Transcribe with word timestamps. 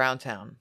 Frowntown. 0.00 0.56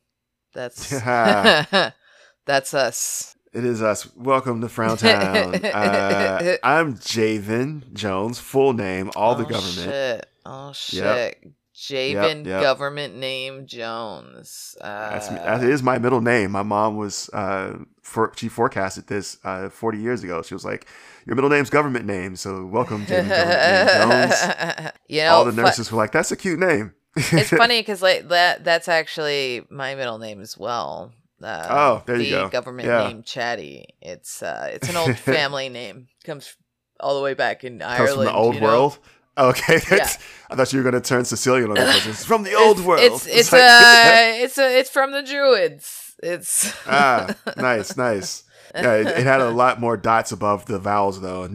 That's 0.53 0.89
that's 2.45 2.73
us. 2.73 3.37
It 3.53 3.63
is 3.63 3.81
us. 3.81 4.13
Welcome 4.13 4.59
to 4.59 4.67
Frowntown. 4.67 5.55
uh, 5.63 6.57
I'm 6.61 6.95
Javen 6.95 7.93
Jones, 7.93 8.37
full 8.37 8.73
name, 8.73 9.09
all 9.15 9.35
the 9.35 9.45
Oh, 9.45 9.47
government. 9.47 9.75
Shit. 9.77 10.25
Oh 10.45 10.73
shit. 10.73 11.37
Yep. 11.41 11.53
Javen 11.73 12.45
yep. 12.45 12.61
government 12.61 13.15
name 13.15 13.65
Jones. 13.65 14.75
Uh, 14.81 15.11
That's 15.11 15.29
that 15.29 15.63
is 15.63 15.81
my 15.81 15.97
middle 15.99 16.19
name. 16.19 16.51
My 16.51 16.63
mom 16.63 16.97
was 16.97 17.29
uh, 17.31 17.77
for 18.01 18.33
she 18.35 18.49
forecasted 18.49 19.07
this 19.07 19.37
uh, 19.45 19.69
40 19.69 19.99
years 19.99 20.21
ago. 20.21 20.41
She 20.41 20.53
was 20.53 20.65
like, 20.65 20.85
"Your 21.25 21.37
middle 21.37 21.49
name's 21.49 21.69
government 21.69 22.05
name, 22.05 22.35
so 22.35 22.65
welcome, 22.65 23.05
Javen 23.05 23.29
Jones." 23.29 24.91
you 25.07 25.21
know, 25.21 25.29
all 25.33 25.45
the 25.45 25.53
fu- 25.53 25.61
nurses 25.61 25.89
were 25.93 25.97
like, 25.97 26.11
"That's 26.11 26.33
a 26.33 26.35
cute 26.35 26.59
name." 26.59 26.91
It's 27.15 27.49
funny 27.61 27.81
because 27.81 28.01
like 28.01 28.27
that 28.29 28.63
that's 28.63 28.87
actually 28.87 29.65
my 29.69 29.95
middle 29.95 30.17
name 30.19 30.41
as 30.41 30.57
well. 30.57 31.11
Uh, 31.41 31.67
Oh, 31.69 32.03
there 32.05 32.17
you 32.17 32.25
the 32.35 32.41
go. 32.43 32.49
Government 32.49 32.87
Yeah. 32.87 33.07
name 33.07 33.23
Chatty. 33.23 33.85
It's 34.01 34.43
uh, 34.43 34.69
it's 34.73 34.89
an 34.89 34.95
old 35.01 35.17
family 35.17 35.69
name. 35.69 36.07
Comes 36.25 36.55
all 36.99 37.15
the 37.15 37.23
way 37.23 37.33
back 37.33 37.63
in 37.63 37.79
Comes 37.79 37.91
Ireland. 37.99 38.15
from 38.15 38.25
the 38.25 38.33
old 38.33 38.55
you 38.55 38.61
know? 38.61 38.67
world. 38.67 38.99
Okay, 39.37 39.77
that's, 39.89 40.17
I 40.49 40.55
thought 40.55 40.73
you 40.73 40.79
were 40.79 40.83
gonna 40.83 40.99
turn 41.01 41.23
Sicilian 41.23 41.69
on. 41.71 41.77
'cause 41.77 42.07
It's 42.07 42.25
from 42.25 42.43
the 42.43 42.55
old 42.55 42.79
it's, 42.79 42.85
world. 42.85 42.99
It's 43.01 43.25
it's 43.27 43.51
like- 43.53 43.61
uh 43.61 44.43
it's 44.43 44.57
a, 44.57 44.79
it's 44.79 44.89
from 44.89 45.11
the 45.11 45.23
Druids. 45.23 46.15
It's 46.21 46.73
ah, 46.85 47.33
nice, 47.55 47.95
nice. 47.95 48.43
Yeah, 48.75 48.95
it, 48.95 49.07
it 49.07 49.23
had 49.25 49.39
a 49.39 49.49
lot 49.49 49.79
more 49.79 49.95
dots 49.95 50.33
above 50.33 50.65
the 50.65 50.77
vowels 50.77 51.21
though. 51.21 51.47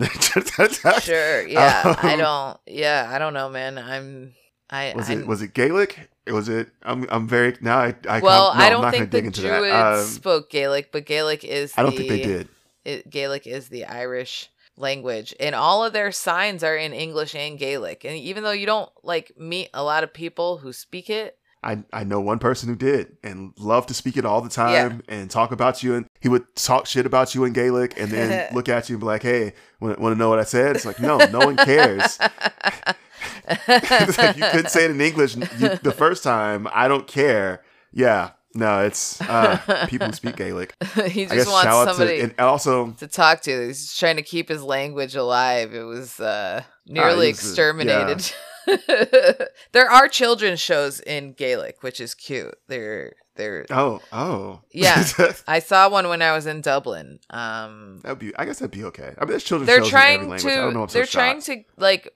Sure. 1.01 1.47
Yeah, 1.47 1.95
I 2.03 2.13
Um, 2.15 2.19
don't. 2.19 2.59
Yeah, 2.67 3.09
I 3.13 3.19
don't 3.19 3.35
know, 3.35 3.49
man. 3.51 3.77
I'm. 3.79 4.35
I 4.75 4.93
was 4.95 5.09
I'm, 5.09 5.21
it 5.21 5.27
was 5.27 5.41
it 5.41 5.55
Gaelic? 5.55 6.11
Was 6.27 6.49
it? 6.49 6.69
I'm 6.83 7.07
I'm 7.09 7.29
very 7.29 7.57
now. 7.61 7.79
I 7.79 7.95
I 8.09 8.21
well, 8.21 8.53
no, 8.55 8.61
I 8.61 8.71
don't 8.71 8.91
think 8.91 9.11
the 9.11 9.23
Druids. 9.31 9.73
Um, 9.73 10.05
spoke 10.05 10.51
Gaelic, 10.51 10.91
but 10.91 11.07
Gaelic 11.07 11.45
is. 11.45 11.73
I 11.77 11.83
don't 11.83 11.93
the, 11.93 11.99
think 11.99 12.09
they 12.09 12.23
did. 12.23 12.49
It, 12.85 13.11
Gaelic 13.11 13.47
is 13.47 13.69
the 13.69 13.85
Irish 13.85 14.51
language, 14.77 15.33
and 15.39 15.55
all 15.55 15.85
of 15.85 15.93
their 15.93 16.11
signs 16.11 16.65
are 16.65 16.77
in 16.77 16.93
English 16.93 17.37
and 17.37 17.57
Gaelic. 17.57 18.05
And 18.05 18.17
even 18.17 18.43
though 18.43 18.51
you 18.51 18.67
don't 18.67 18.91
like 19.05 19.33
meet 19.39 19.71
a 19.73 19.85
lot 19.85 20.03
of 20.03 20.13
people 20.13 20.59
who 20.59 20.73
speak 20.73 21.09
it, 21.09 21.39
I, 21.63 21.85
I 21.93 22.05
know 22.05 22.21
one 22.21 22.41
person 22.41 22.69
who 22.69 22.75
did 22.75 23.17
and 23.23 23.55
loved 23.59 23.89
to 23.89 23.95
speak 23.95 24.17
it 24.17 24.25
all 24.25 24.41
the 24.41 24.51
time 24.51 25.03
and 25.09 25.31
talk 25.31 25.51
about 25.51 25.83
you 25.83 25.95
and 25.95 26.07
he 26.21 26.29
would 26.29 26.55
talk 26.57 26.87
shit 26.87 27.07
about 27.07 27.35
you 27.35 27.45
in 27.45 27.55
Gaelic 27.55 27.99
and 27.99 28.11
then 28.11 28.53
look 28.55 28.69
at 28.69 28.91
you 28.91 28.97
and 28.97 29.01
be 29.01 29.07
like, 29.07 29.23
hey, 29.23 29.55
want, 29.81 29.99
want 29.99 30.15
to 30.15 30.19
know 30.19 30.29
what 30.29 30.39
I 30.39 30.45
said? 30.45 30.77
It's 30.77 30.85
like, 30.85 31.01
no, 31.01 31.17
no 31.17 31.39
one 31.39 31.57
cares. 31.57 32.19
like, 33.69 34.37
you 34.37 34.45
couldn't 34.51 34.71
say 34.71 34.85
it 34.85 34.91
in 34.91 35.01
English 35.01 35.37
you, 35.37 35.77
the 35.83 35.95
first 35.97 36.23
time. 36.23 36.69
I 36.73 36.89
don't 36.89 37.07
care. 37.07 37.63
Yeah, 37.93 38.31
no, 38.55 38.85
it's 38.85 39.21
uh, 39.21 39.87
people 39.89 40.07
who 40.07 40.13
speak 40.13 40.37
Gaelic. 40.37 40.75
he 41.09 41.27
just 41.27 41.51
wants 41.51 41.91
somebody 41.91 42.19
to 42.19 42.23
and 42.23 42.41
also 42.41 42.93
to 42.93 43.09
talk 43.09 43.41
to. 43.43 43.67
He's 43.67 43.97
trying 43.97 44.17
to 44.17 44.23
keep 44.23 44.49
his 44.49 44.63
language 44.63 45.17
alive. 45.17 45.75
It 45.75 45.83
was 45.83 46.21
uh, 46.21 46.63
nearly 46.87 47.29
he's 47.29 47.45
a- 47.45 47.49
exterminated. 47.49 48.33
there 49.73 49.91
are 49.91 50.09
children's 50.09 50.61
shows 50.61 51.01
in 51.01 51.33
Gaelic, 51.33 51.83
which 51.83 52.01
is 52.01 52.15
cute. 52.15 52.55
They're 52.69 53.15
they're. 53.35 53.67
oh 53.71 54.01
oh 54.13 54.61
Yeah. 54.71 55.05
I 55.49 55.59
saw 55.59 55.89
one 55.89 56.09
when 56.09 56.23
I 56.23 56.33
was 56.33 56.47
in 56.47 56.61
Dublin. 56.61 57.19
Um, 57.31 58.01
that'd 58.03 58.21
be 58.21 58.35
I 58.37 58.45
guess 58.45 58.61
that'd 58.61 58.71
be 58.71 58.85
okay. 58.85 59.15
I 59.19 59.21
mean, 59.23 59.31
there's 59.31 59.45
children's 59.45 59.67
they're 59.67 59.85
shows 59.85 59.93
in 59.93 59.97
every 59.97 60.17
trying 60.17 60.29
language. 60.29 60.45
I 60.45 60.57
don't 60.57 60.75
know. 60.75 60.79
to 60.79 60.83
I'm 60.83 60.89
so 60.89 60.99
they're 60.99 61.07
trying 61.07 61.43
to 61.43 61.65
like 61.77 62.15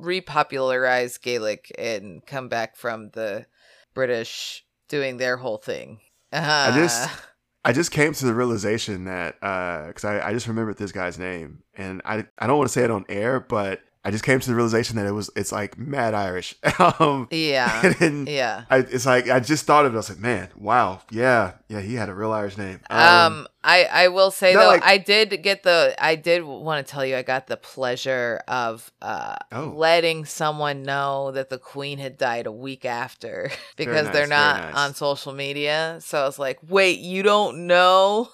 repopularize 0.00 1.20
Gaelic 1.20 1.72
and 1.78 2.24
come 2.26 2.48
back 2.48 2.76
from 2.76 3.10
the 3.10 3.46
British 3.94 4.64
doing 4.88 5.16
their 5.16 5.36
whole 5.36 5.58
thing. 5.58 6.00
Uh, 6.32 6.70
I 6.72 6.76
just- 6.76 7.08
I 7.62 7.72
just 7.74 7.90
came 7.90 8.14
to 8.14 8.24
the 8.24 8.32
realization 8.32 9.04
that 9.04 9.34
because 9.38 10.04
I, 10.06 10.28
I 10.28 10.32
just 10.32 10.48
remembered 10.48 10.78
this 10.78 10.92
guy's 10.92 11.18
name, 11.18 11.62
and 11.76 12.00
I 12.06 12.26
I 12.38 12.46
don't 12.46 12.56
want 12.56 12.68
to 12.68 12.72
say 12.72 12.84
it 12.84 12.90
on 12.90 13.04
air, 13.10 13.38
but 13.38 13.82
I 14.02 14.10
just 14.10 14.24
came 14.24 14.40
to 14.40 14.48
the 14.48 14.54
realization 14.54 14.96
that 14.96 15.04
it 15.04 15.10
was 15.10 15.28
it's 15.36 15.52
like 15.52 15.76
mad 15.76 16.14
Irish. 16.14 16.54
um, 16.78 17.28
yeah, 17.30 17.92
yeah. 18.26 18.64
I, 18.70 18.78
it's 18.78 19.04
like 19.04 19.28
I 19.28 19.40
just 19.40 19.66
thought 19.66 19.84
of 19.84 19.92
it. 19.92 19.94
I 19.94 19.98
was 19.98 20.08
like, 20.08 20.20
man, 20.20 20.48
wow, 20.56 21.02
yeah, 21.10 21.52
yeah, 21.68 21.82
he 21.82 21.96
had 21.96 22.08
a 22.08 22.14
real 22.14 22.32
Irish 22.32 22.56
name. 22.56 22.80
Um, 22.88 23.46
I 23.62 23.84
I 23.84 24.08
will 24.08 24.30
say 24.30 24.54
though, 24.54 24.68
like- 24.68 24.82
I 24.82 24.96
did 24.98 25.42
get 25.42 25.62
the 25.64 25.94
I 25.98 26.14
did 26.16 26.44
want 26.44 26.86
to 26.86 26.90
tell 26.90 27.04
you 27.04 27.16
I 27.16 27.22
got 27.22 27.46
the 27.46 27.56
pleasure 27.58 28.40
of 28.48 28.90
uh 29.02 29.36
Oh. 29.52 29.72
letting 29.76 30.24
someone 30.24 30.82
know 30.82 31.30
that 31.32 31.50
the 31.50 31.58
queen 31.58 31.98
had 31.98 32.16
died 32.16 32.46
a 32.46 32.52
week 32.52 32.84
after 32.84 33.50
because 33.76 34.06
nice, 34.06 34.14
they're 34.14 34.26
not 34.26 34.62
nice. 34.62 34.74
on 34.76 34.94
social 34.94 35.32
media. 35.32 35.98
So 36.00 36.22
I 36.22 36.24
was 36.24 36.38
like, 36.38 36.58
"Wait, 36.68 37.00
you 37.00 37.22
don't 37.22 37.66
know?" 37.66 38.30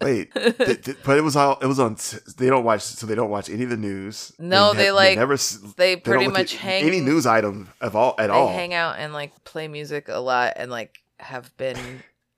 wait, 0.00 0.32
th- 0.34 0.82
th- 0.84 0.96
but 1.04 1.16
it 1.18 1.22
was 1.22 1.36
all 1.36 1.58
it 1.62 1.66
was 1.66 1.78
on. 1.80 1.96
They 2.36 2.48
don't 2.48 2.64
watch, 2.64 2.82
so 2.82 3.06
they 3.06 3.14
don't 3.14 3.30
watch 3.30 3.48
any 3.48 3.64
of 3.64 3.70
the 3.70 3.76
news. 3.76 4.32
No, 4.38 4.72
ne- 4.72 4.78
they, 4.78 4.90
like, 4.92 5.16
never. 5.18 5.36
they 5.36 5.94
they 5.94 5.96
pretty 5.96 6.28
much 6.28 6.54
hang 6.56 6.84
any 6.84 7.00
news 7.00 7.26
item 7.26 7.68
of 7.80 7.96
all 7.96 8.14
at 8.18 8.26
they 8.28 8.32
all. 8.32 8.48
hang 8.48 8.74
out 8.74 8.96
and 8.98 9.12
like 9.12 9.32
play 9.44 9.68
music 9.68 10.08
a 10.08 10.18
lot 10.18 10.54
and 10.56 10.70
like 10.70 10.98
have 11.20 11.56
been 11.56 11.78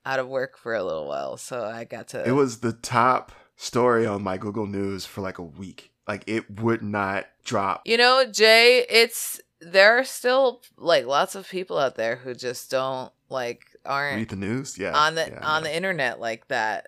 out 0.07 0.19
of 0.19 0.27
work 0.27 0.57
for 0.57 0.73
a 0.73 0.83
little 0.83 1.07
while. 1.07 1.37
So 1.37 1.63
I 1.63 1.83
got 1.83 2.07
to 2.09 2.27
It 2.27 2.31
was 2.31 2.59
the 2.59 2.73
top 2.73 3.33
story 3.57 4.07
on 4.07 4.23
my 4.23 4.37
Google 4.37 4.65
News 4.65 5.05
for 5.05 5.21
like 5.21 5.37
a 5.37 5.43
week. 5.43 5.91
Like 6.07 6.23
it 6.25 6.61
would 6.61 6.81
not 6.81 7.25
drop. 7.43 7.81
You 7.85 7.97
know, 7.97 8.25
Jay, 8.25 8.85
it's 8.89 9.41
there 9.59 9.97
are 9.97 10.05
still 10.05 10.61
like 10.77 11.05
lots 11.05 11.35
of 11.35 11.49
people 11.49 11.77
out 11.77 11.95
there 11.95 12.15
who 12.15 12.33
just 12.33 12.71
don't 12.71 13.11
like 13.29 13.65
aren't 13.85 14.15
Read 14.15 14.29
the 14.29 14.35
news, 14.37 14.77
yeah. 14.77 14.97
on 14.97 15.15
the 15.15 15.27
yeah, 15.27 15.39
on 15.45 15.63
no. 15.63 15.69
the 15.69 15.75
internet 15.75 16.21
like 16.21 16.47
that. 16.47 16.87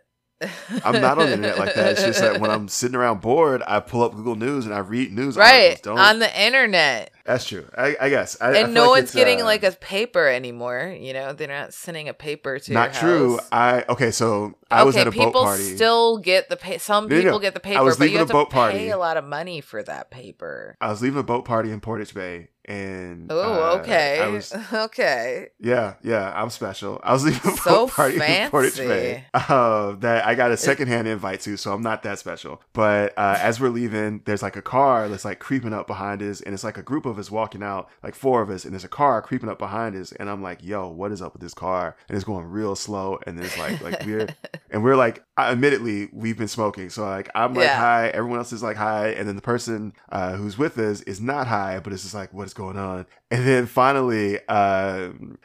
I'm 0.86 1.02
not 1.02 1.18
on 1.18 1.26
the 1.28 1.34
internet 1.34 1.58
like 1.60 1.76
that. 1.76 1.92
It's 1.94 2.04
just 2.04 2.22
that 2.22 2.40
when 2.40 2.50
I'm 2.50 2.68
sitting 2.70 2.96
around 2.96 3.20
bored, 3.22 3.62
I 3.68 3.80
pull 3.82 4.04
up 4.04 4.14
Google 4.16 4.36
News 4.36 4.66
and 4.66 4.74
I 4.74 4.80
read 4.80 5.12
news 5.12 5.36
right. 5.36 5.86
On 5.86 6.20
the 6.20 6.42
internet, 6.42 7.12
that's 7.26 7.46
true. 7.46 7.68
I, 7.78 7.98
I 8.00 8.10
guess. 8.10 8.38
I, 8.40 8.48
I 8.48 8.56
and 8.60 8.66
feel 8.68 8.74
no 8.74 8.82
like 8.92 9.02
one's 9.02 9.14
getting 9.14 9.42
uh, 9.42 9.46
like 9.46 9.64
a 9.64 9.72
paper 9.72 10.28
anymore. 10.28 10.96
You 10.98 11.14
know, 11.14 11.34
they're 11.34 11.48
not 11.50 11.74
sending 11.74 12.08
a 12.08 12.14
paper 12.14 12.58
to 12.60 12.72
not 12.74 12.94
true. 12.94 13.40
I 13.52 13.84
okay. 13.90 14.12
So 14.12 14.56
I 14.72 14.84
was 14.84 14.96
at 14.96 15.08
a 15.08 15.12
boat 15.12 15.26
people 15.26 15.44
party. 15.44 15.76
still 15.76 16.18
get 16.20 16.48
the 16.50 16.56
pay. 16.56 16.78
Some 16.78 17.08
No, 17.10 17.16
no, 17.16 17.22
people 17.22 17.32
no. 17.34 17.40
get 17.40 17.54
the 17.54 17.60
paper. 17.60 17.80
I 17.80 17.82
was 17.82 17.98
but 17.98 18.06
you 18.06 18.12
leaving 18.12 18.20
have 18.20 18.28
a 18.30 18.32
to 18.32 18.34
boat 18.34 18.50
pay 18.50 18.56
party. 18.56 18.90
a 18.90 18.98
lot 18.98 19.18
of 19.18 19.26
money 19.26 19.60
for 19.62 19.84
that 19.84 20.10
paper. 20.10 20.78
I 20.80 20.90
was 20.90 21.02
leaving 21.02 21.20
a 21.20 21.24
boat 21.24 21.44
party 21.44 21.72
in 21.72 21.82
Portage 21.82 22.14
Bay, 22.14 22.48
and 22.70 23.32
Oh, 23.32 23.42
uh, 23.42 23.80
okay, 23.82 24.26
was 24.32 24.54
okay. 24.74 25.48
Yeah, 25.60 25.96
yeah, 26.04 26.32
I'm 26.34 26.50
special. 26.52 27.00
I 27.04 27.12
was 27.12 27.26
leaving 27.26 27.52
a 27.52 27.58
So 27.58 27.70
boat 27.88 27.92
party 27.94 28.16
in 28.24 28.50
Portage 28.50 28.78
Bay 28.78 29.26
fancy. 29.34 29.52
uh, 29.54 29.96
that 30.00 30.26
I 30.26 30.36
got 30.36 30.52
a 30.52 30.58
secondhand 30.58 31.08
invite 31.08 31.42
to, 31.42 31.58
so 31.58 31.74
I'm 31.74 31.82
not 31.82 32.04
that 32.04 32.20
special. 32.20 32.62
But 32.74 33.14
uh, 33.18 33.38
as 33.42 33.60
we're 33.60 33.70
leaving, 33.70 34.22
there's 34.26 34.44
like 34.44 34.56
a 34.56 34.62
car 34.62 35.10
that's 35.10 35.26
like 35.26 35.40
creeping 35.40 35.74
up 35.74 35.88
behind 35.88 36.22
us, 36.22 36.42
and 36.42 36.54
it's 36.54 36.64
like 36.64 36.78
a 36.78 36.84
group 36.84 37.06
of 37.06 37.18
us 37.20 37.32
walking 37.32 37.64
out, 37.64 37.90
like 38.04 38.14
four 38.16 38.42
of 38.42 38.50
us, 38.50 38.64
and 38.66 38.74
there's 38.74 38.84
a 38.86 38.88
car 38.90 39.22
creeping 39.22 39.50
up 39.50 39.58
behind 39.60 39.96
us, 39.96 40.12
and 40.14 40.30
I'm 40.30 40.42
like, 40.44 40.64
"Yo, 40.64 40.88
what 40.88 41.12
is 41.12 41.22
up 41.22 41.34
with 41.34 41.42
this 41.42 41.54
car?" 41.56 41.96
And 42.08 42.16
it's 42.16 42.24
going 42.26 42.46
real 42.46 42.76
slow, 42.76 43.20
and 43.26 43.40
it's 43.40 43.58
like 43.58 43.82
like 43.82 44.06
we're 44.06 44.28
and 44.70 44.84
we're 44.84 44.96
like, 44.96 45.24
admittedly, 45.48 46.10
we've 46.12 46.38
been 46.38 46.48
smoking, 46.48 46.90
so 46.90 47.04
like 47.06 47.30
I'm 47.36 47.54
like 47.54 47.66
Yeah. 47.66 47.78
high, 47.80 48.08
everyone 48.10 48.40
else 48.40 48.52
is 48.54 48.62
like 48.64 48.78
high, 48.78 49.10
and 49.10 49.28
then 49.28 49.36
the 49.36 49.42
person 49.42 49.94
uh, 50.12 50.34
who's 50.36 50.58
with 50.58 50.78
us 50.78 51.02
is 51.02 51.20
not 51.22 51.48
high, 51.48 51.80
but 51.80 51.94
it's 51.94 52.04
just 52.04 52.14
like, 52.16 52.34
what 52.34 52.46
is 52.48 52.54
going 52.54 52.78
on? 52.78 53.06
And 53.32 53.48
then 53.48 53.66
finally, 53.66 54.46
um, 54.48 55.38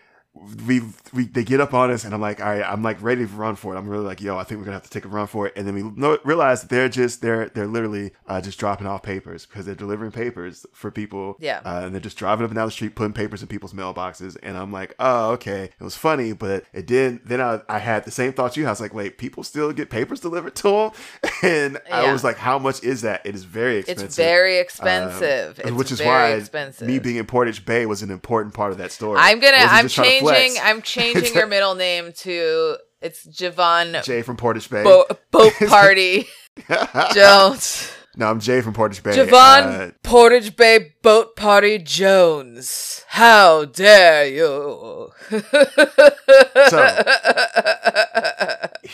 we 0.66 0.82
we 1.12 1.26
they 1.26 1.44
get 1.44 1.60
up 1.60 1.75
on 1.75 1.92
us, 1.92 2.04
and 2.04 2.12
I'm 2.12 2.20
like, 2.20 2.40
all 2.40 2.48
right, 2.48 2.62
I'm 2.62 2.82
like 2.82 3.00
ready 3.00 3.25
to 3.25 3.32
run 3.32 3.54
for 3.54 3.75
it. 3.75 3.78
I'm 3.78 3.88
really 3.88 4.04
like, 4.04 4.20
yo, 4.20 4.36
I 4.36 4.42
think 4.42 4.58
we're 4.58 4.64
gonna 4.64 4.76
have 4.76 4.82
to 4.82 4.90
take 4.90 5.04
a 5.04 5.08
run 5.08 5.28
for 5.28 5.46
it. 5.46 5.52
And 5.56 5.66
then 5.66 5.75
we 5.75 5.82
no, 5.82 6.19
realize 6.25 6.62
that 6.62 6.70
they're 6.70 6.88
just 6.88 7.22
they're 7.22 7.48
they're 7.50 7.69
literally 7.69 8.10
uh, 8.26 8.40
just 8.40 8.58
dropping 8.58 8.88
off 8.88 9.02
papers 9.02 9.46
because 9.46 9.64
they're 9.64 9.76
delivering 9.76 10.10
papers 10.10 10.66
for 10.72 10.90
people. 10.90 11.36
Yeah. 11.38 11.60
uh, 11.64 11.82
and 11.84 11.94
they're 11.94 12.00
just 12.00 12.16
driving 12.16 12.44
up 12.44 12.50
and 12.50 12.56
down 12.56 12.66
the 12.66 12.72
street 12.72 12.96
putting 12.96 13.12
papers 13.12 13.42
in 13.42 13.48
people's 13.48 13.72
mailboxes. 13.72 14.36
And 14.42 14.56
I'm 14.56 14.72
like, 14.72 14.94
oh, 14.98 15.31
okay, 15.32 15.70
it 15.78 15.84
was 15.84 15.96
funny, 15.96 16.32
but 16.32 16.64
it 16.72 16.86
did. 16.86 17.25
Then 17.26 17.40
I 17.40 17.60
I 17.69 17.78
had 17.78 18.04
the 18.04 18.10
same 18.10 18.32
thoughts 18.32 18.56
you 18.56 18.64
had. 18.64 18.70
I 18.70 18.72
was 18.72 18.81
like, 18.81 18.94
wait, 18.94 19.19
people 19.19 19.44
still 19.44 19.72
get 19.72 19.88
papers 19.88 20.19
delivered 20.19 20.56
to 20.56 20.69
them, 20.69 20.90
and 21.42 21.81
I 21.92 22.12
was 22.12 22.25
like, 22.25 22.38
how 22.38 22.58
much 22.58 22.82
is 22.82 23.02
that? 23.02 23.25
It 23.25 23.36
is 23.36 23.44
very 23.44 23.78
expensive. 23.78 24.06
It's 24.06 24.16
very 24.16 24.58
expensive. 24.58 25.60
Um, 25.60 25.69
it's 25.69 25.76
which 25.76 25.92
is 25.92 26.00
why 26.00 26.32
expensive. 26.32 26.88
me 26.88 26.98
being 26.98 27.16
in 27.16 27.26
Portage 27.26 27.64
Bay 27.64 27.86
was 27.86 28.02
an 28.02 28.10
important 28.10 28.52
part 28.52 28.72
of 28.72 28.78
that 28.78 28.90
story. 28.90 29.19
I'm 29.20 29.38
gonna. 29.38 29.58
I'm 29.58 29.88
to 29.88 30.24
changing. 30.32 30.62
I'm 30.65 30.82
changing 30.82 31.35
your 31.35 31.47
middle 31.47 31.75
name 31.75 32.12
to. 32.19 32.76
It's 33.00 33.26
Javon 33.26 34.03
Jay 34.03 34.23
from 34.23 34.37
Portage 34.37 34.71
Bay. 34.71 34.82
Bo- 34.82 35.06
Boat 35.31 35.53
Party 35.69 36.26
Jones. 37.15 37.91
no, 38.17 38.29
I'm 38.31 38.41
Jay 38.41 38.62
from 38.62 38.73
Portage 38.73 39.03
Bay. 39.03 39.11
Javon 39.15 39.88
Uh, 39.88 39.91
Portage 40.03 40.56
Bay 40.56 40.94
Boat 41.03 41.37
Party 41.37 41.79
Jones. 41.79 43.05
How 43.09 43.67
dare 43.67 44.26
you? 44.26 45.11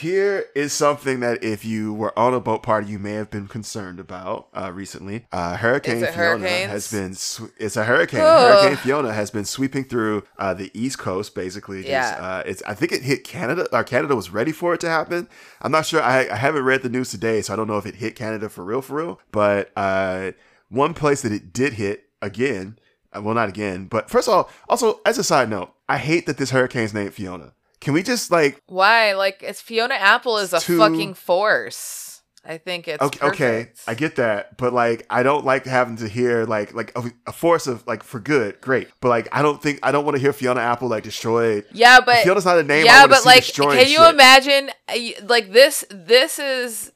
Here 0.00 0.46
is 0.54 0.72
something 0.72 1.20
that 1.20 1.42
if 1.44 1.64
you 1.64 1.92
were 1.94 2.16
on 2.18 2.34
a 2.34 2.40
boat 2.40 2.62
party, 2.62 2.88
you 2.90 2.98
may 2.98 3.12
have 3.12 3.30
been 3.30 3.46
concerned 3.48 4.00
about 4.00 4.48
uh, 4.54 4.70
recently. 4.74 5.26
Uh, 5.32 5.56
Hurricane 5.56 6.00
Fiona 6.00 6.12
hurricanes? 6.12 6.70
has 6.70 6.90
been. 6.90 7.14
Sw- 7.14 7.42
it's 7.58 7.76
a 7.76 7.84
hurricane. 7.84 8.20
Ugh. 8.20 8.52
Hurricane 8.62 8.76
Fiona 8.78 9.12
has 9.12 9.30
been 9.30 9.44
sweeping 9.44 9.84
through 9.84 10.24
uh, 10.38 10.52
the 10.54 10.70
East 10.74 10.98
Coast, 10.98 11.34
basically. 11.34 11.78
Just, 11.82 11.88
Yeah. 11.90 12.16
Uh, 12.20 12.42
it's. 12.44 12.62
I 12.66 12.74
think 12.74 12.92
it 12.92 13.02
hit 13.02 13.24
Canada. 13.24 13.68
Or 13.72 13.84
Canada 13.84 14.16
was 14.16 14.30
ready 14.30 14.52
for 14.52 14.74
it 14.74 14.80
to 14.80 14.88
happen. 14.88 15.28
I'm 15.62 15.72
not 15.72 15.86
sure. 15.86 16.02
I, 16.02 16.28
I 16.28 16.36
haven't 16.36 16.64
read 16.64 16.82
the 16.82 16.88
news 16.90 17.10
today, 17.10 17.42
so 17.42 17.52
I 17.52 17.56
don't 17.56 17.68
know 17.68 17.78
if 17.78 17.86
it 17.86 17.96
hit 17.96 18.16
Canada 18.16 18.48
for 18.48 18.64
real, 18.64 18.82
for 18.82 18.96
real. 18.96 19.20
But 19.30 19.70
uh, 19.76 20.32
one 20.68 20.94
place 20.94 21.22
that 21.22 21.32
it 21.32 21.52
did 21.52 21.74
hit 21.74 22.04
again. 22.22 22.78
uh, 23.14 23.22
Well, 23.22 23.34
not 23.34 23.48
again, 23.48 23.86
but 23.86 24.08
first 24.10 24.28
of 24.28 24.34
all, 24.34 24.50
also 24.68 25.00
as 25.04 25.18
a 25.18 25.24
side 25.24 25.48
note, 25.50 25.72
I 25.88 25.98
hate 25.98 26.26
that 26.26 26.36
this 26.36 26.50
hurricane's 26.50 26.94
named 26.94 27.14
Fiona. 27.14 27.52
Can 27.80 27.94
we 27.94 28.02
just 28.02 28.30
like 28.30 28.60
Why? 28.66 29.12
Like, 29.14 29.42
it's 29.42 29.60
Fiona 29.60 29.94
Apple 29.94 30.38
is 30.38 30.52
a 30.52 30.60
Too- 30.60 30.78
fucking 30.78 31.14
force. 31.14 32.06
I 32.42 32.56
think 32.56 32.88
it's 32.88 33.02
okay, 33.02 33.26
okay. 33.26 33.72
I 33.86 33.92
get 33.92 34.16
that, 34.16 34.56
but 34.56 34.72
like 34.72 35.04
I 35.10 35.22
don't 35.22 35.44
like 35.44 35.66
having 35.66 35.96
to 35.98 36.08
hear 36.08 36.46
like 36.46 36.72
like 36.72 36.90
a, 36.96 37.10
a 37.26 37.32
force 37.32 37.66
of 37.66 37.86
like 37.86 38.02
for 38.02 38.18
good, 38.18 38.58
great, 38.62 38.88
but 39.02 39.10
like 39.10 39.28
I 39.30 39.42
don't 39.42 39.62
think 39.62 39.80
I 39.82 39.92
don't 39.92 40.06
want 40.06 40.16
to 40.16 40.20
hear 40.22 40.32
Fiona 40.32 40.60
Apple 40.60 40.88
like 40.88 41.02
destroyed. 41.04 41.66
Yeah, 41.72 42.00
but 42.00 42.22
Fiona's 42.22 42.46
not 42.46 42.58
a 42.58 42.62
name. 42.62 42.86
Yeah, 42.86 43.06
but 43.06 43.26
like, 43.26 43.44
can 43.44 43.76
you 43.88 43.98
shit. 43.98 44.14
imagine? 44.14 44.70
uh, 44.88 44.94
Like 45.26 45.52
this, 45.52 45.84
this 45.90 46.38
is 46.38 46.90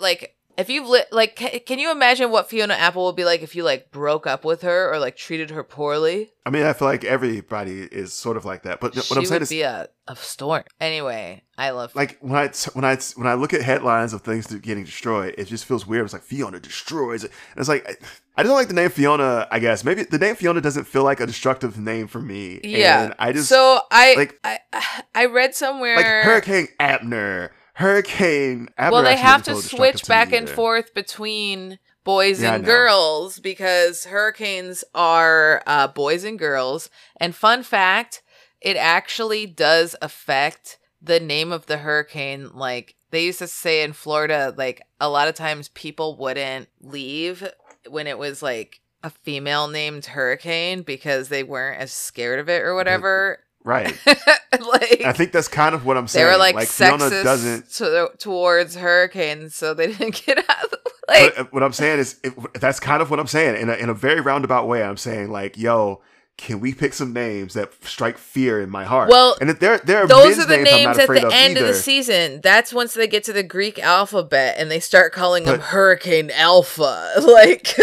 like 0.00 0.34
if 0.58 0.68
you've 0.70 0.88
li- 0.88 1.04
like, 1.12 1.36
ca- 1.36 1.58
can 1.60 1.78
you 1.78 1.90
imagine 1.90 2.30
what 2.30 2.48
Fiona 2.48 2.74
Apple 2.74 3.06
would 3.06 3.16
be 3.16 3.24
like 3.24 3.42
if 3.42 3.54
you 3.54 3.62
like 3.64 3.90
broke 3.90 4.26
up 4.26 4.44
with 4.44 4.62
her 4.62 4.92
or 4.92 4.98
like 4.98 5.16
treated 5.16 5.50
her 5.50 5.62
poorly? 5.62 6.30
I 6.44 6.50
mean, 6.50 6.62
I 6.64 6.72
feel 6.72 6.86
like 6.88 7.04
everybody 7.04 7.80
is 7.82 8.12
sort 8.12 8.36
of 8.36 8.44
like 8.44 8.62
that, 8.62 8.80
but 8.80 8.94
she 8.94 9.00
what 9.00 9.18
I'm 9.18 9.24
saying 9.24 9.32
would 9.36 9.42
is 9.42 9.48
be 9.50 9.62
a, 9.62 9.88
a 10.06 10.14
storm. 10.16 10.62
Anyway, 10.80 11.42
I 11.58 11.70
love 11.70 11.94
like 11.96 12.18
when 12.20 12.36
I 12.40 12.48
when 12.74 12.84
I 12.84 12.96
when 13.16 13.26
I 13.26 13.34
look 13.34 13.52
at 13.52 13.62
headlines 13.62 14.12
of 14.12 14.22
things 14.22 14.46
getting 14.46 14.84
destroyed, 14.84 15.34
it 15.36 15.46
just 15.46 15.64
feels 15.64 15.86
weird. 15.86 16.04
It's 16.04 16.12
like 16.12 16.22
Fiona 16.22 16.60
destroys 16.60 17.24
it, 17.24 17.32
and 17.52 17.60
it's 17.60 17.68
like 17.68 17.84
I, 17.88 17.94
I 18.38 18.42
don't 18.44 18.54
like 18.54 18.68
the 18.68 18.74
name 18.74 18.90
Fiona. 18.90 19.48
I 19.50 19.58
guess 19.58 19.82
maybe 19.84 20.04
the 20.04 20.18
name 20.18 20.36
Fiona 20.36 20.60
doesn't 20.60 20.84
feel 20.84 21.02
like 21.02 21.18
a 21.20 21.26
destructive 21.26 21.78
name 21.78 22.06
for 22.06 22.20
me. 22.20 22.60
yeah. 22.62 23.04
and 23.06 23.14
I 23.18 23.32
just 23.32 23.48
so 23.48 23.80
I 23.90 24.14
like- 24.14 24.38
I 24.44 24.58
I 25.16 25.24
read 25.26 25.54
somewhere 25.56 25.96
like 25.96 26.06
Hurricane 26.06 26.68
Abner, 26.78 27.50
Hurricane. 27.76 28.70
Well, 28.78 29.02
they 29.02 29.16
have 29.16 29.42
to 29.44 29.56
switch 29.56 30.08
back 30.08 30.30
me 30.30 30.38
and 30.38 30.46
either. 30.48 30.56
forth 30.56 30.94
between 30.94 31.78
boys 32.04 32.40
Yeah, 32.40 32.54
and 32.54 32.64
girls 32.64 33.38
because 33.38 34.04
hurricanes 34.04 34.82
are 34.94 35.62
uh, 35.66 35.88
boys 35.88 36.24
and 36.24 36.38
girls. 36.38 36.88
And 37.20 37.34
fun 37.34 37.62
fact, 37.62 38.22
it 38.62 38.78
actually 38.78 39.44
does 39.44 39.94
affect 40.00 40.78
the 41.02 41.20
name 41.20 41.52
of 41.52 41.66
the 41.66 41.76
hurricane. 41.76 42.48
Like 42.54 42.94
they 43.10 43.26
used 43.26 43.40
to 43.40 43.46
say 43.46 43.82
in 43.82 43.92
Florida, 43.92 44.54
like 44.56 44.80
a 44.98 45.10
lot 45.10 45.28
of 45.28 45.34
times 45.34 45.68
people 45.68 46.16
wouldn't 46.16 46.70
leave 46.80 47.46
when 47.90 48.06
it 48.06 48.16
was 48.16 48.42
like 48.42 48.80
a 49.02 49.10
female 49.10 49.68
named 49.68 50.06
hurricane 50.06 50.80
because 50.80 51.28
they 51.28 51.42
weren't 51.42 51.78
as 51.78 51.92
scared 51.92 52.38
of 52.40 52.48
it 52.48 52.62
or 52.62 52.74
whatever. 52.74 53.40
Right. 53.66 53.98
like 54.06 55.02
I 55.04 55.12
think 55.12 55.32
that's 55.32 55.48
kind 55.48 55.74
of 55.74 55.84
what 55.84 55.96
I'm 55.96 56.06
saying. 56.06 56.24
they 56.24 56.30
were 56.30 56.38
like, 56.38 56.56
Fiona 56.68 57.04
sexist 57.04 57.24
doesn't. 57.24 57.70
to, 57.72 58.10
towards 58.16 58.76
hurricanes, 58.76 59.56
so 59.56 59.74
they 59.74 59.88
didn't 59.92 60.24
get 60.24 60.38
out 60.38 60.64
of 60.64 60.70
the 60.70 60.80
like. 61.08 61.34
But, 61.34 61.38
uh, 61.38 61.48
what 61.50 61.64
I'm 61.64 61.72
saying 61.72 61.98
is, 61.98 62.20
if, 62.22 62.34
that's 62.54 62.78
kind 62.78 63.02
of 63.02 63.10
what 63.10 63.18
I'm 63.18 63.26
saying 63.26 63.60
in 63.60 63.68
a, 63.68 63.74
in 63.74 63.88
a 63.88 63.94
very 63.94 64.20
roundabout 64.20 64.68
way. 64.68 64.84
I'm 64.84 64.96
saying 64.96 65.32
like, 65.32 65.58
yo, 65.58 66.00
can 66.36 66.60
we 66.60 66.74
pick 66.74 66.94
some 66.94 67.12
names 67.12 67.54
that 67.54 67.72
strike 67.82 68.18
fear 68.18 68.60
in 68.60 68.70
my 68.70 68.84
heart? 68.84 69.10
Well, 69.10 69.36
and 69.40 69.50
if 69.50 69.58
there 69.58 69.78
there 69.78 70.04
are 70.04 70.06
Those 70.06 70.38
are 70.38 70.46
the 70.46 70.58
names, 70.58 70.70
names 70.70 70.98
at 70.98 71.08
the 71.08 71.26
of 71.26 71.32
end 71.32 71.56
either. 71.56 71.66
of 71.66 71.66
the 71.66 71.74
season. 71.74 72.40
That's 72.42 72.72
once 72.72 72.94
they 72.94 73.08
get 73.08 73.24
to 73.24 73.32
the 73.32 73.42
Greek 73.42 73.80
alphabet 73.80 74.54
and 74.58 74.70
they 74.70 74.78
start 74.78 75.12
calling 75.12 75.42
them 75.42 75.58
Hurricane 75.58 76.30
Alpha, 76.30 77.14
like 77.20 77.76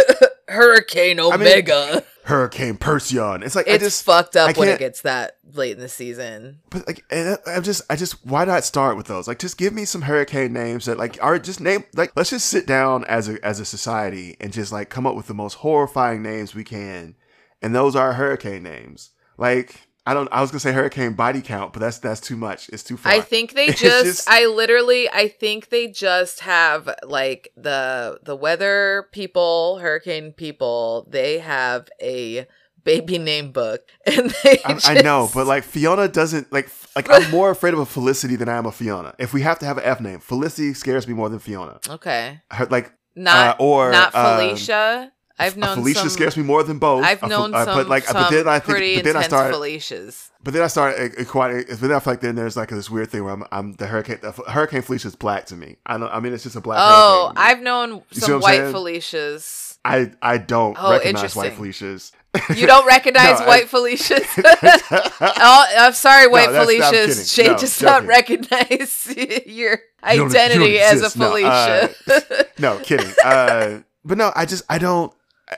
Hurricane 0.47 1.17
mean, 1.17 1.33
Omega. 1.33 2.03
Hurricane 2.25 2.77
Perseon. 2.77 3.43
It's 3.43 3.55
like 3.55 3.67
I 3.67 3.73
it's 3.73 3.83
just, 3.83 4.03
fucked 4.05 4.37
I 4.37 4.51
up 4.51 4.57
when 4.57 4.69
it 4.69 4.79
gets 4.79 5.01
that 5.01 5.37
late 5.53 5.73
in 5.73 5.79
the 5.79 5.89
season. 5.89 6.59
but 6.69 6.87
like, 6.87 7.03
and 7.09 7.37
I- 7.45 7.51
I'm 7.55 7.63
just, 7.63 7.81
I 7.89 7.95
just, 7.97 8.25
why 8.25 8.45
not 8.45 8.63
start 8.63 8.95
with 8.95 9.07
those? 9.07 9.27
Like, 9.27 9.39
just 9.39 9.57
give 9.57 9.73
me 9.73 9.83
some 9.85 10.03
hurricane 10.03 10.53
names 10.53 10.85
that 10.85 10.97
like 10.97 11.17
are 11.21 11.37
just 11.37 11.59
name 11.59 11.83
like 11.95 12.13
let's 12.15 12.29
just 12.29 12.47
sit 12.47 12.65
down 12.65 13.03
as 13.05 13.27
a 13.27 13.43
as 13.45 13.59
a 13.59 13.65
society 13.65 14.37
and 14.39 14.53
just 14.53 14.71
like 14.71 14.89
come 14.89 15.05
up 15.05 15.15
with 15.15 15.27
the 15.27 15.33
most 15.33 15.55
horrifying 15.55 16.23
names 16.23 16.55
we 16.55 16.63
can, 16.63 17.15
and 17.61 17.75
those 17.75 17.95
are 17.95 18.13
hurricane 18.13 18.63
names. 18.63 19.11
Like. 19.37 19.87
I 20.05 20.13
don't. 20.13 20.27
I 20.31 20.41
was 20.41 20.51
gonna 20.51 20.59
say 20.59 20.73
hurricane 20.73 21.13
body 21.13 21.41
count, 21.41 21.71
but 21.71 21.79
that's 21.79 21.99
that's 21.99 22.19
too 22.19 22.35
much. 22.35 22.67
It's 22.69 22.83
too 22.83 22.97
far. 22.97 23.13
I 23.13 23.21
think 23.21 23.53
they 23.53 23.67
just, 23.71 24.05
just- 24.05 24.29
I 24.29 24.47
literally 24.47 25.09
I 25.09 25.29
think 25.29 25.69
they 25.69 25.87
just 25.87 26.41
have 26.41 26.93
like 27.03 27.49
the 27.55 28.19
the 28.23 28.35
weather 28.35 29.07
people, 29.13 29.79
hurricane 29.79 30.33
people, 30.33 31.07
they 31.09 31.39
have 31.39 31.87
a 32.01 32.45
baby 32.83 33.17
name 33.17 33.53
book 33.53 33.79
and 34.05 34.29
they 34.43 34.59
I, 34.65 34.73
just, 34.73 34.89
I 34.89 34.95
know, 34.95 35.29
but 35.33 35.47
like 35.47 35.63
Fiona 35.63 36.09
doesn't 36.09 36.51
like 36.51 36.69
like 36.97 37.09
I'm 37.09 37.31
more 37.31 37.49
afraid 37.49 37.73
of 37.73 37.79
a 37.79 37.85
Felicity 37.85 38.35
than 38.35 38.49
I 38.49 38.57
am 38.57 38.65
a 38.65 38.73
Fiona. 38.73 39.15
If 39.19 39.33
we 39.33 39.41
have 39.43 39.57
to 39.59 39.65
have 39.65 39.77
an 39.77 39.85
F 39.85 40.01
name, 40.01 40.19
Felicity 40.19 40.73
scares 40.73 41.07
me 41.07 41.13
more 41.13 41.29
than 41.29 41.39
Fiona. 41.39 41.79
Okay. 41.89 42.41
Her, 42.51 42.65
like 42.65 42.91
Not 43.15 43.57
Uh, 43.57 43.63
or, 43.63 43.91
not 43.91 44.13
um, 44.13 44.37
Felicia. 44.37 45.12
I've 45.39 45.57
known 45.57 45.75
Felicia 45.77 45.99
some, 46.01 46.09
scares 46.09 46.37
me 46.37 46.43
more 46.43 46.63
than 46.63 46.77
both. 46.77 47.03
I've 47.03 47.21
known 47.23 47.53
uh, 47.55 47.65
some, 47.65 47.75
but 47.77 47.87
like 47.87 48.03
some 48.03 48.13
but 48.15 48.29
then 48.29 48.47
I 48.47 48.59
think 48.59 48.69
pretty 48.77 48.95
but 48.95 49.03
then 49.03 49.15
I 49.15 49.19
intense 49.25 49.29
start 49.33 49.53
Felicias. 49.53 50.29
but 50.43 50.53
then 50.53 50.61
I 50.63 50.67
start 50.67 50.99
uh, 50.99 51.09
acquiring. 51.21 51.65
But 51.67 51.79
then 51.81 51.91
I 51.91 51.99
feel 51.99 52.13
like 52.13 52.21
then 52.21 52.35
there's 52.35 52.55
like 52.55 52.69
this 52.69 52.89
weird 52.89 53.09
thing 53.09 53.23
where 53.23 53.33
I'm, 53.33 53.43
I'm 53.51 53.73
the 53.73 53.87
hurricane. 53.87 54.19
The 54.21 54.31
hurricane 54.31 54.83
Felicia 54.83 55.07
is 55.07 55.15
black 55.15 55.45
to 55.47 55.55
me. 55.55 55.77
I 55.87 55.97
don't. 55.97 56.09
I 56.11 56.19
mean, 56.19 56.33
it's 56.33 56.43
just 56.43 56.55
a 56.55 56.61
black. 56.61 56.77
Oh. 56.81 57.31
I've 57.35 57.61
known 57.61 58.03
see 58.11 58.21
some 58.21 58.41
white 58.41 58.57
saying? 58.57 58.73
Felicias. 58.73 59.77
I 59.85 60.11
I 60.21 60.37
don't 60.37 60.77
Oh, 60.79 60.91
recognize 60.91 61.35
white. 61.35 61.53
Felicias. 61.53 62.11
You 62.55 62.67
don't 62.67 62.85
recognize 62.95 63.39
No, 63.39 63.45
I- 63.45 63.47
white 63.47 63.65
Felicias? 63.69 64.23
oh, 65.21 65.65
I'm 65.79 65.93
sorry, 65.93 66.27
white 66.27 66.49
I'm 66.49 66.55
Felicias. 66.67 67.33
Shay 67.33 67.47
No, 67.47 67.57
does 67.57 67.81
not 67.81 68.05
recognize 68.05 69.07
your 69.17 69.23
You 69.47 69.77
don't- 69.77 69.79
you 70.15 70.25
identity 70.25 70.77
don't 70.77 71.03
as 71.03 71.15
a. 71.15 71.19
No, 71.19 71.25
uh, 71.35 71.87
Felicia. 71.87 72.45
no, 72.59 72.77
kidding. 72.79 73.11
Uh, 73.25 73.79
but 74.05 74.17
no, 74.17 74.31
I 74.35 74.45
just 74.45 74.63
I 74.69 74.77
don't. 74.77 75.13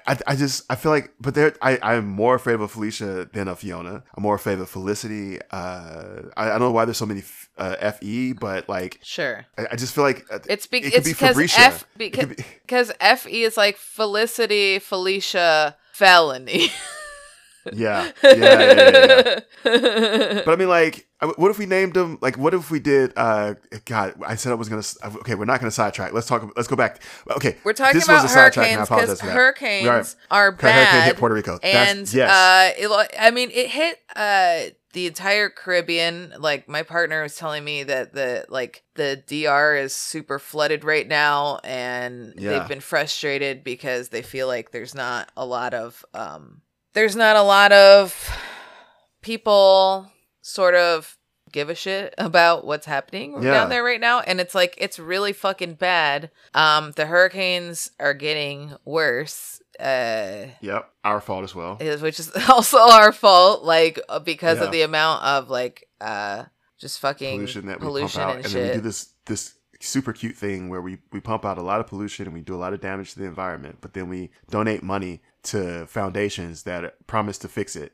I, 0.07 0.17
I 0.27 0.35
just 0.35 0.63
I 0.69 0.75
feel 0.75 0.91
like, 0.91 1.11
but 1.19 1.35
there 1.35 1.53
I 1.61 1.77
I'm 1.81 2.07
more 2.07 2.35
afraid 2.35 2.53
of 2.55 2.61
a 2.61 2.67
Felicia 2.67 3.27
than 3.31 3.47
a 3.47 3.55
Fiona. 3.55 4.03
I'm 4.15 4.23
more 4.23 4.35
afraid 4.35 4.59
of 4.59 4.69
Felicity. 4.69 5.39
Uh, 5.51 6.23
I, 6.35 6.47
I 6.47 6.49
don't 6.49 6.59
know 6.61 6.71
why 6.71 6.85
there's 6.85 6.97
so 6.97 7.05
many 7.05 7.21
f- 7.21 7.49
uh, 7.57 7.91
Fe, 7.91 8.33
but 8.33 8.67
like 8.69 8.99
sure. 9.03 9.45
I, 9.57 9.67
I 9.71 9.75
just 9.75 9.93
feel 9.95 10.03
like 10.03 10.25
uh, 10.31 10.39
It's 10.49 10.67
be- 10.67 10.79
it 10.79 10.83
could 10.83 10.93
it's 10.93 11.07
be 11.07 11.13
because 11.13 11.29
Fabricia. 11.29 11.59
F 11.61 11.87
because 11.97 12.25
be- 12.27 12.45
because 12.63 12.91
Fe 13.21 13.41
is 13.43 13.57
like 13.57 13.77
Felicity, 13.77 14.79
Felicia, 14.79 15.75
felony. 15.93 16.69
yeah, 17.73 18.11
yeah, 18.23 18.33
yeah, 18.33 19.39
yeah. 19.65 20.41
But 20.45 20.49
I 20.49 20.55
mean, 20.57 20.67
like, 20.69 21.07
what 21.37 21.49
if 21.51 21.57
we 21.57 21.65
named 21.65 21.93
them? 21.93 22.17
Like, 22.21 22.37
what 22.37 22.53
if 22.53 22.69
we 22.69 22.79
did? 22.79 23.13
uh 23.17 23.55
God, 23.85 24.15
I 24.25 24.35
said 24.35 24.51
I 24.51 24.55
was 24.55 24.69
gonna. 24.69 24.83
Okay, 25.19 25.35
we're 25.35 25.45
not 25.45 25.59
gonna 25.59 25.71
sidetrack. 25.71 26.13
Let's 26.13 26.27
talk. 26.27 26.51
Let's 26.55 26.67
go 26.67 26.75
back. 26.75 27.01
Okay, 27.31 27.57
We're 27.63 27.73
talking 27.73 27.95
this 27.99 28.07
was 28.07 28.23
a 28.23 28.27
sidetrack, 28.27 28.67
and 28.71 28.81
I 28.81 28.85
hurricanes 28.85 28.89
because 28.89 28.89
apologize 28.89 29.19
for 29.19 29.25
that. 29.27 29.33
hurricanes 29.33 29.83
We 29.83 30.37
are- 30.37 30.47
Okay, 30.53 30.71
Hurricane 30.71 31.01
hit 31.03 31.11
bad. 31.13 31.17
Puerto 31.17 31.35
Rico. 31.35 31.59
That's- 31.61 31.97
and 31.97 32.13
yes. 32.13 32.29
uh 32.31 32.73
it, 32.77 33.09
i 33.19 33.31
mean 33.31 33.49
it 33.51 33.69
hit 33.69 33.97
uh 34.15 34.71
the 34.93 35.07
entire 35.07 35.49
caribbean 35.49 36.33
like 36.39 36.69
my 36.69 36.81
partner 36.83 37.21
was 37.23 37.35
telling 37.35 37.63
me 37.65 37.83
that 37.83 38.13
the 38.13 38.45
like 38.49 38.83
the 38.95 39.21
dr 39.27 39.75
is 39.75 39.93
super 39.95 40.39
flooded 40.39 40.83
right 40.85 41.07
now 41.07 41.59
and 41.63 42.33
Yeah. 42.37 42.51
they've 42.59 42.67
been 42.67 42.79
frustrated 42.79 43.63
because 43.63 44.09
they 44.09 44.21
feel 44.21 44.47
like 44.47 44.71
there's 44.71 44.95
not 44.95 45.29
a 45.35 45.45
lot 45.45 45.73
of 45.73 46.05
um 46.13 46.61
there's 46.95 47.15
not 47.15 47.35
a 47.35 47.41
lot 47.43 47.71
of 47.71 48.35
people 49.21 50.11
sort 50.41 50.75
of 50.75 51.17
give 51.51 51.69
a 51.69 51.75
shit 51.75 52.13
about 52.17 52.65
what's 52.65 52.85
happening 52.85 53.41
Yeah. 53.41 53.51
down 53.51 53.69
there 53.69 53.83
right 53.83 54.01
now 54.01 54.19
and 54.21 54.39
it's 54.39 54.55
like 54.55 54.75
it's 54.77 54.99
really 54.99 55.33
fucking 55.33 55.75
bad 55.75 56.31
um 56.53 56.91
the 56.95 57.05
hurricanes 57.05 57.91
are 57.99 58.13
getting 58.13 58.73
worse 58.83 59.61
uh 59.79 60.47
Yep, 60.61 60.89
our 61.03 61.19
fault 61.21 61.43
as 61.43 61.53
well. 61.53 61.77
is 61.79 62.01
which 62.01 62.19
is 62.19 62.31
also 62.49 62.77
our 62.79 63.11
fault 63.11 63.63
like 63.63 63.99
uh, 64.09 64.19
because 64.19 64.59
Yeah. 64.59 64.65
of 64.65 64.71
the 64.71 64.81
amount 64.83 65.23
of 65.23 65.49
like 65.49 65.87
uh 66.01 66.45
just 66.77 66.99
fucking 66.99 67.37
pollution 67.37 67.67
that 67.67 67.79
we 67.79 67.87
pump 68.01 68.17
out, 68.17 68.35
and, 68.35 68.37
and, 68.39 68.45
shit 68.45 68.53
then 68.53 68.67
we 68.69 68.73
do 68.75 68.81
this 68.81 69.13
this 69.25 69.53
super 69.81 70.13
cute 70.13 70.35
thing 70.35 70.69
where 70.69 70.81
we 70.81 70.97
we 71.11 71.19
pump 71.21 71.45
out 71.45 71.57
a 71.57 71.61
lot 71.61 71.79
of 71.79 71.87
pollution 71.87 72.25
and 72.25 72.33
we 72.33 72.41
do 72.41 72.53
a 72.53 72.57
lot 72.57 72.73
of 72.73 72.81
damage 72.81 73.13
to 73.13 73.19
the 73.19 73.25
environment, 73.25 73.77
but 73.81 73.93
then 73.93 74.07
we 74.09 74.29
donate 74.49 74.83
money 74.83 75.21
to 75.45 75.85
foundations 75.87 76.63
that 76.63 77.07
promise 77.07 77.37
to 77.39 77.47
fix 77.47 77.75
it, 77.75 77.93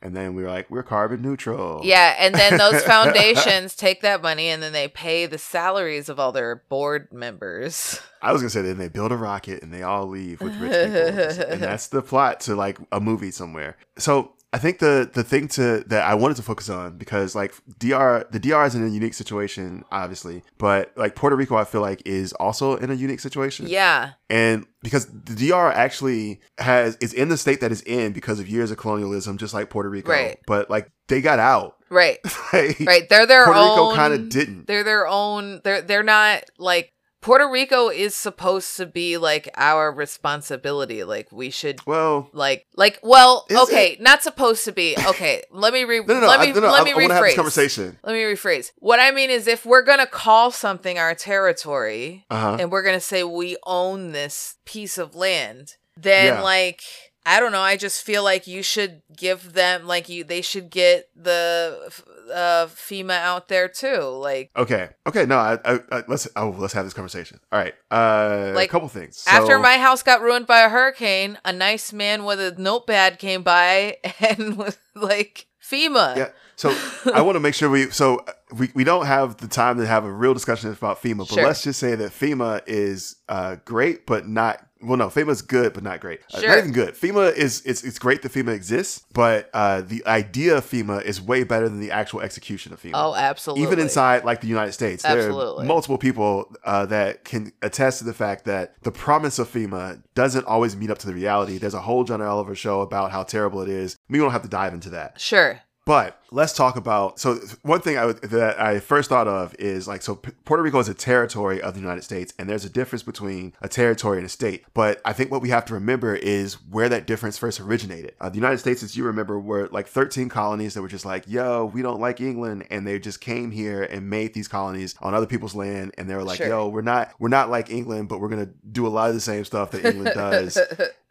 and 0.00 0.16
then 0.16 0.34
we're 0.34 0.48
like 0.48 0.70
we're 0.70 0.82
carbon 0.82 1.22
neutral. 1.22 1.80
yeah 1.84 2.14
and 2.18 2.34
then 2.34 2.58
those 2.58 2.82
foundations 2.94 3.74
take 3.74 4.00
that 4.02 4.20
money 4.20 4.48
and 4.48 4.62
then 4.62 4.72
they 4.72 4.88
pay 4.88 5.26
the 5.26 5.38
salaries 5.38 6.08
of 6.08 6.18
all 6.18 6.32
their 6.32 6.56
board 6.68 7.08
members 7.12 8.00
I 8.20 8.32
was 8.32 8.40
gonna 8.42 8.50
say 8.50 8.62
then 8.62 8.78
they 8.78 8.88
build 8.88 9.12
a 9.12 9.16
rocket 9.16 9.62
and 9.62 9.72
they 9.72 9.82
all 9.82 10.06
leave 10.06 10.40
with 10.40 10.54
rich 10.56 10.72
people, 10.72 11.44
and 11.52 11.60
that's 11.62 11.88
the 11.88 12.02
plot 12.02 12.40
to 12.42 12.54
like 12.54 12.78
a 12.92 13.00
movie 13.00 13.32
somewhere. 13.32 13.76
So 13.98 14.32
I 14.54 14.58
think 14.58 14.80
the 14.80 15.10
the 15.12 15.24
thing 15.24 15.48
to 15.48 15.82
that 15.86 16.04
I 16.04 16.14
wanted 16.14 16.36
to 16.36 16.42
focus 16.42 16.68
on 16.68 16.98
because 16.98 17.34
like 17.34 17.54
DR 17.78 18.26
the 18.30 18.38
DR 18.38 18.66
is 18.66 18.74
in 18.74 18.84
a 18.84 18.88
unique 18.88 19.14
situation, 19.14 19.82
obviously, 19.90 20.42
but 20.58 20.92
like 20.94 21.14
Puerto 21.14 21.36
Rico, 21.36 21.56
I 21.56 21.64
feel 21.64 21.80
like 21.80 22.02
is 22.04 22.34
also 22.34 22.76
in 22.76 22.90
a 22.90 22.94
unique 22.94 23.20
situation. 23.20 23.66
Yeah. 23.66 24.10
And 24.28 24.66
because 24.82 25.06
the 25.06 25.48
DR 25.48 25.72
actually 25.72 26.40
has 26.58 26.96
is 26.96 27.14
in 27.14 27.30
the 27.30 27.38
state 27.38 27.60
that 27.60 27.72
is 27.72 27.80
in 27.82 28.12
because 28.12 28.40
of 28.40 28.48
years 28.48 28.70
of 28.70 28.76
colonialism, 28.76 29.38
just 29.38 29.54
like 29.54 29.70
Puerto 29.70 29.88
Rico. 29.88 30.10
Right. 30.12 30.38
But 30.46 30.68
like 30.68 30.90
they 31.08 31.22
got 31.22 31.38
out. 31.38 31.76
Right. 31.88 32.18
Like, 32.52 32.80
Right. 32.80 33.08
They're 33.08 33.24
their 33.26 33.46
Puerto 33.46 33.58
own. 33.58 33.70
Rico 33.88 33.94
kind 33.96 34.12
of 34.12 34.28
didn't. 34.28 34.66
They're 34.66 34.84
their 34.84 35.06
own. 35.06 35.62
They're 35.64 35.80
they're 35.80 36.02
not 36.02 36.44
like 36.58 36.92
Puerto 37.22 37.48
Rico 37.48 37.88
is 37.88 38.14
supposed 38.14 38.76
to 38.76 38.84
be 38.84 39.16
like 39.16 39.48
our 39.56 39.90
responsibility. 39.90 41.04
Like 41.04 41.30
we 41.32 41.48
should 41.50 41.80
Well, 41.86 42.28
like 42.32 42.66
like 42.76 42.98
well 43.02 43.46
okay 43.50 43.96
not 44.00 44.22
supposed 44.22 44.64
to 44.66 44.72
be 44.72 44.96
okay 45.06 45.42
let 45.50 45.72
me 45.72 45.84
re- 45.84 46.00
no, 46.06 46.14
no, 46.14 46.20
no. 46.20 46.26
let 46.26 46.40
I, 46.40 46.46
me 46.46 46.52
no, 46.52 46.60
no, 46.60 46.70
let 46.72 46.84
me 46.84 46.90
I 46.92 46.94
want 46.94 47.08
to 47.08 47.14
have 47.14 47.22
this 47.24 47.32
rephrase 47.32 47.36
conversation. 47.36 47.98
let 48.02 48.12
me 48.12 48.20
rephrase 48.22 48.72
what 48.78 48.98
i 49.00 49.10
mean 49.12 49.30
is 49.30 49.46
if 49.46 49.64
we're 49.64 49.82
gonna 49.82 50.06
call 50.06 50.50
something 50.50 50.98
our 50.98 51.14
territory 51.14 52.24
Uh 52.30 52.40
huh. 52.40 52.56
and 52.60 52.70
we're 52.72 52.82
gonna 52.82 53.00
say 53.00 53.22
we 53.24 53.56
own 53.64 54.12
this 54.12 54.56
piece 54.64 54.98
of 54.98 55.14
land 55.14 55.76
then 55.96 56.34
Yeah. 56.34 56.42
like 56.42 56.82
i 57.24 57.38
don't 57.40 57.52
know 57.52 57.60
i 57.60 57.76
just 57.76 58.02
feel 58.02 58.24
like 58.24 58.46
you 58.46 58.62
should 58.62 59.02
give 59.16 59.52
them 59.52 59.86
like 59.86 60.08
you 60.08 60.24
they 60.24 60.42
should 60.42 60.70
get 60.70 61.08
the 61.14 61.92
uh 62.32 62.66
fema 62.66 63.18
out 63.18 63.48
there 63.48 63.68
too 63.68 64.00
like 64.00 64.50
Okay. 64.56 64.88
Okay. 65.06 65.26
No. 65.26 65.36
I, 65.38 65.58
I, 65.64 65.80
I, 65.90 66.02
let's. 66.08 66.28
Oh, 66.36 66.54
let's 66.58 66.72
have 66.74 66.84
this 66.84 66.94
conversation. 66.94 67.40
All 67.50 67.58
right. 67.58 67.74
Uh, 67.90 68.52
Like, 68.54 68.68
a 68.68 68.72
couple 68.72 68.88
things. 68.88 69.18
So- 69.18 69.30
After 69.30 69.58
my 69.58 69.78
house 69.78 70.02
got 70.02 70.20
ruined 70.22 70.46
by 70.46 70.60
a 70.60 70.68
hurricane, 70.68 71.38
a 71.44 71.52
nice 71.52 71.92
man 71.92 72.24
with 72.24 72.40
a 72.40 72.54
notepad 72.60 73.18
came 73.18 73.42
by 73.42 73.96
and 74.20 74.56
was 74.56 74.78
like, 74.94 75.46
FEMA. 75.62 76.16
Yeah. 76.16 76.28
So 76.56 76.70
I 77.12 77.22
want 77.22 77.36
to 77.36 77.40
make 77.40 77.54
sure 77.54 77.68
we. 77.70 77.90
So 77.90 78.18
uh, 78.18 78.32
we, 78.56 78.70
we 78.74 78.84
don't 78.84 79.06
have 79.06 79.38
the 79.38 79.48
time 79.48 79.78
to 79.78 79.86
have 79.86 80.04
a 80.04 80.12
real 80.12 80.34
discussion 80.34 80.70
about 80.70 81.02
FEMA, 81.02 81.18
but 81.18 81.28
Sure. 81.28 81.44
let's 81.46 81.62
just 81.62 81.80
say 81.80 81.94
that 81.94 82.12
FEMA 82.12 82.62
is 82.66 83.16
uh, 83.28 83.56
great, 83.64 84.06
but 84.06 84.28
not. 84.28 84.64
Well, 84.82 84.96
no, 84.96 85.08
FEMA 85.08 85.30
is 85.30 85.42
good, 85.42 85.72
but 85.72 85.82
not 85.82 86.00
great. 86.00 86.20
Uh, 86.32 86.40
Sure. 86.40 86.48
not 86.48 86.58
even 86.58 86.72
good. 86.72 86.94
FEMA 86.94 87.34
is 87.34 87.62
it's 87.64 87.82
it's 87.84 87.98
great 87.98 88.22
that 88.22 88.32
FEMA 88.32 88.52
exists, 88.54 89.04
but 89.12 89.48
uh, 89.54 89.80
the 89.82 90.04
idea 90.06 90.56
of 90.56 90.64
FEMA 90.64 91.02
is 91.04 91.20
way 91.20 91.44
better 91.44 91.68
than 91.68 91.80
the 91.80 91.90
actual 91.90 92.20
execution 92.20 92.72
of 92.72 92.82
FEMA. 92.82 92.92
Oh, 92.94 93.14
absolutely. 93.14 93.62
Even 93.64 93.78
inside, 93.78 94.24
like 94.24 94.40
the 94.40 94.48
United 94.48 94.72
States, 94.72 95.02
there 95.02 95.30
are 95.30 95.64
multiple 95.64 95.98
people 95.98 96.52
uh, 96.64 96.86
that 96.86 97.24
can 97.24 97.52
attest 97.62 97.98
to 97.98 98.04
the 98.04 98.14
fact 98.14 98.44
that 98.46 98.74
the 98.82 98.92
promise 98.92 99.38
of 99.38 99.48
FEMA 99.48 100.02
doesn't 100.14 100.44
always 100.46 100.76
meet 100.76 100.90
up 100.90 100.98
to 100.98 101.06
the 101.06 101.14
reality. 101.14 101.58
There's 101.58 101.74
a 101.74 101.80
whole 101.80 102.04
John 102.04 102.20
Oliver 102.20 102.54
show 102.54 102.80
about 102.80 103.12
how 103.12 103.22
terrible 103.22 103.62
it 103.62 103.68
is. 103.68 103.96
We 104.08 104.18
don't 104.18 104.32
have 104.32 104.42
to 104.42 104.48
dive 104.48 104.74
into 104.74 104.90
that. 104.90 105.20
Sure. 105.20 105.60
But 105.84 106.22
let's 106.30 106.52
talk 106.52 106.76
about. 106.76 107.18
So 107.18 107.40
one 107.62 107.80
thing 107.80 107.98
I 107.98 108.06
would, 108.06 108.22
that 108.22 108.60
I 108.60 108.78
first 108.78 109.08
thought 109.08 109.26
of 109.26 109.52
is 109.58 109.88
like 109.88 110.00
so 110.02 110.14
P- 110.14 110.30
Puerto 110.44 110.62
Rico 110.62 110.78
is 110.78 110.88
a 110.88 110.94
territory 110.94 111.60
of 111.60 111.74
the 111.74 111.80
United 111.80 112.02
States, 112.04 112.32
and 112.38 112.48
there's 112.48 112.64
a 112.64 112.70
difference 112.70 113.02
between 113.02 113.52
a 113.60 113.68
territory 113.68 114.18
and 114.18 114.24
a 114.26 114.28
state. 114.28 114.64
But 114.74 115.00
I 115.04 115.12
think 115.12 115.32
what 115.32 115.42
we 115.42 115.48
have 115.48 115.64
to 115.66 115.74
remember 115.74 116.14
is 116.14 116.54
where 116.70 116.88
that 116.88 117.08
difference 117.08 117.36
first 117.36 117.58
originated. 117.58 118.14
Uh, 118.20 118.28
the 118.28 118.36
United 118.36 118.58
States, 118.58 118.84
as 118.84 118.96
you 118.96 119.02
remember, 119.02 119.40
were 119.40 119.66
like 119.72 119.88
13 119.88 120.28
colonies 120.28 120.74
that 120.74 120.82
were 120.82 120.88
just 120.88 121.04
like, 121.04 121.24
"Yo, 121.26 121.64
we 121.64 121.82
don't 121.82 122.00
like 122.00 122.20
England," 122.20 122.64
and 122.70 122.86
they 122.86 123.00
just 123.00 123.20
came 123.20 123.50
here 123.50 123.82
and 123.82 124.08
made 124.08 124.34
these 124.34 124.46
colonies 124.46 124.94
on 125.00 125.14
other 125.14 125.26
people's 125.26 125.56
land, 125.56 125.94
and 125.98 126.08
they 126.08 126.14
were 126.14 126.22
like, 126.22 126.36
Sure. 126.38 126.46
"Yo, 126.46 126.68
we're 126.68 126.82
not 126.82 127.12
we're 127.18 127.28
not 127.28 127.50
like 127.50 127.70
England, 127.70 128.08
but 128.08 128.20
we're 128.20 128.28
gonna 128.28 128.50
do 128.70 128.86
a 128.86 128.88
lot 128.88 129.08
of 129.08 129.14
the 129.14 129.20
same 129.20 129.44
stuff 129.44 129.72
that 129.72 129.84
England 129.84 130.12
does." 130.14 130.56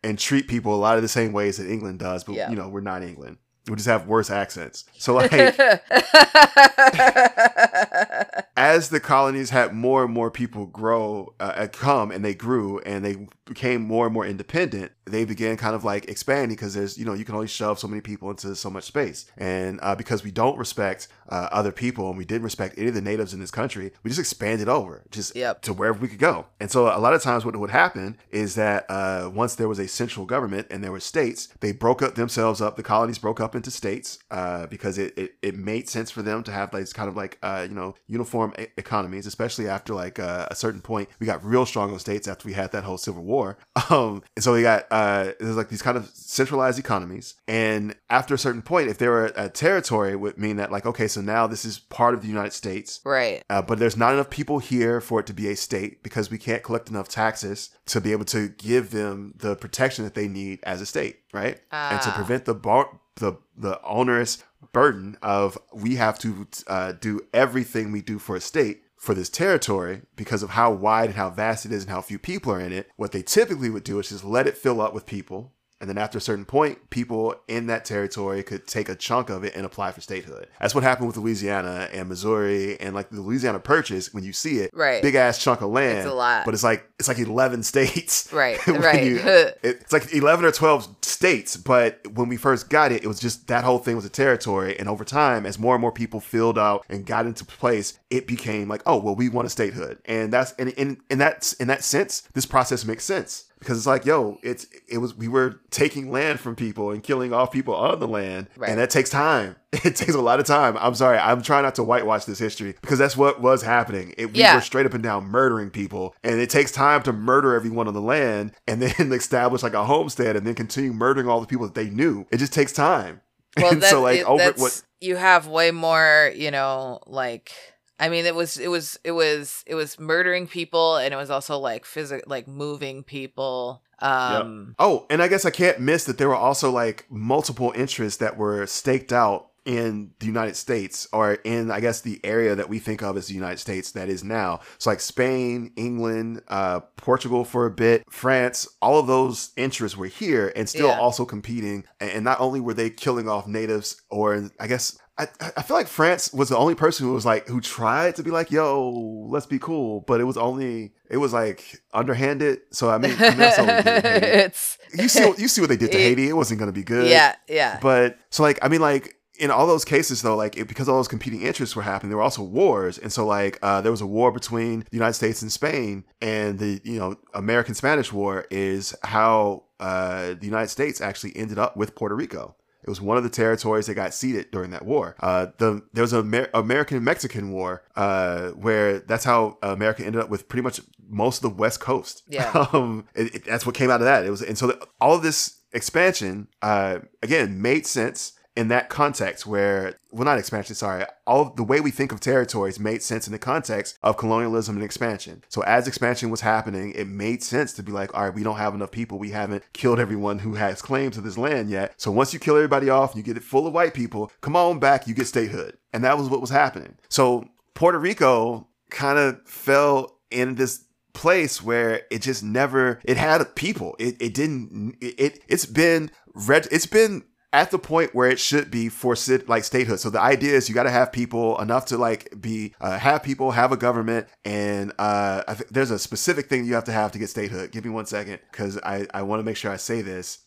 and 0.02 0.18
treat 0.18 0.48
people 0.48 0.74
a 0.74 0.78
lot 0.80 0.96
of 0.96 1.02
the 1.02 1.10
same 1.10 1.34
ways 1.34 1.58
that 1.58 1.70
England 1.70 2.00
does, 2.00 2.24
but 2.24 2.36
Yeah. 2.36 2.50
you 2.50 2.56
know, 2.56 2.70
we're 2.70 2.80
not 2.80 3.04
England. 3.04 3.38
We 3.68 3.76
just 3.76 3.88
have 3.88 4.08
worse 4.08 4.30
accents. 4.30 4.86
So 4.98 5.14
like 5.16 5.32
as 8.58 8.90
the 8.90 9.00
colonies 9.02 9.50
had 9.50 9.74
more 9.74 10.04
and 10.04 10.14
more 10.14 10.32
people 10.32 10.66
grow 10.66 11.34
uh, 11.40 11.68
come 11.72 12.12
and 12.12 12.24
they 12.24 12.34
grew 12.34 12.80
and 12.80 13.06
they 13.06 13.28
became 13.46 13.82
more 13.82 14.06
and 14.06 14.14
more 14.14 14.26
independent 14.26 14.92
they 15.12 15.26
began 15.26 15.58
kind 15.58 15.76
of 15.76 15.84
like 15.84 16.06
expanding 16.10 16.56
because 16.56 16.74
there's 16.74 16.98
you 16.98 17.06
know 17.06 17.14
you 17.14 17.26
can 17.26 17.36
only 17.36 17.48
shove 17.48 17.80
so 17.80 17.88
many 17.88 18.02
people 18.02 18.30
into 18.30 18.56
so 18.56 18.70
much 18.70 18.86
space. 18.86 19.26
And 19.38 19.80
uh, 19.82 19.96
because 19.96 20.24
we 20.24 20.32
don't 20.32 20.58
respect 20.58 21.08
uh, 21.30 21.48
other 21.52 21.72
people 21.72 22.10
and 22.10 22.18
we 22.18 22.26
didn't 22.26 22.44
respect 22.44 22.78
any 22.78 22.88
of 22.88 22.94
the 22.94 23.02
natives 23.02 23.34
in 23.34 23.40
this 23.40 23.52
country 23.52 23.92
we 24.04 24.10
just 24.10 24.20
expanded 24.20 24.68
over 24.68 25.04
just 25.12 25.36
Yep. 25.36 25.62
to 25.64 25.74
wherever 25.74 25.98
we 26.00 26.08
could 26.08 26.20
go. 26.20 26.46
And 26.60 26.70
so 26.70 26.88
a 26.88 27.00
lot 27.00 27.14
of 27.14 27.22
times 27.22 27.46
what 27.46 27.56
would 27.56 27.70
happen 27.70 28.18
is 28.32 28.56
that 28.56 28.86
uh, 28.90 29.30
once 29.34 29.56
there 29.56 29.68
was 29.68 29.80
a 29.80 29.88
central 29.88 30.26
government 30.26 30.68
and 30.70 30.84
there 30.84 30.92
were 30.92 31.00
states 31.00 31.48
they 31.62 31.72
broke 31.72 32.02
up 32.02 32.16
themselves 32.16 32.62
up 32.62 32.76
the 32.76 32.84
colonies 32.84 33.18
broke 33.18 33.40
up 33.40 33.56
into 33.56 33.72
states 33.72 34.20
uh, 34.32 34.68
because 34.68 34.98
it, 34.98 35.18
it, 35.18 35.36
it 35.42 35.56
made 35.56 35.88
sense 35.90 36.12
for 36.12 36.22
them 36.22 36.44
to 36.44 36.52
have 36.52 36.74
like 36.74 36.92
kind 36.94 37.08
of 37.10 37.16
like 37.16 37.38
uh, 37.44 37.66
you 37.70 37.76
know 37.76 37.96
uniform 38.08 38.54
e- 38.60 38.66
economies 38.78 39.26
especially 39.26 39.68
after 39.68 39.94
like 39.94 40.20
uh, 40.20 40.48
a 40.52 40.56
certain 40.56 40.82
point 40.82 41.08
we 41.20 41.26
got 41.26 41.44
real 41.44 41.66
strong 41.66 41.92
on 41.94 42.00
states 42.00 42.28
after 42.28 42.48
we 42.48 42.54
had 42.54 42.72
that 42.72 42.84
whole 42.84 42.98
civil 42.98 43.24
war. 43.24 43.58
Um, 43.90 44.24
and 44.38 44.44
so 44.44 44.54
we 44.54 44.62
got 44.62 44.86
uh, 45.02 45.24
there's 45.40 45.58
like 45.62 45.70
these 45.74 45.82
kind 45.88 45.98
of 46.00 46.06
centralized 46.14 46.80
economies 46.86 47.28
and 47.48 47.84
after 48.10 48.34
a 48.34 48.38
certain 48.46 48.62
point 48.72 48.86
if 48.94 48.98
they 49.00 49.08
were 49.14 49.26
a 49.46 49.50
territory 49.66 50.12
it 50.16 50.20
would 50.24 50.38
mean 50.46 50.56
that 50.58 50.70
like 50.76 50.86
okay 50.92 51.08
so 51.08 51.20
now 51.36 51.44
this 51.54 51.64
is 51.70 51.76
part 52.00 52.14
of 52.16 52.22
the 52.22 52.28
united 52.38 52.54
states 52.64 52.90
right. 53.18 53.44
uh, 53.50 53.62
but 53.62 53.76
there's 53.80 53.98
not 54.04 54.14
enough 54.14 54.30
people 54.30 54.60
here 54.60 54.96
for 55.08 55.20
it 55.22 55.26
to 55.32 55.34
be 55.42 55.48
a 55.50 55.56
state 55.56 55.94
because 56.04 56.26
we 56.34 56.38
can't 56.48 56.64
collect 56.68 56.90
enough 56.90 57.08
taxes 57.08 57.60
to 57.86 57.98
be 58.06 58.12
able 58.12 58.26
to 58.26 58.42
give 58.72 58.86
them 58.92 59.34
the 59.44 59.56
protection 59.56 60.04
that 60.06 60.16
they 60.20 60.28
need 60.28 60.60
as 60.64 60.80
a 60.82 60.86
state, 60.86 61.16
right? 61.34 61.56
And 61.72 62.02
to 62.02 62.10
Ah. 62.10 62.16
prevent 62.16 62.46
the 62.46 62.54
bar- 62.68 62.92
the 63.24 63.32
the 63.58 63.76
onerous 63.84 64.34
burden 64.72 65.18
of 65.22 65.58
we 65.74 65.92
have 65.96 66.18
to 66.20 66.48
uh, 66.68 66.92
do 66.94 67.20
everything 67.34 67.92
we 67.92 68.02
do 68.02 68.18
for 68.20 68.36
a 68.36 68.42
state 68.54 68.78
for 69.02 69.16
this 69.16 69.30
territory 69.30 70.04
because 70.16 70.44
of 70.44 70.52
how 70.52 70.72
wide 70.72 71.08
and 71.08 71.16
how 71.16 71.28
vast 71.32 71.66
it 71.66 71.72
is 71.72 71.82
and 71.82 71.90
how 71.90 72.02
few 72.02 72.20
people 72.20 72.54
are 72.54 72.60
in 72.60 72.72
it. 72.72 72.88
What 72.98 73.12
they 73.12 73.24
typically 73.24 73.72
would 73.72 73.84
do 73.84 73.98
is 73.98 74.10
just 74.10 74.24
let 74.24 74.46
it 74.46 74.56
fill 74.56 74.80
up 74.80 74.94
with 74.94 75.08
people. 75.08 75.54
And 75.82 75.90
then 75.90 75.98
after 75.98 76.18
a 76.18 76.22
certain 76.22 76.46
point, 76.46 76.90
people 76.92 77.36
in 77.48 77.66
that 77.68 77.84
territory 77.86 78.44
could 78.44 78.68
take 78.68 78.88
a 78.88 78.96
chunk 78.96 79.30
of 79.30 79.44
it 79.44 79.56
and 79.56 79.66
apply 79.66 79.92
for 79.92 80.00
statehood. 80.00 80.48
That's 80.62 80.76
what 80.76 80.84
happened 80.84 81.08
with 81.08 81.18
Louisiana 81.18 81.90
and 81.92 82.08
Missouri 82.08 82.80
and 82.80 82.94
like 82.96 83.10
the 83.10 83.20
Louisiana 83.20 83.60
Purchase. 83.60 84.14
When 84.14 84.24
you 84.24 84.32
see 84.32 84.60
it, 84.60 84.70
Right. 84.74 85.02
big 85.02 85.16
ass 85.16 85.44
chunk 85.44 85.62
of 85.62 85.72
land, 85.72 85.98
It's 86.00 86.08
a 86.08 86.14
lot. 86.14 86.46
but 86.46 86.54
it's 86.54 86.64
like 86.64 86.88
it's 87.00 87.08
like 87.08 87.18
eleven 87.20 87.64
states, 87.64 88.32
Right, 88.34 88.66
right. 88.68 89.04
you- 89.04 89.20
it's 89.64 89.92
like 89.92 90.14
eleven 90.14 90.46
or 90.46 90.52
twelve 90.52 90.88
states. 91.02 91.58
But 91.58 92.00
when 92.14 92.30
we 92.30 92.38
first 92.38 92.70
got 92.70 92.92
it, 92.92 93.04
it 93.04 93.08
was 93.08 93.20
just 93.20 93.48
that 93.48 93.64
whole 93.64 93.80
thing 93.80 93.96
was 93.96 94.06
a 94.06 94.10
territory. 94.10 94.78
And 94.80 94.88
over 94.88 95.04
time, 95.04 95.46
as 95.46 95.58
more 95.58 95.74
and 95.76 95.82
more 95.82 95.92
people 95.92 96.20
filled 96.20 96.60
out 96.60 96.86
and 96.90 97.06
got 97.06 97.26
into 97.26 97.44
place, 97.44 97.98
it 98.12 98.28
became 98.28 98.68
like, 98.68 98.84
oh 98.86 98.98
well, 98.98 99.16
we 99.16 99.30
want 99.30 99.48
a 99.48 99.50
statehood, 99.50 99.98
and 100.06 100.32
that's 100.32 100.54
and 100.60 100.70
in 100.70 101.02
in 101.10 101.18
that 101.18 101.54
in 101.60 101.68
that 101.70 101.84
sense, 101.84 102.22
this 102.34 102.46
process 102.46 102.86
makes 102.86 103.04
sense 103.04 103.46
because 103.62 103.78
it's 103.78 103.88
like, 103.88 104.06
yo, 104.06 104.38
it's 104.44 104.66
it 104.90 104.98
was 104.98 105.16
we 105.16 105.28
were 105.30 105.62
taking 105.70 106.12
land 106.12 106.40
from 106.42 106.56
people 106.58 106.92
and 106.92 107.02
killing 107.02 107.32
off 107.32 107.52
people 107.52 107.74
on 107.76 108.00
the 108.00 108.08
land, 108.08 108.48
Right. 108.58 108.70
and 108.70 108.80
that 108.80 108.90
takes 108.90 109.10
time. 109.10 109.56
It 109.86 109.96
takes 109.96 110.14
a 110.16 110.22
lot 110.22 110.42
of 110.42 110.46
time. 110.46 110.76
I'm 110.82 110.96
sorry, 110.96 111.18
I'm 111.18 111.42
trying 111.42 111.64
not 111.64 111.76
to 111.76 111.84
whitewash 111.84 112.26
this 112.26 112.40
history 112.40 112.76
because 112.82 113.00
that's 113.00 113.16
what 113.16 113.40
was 113.40 113.62
happening. 113.62 114.14
It, 114.18 114.34
we 114.34 114.40
Yeah. 114.40 114.56
were 114.56 114.62
straight 114.62 114.86
up 114.86 114.94
and 114.94 115.02
down 115.02 115.24
murdering 115.28 115.70
people, 115.70 116.14
and 116.24 116.42
it 116.42 116.50
takes 116.50 116.74
time 116.74 117.02
to 117.04 117.14
murder 117.14 117.56
everyone 117.56 117.88
on 117.88 117.94
the 117.94 118.02
land 118.02 118.52
and 118.68 118.82
then 118.82 119.14
establish 119.14 119.64
like 119.64 119.74
a 119.74 119.86
homestead 119.86 120.36
and 120.36 120.46
then 120.46 120.56
continue 120.56 120.92
murdering 120.92 121.30
all 121.30 121.40
the 121.40 121.48
people 121.48 121.66
that 121.66 121.76
they 121.76 121.90
knew. 121.90 122.26
It 122.32 122.38
just 122.38 122.52
takes 122.52 122.74
time. 122.74 123.22
Well, 123.56 123.72
and 123.72 123.84
so 123.84 124.02
like 124.02 124.20
it- 124.20 124.26
over 124.26 124.44
that's, 124.44 124.62
what 124.62 124.82
you 125.00 125.16
have 125.16 125.48
way 125.48 125.72
more, 125.72 126.32
you 126.36 126.52
know, 126.52 127.00
like 127.08 127.54
I 128.02 128.10
mean, 128.10 128.26
it 128.26 128.36
was 128.36 128.58
it 128.58 128.68
was 128.68 129.00
it 129.04 129.12
was 129.12 129.64
it 129.68 129.76
was 129.76 129.98
murdering 130.00 130.48
people, 130.48 130.98
and 130.98 131.14
it 131.14 131.18
was 131.18 131.30
also 131.30 131.58
like 131.60 131.86
physical, 131.86 132.24
like 132.28 132.48
moving 132.48 133.04
people. 133.04 133.84
Um, 134.00 134.76
Oh, 134.80 135.06
and 135.12 135.22
I 135.22 135.28
guess 135.28 135.46
I 135.46 135.52
can't 135.52 135.80
miss 135.80 136.06
that 136.06 136.18
there 136.18 136.28
were 136.28 136.36
also 136.36 136.72
like 136.72 137.06
multiple 137.12 137.72
interests 137.76 138.18
that 138.18 138.36
were 138.36 138.66
staked 138.66 139.14
out 139.14 139.50
in 139.64 140.10
the 140.18 140.26
United 140.26 140.56
States 140.56 141.08
or 141.14 141.34
in 141.44 141.70
I 141.70 141.82
guess 141.82 142.02
the 142.02 142.20
area 142.24 142.56
that 142.56 142.68
we 142.68 142.80
think 142.80 143.04
of 143.04 143.16
as 143.16 143.28
the 143.28 143.36
United 143.36 143.60
States 143.60 143.92
that 143.92 144.10
is 144.10 144.24
now. 144.24 144.62
So 144.80 144.90
like 144.90 145.00
Spain, 145.02 145.72
England, 145.76 146.42
uh, 146.48 146.80
Portugal 146.98 147.46
for 147.46 147.68
a 147.68 147.70
bit, 147.70 148.04
France, 148.10 148.68
all 148.82 149.00
of 149.00 149.06
those 149.06 149.52
interests 149.58 149.96
were 149.96 150.08
here 150.08 150.52
and 150.56 150.68
still 150.68 150.88
Yeah. 150.88 150.98
also 151.00 151.26
competing. 151.26 151.84
And 152.00 152.24
not 152.24 152.40
only 152.40 152.60
were 152.60 152.74
they 152.74 152.90
killing 152.90 153.30
off 153.30 153.46
natives 153.46 154.02
or 154.10 154.50
I 154.60 154.66
guess 154.66 154.98
I, 155.22 155.52
I 155.58 155.62
feel 155.62 155.78
like 155.78 155.88
France 155.88 156.34
was 156.34 156.50
the 156.50 156.58
only 156.58 156.76
person 156.76 157.06
who 157.06 157.14
was 157.14 157.26
like 157.26 157.48
who 157.48 157.62
tried 157.62 158.16
to 158.16 158.24
be 158.24 158.32
like, 158.32 158.52
yo, 158.52 158.90
let's 159.30 159.46
be 159.46 159.60
cool, 159.60 160.02
but 160.08 160.20
it 160.22 160.24
was 160.26 160.38
only 160.38 160.94
it 161.10 161.18
was 161.18 161.34
like 161.34 161.82
underhanded. 161.94 162.62
So 162.72 162.90
I 162.90 162.98
mean, 162.98 163.16
I 163.20 163.30
mean 163.30 163.38
that's 163.38 163.60
all 163.60 163.66
we 163.66 163.72
did 163.84 163.88
in 164.06 164.12
Haiti. 164.22 164.26
it's 164.46 164.78
you 164.94 165.08
see 165.08 165.26
what 165.26 165.40
you 165.40 165.48
see 165.48 165.62
what 165.62 165.70
they 165.70 165.78
did 165.78 165.92
to 165.92 165.98
It- 166.00 166.02
Haiti. 166.02 166.30
It 166.30 166.34
wasn't 166.34 166.60
going 166.60 166.70
to 166.72 166.78
be 166.78 166.84
good. 166.84 167.10
yeah, 167.10 167.36
yeah, 167.48 167.80
But 167.82 168.18
so 168.30 168.44
like 168.44 168.60
I 168.62 168.68
mean 168.68 168.82
like 168.82 169.16
in 169.40 169.50
all 169.50 169.66
those 169.66 169.86
cases 169.86 170.22
though 170.22 170.36
like 170.36 170.56
it, 170.58 170.68
because 170.68 170.88
all 170.88 170.98
those 170.98 171.08
competing 171.08 171.42
interests 171.42 171.76
were 171.76 171.82
happening 171.82 172.10
there 172.12 172.18
were 172.18 172.22
also 172.24 172.44
wars 172.44 173.00
and 173.00 173.12
so 173.12 173.26
like 173.26 173.58
uh, 173.64 173.82
there 173.82 173.92
was 173.92 174.02
a 174.02 174.06
war 174.06 174.32
between 174.32 174.82
the 174.82 174.88
United 174.98 175.14
States 175.14 175.42
and 175.42 175.52
Spain 175.52 176.04
and 176.22 176.60
the 176.60 176.80
you 176.84 177.00
know 177.00 177.16
American 177.34 177.74
Spanish 177.74 178.14
War 178.14 178.46
is 178.52 178.94
how 179.04 179.64
uh, 179.80 180.36
the 180.36 180.46
United 180.46 180.68
States 180.68 181.02
actually 181.02 181.36
ended 181.36 181.58
up 181.58 181.76
with 181.76 181.96
Puerto 181.96 182.14
Rico 182.16 182.56
It 182.84 182.90
was 182.90 183.02
one 183.02 183.18
of 183.18 183.24
the 183.24 183.30
territories 183.30 183.88
that 183.88 183.96
got 183.96 184.14
ceded 184.14 184.52
during 184.52 184.72
that 184.72 184.86
war. 184.86 185.16
Uh, 185.20 185.48
the 185.58 185.84
there 185.94 186.02
was 186.02 186.14
an 186.14 186.22
Amer- 186.22 186.50
American 186.54 187.04
Mexican 187.04 187.52
War 187.52 187.84
uh, 187.96 188.50
where 188.50 189.00
that's 189.00 189.24
how 189.24 189.58
America 189.62 190.06
ended 190.06 190.22
up 190.22 190.30
with 190.30 190.48
pretty 190.48 190.64
much 190.64 190.82
most 191.10 191.44
of 191.44 191.52
the 191.52 191.58
West 191.58 191.80
Coast. 191.80 192.24
Yeah, 192.28 192.68
um, 192.74 193.08
it, 193.16 193.36
it, 193.36 193.46
that's 193.46 193.66
what 193.66 193.76
came 193.76 193.90
out 193.90 194.02
of 194.02 194.06
that. 194.06 194.26
It 194.26 194.30
was 194.30 194.42
and 194.42 194.58
so 194.58 194.68
the, 194.68 194.88
all 195.00 195.16
of 195.16 195.24
this 195.24 195.60
expansion 195.74 196.48
uh, 196.62 197.00
again 197.22 197.62
made 197.62 197.86
sense 197.86 198.34
in 198.62 198.68
that 198.68 198.90
context 198.90 199.48
where 199.48 199.96
well 200.12 200.24
not 200.24 200.38
expansion 200.38 200.76
sorry 200.76 201.04
all 201.26 201.50
the 201.50 201.64
way 201.64 201.82
we 201.82 201.90
think 201.90 202.12
of 202.12 202.20
territories 202.20 202.80
made 202.80 203.02
sense 203.02 203.26
in 203.26 203.34
the 203.34 203.40
context 203.40 203.98
of 204.04 204.18
colonialism 204.18 204.76
and 204.76 204.86
expansion. 204.86 205.44
So 205.50 205.62
as 205.64 205.88
expansion 205.88 206.30
was 206.30 206.42
happening 206.42 206.94
it 206.96 207.08
made 207.08 207.42
sense 207.44 207.74
to 207.74 207.84
be 207.84 207.92
like 207.92 208.14
all 208.14 208.26
right 208.26 208.34
we 208.34 208.44
don't 208.44 208.58
have 208.58 208.76
enough 208.76 208.92
people. 208.92 209.18
We 209.18 209.32
haven't 209.32 209.64
killed 209.74 210.00
everyone 210.00 210.40
who 210.40 210.54
has 210.54 210.80
claim 210.82 211.10
to 211.12 211.22
this 211.22 211.40
land 211.40 211.72
yet. 211.72 211.96
So 211.98 212.12
once 212.12 212.34
you 212.34 212.40
kill 212.40 212.56
everybody 212.56 212.90
off 212.90 213.16
you 213.16 213.24
get 213.24 213.36
it 213.36 213.44
full 213.44 213.66
of 213.66 213.74
white 213.74 213.96
people 213.96 214.32
come 214.42 214.56
on 214.56 214.80
back 214.80 215.08
you 215.08 215.16
get 215.16 215.26
statehood. 215.26 215.78
And 215.92 216.04
that 216.04 216.20
was 216.20 216.30
what 216.30 216.40
was 216.40 216.52
happening. 216.52 216.98
So 217.10 217.46
puerto 217.74 217.98
rico 217.98 218.68
kind 218.92 219.18
of 219.18 219.42
fell 219.48 220.20
in 220.30 220.54
this 220.54 220.86
place 221.14 221.64
where 221.64 222.04
it 222.12 222.22
just 222.22 222.44
never 222.44 223.00
it 223.04 223.18
had 223.18 223.56
people. 223.56 223.96
It, 223.98 224.22
it 224.22 224.36
didn't 224.36 224.98
it, 225.02 225.20
it 225.20 225.40
it's 225.48 225.66
been 225.66 226.12
red 226.36 226.68
it's 226.72 226.86
been 226.86 227.24
at 227.54 227.70
the 227.72 227.80
point 227.80 228.16
where 228.16 228.30
it 228.30 228.40
should 228.40 228.72
be 228.72 228.88
for 228.88 229.16
sit 229.16 229.50
like 229.50 229.64
statehood. 229.64 230.00
So 230.00 230.10
the 230.10 230.22
idea 230.22 230.56
is 230.56 230.70
you 230.70 230.76
got 230.76 230.84
to 230.84 230.92
have 230.92 231.12
people 231.12 231.60
enough 231.60 231.86
to 231.88 231.98
like 231.98 232.34
be 232.40 232.74
uh, 232.80 232.98
have 232.98 233.24
people 233.24 233.52
have 233.52 233.72
a 233.72 233.78
government, 233.78 234.28
and 234.46 234.94
uh, 234.98 235.44
I 235.48 235.54
think 235.56 235.70
there's 235.70 235.92
a 235.92 236.00
specific 236.00 236.48
thing 236.48 236.66
you 236.66 236.76
have 236.76 236.86
to 236.86 236.92
have 236.92 237.12
to 237.12 237.20
get 237.20 237.30
statehood. 237.30 237.72
Give 237.72 237.84
me 237.84 237.92
one 237.92 238.06
second 238.06 238.40
because 238.52 238.78
I 238.80 239.08
I 239.14 239.24
want 239.24 239.40
to 239.40 239.44
make 239.44 239.58
sure 239.58 239.72
I 239.72 239.78
say 239.78 240.02
this 240.02 240.40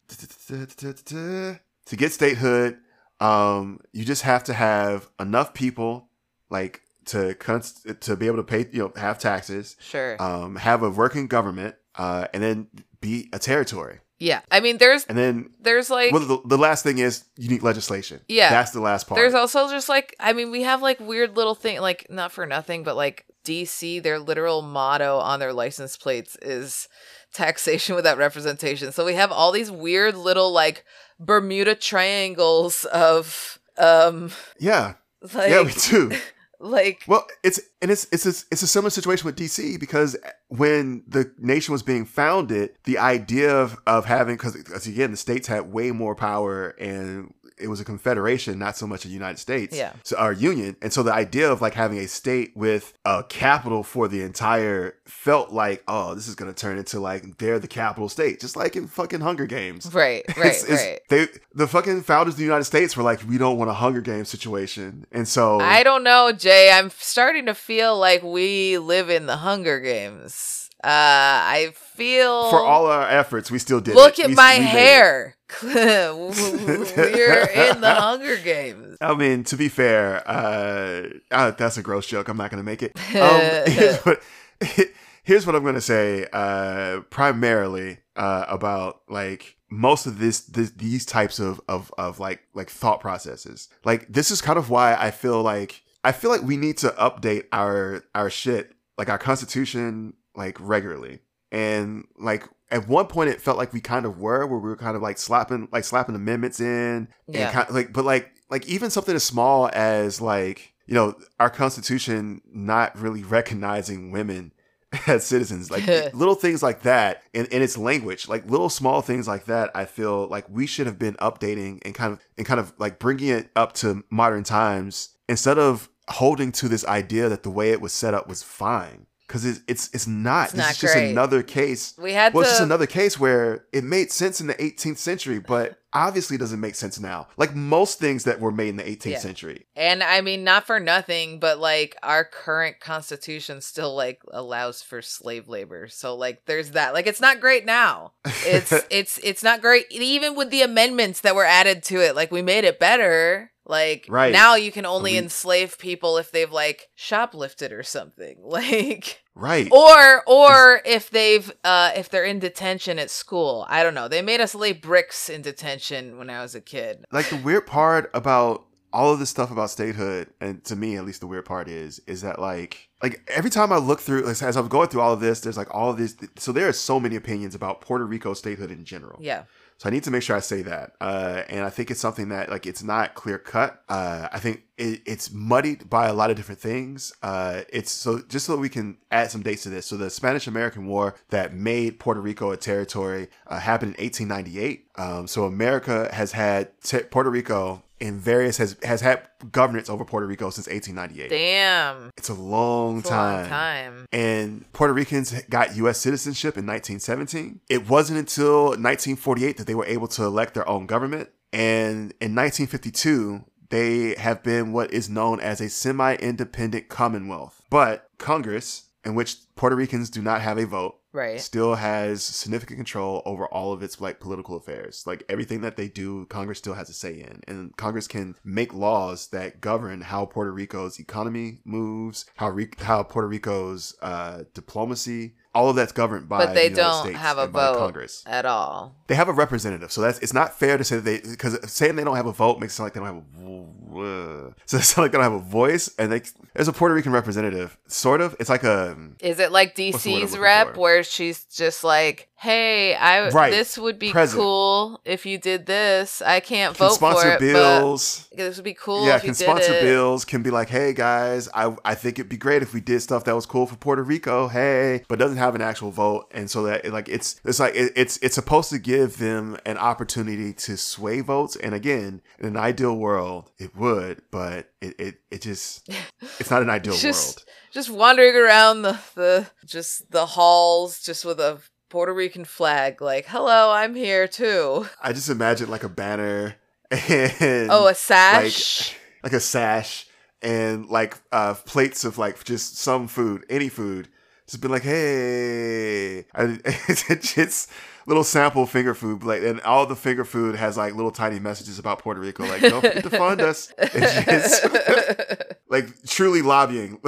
to 1.86 1.96
get 1.96 2.12
statehood. 2.12 2.78
Um, 3.20 3.80
you 3.92 4.04
just 4.04 4.22
have 4.22 4.44
to 4.44 4.54
have 4.54 5.08
enough 5.20 5.54
people 5.54 6.08
like 6.50 6.80
to 7.06 7.34
to 7.34 8.16
be 8.16 8.26
able 8.26 8.38
to 8.38 8.44
pay 8.44 8.66
you 8.72 8.82
know 8.82 8.92
have 8.96 9.18
taxes 9.18 9.76
sure 9.78 10.20
um 10.22 10.56
have 10.56 10.82
a 10.82 10.88
working 10.88 11.26
government 11.26 11.74
uh 11.96 12.26
and 12.32 12.42
then 12.42 12.68
be 13.00 13.28
a 13.32 13.38
territory 13.38 13.98
yeah, 14.18 14.40
I 14.50 14.60
mean, 14.60 14.78
there's 14.78 15.04
and 15.04 15.18
then 15.18 15.50
there's 15.60 15.90
like 15.90 16.12
well, 16.12 16.24
the, 16.24 16.40
the 16.44 16.58
last 16.58 16.84
thing 16.84 16.98
is 16.98 17.24
unique 17.36 17.62
legislation. 17.62 18.20
Yeah, 18.28 18.50
that's 18.50 18.70
the 18.70 18.80
last 18.80 19.08
part. 19.08 19.18
There's 19.18 19.34
also 19.34 19.68
just 19.68 19.88
like 19.88 20.14
I 20.20 20.32
mean, 20.32 20.50
we 20.50 20.62
have 20.62 20.82
like 20.82 21.00
weird 21.00 21.36
little 21.36 21.54
thing, 21.54 21.80
like 21.80 22.06
not 22.10 22.30
for 22.30 22.46
nothing, 22.46 22.84
but 22.84 22.96
like 22.96 23.26
DC, 23.44 24.02
their 24.02 24.18
literal 24.18 24.62
motto 24.62 25.18
on 25.18 25.40
their 25.40 25.52
license 25.52 25.96
plates 25.96 26.36
is 26.40 26.88
taxation 27.32 27.94
without 27.96 28.16
representation. 28.16 28.92
So 28.92 29.04
we 29.04 29.14
have 29.14 29.32
all 29.32 29.52
these 29.52 29.70
weird 29.70 30.16
little 30.16 30.52
like 30.52 30.84
Bermuda 31.18 31.74
triangles 31.74 32.84
of 32.86 33.58
um 33.76 34.30
yeah 34.60 34.94
like, 35.34 35.50
yeah 35.50 35.62
we 35.62 35.72
do 35.72 36.16
like 36.60 37.02
well 37.06 37.26
it's 37.42 37.60
and 37.82 37.90
it's 37.90 38.06
it's 38.12 38.26
a, 38.26 38.44
it's 38.50 38.62
a 38.62 38.66
similar 38.66 38.90
situation 38.90 39.26
with 39.26 39.36
dc 39.36 39.78
because 39.80 40.16
when 40.48 41.02
the 41.06 41.32
nation 41.38 41.72
was 41.72 41.82
being 41.82 42.04
founded 42.04 42.70
the 42.84 42.98
idea 42.98 43.54
of, 43.54 43.76
of 43.86 44.04
having 44.04 44.36
because 44.36 44.86
again 44.86 45.10
the 45.10 45.16
states 45.16 45.48
had 45.48 45.72
way 45.72 45.90
more 45.90 46.14
power 46.14 46.68
and 46.80 47.32
it 47.58 47.68
was 47.68 47.80
a 47.80 47.84
confederation, 47.84 48.58
not 48.58 48.76
so 48.76 48.86
much 48.86 49.04
a 49.04 49.08
United 49.08 49.38
States, 49.38 49.76
yeah, 49.76 49.92
so 50.02 50.16
our 50.16 50.32
union. 50.32 50.76
And 50.82 50.92
so 50.92 51.02
the 51.02 51.12
idea 51.12 51.50
of 51.50 51.60
like 51.60 51.74
having 51.74 51.98
a 51.98 52.08
state 52.08 52.52
with 52.56 52.94
a 53.04 53.24
capital 53.28 53.82
for 53.82 54.08
the 54.08 54.22
entire 54.22 54.96
felt 55.06 55.52
like, 55.52 55.82
oh, 55.88 56.14
this 56.14 56.28
is 56.28 56.34
gonna 56.34 56.52
turn 56.52 56.78
into 56.78 57.00
like 57.00 57.38
they're 57.38 57.58
the 57.58 57.68
capital 57.68 58.08
state, 58.08 58.40
just 58.40 58.56
like 58.56 58.76
in 58.76 58.86
fucking 58.86 59.20
Hunger 59.20 59.46
Games, 59.46 59.92
right, 59.94 60.24
right, 60.36 60.46
it's, 60.46 60.64
it's, 60.64 60.82
right. 60.82 61.00
They 61.08 61.28
the 61.54 61.68
fucking 61.68 62.02
founders 62.02 62.34
of 62.34 62.38
the 62.38 62.44
United 62.44 62.64
States 62.64 62.96
were 62.96 63.02
like, 63.02 63.22
we 63.28 63.38
don't 63.38 63.58
want 63.58 63.70
a 63.70 63.74
Hunger 63.74 64.00
Games 64.00 64.28
situation, 64.28 65.06
and 65.12 65.28
so 65.28 65.60
I 65.60 65.82
don't 65.82 66.04
know, 66.04 66.32
Jay. 66.32 66.70
I'm 66.72 66.90
starting 66.90 67.46
to 67.46 67.54
feel 67.54 67.98
like 67.98 68.22
we 68.22 68.78
live 68.78 69.10
in 69.10 69.26
the 69.26 69.36
Hunger 69.36 69.80
Games. 69.80 70.64
Uh, 70.84 71.40
I 71.40 71.72
feel 71.74 72.50
for 72.50 72.62
all 72.62 72.86
our 72.86 73.08
efforts, 73.08 73.50
we 73.50 73.58
still 73.58 73.80
did. 73.80 73.94
Look 73.94 74.18
it. 74.18 74.24
at 74.24 74.28
we, 74.28 74.34
my 74.34 74.56
we 74.58 74.64
hair. 74.66 75.34
We're 75.62 77.46
in 77.46 77.80
the 77.80 77.94
Hunger 77.94 78.36
Games. 78.36 78.96
I 79.00 79.14
mean, 79.14 79.44
to 79.44 79.56
be 79.56 79.68
fair, 79.68 80.22
uh, 80.28 81.08
uh, 81.30 81.50
that's 81.52 81.76
a 81.76 81.82
gross 81.82 82.06
joke. 82.06 82.28
I'm 82.28 82.36
not 82.36 82.50
going 82.50 82.62
to 82.62 82.64
make 82.64 82.82
it. 82.82 82.92
Um, 83.14 83.40
here's, 83.72 83.98
what, 83.98 84.22
here's 85.22 85.46
what 85.46 85.54
I'm 85.54 85.62
going 85.62 85.74
to 85.74 85.80
say. 85.80 86.26
Uh, 86.32 87.00
primarily 87.10 87.98
uh, 88.16 88.46
about 88.48 89.02
like 89.08 89.56
most 89.70 90.06
of 90.06 90.18
this, 90.18 90.40
this 90.40 90.70
these 90.70 91.04
types 91.04 91.38
of, 91.38 91.60
of 91.68 91.92
of 91.98 92.20
like 92.20 92.40
like 92.54 92.70
thought 92.70 93.00
processes. 93.00 93.68
Like 93.84 94.06
this 94.12 94.30
is 94.30 94.40
kind 94.40 94.58
of 94.58 94.70
why 94.70 94.94
I 94.94 95.10
feel 95.10 95.42
like 95.42 95.82
I 96.02 96.12
feel 96.12 96.30
like 96.30 96.42
we 96.42 96.56
need 96.56 96.78
to 96.78 96.90
update 96.90 97.44
our 97.52 98.02
our 98.14 98.30
shit, 98.30 98.72
like 98.98 99.08
our 99.08 99.18
constitution, 99.18 100.14
like 100.34 100.56
regularly. 100.60 101.20
And 101.50 102.06
like 102.18 102.48
at 102.74 102.88
one 102.88 103.06
point 103.06 103.30
it 103.30 103.40
felt 103.40 103.56
like 103.56 103.72
we 103.72 103.80
kind 103.80 104.04
of 104.04 104.18
were 104.18 104.44
where 104.46 104.58
we 104.58 104.68
were 104.68 104.76
kind 104.76 104.96
of 104.96 105.02
like 105.02 105.16
slapping 105.16 105.68
like 105.70 105.84
slapping 105.84 106.16
amendments 106.16 106.58
in 106.58 107.08
yeah. 107.28 107.44
and 107.44 107.52
kind 107.54 107.68
of 107.68 107.74
like 107.74 107.92
but 107.92 108.04
like 108.04 108.32
like 108.50 108.66
even 108.66 108.90
something 108.90 109.14
as 109.14 109.22
small 109.22 109.70
as 109.72 110.20
like 110.20 110.74
you 110.86 110.94
know 110.94 111.14
our 111.38 111.48
constitution 111.48 112.40
not 112.52 112.98
really 112.98 113.22
recognizing 113.22 114.10
women 114.10 114.52
as 115.06 115.24
citizens 115.24 115.70
like 115.70 115.86
little 116.14 116.34
things 116.34 116.64
like 116.64 116.82
that 116.82 117.22
in, 117.32 117.46
in 117.46 117.62
its 117.62 117.78
language 117.78 118.28
like 118.28 118.44
little 118.50 118.68
small 118.68 119.00
things 119.00 119.28
like 119.28 119.44
that 119.44 119.70
i 119.76 119.84
feel 119.84 120.26
like 120.26 120.44
we 120.50 120.66
should 120.66 120.86
have 120.86 120.98
been 120.98 121.14
updating 121.14 121.78
and 121.84 121.94
kind 121.94 122.12
of 122.12 122.18
and 122.36 122.44
kind 122.44 122.58
of 122.58 122.72
like 122.78 122.98
bringing 122.98 123.28
it 123.28 123.50
up 123.54 123.72
to 123.72 124.02
modern 124.10 124.42
times 124.42 125.10
instead 125.28 125.58
of 125.58 125.88
holding 126.08 126.50
to 126.50 126.68
this 126.68 126.84
idea 126.86 127.28
that 127.28 127.44
the 127.44 127.50
way 127.50 127.70
it 127.70 127.80
was 127.80 127.92
set 127.92 128.14
up 128.14 128.28
was 128.28 128.42
fine 128.42 129.06
because 129.34 129.46
it's, 129.46 129.60
it's 129.66 129.90
it's 129.92 130.06
not. 130.06 130.44
It's 130.44 130.52
this 130.52 130.58
not 130.60 130.70
is 130.70 130.78
just 130.78 130.94
great. 130.94 131.10
another 131.10 131.42
case. 131.42 131.94
We 131.98 132.12
had 132.12 132.32
well, 132.32 132.44
to... 132.44 132.48
it's 132.48 132.52
just 132.52 132.62
another 132.62 132.86
case 132.86 133.18
where 133.18 133.64
it 133.72 133.82
made 133.82 134.12
sense 134.12 134.40
in 134.40 134.46
the 134.46 134.54
18th 134.54 134.98
century, 134.98 135.40
but 135.40 135.76
obviously 135.92 136.36
doesn't 136.36 136.60
make 136.60 136.76
sense 136.76 137.00
now. 137.00 137.26
Like 137.36 137.52
most 137.52 137.98
things 137.98 138.22
that 138.24 138.38
were 138.38 138.52
made 138.52 138.68
in 138.68 138.76
the 138.76 138.84
18th 138.84 139.06
Yeah. 139.06 139.18
century. 139.18 139.66
And 139.74 140.04
I 140.04 140.20
mean, 140.20 140.44
not 140.44 140.68
for 140.68 140.78
nothing, 140.78 141.40
but 141.40 141.58
like 141.58 141.96
our 142.04 142.24
current 142.24 142.78
constitution 142.78 143.60
still 143.60 143.92
like 143.96 144.22
allows 144.30 144.82
for 144.82 145.02
slave 145.02 145.48
labor. 145.48 145.88
So 145.88 146.14
like, 146.14 146.46
there's 146.46 146.70
that. 146.70 146.94
Like, 146.94 147.08
it's 147.08 147.20
not 147.20 147.40
great 147.40 147.66
now. 147.66 148.12
It's 148.46 148.72
it's 148.90 149.18
it's 149.18 149.42
not 149.42 149.60
great 149.60 149.86
even 149.90 150.36
with 150.36 150.50
the 150.50 150.62
amendments 150.62 151.22
that 151.22 151.34
were 151.34 151.44
added 151.44 151.82
to 151.84 152.00
it. 152.00 152.14
Like, 152.14 152.30
we 152.30 152.40
made 152.40 152.62
it 152.62 152.78
better. 152.78 153.50
Like 153.66 154.06
Right. 154.08 154.32
now, 154.32 154.54
you 154.56 154.70
can 154.70 154.86
only 154.86 155.16
enslave 155.16 155.78
people 155.78 156.18
if 156.18 156.30
they've 156.30 156.50
like 156.52 156.88
shoplifted 156.98 157.72
or 157.72 157.82
something. 157.82 158.36
Like. 158.44 159.22
right. 159.34 159.68
or 159.72 160.22
or 160.26 160.80
if 160.84 161.10
they've 161.10 161.50
uh 161.64 161.90
if 161.96 162.08
they're 162.08 162.24
in 162.24 162.38
detention 162.38 163.00
at 163.00 163.10
school 163.10 163.66
i 163.68 163.82
don't 163.82 163.94
know 163.94 164.06
they 164.06 164.22
made 164.22 164.40
us 164.40 164.54
lay 164.54 164.72
bricks 164.72 165.28
in 165.28 165.42
detention 165.42 166.16
when 166.18 166.30
i 166.30 166.40
was 166.40 166.54
a 166.54 166.60
kid 166.60 167.04
like 167.10 167.28
the 167.30 167.36
weird 167.36 167.66
part 167.66 168.10
about 168.14 168.64
all 168.94 169.12
of 169.12 169.18
this 169.18 169.28
stuff 169.28 169.50
about 169.50 169.70
statehood, 169.70 170.28
and 170.40 170.62
to 170.64 170.76
me 170.76 170.96
at 170.96 171.04
least, 171.04 171.20
the 171.20 171.26
weird 171.26 171.44
part 171.44 171.68
is 171.68 172.00
is 172.06 172.22
that 172.22 172.38
like 172.38 172.88
like 173.02 173.20
every 173.26 173.50
time 173.50 173.72
I 173.72 173.76
look 173.78 173.98
through 174.00 174.28
as, 174.28 174.40
as 174.40 174.56
I'm 174.56 174.68
going 174.68 174.88
through 174.88 175.00
all 175.00 175.12
of 175.12 175.18
this, 175.18 175.40
there's 175.40 175.56
like 175.56 175.74
all 175.74 175.90
of 175.90 175.98
this. 175.98 176.14
So 176.36 176.52
there 176.52 176.68
are 176.68 176.72
so 176.72 177.00
many 177.00 177.16
opinions 177.16 177.56
about 177.56 177.80
Puerto 177.80 178.06
Rico 178.06 178.34
statehood 178.34 178.70
in 178.70 178.84
general. 178.84 179.18
yeah 179.20 179.42
So 179.78 179.88
I 179.88 179.92
need 179.92 180.04
to 180.04 180.10
make 180.10 180.22
sure 180.22 180.36
I 180.36 180.40
say 180.40 180.62
that. 180.62 180.92
Uh, 181.00 181.42
and 181.48 181.64
I 181.64 181.70
think 181.70 181.90
it's 181.90 182.00
something 182.00 182.28
that 182.28 182.48
like 182.48 182.66
it's 182.66 182.82
not 182.82 183.14
clear 183.14 183.38
cut. 183.38 183.82
Uh, 183.88 184.28
I 184.32 184.38
think 184.38 184.62
it, 184.76 185.02
it's 185.04 185.32
muddied 185.32 185.90
by 185.90 186.06
a 186.06 186.14
lot 186.14 186.30
of 186.30 186.36
different 186.36 186.60
things. 186.60 187.12
Uh, 187.22 187.62
it's 187.68 187.90
so 187.90 188.22
just 188.28 188.46
so 188.46 188.52
that 188.52 188.60
we 188.60 188.68
can 188.68 188.98
add 189.10 189.30
some 189.30 189.42
dates 189.42 189.64
to 189.64 189.70
this. 189.70 189.86
So 189.86 189.96
the 189.96 190.10
Spanish 190.10 190.46
American 190.46 190.86
War 190.86 191.16
that 191.30 191.54
made 191.54 191.98
Puerto 191.98 192.20
Rico 192.20 192.50
a 192.50 192.56
territory 192.56 193.28
uh, 193.46 193.58
happened 193.58 193.96
in 193.96 194.04
1898. 194.04 194.86
Um, 194.96 195.26
so 195.26 195.44
America 195.44 196.08
has 196.12 196.32
had 196.32 196.70
Puerto 197.10 197.30
Rico 197.30 197.82
in 198.04 198.18
various 198.18 198.58
has 198.58 198.76
has 198.82 199.00
had 199.00 199.26
governance 199.50 199.88
over 199.88 200.04
Puerto 200.04 200.26
Rico 200.26 200.50
since 200.50 200.66
1898. 200.68 201.30
damn 201.30 202.10
It's 202.18 202.28
a 202.28 202.34
long 202.34 202.98
it's 202.98 203.08
a 203.08 203.12
time 203.12 203.40
long 203.40 203.48
time 203.48 204.06
and 204.12 204.72
Puerto 204.72 204.92
Ricans 204.92 205.32
got 205.48 205.74
U.S. 205.76 205.98
citizenship 205.98 206.58
in 206.58 206.66
1917. 206.66 207.60
It 207.70 207.88
wasn't 207.88 208.18
until 208.18 208.66
1948 208.66 209.56
that 209.56 209.66
they 209.66 209.74
were 209.74 209.86
able 209.86 210.08
to 210.08 210.24
elect 210.24 210.54
their 210.54 210.68
own 210.68 210.86
government. 210.86 211.30
And 211.52 212.12
in 212.20 212.34
1952, 212.34 213.44
they 213.70 214.14
have 214.16 214.42
been 214.42 214.72
what 214.72 214.92
is 214.92 215.08
known 215.08 215.40
as 215.40 215.60
a 215.60 215.68
semi 215.68 216.14
independent 216.16 216.88
commonwealth. 216.88 217.62
But 217.70 218.08
Congress, 218.18 218.90
in 219.04 219.14
which 219.14 219.36
Puerto 219.56 219.76
Ricans 219.76 220.10
do 220.10 220.20
not 220.20 220.42
have 220.42 220.58
a 220.58 220.66
vote, 220.66 220.96
right 221.14 221.40
still 221.40 221.76
has 221.76 222.22
significant 222.22 222.76
control 222.76 223.22
over 223.24 223.46
all 223.46 223.72
of 223.72 223.82
its 223.82 224.00
like 224.00 224.20
political 224.20 224.56
affairs. 224.56 225.04
Like 225.06 225.24
everything 225.28 225.62
that 225.62 225.76
they 225.76 225.88
do, 225.88 226.26
Congress 226.26 226.58
still 226.58 226.74
has 226.74 226.90
a 226.90 226.92
say 226.92 227.20
in, 227.20 227.40
and 227.48 227.74
Congress 227.76 228.06
can 228.06 228.36
make 228.44 228.74
laws 228.74 229.28
that 229.28 229.60
govern 229.60 230.02
how 230.02 230.26
Puerto 230.26 230.52
Rico's 230.52 230.98
economy 230.98 231.60
moves, 231.64 232.26
how 232.36 232.50
Re- 232.50 232.68
how 232.78 233.02
Puerto 233.02 233.28
Rico's 233.28 233.96
uh, 234.02 234.44
diplomacy 234.52 235.36
all 235.54 235.70
of 235.70 235.76
that's 235.76 235.92
governed 235.92 236.28
by. 236.28 236.46
But 236.46 236.54
they 236.54 236.68
the 236.68 236.76
don't 236.76 237.04
States 237.04 237.18
have 237.18 237.38
a 237.38 237.46
vote. 237.46 237.78
Congress. 237.78 238.22
at 238.26 238.44
all. 238.44 238.94
They 239.06 239.14
have 239.14 239.28
a 239.28 239.32
representative, 239.32 239.92
so 239.92 240.00
that's 240.00 240.18
it's 240.18 240.32
not 240.34 240.58
fair 240.58 240.76
to 240.78 240.84
say 240.84 240.96
that 240.96 241.04
they 241.04 241.18
because 241.20 241.58
saying 241.70 241.96
they 241.96 242.04
don't 242.04 242.16
have 242.16 242.26
a 242.26 242.32
vote 242.32 242.58
makes 242.60 242.72
it 242.72 242.76
sound 242.76 242.86
like 242.86 242.94
they 242.94 243.00
don't 243.00 243.06
have 243.06 243.16
a. 243.16 243.64
Uh, 243.94 244.50
so 244.66 244.78
it's 244.78 244.96
not 244.96 245.04
like 245.04 245.12
they 245.12 245.18
don't 245.18 245.24
have 245.24 245.32
a 245.32 245.38
voice, 245.38 245.90
and 245.98 246.10
they 246.10 246.22
there's 246.54 246.68
a 246.68 246.72
Puerto 246.72 246.94
Rican 246.94 247.12
representative, 247.12 247.76
sort 247.86 248.20
of. 248.20 248.34
It's 248.40 248.50
like 248.50 248.64
a 248.64 248.96
Is 249.20 249.38
it 249.38 249.52
like 249.52 249.78
What's 249.78 250.02
the 250.04 250.12
word 250.12 250.22
I'm 250.22 250.26
DC's 250.28 250.38
rep 250.38 250.74
for? 250.74 250.80
where 250.80 251.02
she's 251.02 251.44
just 251.44 251.84
like, 251.84 252.28
"Hey, 252.44 252.94
I 252.94 253.30
Right. 253.30 253.50
this 253.50 253.78
would 253.78 253.98
be 253.98 254.10
President. 254.12 254.42
cool 254.44 255.00
if 255.06 255.24
you 255.24 255.38
did 255.38 255.64
this. 255.64 256.20
I 256.20 256.40
can't 256.40 256.76
can 256.76 256.86
vote 256.88 256.98
for 256.98 257.12
sponsor 257.12 257.30
it, 257.32 257.40
bills. 257.40 258.26
but 258.30 258.36
this 258.38 258.56
would 258.56 258.64
be 258.64 258.74
cool 258.74 259.06
yeah, 259.06 259.16
if 259.16 259.22
you 259.22 259.28
can 259.28 259.34
sponsor 259.34 259.72
it." 259.72 259.80
bills. 259.82 260.26
Can 260.26 260.42
be 260.42 260.50
like, 260.50 260.68
hey 260.68 260.92
guys, 260.92 261.48
I 261.54 261.74
I 261.84 261.94
think 261.94 262.18
it'd 262.18 262.28
be 262.28 262.36
great 262.36 262.62
if 262.62 262.74
we 262.74 262.80
did 262.80 263.00
stuff 263.00 263.24
that 263.24 263.34
was 263.34 263.46
cool 263.46 263.66
for 263.66 263.76
Puerto 263.76 264.02
Rico. 264.02 264.48
Hey, 264.48 265.04
but 265.08 265.18
doesn't 265.18 265.38
have 265.38 265.54
an 265.54 265.62
actual 265.62 265.90
vote, 265.90 266.26
and 266.32 266.50
so 266.50 266.64
that 266.64 266.84
like 266.92 267.08
it's 267.08 267.40
it's 267.44 267.58
like 267.60 267.74
it, 267.74 267.92
it's 267.96 268.18
it's 268.18 268.34
supposed 268.34 268.68
to 268.70 268.78
give 268.78 269.16
them 269.18 269.56
an 269.64 269.78
opportunity 269.78 270.52
to 270.52 270.76
sway 270.76 271.22
votes. 271.22 271.56
And 271.56 271.74
again, 271.74 272.20
in 272.38 272.46
an 272.46 272.56
ideal 272.58 272.94
world, 272.96 273.50
it 273.58 273.74
would, 273.74 274.20
but 274.30 274.68
it 274.82 274.94
it, 274.98 275.14
it 275.30 275.40
just 275.42 275.88
it's 276.38 276.50
not 276.50 276.60
an 276.62 276.68
ideal 276.70 276.94
just 276.94 277.38
world. 277.38 277.44
just 277.72 277.88
wandering 277.90 278.36
around 278.36 278.82
the 278.82 278.98
the 279.14 279.46
just 279.64 280.10
the 280.10 280.26
halls 280.26 281.00
just 281.00 281.24
with 281.24 281.40
a 281.40 281.58
Puerto 281.94 282.12
Rican 282.12 282.44
flag 282.44 283.00
like, 283.00 283.24
"Hello, 283.26 283.70
I'm 283.70 283.94
here 283.94 284.26
too." 284.26 284.84
I 285.00 285.12
just 285.12 285.30
imagine 285.30 285.70
like 285.70 285.84
a 285.84 285.88
banner 285.88 286.56
and 286.90 287.70
Oh, 287.70 287.86
a 287.86 287.94
sash. 287.94 288.96
like 289.22 289.32
a 289.32 289.38
sash 289.38 290.04
and 290.42 290.86
like 290.88 291.16
uh 291.30 291.54
plates 291.54 292.04
of 292.04 292.18
like 292.18 292.42
just 292.42 292.78
some 292.78 293.06
food, 293.06 293.44
any 293.48 293.68
food. 293.68 294.08
Just 294.48 294.60
been 294.60 294.72
like, 294.72 294.82
hey, 294.82 296.18
I, 296.34 296.58
it's 296.64 297.32
just 297.32 297.70
little 298.08 298.24
sample 298.24 298.66
finger 298.66 298.92
food, 298.92 299.22
like, 299.22 299.42
and 299.44 299.60
all 299.60 299.86
the 299.86 299.94
finger 299.94 300.24
food 300.24 300.56
has 300.56 300.76
like 300.76 300.96
little 300.96 301.12
tiny 301.12 301.38
messages 301.38 301.78
about 301.78 302.00
Puerto 302.00 302.20
Rico, 302.20 302.44
like 302.44 302.60
don't 302.60 302.82
forget 302.84 303.04
to 303.04 303.10
fund 303.10 303.40
us. 303.40 303.72
Like 305.74 306.04
truly 306.06 306.40
lobbying, 306.40 307.00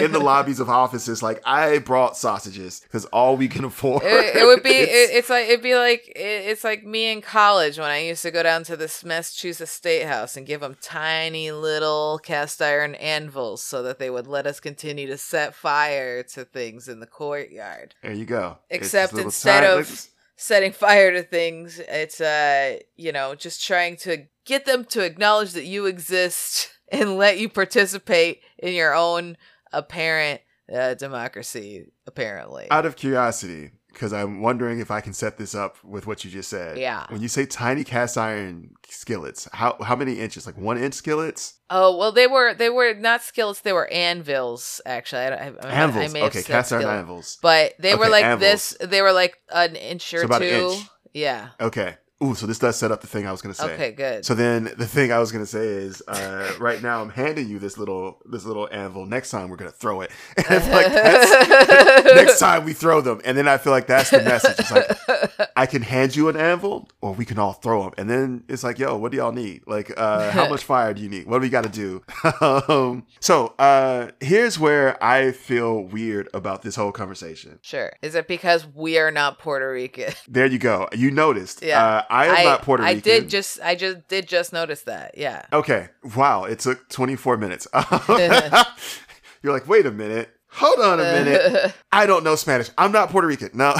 in 0.00 0.10
the 0.10 0.20
lobbies 0.20 0.58
of 0.58 0.68
offices. 0.68 1.22
Like 1.22 1.40
I 1.46 1.78
brought 1.78 2.16
sausages 2.16 2.80
because 2.80 3.04
all 3.06 3.36
we 3.36 3.46
can 3.46 3.64
afford. 3.64 4.02
it, 4.04 4.36
it 4.36 4.44
would 4.44 4.64
be 4.64 4.70
it, 4.70 5.10
it's 5.12 5.30
like 5.30 5.46
it'd 5.46 5.62
be 5.62 5.76
like 5.76 6.08
it, 6.08 6.18
it's 6.50 6.64
like 6.64 6.84
me 6.84 7.12
in 7.12 7.20
college 7.20 7.78
when 7.78 7.88
i 7.88 7.98
used 7.98 8.22
to 8.22 8.32
go 8.32 8.42
down 8.42 8.64
to 8.64 8.76
the 8.76 8.92
massachusetts 9.04 9.70
state 9.70 10.04
house 10.04 10.36
and 10.36 10.46
give 10.46 10.62
them 10.62 10.76
tiny 10.82 11.52
little 11.52 12.18
cast 12.22 12.60
iron 12.60 12.96
anvils 12.96 13.62
so 13.62 13.84
that 13.84 14.00
they 14.00 14.10
would 14.10 14.26
let 14.26 14.46
us 14.48 14.58
continue 14.58 15.06
to 15.06 15.16
set 15.16 15.54
fire 15.54 16.24
to 16.24 16.44
things 16.44 16.88
in 16.88 16.98
the 16.98 17.06
courtyard 17.06 17.94
there 18.02 18.12
you 18.12 18.24
go. 18.24 18.58
Except 18.68 19.12
instead 19.14 19.62
of- 19.62 20.08
setting 20.36 20.72
fire 20.72 21.12
to 21.12 21.22
things 21.22 21.78
it's 21.88 22.20
uh 22.20 22.78
you 22.96 23.12
know 23.12 23.34
just 23.34 23.64
trying 23.64 23.96
to 23.96 24.26
get 24.44 24.66
them 24.66 24.84
to 24.84 25.02
acknowledge 25.02 25.52
that 25.52 25.64
you 25.64 25.86
exist 25.86 26.72
and 26.90 27.16
let 27.16 27.38
you 27.38 27.48
participate 27.48 28.40
in 28.58 28.74
your 28.74 28.94
own 28.94 29.36
apparent 29.72 30.40
uh, 30.74 30.94
democracy 30.94 31.86
apparently 32.06 32.66
out 32.70 32.86
of 32.86 32.96
curiosity, 32.96 33.70
because 33.92 34.12
I'm 34.12 34.40
wondering 34.42 34.80
if 34.80 34.90
I 34.90 35.00
can 35.00 35.12
set 35.12 35.36
this 35.38 35.54
up 35.54 35.76
with 35.84 36.06
what 36.06 36.24
you 36.24 36.30
just 36.30 36.50
said. 36.50 36.76
Yeah. 36.78 37.06
When 37.08 37.20
you 37.22 37.28
say 37.28 37.46
tiny 37.46 37.84
cast 37.84 38.18
iron 38.18 38.70
skillets, 38.88 39.48
how 39.52 39.76
how 39.82 39.94
many 39.94 40.14
inches? 40.14 40.44
Like 40.46 40.56
one 40.58 40.76
inch 40.78 40.94
skillets? 40.94 41.54
Oh 41.70 41.96
well, 41.96 42.10
they 42.12 42.26
were 42.26 42.52
they 42.54 42.68
were 42.70 42.94
not 42.94 43.22
skillets; 43.22 43.60
they 43.60 43.72
were 43.72 43.86
anvils. 43.92 44.80
Actually, 44.86 45.22
I, 45.22 45.28
I, 45.28 45.52
I, 45.62 45.70
Anvils. 45.70 46.14
I 46.14 46.20
okay, 46.22 46.42
cast 46.42 46.72
iron 46.72 46.82
skillet. 46.82 46.98
anvils. 46.98 47.38
but 47.42 47.74
they 47.78 47.94
were 47.94 48.08
like 48.08 48.24
anvils. 48.24 48.76
this. 48.80 48.88
They 48.88 49.02
were 49.02 49.12
like 49.12 49.38
an 49.50 49.76
inch 49.76 50.12
or 50.14 50.18
So 50.18 50.24
about 50.26 50.40
two. 50.42 50.46
an 50.46 50.72
inch. 50.72 50.86
Yeah. 51.14 51.48
Okay. 51.60 51.96
Ooh, 52.24 52.34
so 52.34 52.46
this 52.46 52.58
does 52.58 52.76
set 52.76 52.90
up 52.90 53.02
the 53.02 53.06
thing 53.06 53.26
I 53.26 53.32
was 53.32 53.42
gonna 53.42 53.54
say. 53.54 53.74
Okay. 53.74 53.92
Good. 53.92 54.24
So 54.24 54.34
then 54.34 54.64
the 54.78 54.86
thing 54.86 55.12
I 55.12 55.18
was 55.18 55.32
gonna 55.32 55.44
say 55.44 55.66
is, 55.66 56.02
uh, 56.08 56.54
right 56.58 56.82
now 56.82 57.02
I'm 57.02 57.10
handing 57.10 57.46
you 57.46 57.58
this 57.58 57.76
little 57.76 58.22
this 58.24 58.44
little 58.46 58.66
anvil. 58.72 59.04
Next 59.04 59.30
time 59.30 59.50
we're 59.50 59.56
gonna 59.56 59.70
throw 59.70 60.00
it. 60.00 60.10
And 60.48 60.72
like 60.72 60.90
next 62.14 62.38
time 62.38 62.64
we 62.64 62.72
throw 62.72 63.00
them. 63.00 63.20
And 63.24 63.36
then 63.36 63.46
I 63.48 63.58
feel 63.58 63.72
like 63.72 63.86
that's 63.86 64.10
the 64.10 64.22
message. 64.22 64.56
It's 64.58 64.70
like 64.70 65.50
I 65.56 65.66
can 65.66 65.82
hand 65.82 66.16
you 66.16 66.28
an 66.28 66.36
anvil, 66.36 66.88
or 67.00 67.12
we 67.12 67.24
can 67.24 67.38
all 67.38 67.52
throw 67.52 67.82
them. 67.84 67.92
And 67.98 68.08
then 68.08 68.44
it's 68.48 68.64
like, 68.64 68.78
yo, 68.78 68.96
what 68.96 69.12
do 69.12 69.18
y'all 69.18 69.32
need? 69.32 69.62
Like, 69.66 69.92
uh, 69.96 70.30
how 70.30 70.48
much 70.50 70.64
fire 70.64 70.94
do 70.94 71.02
you 71.02 71.08
need? 71.08 71.26
What 71.26 71.38
do 71.38 71.42
we 71.42 71.48
got 71.50 71.64
to 71.64 71.68
do? 71.68 72.02
um, 72.40 73.06
so 73.20 73.54
uh, 73.58 74.10
here's 74.20 74.58
where 74.58 75.02
I 75.02 75.32
feel 75.32 75.82
weird 75.82 76.28
about 76.32 76.62
this 76.62 76.76
whole 76.76 76.92
conversation. 76.92 77.58
sure. 77.62 77.92
Is 78.02 78.14
it 78.14 78.28
because 78.28 78.66
we 78.74 78.98
are 78.98 79.10
not 79.10 79.38
Puerto 79.38 79.70
Rican? 79.70 80.12
There 80.28 80.46
you 80.46 80.58
go. 80.58 80.88
You 80.92 81.10
noticed. 81.10 81.62
Yeah. 81.62 82.04
I 82.10 82.26
am 82.26 82.44
not 82.44 82.62
Puerto 82.62 82.82
Rican. 82.82 82.98
I 82.98 83.00
did 83.00 83.28
just. 83.28 83.60
I 83.62 83.74
just 83.74 84.08
did 84.08 84.26
just 84.28 84.52
notice 84.52 84.82
that. 84.82 85.16
Yeah. 85.16 85.44
Okay. 85.52 85.88
Wow. 86.16 86.44
It 86.44 86.58
took 86.60 86.88
24 86.88 87.36
minutes. 87.36 87.66
You're 89.42 89.52
like, 89.52 89.68
wait 89.68 89.86
a 89.86 89.90
minute. 89.90 90.30
Hold 90.48 90.80
on 90.80 90.98
a 91.00 91.02
minute. 91.02 91.74
I 91.92 92.06
don't 92.06 92.24
know 92.24 92.34
Spanish. 92.34 92.70
I'm 92.78 92.90
not 92.90 93.10
Puerto 93.10 93.26
Rican. 93.26 93.50
No. 93.52 93.74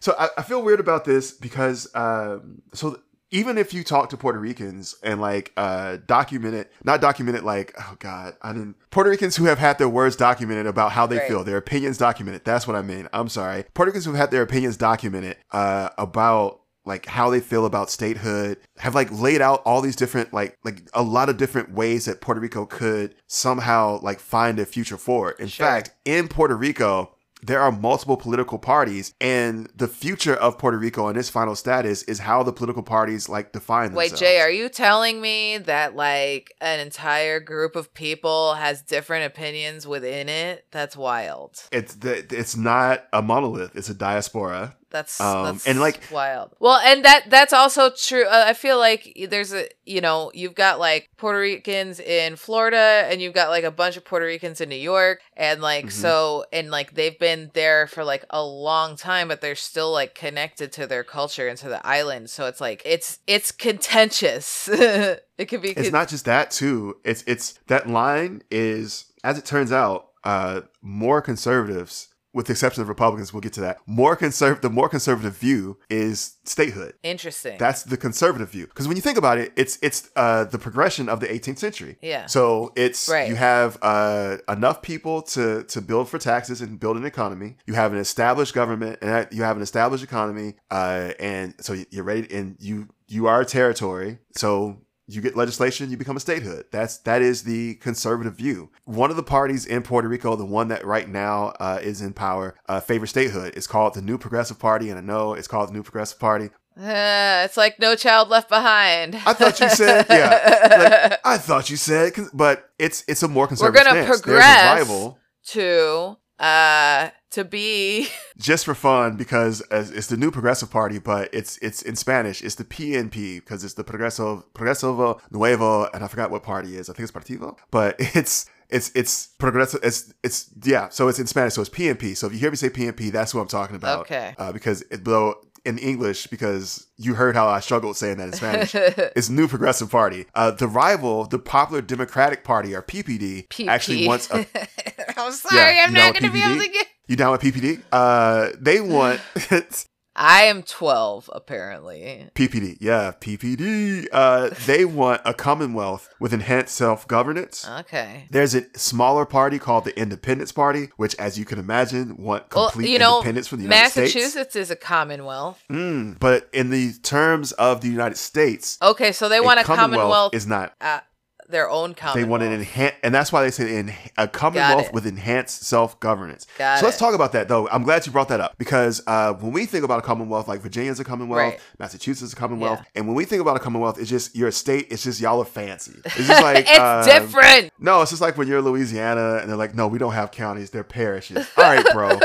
so 0.00 0.14
I, 0.18 0.28
I 0.38 0.42
feel 0.42 0.62
weird 0.62 0.80
about 0.80 1.04
this 1.04 1.32
because, 1.32 1.86
um, 1.94 2.62
so 2.72 2.98
even 3.30 3.58
if 3.58 3.74
you 3.74 3.84
talk 3.84 4.08
to 4.10 4.16
Puerto 4.16 4.38
Ricans 4.38 4.94
and 5.02 5.20
like, 5.20 5.52
uh, 5.58 5.98
document 6.06 6.54
it, 6.54 6.72
not 6.82 7.00
document 7.02 7.36
it 7.36 7.44
like, 7.44 7.74
oh 7.78 7.96
God, 7.98 8.36
I 8.40 8.52
didn't, 8.54 8.76
Puerto 8.90 9.10
Ricans 9.10 9.36
who 9.36 9.44
have 9.44 9.58
had 9.58 9.76
their 9.78 9.88
words 9.88 10.16
documented 10.16 10.66
about 10.66 10.92
how 10.92 11.06
they 11.06 11.18
Right. 11.18 11.28
feel, 11.28 11.44
their 11.44 11.58
opinions 11.58 11.98
documented. 11.98 12.44
That's 12.44 12.66
what 12.66 12.74
I 12.76 12.80
mean. 12.82 13.06
I'm 13.12 13.28
sorry. 13.28 13.64
Puerto 13.74 13.90
Ricans 13.90 14.06
who've 14.06 14.14
had 14.14 14.30
their 14.30 14.42
opinions 14.42 14.76
documented, 14.78 15.36
uh, 15.52 15.90
about 15.98 16.60
like 16.86 17.06
how 17.06 17.30
they 17.30 17.40
feel 17.40 17.64
about 17.66 17.90
statehood 17.90 18.58
have 18.78 18.94
like 18.94 19.10
laid 19.12 19.40
out 19.40 19.62
all 19.64 19.80
these 19.80 19.96
different 19.96 20.32
like 20.32 20.58
like 20.64 20.82
a 20.92 21.02
lot 21.02 21.28
of 21.28 21.36
different 21.36 21.72
ways 21.72 22.04
that 22.04 22.20
Puerto 22.20 22.40
Rico 22.40 22.66
could 22.66 23.14
somehow 23.26 23.98
like 24.02 24.20
find 24.20 24.58
a 24.58 24.66
future 24.66 24.96
for 24.96 25.30
it. 25.30 25.40
In 25.40 25.48
Sure. 25.48 25.66
fact, 25.66 25.90
in 26.04 26.28
Puerto 26.28 26.56
Rico, 26.56 27.10
there 27.42 27.60
are 27.60 27.70
multiple 27.70 28.16
political 28.16 28.58
parties 28.58 29.12
and 29.20 29.68
the 29.76 29.86
future 29.86 30.34
of 30.34 30.56
Puerto 30.56 30.78
Rico 30.78 31.08
and 31.08 31.18
its 31.18 31.28
final 31.28 31.54
status 31.54 32.02
is 32.04 32.20
how 32.20 32.42
the 32.42 32.54
political 32.54 32.82
parties 32.82 33.28
like 33.28 33.52
define 33.52 33.92
Wait, 33.92 34.10
themselves. 34.10 34.20
Jay, 34.20 34.40
are 34.40 34.50
you 34.50 34.70
telling 34.70 35.20
me 35.20 35.58
that 35.58 35.94
like 35.94 36.54
an 36.62 36.80
entire 36.80 37.40
group 37.40 37.76
of 37.76 37.92
people 37.92 38.54
has 38.54 38.80
different 38.80 39.26
opinions 39.26 39.86
within 39.86 40.30
it? 40.30 40.64
That's 40.70 40.96
wild. 40.96 41.62
it's 41.70 41.96
the, 41.96 42.24
it's 42.34 42.56
not 42.56 43.04
a 43.12 43.20
monolith, 43.20 43.76
it's 43.76 43.90
a 43.90 43.94
diaspora. 43.94 44.76
That's, 44.94 45.20
Um, 45.20 45.44
that's 45.46 45.66
and, 45.66 45.80
like- 45.80 45.98
wild. 46.12 46.52
Well, 46.60 46.78
and 46.78 47.04
that 47.04 47.24
that's 47.28 47.52
also 47.52 47.90
true. 47.90 48.26
Uh, 48.26 48.44
I 48.46 48.52
feel 48.54 48.78
like 48.78 49.12
there's 49.28 49.52
a 49.52 49.66
you 49.84 50.00
know 50.00 50.30
you've 50.32 50.54
got 50.54 50.78
like 50.78 51.10
Puerto 51.16 51.40
Ricans 51.40 51.98
in 51.98 52.36
Florida, 52.36 53.04
and 53.10 53.20
you've 53.20 53.34
got 53.34 53.48
like 53.48 53.64
a 53.64 53.72
bunch 53.72 53.96
of 53.96 54.04
Puerto 54.04 54.24
Ricans 54.24 54.60
in 54.60 54.68
New 54.68 54.76
York, 54.76 55.20
and 55.36 55.60
like 55.60 55.86
Mhm. 55.86 55.90
so 55.92 56.44
and 56.52 56.70
like 56.70 56.94
they've 56.94 57.18
been 57.18 57.50
there 57.54 57.88
for 57.88 58.04
like 58.04 58.24
a 58.30 58.44
long 58.44 58.94
time, 58.96 59.26
but 59.26 59.40
they're 59.40 59.56
still 59.56 59.90
like 59.92 60.14
connected 60.14 60.70
to 60.74 60.86
their 60.86 61.02
culture 61.02 61.48
and 61.48 61.58
to 61.58 61.68
the 61.68 61.84
island. 61.84 62.30
So 62.30 62.46
it's 62.46 62.60
like 62.60 62.80
it's 62.84 63.18
it's 63.26 63.50
contentious. 63.50 64.68
it 64.72 65.46
could 65.48 65.60
be. 65.60 65.70
It's 65.70 65.82
con- 65.90 65.92
not 65.92 66.08
just 66.08 66.24
that 66.26 66.52
too. 66.52 66.98
It's 67.04 67.24
it's 67.26 67.58
that 67.66 67.88
line 67.88 68.42
is 68.50 69.06
as 69.24 69.38
it 69.38 69.44
turns 69.44 69.72
out, 69.72 70.10
uh, 70.22 70.60
more 70.82 71.20
conservatives, 71.20 72.08
with 72.34 72.46
the 72.46 72.52
exception 72.52 72.82
of 72.82 72.88
Republicans, 72.88 73.32
we'll 73.32 73.40
get 73.40 73.52
to 73.54 73.60
that. 73.62 73.78
More 73.86 74.16
conserv 74.16 74.60
the 74.60 74.68
more 74.70 74.88
conservative 74.88 75.36
view 75.36 75.78
is 75.88 76.36
statehood. 76.44 76.94
interesting. 77.02 77.56
That's 77.58 77.84
the 77.84 77.96
conservative 77.96 78.50
view. 78.50 78.66
Because 78.66 78.86
when 78.88 78.96
you 78.96 79.02
think 79.02 79.16
about 79.16 79.38
it, 79.38 79.52
it's 79.56 79.78
it's 79.80 80.10
uh, 80.16 80.44
the 80.44 80.58
progression 80.58 81.08
of 81.08 81.20
the 81.20 81.26
18th 81.28 81.58
century. 81.58 81.96
yeah. 82.02 82.26
So 82.26 82.72
it's 82.76 83.08
Right. 83.08 83.28
you 83.28 83.36
have 83.36 83.78
uh, 83.82 84.38
enough 84.48 84.82
people 84.82 85.22
to 85.34 85.62
to 85.64 85.80
build 85.80 86.08
for 86.08 86.18
taxes 86.18 86.60
and 86.60 86.78
build 86.78 86.96
an 86.96 87.04
economy. 87.04 87.56
You 87.66 87.74
have 87.74 87.92
an 87.92 87.98
established 87.98 88.52
government 88.54 88.98
and 89.00 89.28
you 89.30 89.42
have 89.44 89.56
an 89.56 89.62
established 89.62 90.02
economy, 90.04 90.54
uh, 90.70 91.12
and 91.20 91.54
so 91.60 91.74
you're 91.90 92.04
ready. 92.04 92.26
And 92.34 92.56
you 92.58 92.88
you 93.06 93.26
are 93.26 93.40
a 93.42 93.44
territory, 93.46 94.18
so 94.34 94.80
you 95.06 95.20
get 95.20 95.36
legislation, 95.36 95.90
you 95.90 95.96
become 95.96 96.16
a 96.16 96.20
statehood. 96.20 96.64
That's 96.72 96.98
that 96.98 97.20
is 97.22 97.42
the 97.44 97.74
conservative 97.76 98.36
view. 98.36 98.70
One 98.84 99.10
of 99.10 99.16
the 99.16 99.22
parties 99.22 99.66
in 99.66 99.82
Puerto 99.82 100.08
Rico, 100.08 100.34
the 100.36 100.44
one 100.46 100.68
that 100.68 100.84
right 100.84 101.08
now 101.08 101.48
uh, 101.60 101.78
is 101.82 102.00
in 102.00 102.12
power, 102.14 102.54
uh, 102.68 102.80
favors 102.80 103.10
statehood. 103.10 103.54
It's 103.56 103.66
called 103.66 103.94
the 103.94 104.02
New 104.02 104.16
Progressive 104.18 104.58
Party, 104.58 104.88
and 104.90 104.98
I 104.98 105.02
know 105.02 105.34
it's 105.34 105.48
called 105.48 105.68
the 105.68 105.72
New 105.74 105.82
Progressive 105.82 106.18
Party. 106.18 106.50
Uh, 106.76 107.42
it's 107.44 107.56
like 107.56 107.78
no 107.78 107.94
child 107.94 108.28
left 108.30 108.48
behind. 108.48 109.14
I 109.26 109.32
thought 109.32 109.60
you 109.60 109.68
said- 109.68 110.06
yeah, 110.10 111.08
like, 111.10 111.20
I 111.24 111.38
thought 111.38 111.70
you 111.70 111.76
said, 111.76 112.14
but 112.32 112.70
it's 112.78 113.04
it's 113.06 113.22
a 113.22 113.28
more 113.28 113.46
conservative 113.46 113.80
We're 113.80 113.90
gonna 113.92 114.04
stance. 114.04 114.20
progress. 114.22 114.44
There's 114.44 114.64
a 114.66 114.80
rival 114.80 115.18
to 115.48 116.16
uh 116.38 117.10
to 117.30 117.44
be 117.44 118.08
just 118.38 118.64
for 118.64 118.74
fun 118.74 119.16
because 119.16 119.60
as 119.62 119.90
it's 119.90 120.08
the 120.08 120.16
new 120.16 120.30
progressive 120.30 120.70
party, 120.70 120.98
but 120.98 121.28
it's 121.32 121.58
it's 121.58 121.82
in 121.82 121.96
Spanish. 121.96 122.42
It's 122.42 122.54
the 122.56 122.64
PNP 122.64 123.36
because 123.36 123.64
it's 123.64 123.74
the 123.74 123.84
Progreso 123.84 124.44
Progreso 124.54 125.20
Nuevo, 125.30 125.88
and 125.92 126.04
I 126.04 126.08
forgot 126.08 126.30
what 126.30 126.42
party 126.42 126.76
is 126.76 126.88
I 126.88 126.92
think 126.92 127.08
it's 127.08 127.12
Partido, 127.12 127.56
but 127.70 127.96
it's 127.98 128.46
It's 128.70 128.90
it's 128.94 129.28
progressive. 129.38 129.80
It's 129.82 130.12
it's 130.22 130.50
yeah. 130.64 130.88
So 130.88 131.08
it's 131.08 131.18
in 131.18 131.26
Spanish. 131.26 131.54
So 131.54 131.60
it's 131.60 131.70
PNP. 131.70 132.16
So 132.16 132.26
if 132.26 132.32
you 132.32 132.38
hear 132.38 132.50
me 132.50 132.56
say 132.56 132.70
PNP, 132.70 133.12
that's 133.12 133.34
what 133.34 133.42
I'm 133.42 133.48
talking 133.48 133.76
about. 133.76 134.00
Okay. 134.00 134.34
Uh, 134.38 134.52
because 134.52 134.82
it, 134.90 135.04
though 135.04 135.36
in 135.64 135.78
English, 135.78 136.26
because 136.28 136.86
you 136.96 137.14
heard 137.14 137.34
how 137.36 137.48
I 137.48 137.60
struggled 137.60 137.96
saying 137.96 138.18
that 138.18 138.28
in 138.28 138.32
Spanish, 138.32 138.74
it's 138.74 139.28
New 139.28 139.48
Progressive 139.48 139.90
Party. 139.90 140.26
Uh, 140.34 140.50
the 140.50 140.68
rival, 140.68 141.24
the 141.24 141.38
Popular 141.38 141.80
Democratic 141.82 142.44
Party, 142.44 142.74
or 142.74 142.82
PPD, 142.82 143.48
PP. 143.48 143.66
actually 143.68 144.06
wants 144.06 144.30
a 144.30 144.46
I'm 145.18 145.32
sorry, 145.32 145.76
Yeah, 145.76 145.84
I'm 145.86 145.92
not 145.92 146.12
going 146.12 146.24
to 146.24 146.30
be 146.30 146.42
able 146.42 146.60
to 146.62 146.68
get. 146.70 146.86
You 147.06 147.16
down 147.16 147.32
with 147.32 147.42
PPD? 147.42 147.82
Uh, 147.92 148.50
they 148.58 148.80
want 148.80 149.20
I 150.16 150.44
am 150.44 150.62
12, 150.62 151.28
apparently. 151.32 152.28
PPD. 152.34 152.76
Yeah, 152.80 153.12
PPD. 153.20 154.06
Uh, 154.12 154.50
they 154.66 154.84
want 154.84 155.20
a 155.24 155.34
commonwealth 155.34 156.08
with 156.20 156.32
enhanced 156.32 156.74
self 156.74 157.08
governance. 157.08 157.68
Okay. 157.80 158.26
There's 158.30 158.54
a 158.54 158.62
smaller 158.78 159.26
party 159.26 159.58
called 159.58 159.84
the 159.84 159.98
Independence 159.98 160.52
Party, 160.52 160.88
which, 160.96 161.14
as 161.16 161.38
you 161.38 161.44
can 161.44 161.58
imagine, 161.58 162.16
want 162.16 162.54
Well, 162.54 162.70
complete 162.70 162.90
you 162.90 162.98
know, 162.98 163.16
independence 163.18 163.48
from 163.48 163.58
the 163.58 163.64
United 163.64 163.90
States. 163.90 164.14
Massachusetts 164.14 164.56
is 164.56 164.70
a 164.70 164.76
commonwealth. 164.76 165.62
Mm, 165.70 166.18
but 166.20 166.48
in 166.52 166.70
the 166.70 166.92
terms 167.02 167.52
of 167.52 167.80
the 167.80 167.88
United 167.88 168.16
States, 168.16 168.78
Okay, 168.82 169.10
so 169.12 169.28
they 169.28 169.40
want 169.40 169.58
a 169.60 169.64
commonwealth, 169.64 170.32
is 170.34 170.46
not. 170.46 170.74
uh, 170.80 171.00
their 171.48 171.68
own 171.70 171.94
commonwealth. 171.94 172.24
They 172.24 172.28
want 172.28 172.42
an 172.42 172.52
enhanced, 172.52 172.96
and 173.02 173.14
that's 173.14 173.32
why 173.32 173.42
they 173.42 173.50
say 173.50 173.76
in, 173.76 173.92
a 174.16 174.26
commonwealth 174.28 174.92
with 174.92 175.06
enhanced 175.06 175.62
self 175.64 175.98
governance. 176.00 176.46
So 176.56 176.80
let's 176.82 176.98
talk 176.98 177.14
about 177.14 177.32
that, 177.32 177.48
though. 177.48 177.68
I'm 177.68 177.82
glad 177.82 178.06
you 178.06 178.12
brought 178.12 178.28
that 178.28 178.40
up 178.40 178.56
because 178.58 179.02
uh, 179.06 179.32
when 179.34 179.52
we 179.52 179.66
think 179.66 179.84
about 179.84 179.98
a 179.98 180.02
commonwealth, 180.02 180.48
like 180.48 180.60
Virginia's 180.60 181.00
a 181.00 181.04
commonwealth, 181.04 181.52
Right. 181.52 181.60
Massachusetts 181.78 182.22
is 182.22 182.32
a 182.32 182.36
commonwealth, 182.36 182.80
Yeah. 182.80 182.86
and 182.96 183.06
when 183.06 183.14
we 183.16 183.24
think 183.24 183.40
about 183.42 183.56
a 183.56 183.60
commonwealth, 183.60 183.98
it's 183.98 184.10
just 184.10 184.34
you're 184.36 184.48
a 184.48 184.52
state. 184.52 184.88
It's 184.90 185.04
just 185.04 185.20
y'all 185.20 185.40
are 185.40 185.44
fancy. 185.44 185.92
It's 186.04 186.26
just 186.26 186.42
like 186.42 186.66
it's 186.68 186.78
um, 186.78 187.04
different. 187.04 187.72
No, 187.78 188.02
it's 188.02 188.10
just 188.10 188.22
like 188.22 188.36
when 188.38 188.48
you're 188.48 188.62
Louisiana 188.62 189.38
and 189.40 189.48
they're 189.50 189.56
like, 189.56 189.74
no, 189.74 189.86
we 189.88 189.98
don't 189.98 190.12
have 190.12 190.30
counties, 190.30 190.70
they're 190.70 190.84
parishes. 190.84 191.46
All 191.56 191.64
right, 191.64 191.84
bro. 191.92 192.10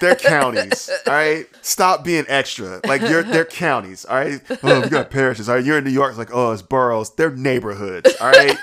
they're 0.00 0.14
counties. 0.16 0.90
All 1.06 1.12
right. 1.12 1.46
Stop 1.62 2.04
being 2.04 2.24
extra. 2.28 2.80
Like 2.86 3.02
you're 3.02 3.22
they're 3.22 3.44
counties. 3.44 4.04
All 4.04 4.16
right. 4.16 4.40
Oh, 4.62 4.80
we 4.82 4.88
got 4.88 5.10
parishes. 5.10 5.48
All 5.48 5.56
right. 5.56 5.64
You're 5.64 5.78
in 5.78 5.84
New 5.84 5.90
York, 5.90 6.10
it's 6.10 6.18
like, 6.18 6.30
oh, 6.32 6.52
it's 6.52 6.62
boroughs. 6.62 7.14
They're 7.14 7.34
neighborhoods. 7.34 8.14
All 8.20 8.30
right. 8.30 8.56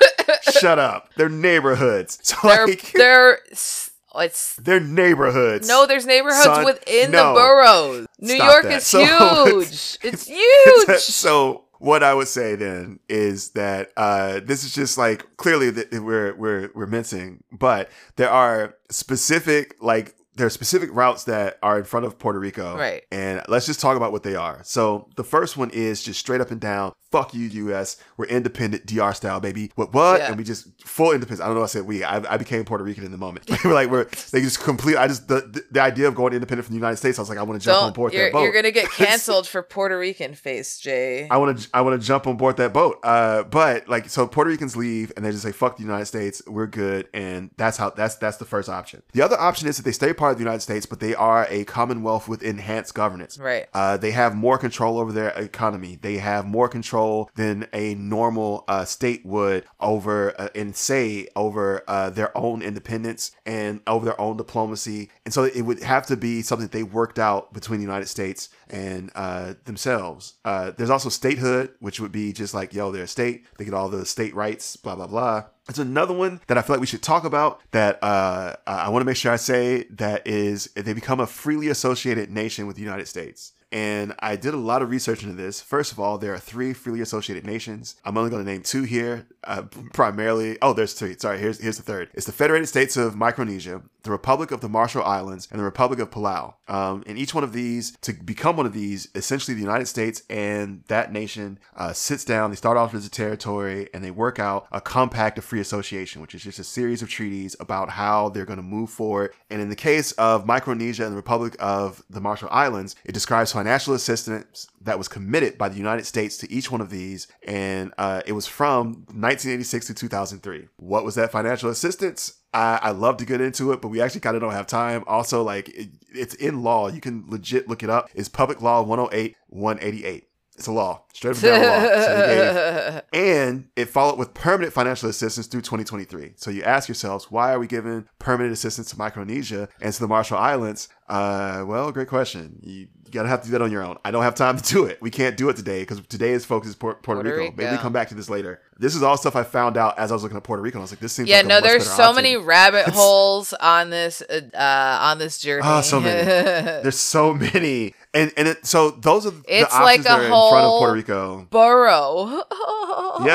Shut 0.51 0.79
up. 0.79 1.09
They're 1.15 1.29
neighborhoods. 1.29 2.19
So 2.23 2.35
They're 2.43 2.67
like 2.67 2.91
they're 2.93 3.39
it's 3.51 4.55
they're 4.57 4.79
neighborhoods. 4.79 5.67
no, 5.67 5.85
there's 5.85 6.05
neighborhoods 6.05 6.43
Son, 6.43 6.65
within 6.65 7.11
no. 7.11 7.33
the 7.33 7.39
boroughs. 7.39 8.07
New 8.19 8.35
Stop 8.35 8.51
York 8.51 8.63
that. 8.63 8.73
is 8.73 8.87
So- 8.87 9.45
huge. 9.45 9.97
It's 10.01 10.25
huge. 10.27 10.99
so 10.99 11.65
what 11.77 12.03
I 12.03 12.13
would 12.13 12.27
say 12.27 12.55
then 12.55 12.99
is 13.07 13.51
that 13.51 13.91
uh, 13.95 14.41
this 14.43 14.63
is 14.63 14.73
just 14.73 14.97
like 14.97 15.37
clearly 15.37 15.69
that 15.69 15.93
we're 15.93 16.35
we're 16.35 16.69
we're 16.75 16.87
mincing, 16.87 17.43
but 17.51 17.89
there 18.17 18.29
are 18.29 18.75
specific 18.89 19.75
like 19.79 20.15
there 20.39 20.47
are 20.47 20.49
specific 20.49 20.89
routes 20.93 21.25
that 21.25 21.59
are 21.61 21.77
in 21.77 21.83
front 21.83 22.05
of 22.05 22.17
Puerto 22.17 22.39
Rico, 22.39 22.77
Right. 22.77 23.03
And 23.11 23.43
let's 23.49 23.65
just 23.65 23.81
talk 23.81 23.97
about 23.97 24.11
what 24.13 24.23
they 24.23 24.35
are. 24.35 24.61
So 24.63 25.09
the 25.17 25.23
first 25.23 25.57
one 25.57 25.69
is 25.71 26.01
just 26.01 26.19
straight 26.19 26.39
up 26.39 26.49
and 26.49 26.61
down. 26.61 26.93
Fuck 27.11 27.33
you, 27.33 27.47
U.S. 27.47 27.97
We're 28.17 28.25
independent, 28.25 28.85
DR 28.85 29.15
style, 29.15 29.39
baby. 29.39 29.71
What 29.73 29.93
what? 29.95 30.19
Yeah. 30.19 30.27
And 30.27 30.37
we 30.37 30.43
just 30.43 30.67
full 30.85 31.11
independence. 31.11 31.41
I 31.41 31.47
don't 31.47 31.55
know. 31.55 31.63
I 31.63 31.65
said 31.65 31.87
we. 31.87 32.03
I, 32.03 32.17
I 32.33 32.37
became 32.37 32.63
Puerto 32.65 32.83
Rican 32.83 33.03
in 33.03 33.11
the 33.11 33.17
moment. 33.17 33.49
we're 33.65 33.73
like 33.73 33.89
we're 33.89 34.03
they 34.31 34.41
just 34.41 34.59
complete. 34.59 34.95
I 34.95 35.07
just 35.07 35.27
the, 35.27 35.63
the 35.71 35.81
idea 35.81 36.07
of 36.07 36.13
going 36.13 36.33
independent 36.33 36.67
from 36.67 36.75
the 36.75 36.79
United 36.79 36.97
States. 36.97 37.17
I 37.17 37.23
was 37.23 37.29
like 37.29 37.39
I 37.39 37.41
want 37.41 37.59
to 37.59 37.65
jump 37.65 37.77
on 37.77 37.83
Don't 37.87 37.95
board 37.95 38.13
you're, 38.13 38.25
that 38.25 38.33
boat. 38.33 38.43
you're 38.43 38.53
gonna 38.53 38.69
get 38.69 38.91
canceled 38.91 39.47
for 39.47 39.63
Puerto 39.63 39.97
Rican 39.97 40.35
face, 40.35 40.77
Jay. 40.77 41.27
I 41.31 41.37
want 41.37 41.57
to 41.57 41.69
I 41.73 41.81
want 41.81 41.99
to 41.99 42.07
jump 42.07 42.27
on 42.27 42.37
board 42.37 42.57
that 42.57 42.73
boat. 42.73 42.99
Uh, 43.03 43.41
but 43.41 43.89
like 43.89 44.07
so 44.07 44.27
Puerto 44.27 44.51
Ricans 44.51 44.75
leave 44.75 45.11
and 45.15 45.25
they 45.25 45.31
just 45.31 45.41
say 45.41 45.51
fuck 45.51 45.77
the 45.77 45.83
United 45.83 46.05
States, 46.05 46.43
we're 46.45 46.67
good, 46.67 47.09
and 47.11 47.49
that's 47.57 47.77
how 47.77 47.89
that's 47.89 48.17
that's 48.17 48.37
the 48.37 48.45
first 48.45 48.69
option. 48.69 49.01
The 49.13 49.23
other 49.23 49.39
option 49.39 49.67
is 49.67 49.77
that 49.77 49.83
they 49.83 49.91
stay 49.93 50.13
part 50.13 50.28
of 50.31 50.37
the 50.37 50.43
United 50.43 50.61
States, 50.61 50.85
but 50.85 50.99
they 50.99 51.15
are 51.15 51.45
a 51.49 51.63
commonwealth 51.65 52.27
with 52.27 52.43
enhanced 52.43 52.93
governance. 52.93 53.37
Right. 53.37 53.67
Uh, 53.73 53.97
they 53.97 54.11
have 54.11 54.35
more 54.35 54.57
control 54.57 54.99
over 54.99 55.11
their 55.11 55.29
economy. 55.29 55.97
They 56.01 56.17
have 56.17 56.45
more 56.45 56.67
control 56.67 57.29
than 57.35 57.67
a 57.73 57.95
normal 57.95 58.63
uh, 58.67 58.85
state 58.85 59.25
would 59.25 59.65
over 59.79 60.39
uh, 60.39 60.49
and 60.55 60.75
say 60.75 61.27
over 61.35 61.83
uh, 61.87 62.09
their 62.09 62.35
own 62.37 62.61
independence 62.61 63.31
and 63.45 63.81
over 63.87 64.05
their 64.05 64.19
own 64.19 64.37
diplomacy. 64.37 65.09
And 65.25 65.33
so 65.33 65.43
it 65.43 65.61
would 65.61 65.83
have 65.83 66.05
to 66.07 66.17
be 66.17 66.41
something 66.41 66.67
that 66.67 66.71
they 66.71 66.83
worked 66.83 67.19
out 67.19 67.53
between 67.53 67.79
the 67.79 67.85
United 67.85 68.07
States 68.07 68.49
and 68.69 69.11
uh, 69.15 69.55
themselves. 69.65 70.35
Uh, 70.45 70.71
there's 70.71 70.89
also 70.89 71.09
statehood, 71.09 71.71
which 71.79 71.99
would 71.99 72.11
be 72.11 72.33
just 72.33 72.53
like, 72.53 72.73
yo, 72.73 72.91
they're 72.91 73.03
a 73.03 73.07
state. 73.07 73.45
They 73.57 73.65
get 73.65 73.73
all 73.73 73.89
the 73.89 74.05
state 74.05 74.35
rights, 74.35 74.75
blah, 74.75 74.95
blah, 74.95 75.07
blah. 75.07 75.45
It's 75.69 75.77
another 75.77 76.15
one 76.15 76.41
that 76.47 76.57
I 76.57 76.63
feel 76.63 76.75
like 76.75 76.81
we 76.81 76.87
should 76.87 77.03
talk 77.03 77.23
about 77.23 77.61
that 77.71 78.03
uh, 78.03 78.55
I 78.65 78.89
want 78.89 79.01
to 79.01 79.05
make 79.05 79.15
sure 79.15 79.31
I 79.31 79.35
say 79.35 79.83
that 79.91 80.25
is 80.25 80.65
they 80.75 80.93
become 80.93 81.19
a 81.19 81.27
freely 81.27 81.67
associated 81.67 82.31
nation 82.31 82.65
with 82.65 82.75
the 82.75 82.81
United 82.81 83.07
States. 83.07 83.53
And 83.71 84.15
I 84.19 84.35
did 84.35 84.53
a 84.53 84.57
lot 84.57 84.81
of 84.81 84.89
research 84.89 85.23
into 85.23 85.35
this. 85.35 85.61
First 85.61 85.91
of 85.91 85.99
all, 85.99 86.17
there 86.17 86.33
are 86.33 86.39
three 86.39 86.73
freely 86.73 87.01
associated 87.01 87.45
nations. 87.45 87.95
I'm 88.03 88.17
only 88.17 88.31
going 88.31 88.43
to 88.43 88.51
name 88.51 88.63
two 88.63 88.83
here, 88.83 89.27
uh, 89.43 89.63
primarily. 89.93 90.57
Oh, 90.61 90.73
there's 90.73 90.93
three. 90.93 91.15
Sorry, 91.17 91.39
here's 91.39 91.59
here's 91.59 91.77
the 91.77 91.83
third. 91.83 92.09
It's 92.13 92.25
the 92.25 92.31
Federated 92.31 92.67
States 92.67 92.97
of 92.97 93.15
Micronesia, 93.15 93.81
the 94.03 94.11
Republic 94.11 94.51
of 94.51 94.61
the 94.61 94.69
Marshall 94.69 95.03
Islands, 95.03 95.47
and 95.51 95.59
the 95.59 95.63
Republic 95.63 95.99
of 95.99 96.09
Palau. 96.09 96.55
Um, 96.67 97.03
and 97.05 97.17
each 97.17 97.33
one 97.33 97.43
of 97.43 97.53
these, 97.53 97.95
to 98.01 98.13
become 98.13 98.57
one 98.57 98.65
of 98.65 98.73
these, 98.73 99.09
essentially 99.13 99.53
the 99.53 99.61
United 99.61 99.87
States 99.87 100.23
and 100.29 100.83
that 100.87 101.11
nation 101.11 101.59
uh, 101.75 101.93
sits 101.93 102.25
down. 102.25 102.49
They 102.49 102.55
start 102.55 102.77
off 102.77 102.93
as 102.93 103.05
a 103.05 103.09
territory, 103.09 103.89
and 103.93 104.03
they 104.03 104.11
work 104.11 104.39
out 104.39 104.67
a 104.71 104.81
compact 104.81 105.37
of 105.37 105.45
free 105.45 105.59
association, 105.59 106.21
which 106.21 106.33
is 106.33 106.43
just 106.43 106.59
a 106.59 106.63
series 106.63 107.01
of 107.01 107.09
treaties 107.09 107.55
about 107.59 107.91
how 107.91 108.29
they're 108.29 108.45
going 108.45 108.57
to 108.57 108.63
move 108.63 108.89
forward. 108.89 109.31
And 109.49 109.61
in 109.61 109.69
the 109.69 109.75
case 109.75 110.11
of 110.13 110.45
Micronesia 110.45 111.03
and 111.03 111.11
the 111.11 111.17
Republic 111.17 111.55
of 111.59 112.03
the 112.09 112.21
Marshall 112.21 112.49
Islands, 112.51 112.95
it 113.03 113.11
describes 113.11 113.51
financial 113.59 113.93
assistance 113.93 114.67
that 114.79 114.97
was 114.97 115.09
committed 115.09 115.57
by 115.57 115.67
the 115.67 115.75
United 115.75 116.05
States 116.05 116.37
to 116.37 116.49
each 116.49 116.71
one 116.71 116.79
of 116.79 116.89
these, 116.89 117.27
and 117.45 117.93
uh, 117.97 118.21
it 118.25 118.31
was 118.31 118.47
from 118.47 119.03
1986 119.11 119.87
to 119.87 119.93
2003. 119.93 120.69
What 120.77 121.03
was 121.03 121.15
that 121.15 121.29
financial 121.29 121.69
assistance? 121.69 122.39
I, 122.53 122.79
I 122.81 122.91
love 122.91 123.17
to 123.17 123.25
get 123.25 123.41
into 123.41 123.73
it, 123.73 123.81
but 123.81 123.89
we 123.89 123.99
actually 123.99 124.21
kind 124.21 124.37
of 124.37 124.41
don't 124.41 124.53
have 124.53 124.65
time. 124.65 125.03
Also, 125.07 125.43
like 125.43 125.67
it, 125.67 125.89
it's 126.13 126.35
in 126.35 126.63
law. 126.63 126.87
You 126.87 127.01
can 127.01 127.25
legit 127.27 127.67
look 127.67 127.83
it 127.83 127.89
up. 127.89 128.09
It's 128.15 128.29
Public 128.29 128.61
Law 128.61 128.81
108 128.81 129.35
188. 129.49 130.29
It's 130.59 130.67
a 130.67 130.73
law, 130.73 131.05
straight 131.13 131.37
up 131.37 131.41
down 131.41 131.61
law. 131.61 132.03
So 132.03 133.01
gave 133.01 133.01
and 133.13 133.69
it 133.77 133.85
followed 133.85 134.19
with 134.19 134.33
permanent 134.33 134.73
financial 134.73 135.07
assistance 135.07 135.47
through 135.47 135.61
2023. 135.61 136.33
So 136.35 136.51
you 136.51 136.63
ask 136.63 136.89
yourselves, 136.89 137.31
why 137.31 137.53
are 137.53 137.59
we 137.59 137.65
giving 137.65 138.09
permanent 138.19 138.51
assistance 138.51 138.89
to 138.89 138.97
Micronesia 138.97 139.69
and 139.81 139.93
to 139.93 139.99
the 140.01 140.07
Marshall 140.09 140.37
Islands? 140.37 140.89
Uh, 141.07 141.63
well, 141.65 141.89
great 141.93 142.09
question. 142.09 142.59
You, 142.61 142.87
you 143.09 143.13
gotta 143.13 143.29
have 143.29 143.41
to 143.41 143.47
do 143.47 143.51
that 143.53 143.61
on 143.61 143.71
your 143.71 143.83
own. 143.83 143.97
I 144.05 144.11
don't 144.11 144.21
have 144.21 144.35
time 144.35 144.57
to 144.57 144.63
do 144.63 144.85
it. 144.85 145.01
We 145.01 145.09
can't 145.09 145.35
do 145.35 145.49
it 145.49 145.55
today 145.55 145.81
because 145.81 145.99
today 146.01 146.31
is 146.31 146.45
Puerto, 146.45 146.71
Puerto, 146.75 146.99
Puerto 147.01 147.23
Rico. 147.23 147.53
Maybe 147.57 147.71
we 147.71 147.77
come 147.77 147.91
back 147.91 148.09
to 148.09 148.15
this 148.15 148.29
later. 148.29 148.61
This 148.77 148.95
is 148.95 149.01
all 149.01 149.17
stuff 149.17 149.35
I 149.35 149.43
found 149.43 149.77
out 149.77 149.97
as 149.97 150.11
I 150.11 150.15
was 150.15 150.21
looking 150.21 150.37
at 150.37 150.43
Puerto 150.43 150.61
Rico. 150.61 150.77
I 150.77 150.81
was 150.81 150.91
like, 150.91 150.99
this 150.99 151.11
seems 151.11 151.27
yeah, 151.27 151.37
like 151.37 151.45
a 151.45 151.47
no, 151.47 151.61
there's 151.61 151.89
so 151.89 152.03
option. 152.03 152.15
many 152.15 152.37
rabbit 152.37 152.85
holes 152.93 153.53
on 153.53 153.89
this 153.89 154.21
uh, 154.21 154.41
uh 154.53 154.99
on 155.01 155.17
this 155.17 155.39
journey. 155.39 155.63
Ah, 155.65 155.81
so 155.81 155.99
many. 155.99 156.23
There's 156.83 156.99
so 156.99 157.33
many, 157.33 157.95
and 158.13 158.31
and 158.37 158.47
it, 158.47 158.65
so 158.65 158.91
those 158.91 159.25
are 159.25 159.31
the 159.31 159.43
It's 159.47 159.73
options 159.73 159.83
like 159.83 160.03
that 160.03 160.19
a 160.19 160.21
are 160.21 160.25
in 160.25 160.29
front 160.29 160.65
of 160.65 160.79
Puerto 160.79 160.93
Rico. 160.93 161.47
Burrow. 161.49 162.43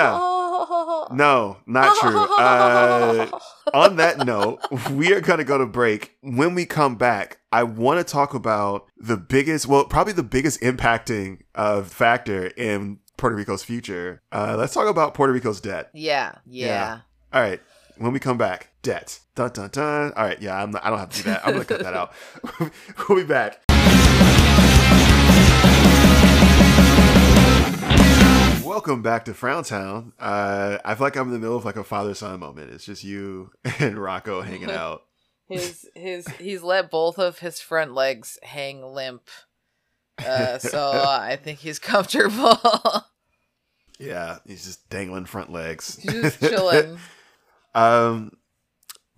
No, 1.12 1.58
not 1.66 1.96
true. 1.98 2.26
Uh, 2.38 3.28
on 3.72 3.96
that 3.96 4.18
note, 4.26 4.60
we 4.90 5.12
are 5.12 5.20
going 5.20 5.38
to 5.38 5.44
go 5.44 5.58
to 5.58 5.66
break. 5.66 6.16
When 6.20 6.54
we 6.54 6.66
come 6.66 6.96
back, 6.96 7.38
I 7.52 7.62
want 7.62 8.04
to 8.06 8.10
talk 8.12 8.34
about 8.34 8.86
the 8.98 9.16
biggest, 9.16 9.66
well, 9.66 9.84
probably 9.84 10.12
the 10.12 10.22
biggest 10.22 10.60
impacting 10.60 11.40
uh, 11.54 11.82
factor 11.82 12.46
in 12.48 12.98
Puerto 13.16 13.36
Rico's 13.36 13.62
future. 13.62 14.20
Uh, 14.32 14.56
let's 14.58 14.74
talk 14.74 14.88
about 14.88 15.14
Puerto 15.14 15.32
Rico's 15.32 15.60
debt. 15.60 15.90
yeah, 16.46 16.66
yeah. 16.68 17.00
All 17.32 17.40
right. 17.40 17.60
When 17.96 18.12
we 18.12 18.18
come 18.18 18.36
back, 18.38 18.70
debt. 18.82 19.20
Dun 19.36 19.50
dun 19.50 19.70
dun. 19.70 20.12
All 20.16 20.24
right. 20.24 20.40
Yeah, 20.42 20.60
I'm 20.60 20.72
not, 20.72 20.84
I 20.84 20.90
don't 20.90 20.98
have 20.98 21.10
to 21.10 21.16
do 21.22 21.30
that. 21.30 21.46
I'm 21.46 21.54
going 21.54 21.64
to 21.64 21.74
cut 21.74 21.82
that 21.84 21.94
out. 21.94 22.12
we'll 23.08 23.18
be 23.18 23.24
back. 23.24 23.63
Welcome 28.64 29.02
back 29.02 29.26
to 29.26 29.34
Frowntown. 29.34 30.14
Uh, 30.18 30.78
I 30.84 30.94
feel 30.94 31.06
like 31.06 31.16
I'm 31.16 31.26
in 31.26 31.34
the 31.34 31.38
middle 31.38 31.56
of 31.56 31.66
like 31.66 31.76
a 31.76 31.84
father 31.84 32.14
son 32.14 32.40
moment. 32.40 32.72
It's 32.72 32.86
just 32.86 33.04
you 33.04 33.50
and 33.78 33.98
Rocco 33.98 34.40
hanging 34.40 34.70
out. 34.70 35.02
His 35.46 35.86
his 35.94 36.26
he's 36.38 36.62
let 36.62 36.90
both 36.90 37.18
of 37.18 37.40
his 37.40 37.60
front 37.60 37.92
legs 37.92 38.38
hang 38.42 38.82
limp. 38.82 39.28
Uh, 40.18 40.58
so 40.58 41.02
I 41.06 41.36
think 41.36 41.58
he's 41.58 41.78
comfortable. 41.78 42.58
Yeah, 43.98 44.38
he's 44.46 44.64
just 44.64 44.88
dangling 44.88 45.26
front 45.26 45.52
legs. 45.52 45.96
Just 46.02 46.40
chilling. 46.40 46.98
um, 47.74 48.32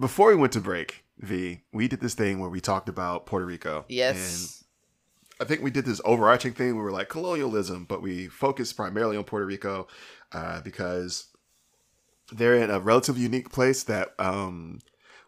before 0.01 0.29
we 0.29 0.35
went 0.37 0.53
to 0.55 0.61
break, 0.61 1.05
Vee, 1.19 1.63
we 1.73 1.87
did 1.87 2.01
this 2.01 2.15
thing 2.15 2.41
where 2.41 2.51
we 2.51 2.61
talked 2.61 2.89
about 2.89 3.27
Puerto 3.27 3.47
Rico. 3.47 3.85
Yes. 3.89 4.65
I 5.41 5.45
think 5.45 5.63
we 5.63 5.71
did 5.71 5.85
this 5.85 6.01
overarching 6.05 6.53
thing. 6.53 6.77
We 6.77 6.83
were 6.83 6.93
like 6.93 7.09
colonialism, 7.09 7.85
but 7.85 8.03
we 8.03 8.29
focused 8.29 8.77
primarily 8.77 9.17
on 9.17 9.25
Puerto 9.25 9.47
Rico 9.47 9.87
uh, 10.33 10.61
because 10.63 11.27
they're 12.33 12.57
in 12.57 12.71
a 12.71 12.81
relatively 12.81 13.23
unique 13.23 13.51
place 13.53 13.83
that 13.85 14.15
um, 14.19 14.81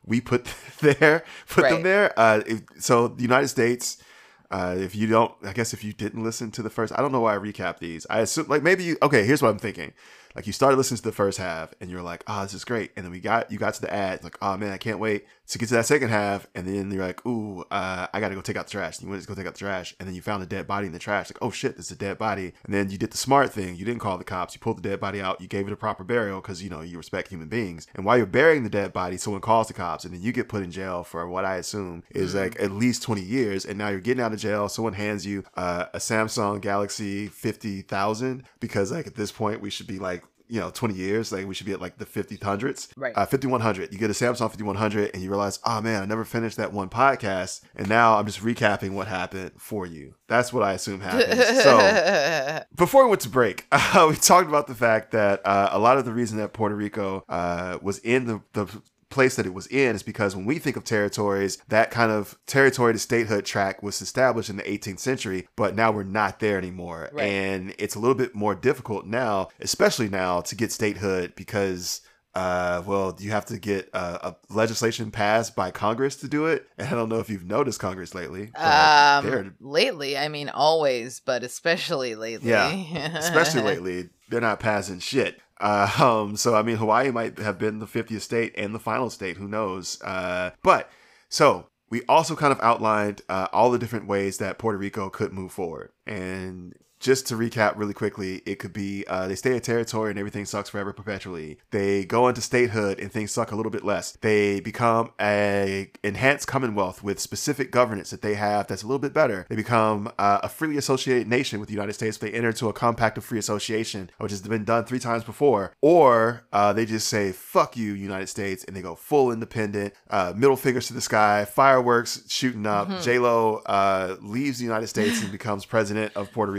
we 0.05 0.21
put 0.21 0.53
there, 0.81 1.25
put 1.49 1.65
right. 1.65 1.73
them 1.73 1.83
there. 1.83 2.19
Uh, 2.19 2.43
if, 2.47 2.63
so 2.79 3.09
the 3.09 3.23
United 3.23 3.49
States. 3.49 4.03
Uh, 4.51 4.75
if 4.79 4.97
you 4.97 5.07
don't, 5.07 5.35
I 5.45 5.53
guess 5.53 5.75
if 5.75 5.85
you 5.85 5.93
didn't 5.93 6.25
listen 6.25 6.51
to 6.53 6.63
the 6.63 6.71
first, 6.71 6.91
I 6.97 7.03
don't 7.03 7.13
know 7.13 7.21
why 7.21 7.35
I 7.35 7.39
recap 7.39 7.81
these. 7.81 8.07
I 8.09 8.21
assume 8.21 8.47
like 8.49 8.63
maybe 8.63 8.83
you. 8.83 8.97
Okay, 9.03 9.27
here's 9.27 9.43
what 9.43 9.51
I'm 9.51 9.59
thinking 9.59 9.93
like 10.39 10.47
you 10.47 10.53
started 10.53 10.77
listening 10.77 10.99
to 10.99 11.03
the 11.03 11.13
first 11.13 11.37
half 11.37 11.75
and 11.81 11.91
you're 11.91 12.01
like, 12.01 12.23
oh, 12.29 12.43
this 12.43 12.55
is 12.55 12.65
great. 12.65 12.93
And 12.97 13.05
then 13.05 13.11
we 13.11 13.19
got 13.19 13.51
you 13.51 13.59
got 13.59 13.75
to 13.75 13.81
the 13.81 13.93
ad, 13.93 14.23
like, 14.23 14.37
oh 14.41 14.57
man, 14.57 14.73
I 14.73 14.79
can't 14.79 15.01
wait 15.01 15.27
to 15.49 15.59
get 15.59 15.69
to 15.69 15.75
that 15.75 15.87
second 15.87 16.11
half. 16.11 16.47
And 16.55 16.67
then 16.67 16.91
you're 16.91 17.05
like, 17.05 17.25
ooh, 17.27 17.65
uh, 17.71 18.07
I 18.13 18.21
gotta 18.21 18.35
go 18.35 18.41
take 18.41 18.57
out 18.57 18.67
the 18.67 18.73
trash. 18.73 18.99
And 18.99 19.05
you 19.05 19.11
went 19.11 19.23
to 19.23 19.29
go 19.29 19.35
take 19.35 19.47
out 19.47 19.55
the 19.55 19.59
trash, 19.59 19.95
and 19.99 20.07
then 20.07 20.15
you 20.15 20.23
found 20.23 20.43
a 20.43 20.47
dead 20.47 20.67
body 20.67 20.87
in 20.87 20.93
the 20.93 20.99
trash. 20.99 21.31
Like, 21.31 21.39
oh 21.41 21.51
shit, 21.51 21.77
this 21.77 21.87
is 21.87 21.93
a 21.93 21.97
dead 21.97 22.19
body. 22.19 22.53
And 22.65 22.75
then 22.75 22.91
you 22.91 22.99
did 22.99 23.11
the 23.11 23.17
smart 23.17 23.53
thing. 23.53 23.77
You 23.77 23.85
didn't 23.85 24.01
call 24.01 24.19
the 24.19 24.25
cops. 24.25 24.55
You 24.55 24.61
pulled 24.61 24.79
the 24.79 24.89
dead 24.89 25.01
body 25.01 25.21
out. 25.21 25.41
You 25.41 25.49
gave 25.49 25.67
it 25.67 25.73
a 25.73 25.77
proper 25.77 26.05
burial 26.05 26.41
because 26.41 26.63
you 26.63 26.71
know 26.71 26.83
you 26.83 26.97
respect 26.99 27.29
human 27.29 27.49
beings. 27.49 27.87
And 27.95 28.05
while 28.05 28.17
you're 28.17 28.27
burying 28.27 28.63
the 28.63 28.71
dead 28.71 28.93
body, 28.93 29.17
someone 29.17 29.41
calls 29.41 29.69
the 29.69 29.75
cops, 29.75 30.05
and 30.05 30.13
then 30.13 30.21
you 30.21 30.33
get 30.33 30.49
put 30.49 30.63
in 30.63 30.71
jail 30.71 31.03
for 31.03 31.27
what 31.29 31.45
I 31.45 31.57
assume 31.57 32.03
is 32.11 32.31
mm-hmm. 32.31 32.41
like 32.41 32.61
at 32.61 32.71
least 32.71 33.03
20 33.03 33.23
years. 33.23 33.65
And 33.65 33.79
now 33.79 33.89
you're 33.89 34.01
getting 34.01 34.23
out 34.23 34.33
of 34.33 34.39
jail. 34.39 34.69
Someone 34.69 34.93
hands 34.93 35.25
you 35.25 35.45
uh, 35.57 35.87
a 35.95 35.99
Samsung 35.99 36.61
Galaxy 36.61 37.27
50,000 37.29 38.45
because 38.61 38.93
like 38.93 39.07
at 39.07 39.15
this 39.15 39.33
point 39.33 39.61
we 39.61 39.71
should 39.71 39.87
be 39.87 39.99
like 39.99 40.25
you 40.49 40.61
know 40.61 40.71
20 40.71 40.95
years 40.95 41.31
like 41.33 41.47
we 41.47 41.55
should 41.55 41.67
be 41.67 41.73
at 41.73 41.81
like 41.81 41.99
the 41.99 42.07
5000s 42.07 42.89
right. 42.97 43.13
Uh, 43.17 43.27
5100 43.27 43.93
you 43.93 43.99
get 43.99 44.11
a 44.11 44.13
samsung 44.13 44.51
5100 44.51 45.11
and 45.15 45.23
you 45.23 45.29
realize 45.29 45.59
oh 45.65 45.81
man 45.81 46.03
i 46.03 46.07
never 46.07 46.25
finished 46.25 46.57
that 46.57 46.73
one 46.73 46.89
podcast 46.89 47.63
and 47.77 47.89
now 47.89 48.17
i'm 48.17 48.27
just 48.27 48.41
recapping 48.41 48.93
what 48.93 49.09
happened 49.09 49.53
for 49.57 49.87
you. 49.87 50.15
That's 50.27 50.53
what 50.53 50.63
i 50.63 50.73
assume 50.73 51.01
happened 51.01 51.41
so 51.63 52.65
before 52.75 53.05
we 53.05 53.11
went 53.11 53.23
to 53.23 53.29
break 53.29 53.67
uh, 53.73 54.07
we 54.09 54.17
talked 54.17 54.49
about 54.49 54.67
the 54.67 54.75
fact 54.75 55.13
that 55.13 55.47
uh, 55.47 55.69
a 55.73 55.79
lot 55.79 55.99
of 55.99 56.05
the 56.05 56.13
reason 56.13 56.39
that 56.39 56.53
puerto 56.53 56.75
rico 56.75 57.25
uh, 57.29 57.79
was 57.83 57.99
in 57.99 58.27
the, 58.27 58.41
the 58.53 58.67
place 59.11 59.37
that 59.37 59.47
it 59.47 59.55
was 59.55 59.67
in 59.69 59.97
is 59.97 60.03
because 60.03 60.37
when 60.37 60.45
we 60.45 60.59
think 60.59 60.77
of 60.77 60.85
territories, 60.85 61.59
that 61.69 61.91
kind 61.91 62.13
of 62.13 62.39
territory 62.47 62.93
to 62.93 62.99
statehood 62.99 63.45
track 63.45 63.83
was 63.83 64.01
established 64.03 64.51
in 64.51 64.57
the 64.57 64.63
18th 64.63 64.99
century, 64.99 65.49
but 65.57 65.75
now 65.75 65.91
we're 65.91 66.03
not 66.03 66.41
there 66.41 66.59
anymore. 66.59 67.11
Right. 67.13 67.25
And 67.25 67.75
it's 67.79 67.95
a 67.95 67.99
little 67.99 68.15
bit 68.15 68.35
more 68.35 68.55
difficult 68.55 69.07
now, 69.07 69.49
especially 69.61 70.09
now, 70.09 70.41
to 70.43 70.55
get 70.55 70.73
statehood 70.73 71.35
because 71.37 72.03
uh, 72.35 72.83
well, 72.87 73.17
you 73.19 73.33
have 73.33 73.47
to 73.47 73.59
get 73.59 73.89
a 73.93 74.37
legislation 74.49 75.11
passed 75.11 75.57
by 75.57 75.73
Congress 75.73 76.15
to 76.17 76.29
do 76.29 76.47
it. 76.47 76.67
And 76.77 76.87
I 76.87 76.91
don't 76.93 77.09
know 77.09 77.19
if 77.19 77.29
you've 77.29 77.45
noticed 77.45 77.81
Congress 77.81 78.15
lately. 78.15 78.55
Um, 78.55 79.57
lately, 79.59 80.17
I 80.17 80.29
mean, 80.29 80.49
always, 80.49 81.21
but 81.21 81.43
especially 81.43 82.15
lately. 82.15 82.51
Yeah, 82.51 83.17
especially 83.17 83.63
lately, 83.73 84.11
they're 84.29 84.41
not 84.41 84.61
passing 84.61 85.01
shit. 85.01 85.41
Uh, 85.61 85.91
um, 85.99 86.37
so 86.37 86.55
I 86.55 86.63
mean, 86.63 86.77
Hawaii 86.77 87.11
might 87.11 87.39
have 87.39 87.59
been 87.59 87.79
the 87.79 87.87
50th 87.87 88.21
state 88.21 88.55
and 88.57 88.75
the 88.75 88.79
final 88.79 89.11
state. 89.11 89.37
Who 89.37 89.49
knows? 89.49 90.01
Uh, 90.03 90.51
but 90.63 90.91
so 91.29 91.67
we 91.91 92.03
also 92.09 92.37
kind 92.37 92.53
of 92.53 92.61
outlined 92.61 93.23
uh, 93.29 93.49
all 93.53 93.71
the 93.71 93.79
different 93.79 94.07
ways 94.07 94.39
that 94.39 94.59
Puerto 94.59 94.79
Rico 94.79 95.09
could 95.11 95.33
move 95.33 95.53
forward, 95.53 95.91
and 96.07 96.75
just 97.01 97.27
to 97.29 97.35
recap 97.35 97.75
really 97.77 97.95
quickly, 97.95 98.43
it 98.45 98.59
could 98.59 98.73
be 98.73 99.05
uh, 99.07 99.29
they 99.29 99.35
stay 99.35 99.57
a 99.57 99.61
territory 99.61 100.11
and 100.11 100.19
everything 100.19 100.45
sucks 100.45 100.69
forever 100.69 100.93
perpetually. 100.93 101.59
They 101.71 102.05
go 102.05 102.29
into 102.29 102.41
statehood 102.41 102.99
and 102.99 103.11
things 103.13 103.31
suck 103.31 103.53
a 103.53 103.57
little 103.57 103.71
bit 103.71 103.85
less. 103.85 104.13
They 104.21 104.61
become 104.61 105.13
a 105.21 105.91
enhanced 106.03 106.47
commonwealth 106.47 107.03
with 107.03 107.21
specific 107.21 107.71
governance 107.71 108.11
that 108.11 108.23
they 108.23 108.35
have 108.35 108.67
that's 108.67 108.83
a 108.83 108.87
little 108.87 108.99
bit 108.99 109.13
better. 109.13 109.47
They 109.49 109.57
become 109.57 110.11
uh, 110.19 110.41
a 110.43 110.49
freely 110.49 110.77
associated 110.77 111.29
nation 111.29 111.61
with 111.61 111.69
the 111.69 111.75
United 111.75 111.93
States. 111.93 112.19
They 112.19 112.33
enter 112.33 112.49
into 112.49 112.69
a 112.69 112.73
compact 112.73 113.19
of 113.19 113.25
free 113.25 113.39
association, 113.39 114.11
which 114.19 114.31
has 114.31 114.43
been 114.43 114.65
done 114.65 114.85
three 114.85 114.99
times 114.99 115.25
before. 115.25 115.73
Or 115.81 116.47
uh, 116.53 116.73
they 116.73 116.87
just 116.87 117.09
say 117.09 117.33
"fuck 117.33 117.77
you, 117.77 117.93
United 117.93 118.29
States" 118.29 118.65
and 118.65 118.77
they 118.77 118.83
go 118.83 118.95
full 118.95 119.31
independent, 119.31 119.95
uh, 120.11 120.33
middle 120.37 120.57
fingers 120.57 120.89
to 120.89 120.95
the 120.95 121.01
sky, 121.01 121.45
fireworks 121.45 122.25
shooting 122.29 122.67
up. 122.67 122.89
Mm-hmm. 122.89 123.03
J 123.03 123.19
Lo 123.19 123.63
uh, 123.67 124.17
leaves 124.21 124.59
the 124.59 124.65
United 124.65 124.89
States 124.89 125.23
and 125.23 125.31
becomes 125.31 125.65
president 125.65 126.13
of 126.17 126.33
Puerto 126.33 126.53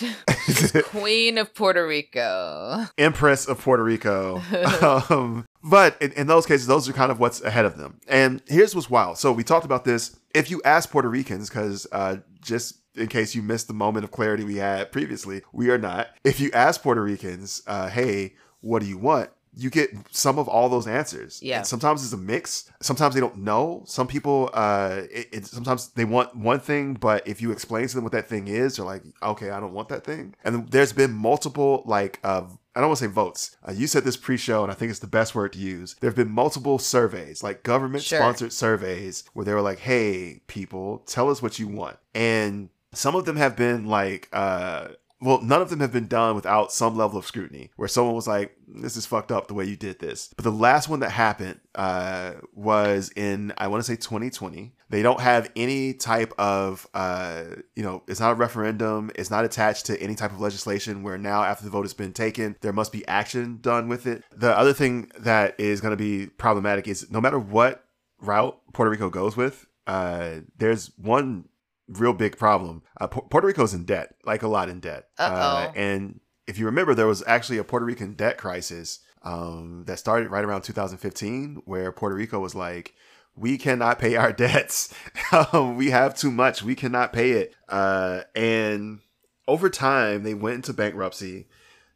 Rico. 0.00 0.82
Queen 0.84 1.38
of 1.38 1.54
Puerto 1.54 1.86
Rico. 1.86 2.86
Empress 2.98 3.46
of 3.46 3.60
Puerto 3.60 3.82
Rico. 3.82 4.42
um, 5.10 5.46
but 5.62 6.00
in, 6.00 6.12
in, 6.12 6.26
those 6.26 6.46
cases, 6.46 6.66
those 6.66 6.88
are 6.88 6.92
kind 6.92 7.10
of 7.10 7.18
what's 7.18 7.40
ahead 7.42 7.64
of 7.64 7.76
them. 7.76 8.00
And 8.08 8.42
here's 8.46 8.74
what's 8.74 8.90
wild. 8.90 9.18
So 9.18 9.32
we 9.32 9.44
talked 9.44 9.64
about 9.64 9.84
this. 9.84 10.16
If 10.34 10.50
you 10.50 10.60
ask 10.64 10.90
Puerto 10.90 11.08
Ricans, 11.08 11.48
because 11.48 11.86
uh, 11.92 12.18
just 12.40 12.78
in 12.96 13.08
case 13.08 13.34
you 13.34 13.42
missed 13.42 13.68
the 13.68 13.74
moment 13.74 14.04
of 14.04 14.10
clarity 14.10 14.44
we 14.44 14.56
had 14.56 14.92
previously, 14.92 15.42
we 15.52 15.70
are 15.70 15.78
not. 15.78 16.08
If 16.24 16.40
you 16.40 16.50
ask 16.52 16.82
Puerto 16.82 17.02
Ricans, 17.02 17.62
uh, 17.66 17.88
hey, 17.88 18.34
what 18.60 18.80
do 18.80 18.88
you 18.88 18.98
want? 18.98 19.30
You 19.56 19.70
get 19.70 19.90
some 20.10 20.38
of 20.38 20.48
all 20.48 20.68
those 20.68 20.86
answers. 20.86 21.40
Yeah. 21.42 21.58
And 21.58 21.66
sometimes 21.66 22.02
it's 22.02 22.12
a 22.12 22.16
mix. 22.16 22.70
Sometimes 22.80 23.14
they 23.14 23.20
don't 23.20 23.38
know. 23.38 23.82
Some 23.86 24.06
people, 24.06 24.50
uh, 24.52 25.02
it, 25.10 25.28
it, 25.32 25.46
sometimes 25.46 25.88
they 25.88 26.04
want 26.04 26.34
one 26.36 26.60
thing, 26.60 26.94
but 26.94 27.26
if 27.26 27.40
you 27.40 27.52
explain 27.52 27.86
to 27.86 27.94
them 27.94 28.04
what 28.04 28.12
that 28.12 28.28
thing 28.28 28.48
is, 28.48 28.76
they're 28.76 28.86
like, 28.86 29.02
okay, 29.22 29.50
I 29.50 29.60
don't 29.60 29.72
want 29.72 29.88
that 29.88 30.04
thing. 30.04 30.34
And 30.44 30.68
there's 30.70 30.92
been 30.92 31.12
multiple, 31.12 31.82
like, 31.86 32.20
uh, 32.24 32.44
I 32.76 32.80
don't 32.80 32.88
want 32.88 32.98
to 32.98 33.04
say 33.04 33.10
votes. 33.10 33.56
Uh, 33.66 33.72
you 33.72 33.86
said 33.86 34.04
this 34.04 34.16
pre-show, 34.16 34.64
and 34.64 34.72
I 34.72 34.74
think 34.74 34.90
it's 34.90 34.98
the 34.98 35.06
best 35.06 35.34
word 35.34 35.52
to 35.52 35.58
use. 35.58 35.94
There 36.00 36.10
have 36.10 36.16
been 36.16 36.30
multiple 36.30 36.78
surveys, 36.78 37.42
like 37.42 37.62
government-sponsored 37.62 38.38
sure. 38.38 38.50
surveys, 38.50 39.22
where 39.32 39.44
they 39.44 39.54
were 39.54 39.60
like, 39.60 39.78
"Hey, 39.78 40.40
people, 40.48 40.98
tell 41.06 41.30
us 41.30 41.40
what 41.40 41.60
you 41.60 41.68
want." 41.68 41.98
And 42.16 42.70
some 42.92 43.14
of 43.14 43.26
them 43.26 43.36
have 43.36 43.54
been 43.54 43.86
like, 43.86 44.28
uh, 44.32 44.88
well, 45.24 45.40
none 45.40 45.62
of 45.62 45.70
them 45.70 45.80
have 45.80 45.92
been 45.92 46.06
done 46.06 46.34
without 46.34 46.70
some 46.70 46.96
level 46.96 47.18
of 47.18 47.26
scrutiny, 47.26 47.70
where 47.76 47.88
someone 47.88 48.14
was 48.14 48.28
like, 48.28 48.54
"This 48.68 48.94
is 48.94 49.06
fucked 49.06 49.32
up 49.32 49.48
the 49.48 49.54
way 49.54 49.64
you 49.64 49.74
did 49.74 49.98
this." 49.98 50.32
But 50.36 50.44
the 50.44 50.52
last 50.52 50.86
one 50.88 51.00
that 51.00 51.10
happened 51.10 51.60
uh, 51.74 52.32
was 52.52 53.10
in 53.16 53.54
I 53.56 53.68
want 53.68 53.82
to 53.82 53.90
say 53.90 53.96
2020. 53.96 54.74
They 54.90 55.02
don't 55.02 55.20
have 55.20 55.50
any 55.56 55.94
type 55.94 56.34
of, 56.38 56.86
uh, 56.92 57.44
you 57.74 57.82
know, 57.82 58.02
it's 58.06 58.20
not 58.20 58.32
a 58.32 58.34
referendum. 58.34 59.10
It's 59.14 59.30
not 59.30 59.46
attached 59.46 59.86
to 59.86 60.00
any 60.00 60.14
type 60.14 60.30
of 60.30 60.40
legislation. 60.40 61.02
Where 61.02 61.16
now, 61.16 61.42
after 61.42 61.64
the 61.64 61.70
vote 61.70 61.84
has 61.84 61.94
been 61.94 62.12
taken, 62.12 62.56
there 62.60 62.74
must 62.74 62.92
be 62.92 63.06
action 63.08 63.60
done 63.62 63.88
with 63.88 64.06
it. 64.06 64.24
The 64.36 64.56
other 64.56 64.74
thing 64.74 65.10
that 65.18 65.58
is 65.58 65.80
going 65.80 65.92
to 65.92 65.96
be 65.96 66.26
problematic 66.26 66.86
is 66.86 67.10
no 67.10 67.20
matter 67.22 67.38
what 67.38 67.82
route 68.20 68.60
Puerto 68.74 68.90
Rico 68.90 69.08
goes 69.08 69.38
with, 69.38 69.66
uh, 69.86 70.40
there's 70.58 70.90
one 70.98 71.48
real 71.88 72.12
big 72.12 72.36
problem. 72.38 72.82
Uh, 73.00 73.06
P- 73.06 73.20
Puerto 73.30 73.46
Rico's 73.46 73.74
in 73.74 73.84
debt, 73.84 74.14
like 74.24 74.42
a 74.42 74.48
lot 74.48 74.68
in 74.68 74.80
debt. 74.80 75.08
Uh, 75.18 75.72
and 75.76 76.20
if 76.46 76.58
you 76.58 76.66
remember, 76.66 76.94
there 76.94 77.06
was 77.06 77.22
actually 77.26 77.58
a 77.58 77.64
Puerto 77.64 77.86
Rican 77.86 78.14
debt 78.14 78.38
crisis 78.38 79.00
um, 79.22 79.84
that 79.86 79.98
started 79.98 80.30
right 80.30 80.44
around 80.44 80.62
2015, 80.62 81.62
where 81.64 81.92
Puerto 81.92 82.14
Rico 82.14 82.40
was 82.40 82.54
like, 82.54 82.94
we 83.36 83.58
cannot 83.58 83.98
pay 83.98 84.16
our 84.16 84.32
debts. 84.44 84.94
Um, 85.32 85.76
we 85.76 85.90
have 85.90 86.14
too 86.14 86.30
much. 86.30 86.62
We 86.62 86.74
cannot 86.74 87.12
pay 87.12 87.32
it. 87.32 87.54
Uh, 87.68 88.20
and 88.34 89.00
over 89.48 89.68
time, 89.68 90.22
they 90.22 90.34
went 90.34 90.56
into 90.56 90.72
bankruptcy. 90.72 91.48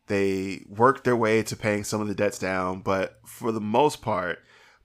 They 0.07 0.65
worked 0.69 1.05
their 1.05 1.17
way 1.17 1.43
to 1.43 1.57
paying 1.57 1.85
some 1.85 2.01
of 2.01 2.09
the 2.09 2.15
debts 2.15 2.39
down, 2.39 2.81
but 2.81 3.21
for 3.27 3.53
the 3.53 3.61
most 3.61 4.01
part, 4.01 4.39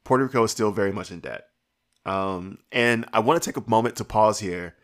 Puerto 0.04 0.26
Rico 0.26 0.44
is 0.44 0.52
still 0.52 0.72
very 0.72 0.92
much 0.92 1.12
in 1.12 1.22
debt. 1.22 1.46
Um, 2.06 2.60
and 2.72 3.06
I 3.14 3.20
want 3.20 3.42
to 3.42 3.50
take 3.50 3.56
a 3.56 3.70
moment 3.70 3.96
to 3.96 4.04
pause 4.04 4.40
here 4.40 4.76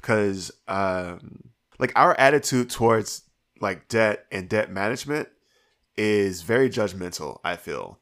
because 0.00 0.50
um, 0.68 1.50
like 1.78 1.92
our 1.96 2.18
attitude 2.18 2.70
towards 2.70 3.22
like 3.60 3.88
debt 3.88 4.26
and 4.32 4.48
debt 4.48 4.70
management 4.70 5.28
is 5.96 6.42
very 6.42 6.70
judgmental. 6.70 7.38
I 7.44 7.56
feel 7.56 7.98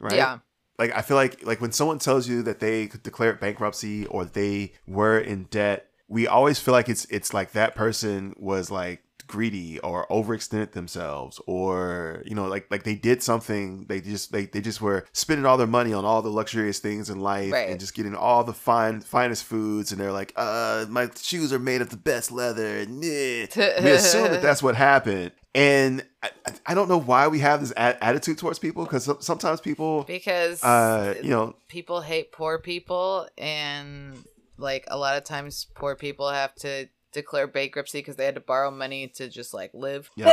right. 0.00 0.14
Yeah. 0.14 0.38
Like 0.78 0.94
I 0.94 1.02
feel 1.02 1.16
like 1.16 1.44
like 1.44 1.60
when 1.60 1.72
someone 1.72 1.98
tells 1.98 2.28
you 2.28 2.42
that 2.42 2.60
they 2.60 2.86
could 2.86 3.02
declare 3.02 3.34
bankruptcy 3.34 4.06
or 4.06 4.24
they 4.24 4.72
were 4.86 5.18
in 5.18 5.44
debt, 5.44 5.88
we 6.08 6.26
always 6.26 6.58
feel 6.58 6.72
like 6.72 6.88
it's 6.88 7.06
it's 7.06 7.32
like 7.32 7.52
that 7.52 7.74
person 7.74 8.34
was 8.38 8.70
like 8.70 9.02
greedy 9.26 9.78
or 9.80 10.06
overextended 10.08 10.72
themselves 10.72 11.40
or 11.46 12.22
you 12.24 12.34
know 12.34 12.46
like 12.46 12.66
like 12.70 12.84
they 12.84 12.94
did 12.94 13.22
something 13.22 13.84
they 13.88 14.00
just 14.00 14.32
they, 14.32 14.46
they 14.46 14.60
just 14.60 14.80
were 14.80 15.04
spending 15.12 15.44
all 15.44 15.56
their 15.56 15.66
money 15.66 15.92
on 15.92 16.04
all 16.04 16.22
the 16.22 16.28
luxurious 16.28 16.78
things 16.78 17.10
in 17.10 17.20
life 17.20 17.52
right. 17.52 17.68
and 17.70 17.80
just 17.80 17.94
getting 17.94 18.14
all 18.14 18.44
the 18.44 18.52
fine 18.52 19.00
finest 19.00 19.44
foods 19.44 19.92
and 19.92 20.00
they're 20.00 20.12
like 20.12 20.32
uh 20.36 20.86
my 20.88 21.08
shoes 21.20 21.52
are 21.52 21.58
made 21.58 21.80
of 21.80 21.90
the 21.90 21.96
best 21.96 22.32
leather. 22.32 22.86
We 22.88 23.44
assume 23.90 24.30
that 24.30 24.42
that's 24.42 24.62
what 24.62 24.76
happened. 24.76 25.32
And 25.54 26.04
I, 26.22 26.30
I, 26.66 26.74
don't 26.74 26.88
know 26.88 27.00
why 27.00 27.28
we 27.28 27.38
have 27.38 27.60
this 27.60 27.70
a- 27.72 28.04
attitude 28.04 28.36
towards 28.36 28.58
people 28.58 28.84
because 28.84 29.10
sometimes 29.24 29.60
people 29.60 30.04
because 30.04 30.62
uh 30.62 31.14
you 31.22 31.30
know 31.30 31.56
people 31.68 32.02
hate 32.02 32.32
poor 32.32 32.58
people 32.58 33.26
and 33.38 34.22
like 34.58 34.84
a 34.88 34.98
lot 34.98 35.16
of 35.16 35.24
times 35.24 35.66
poor 35.74 35.96
people 35.96 36.30
have 36.30 36.54
to 36.56 36.88
declare 37.16 37.46
bankruptcy 37.46 37.98
because 37.98 38.16
they 38.16 38.24
had 38.26 38.34
to 38.36 38.40
borrow 38.40 38.70
money 38.70 39.08
to 39.16 39.28
just 39.28 39.52
like 39.54 39.70
live. 39.74 40.10
Yeah. 40.16 40.30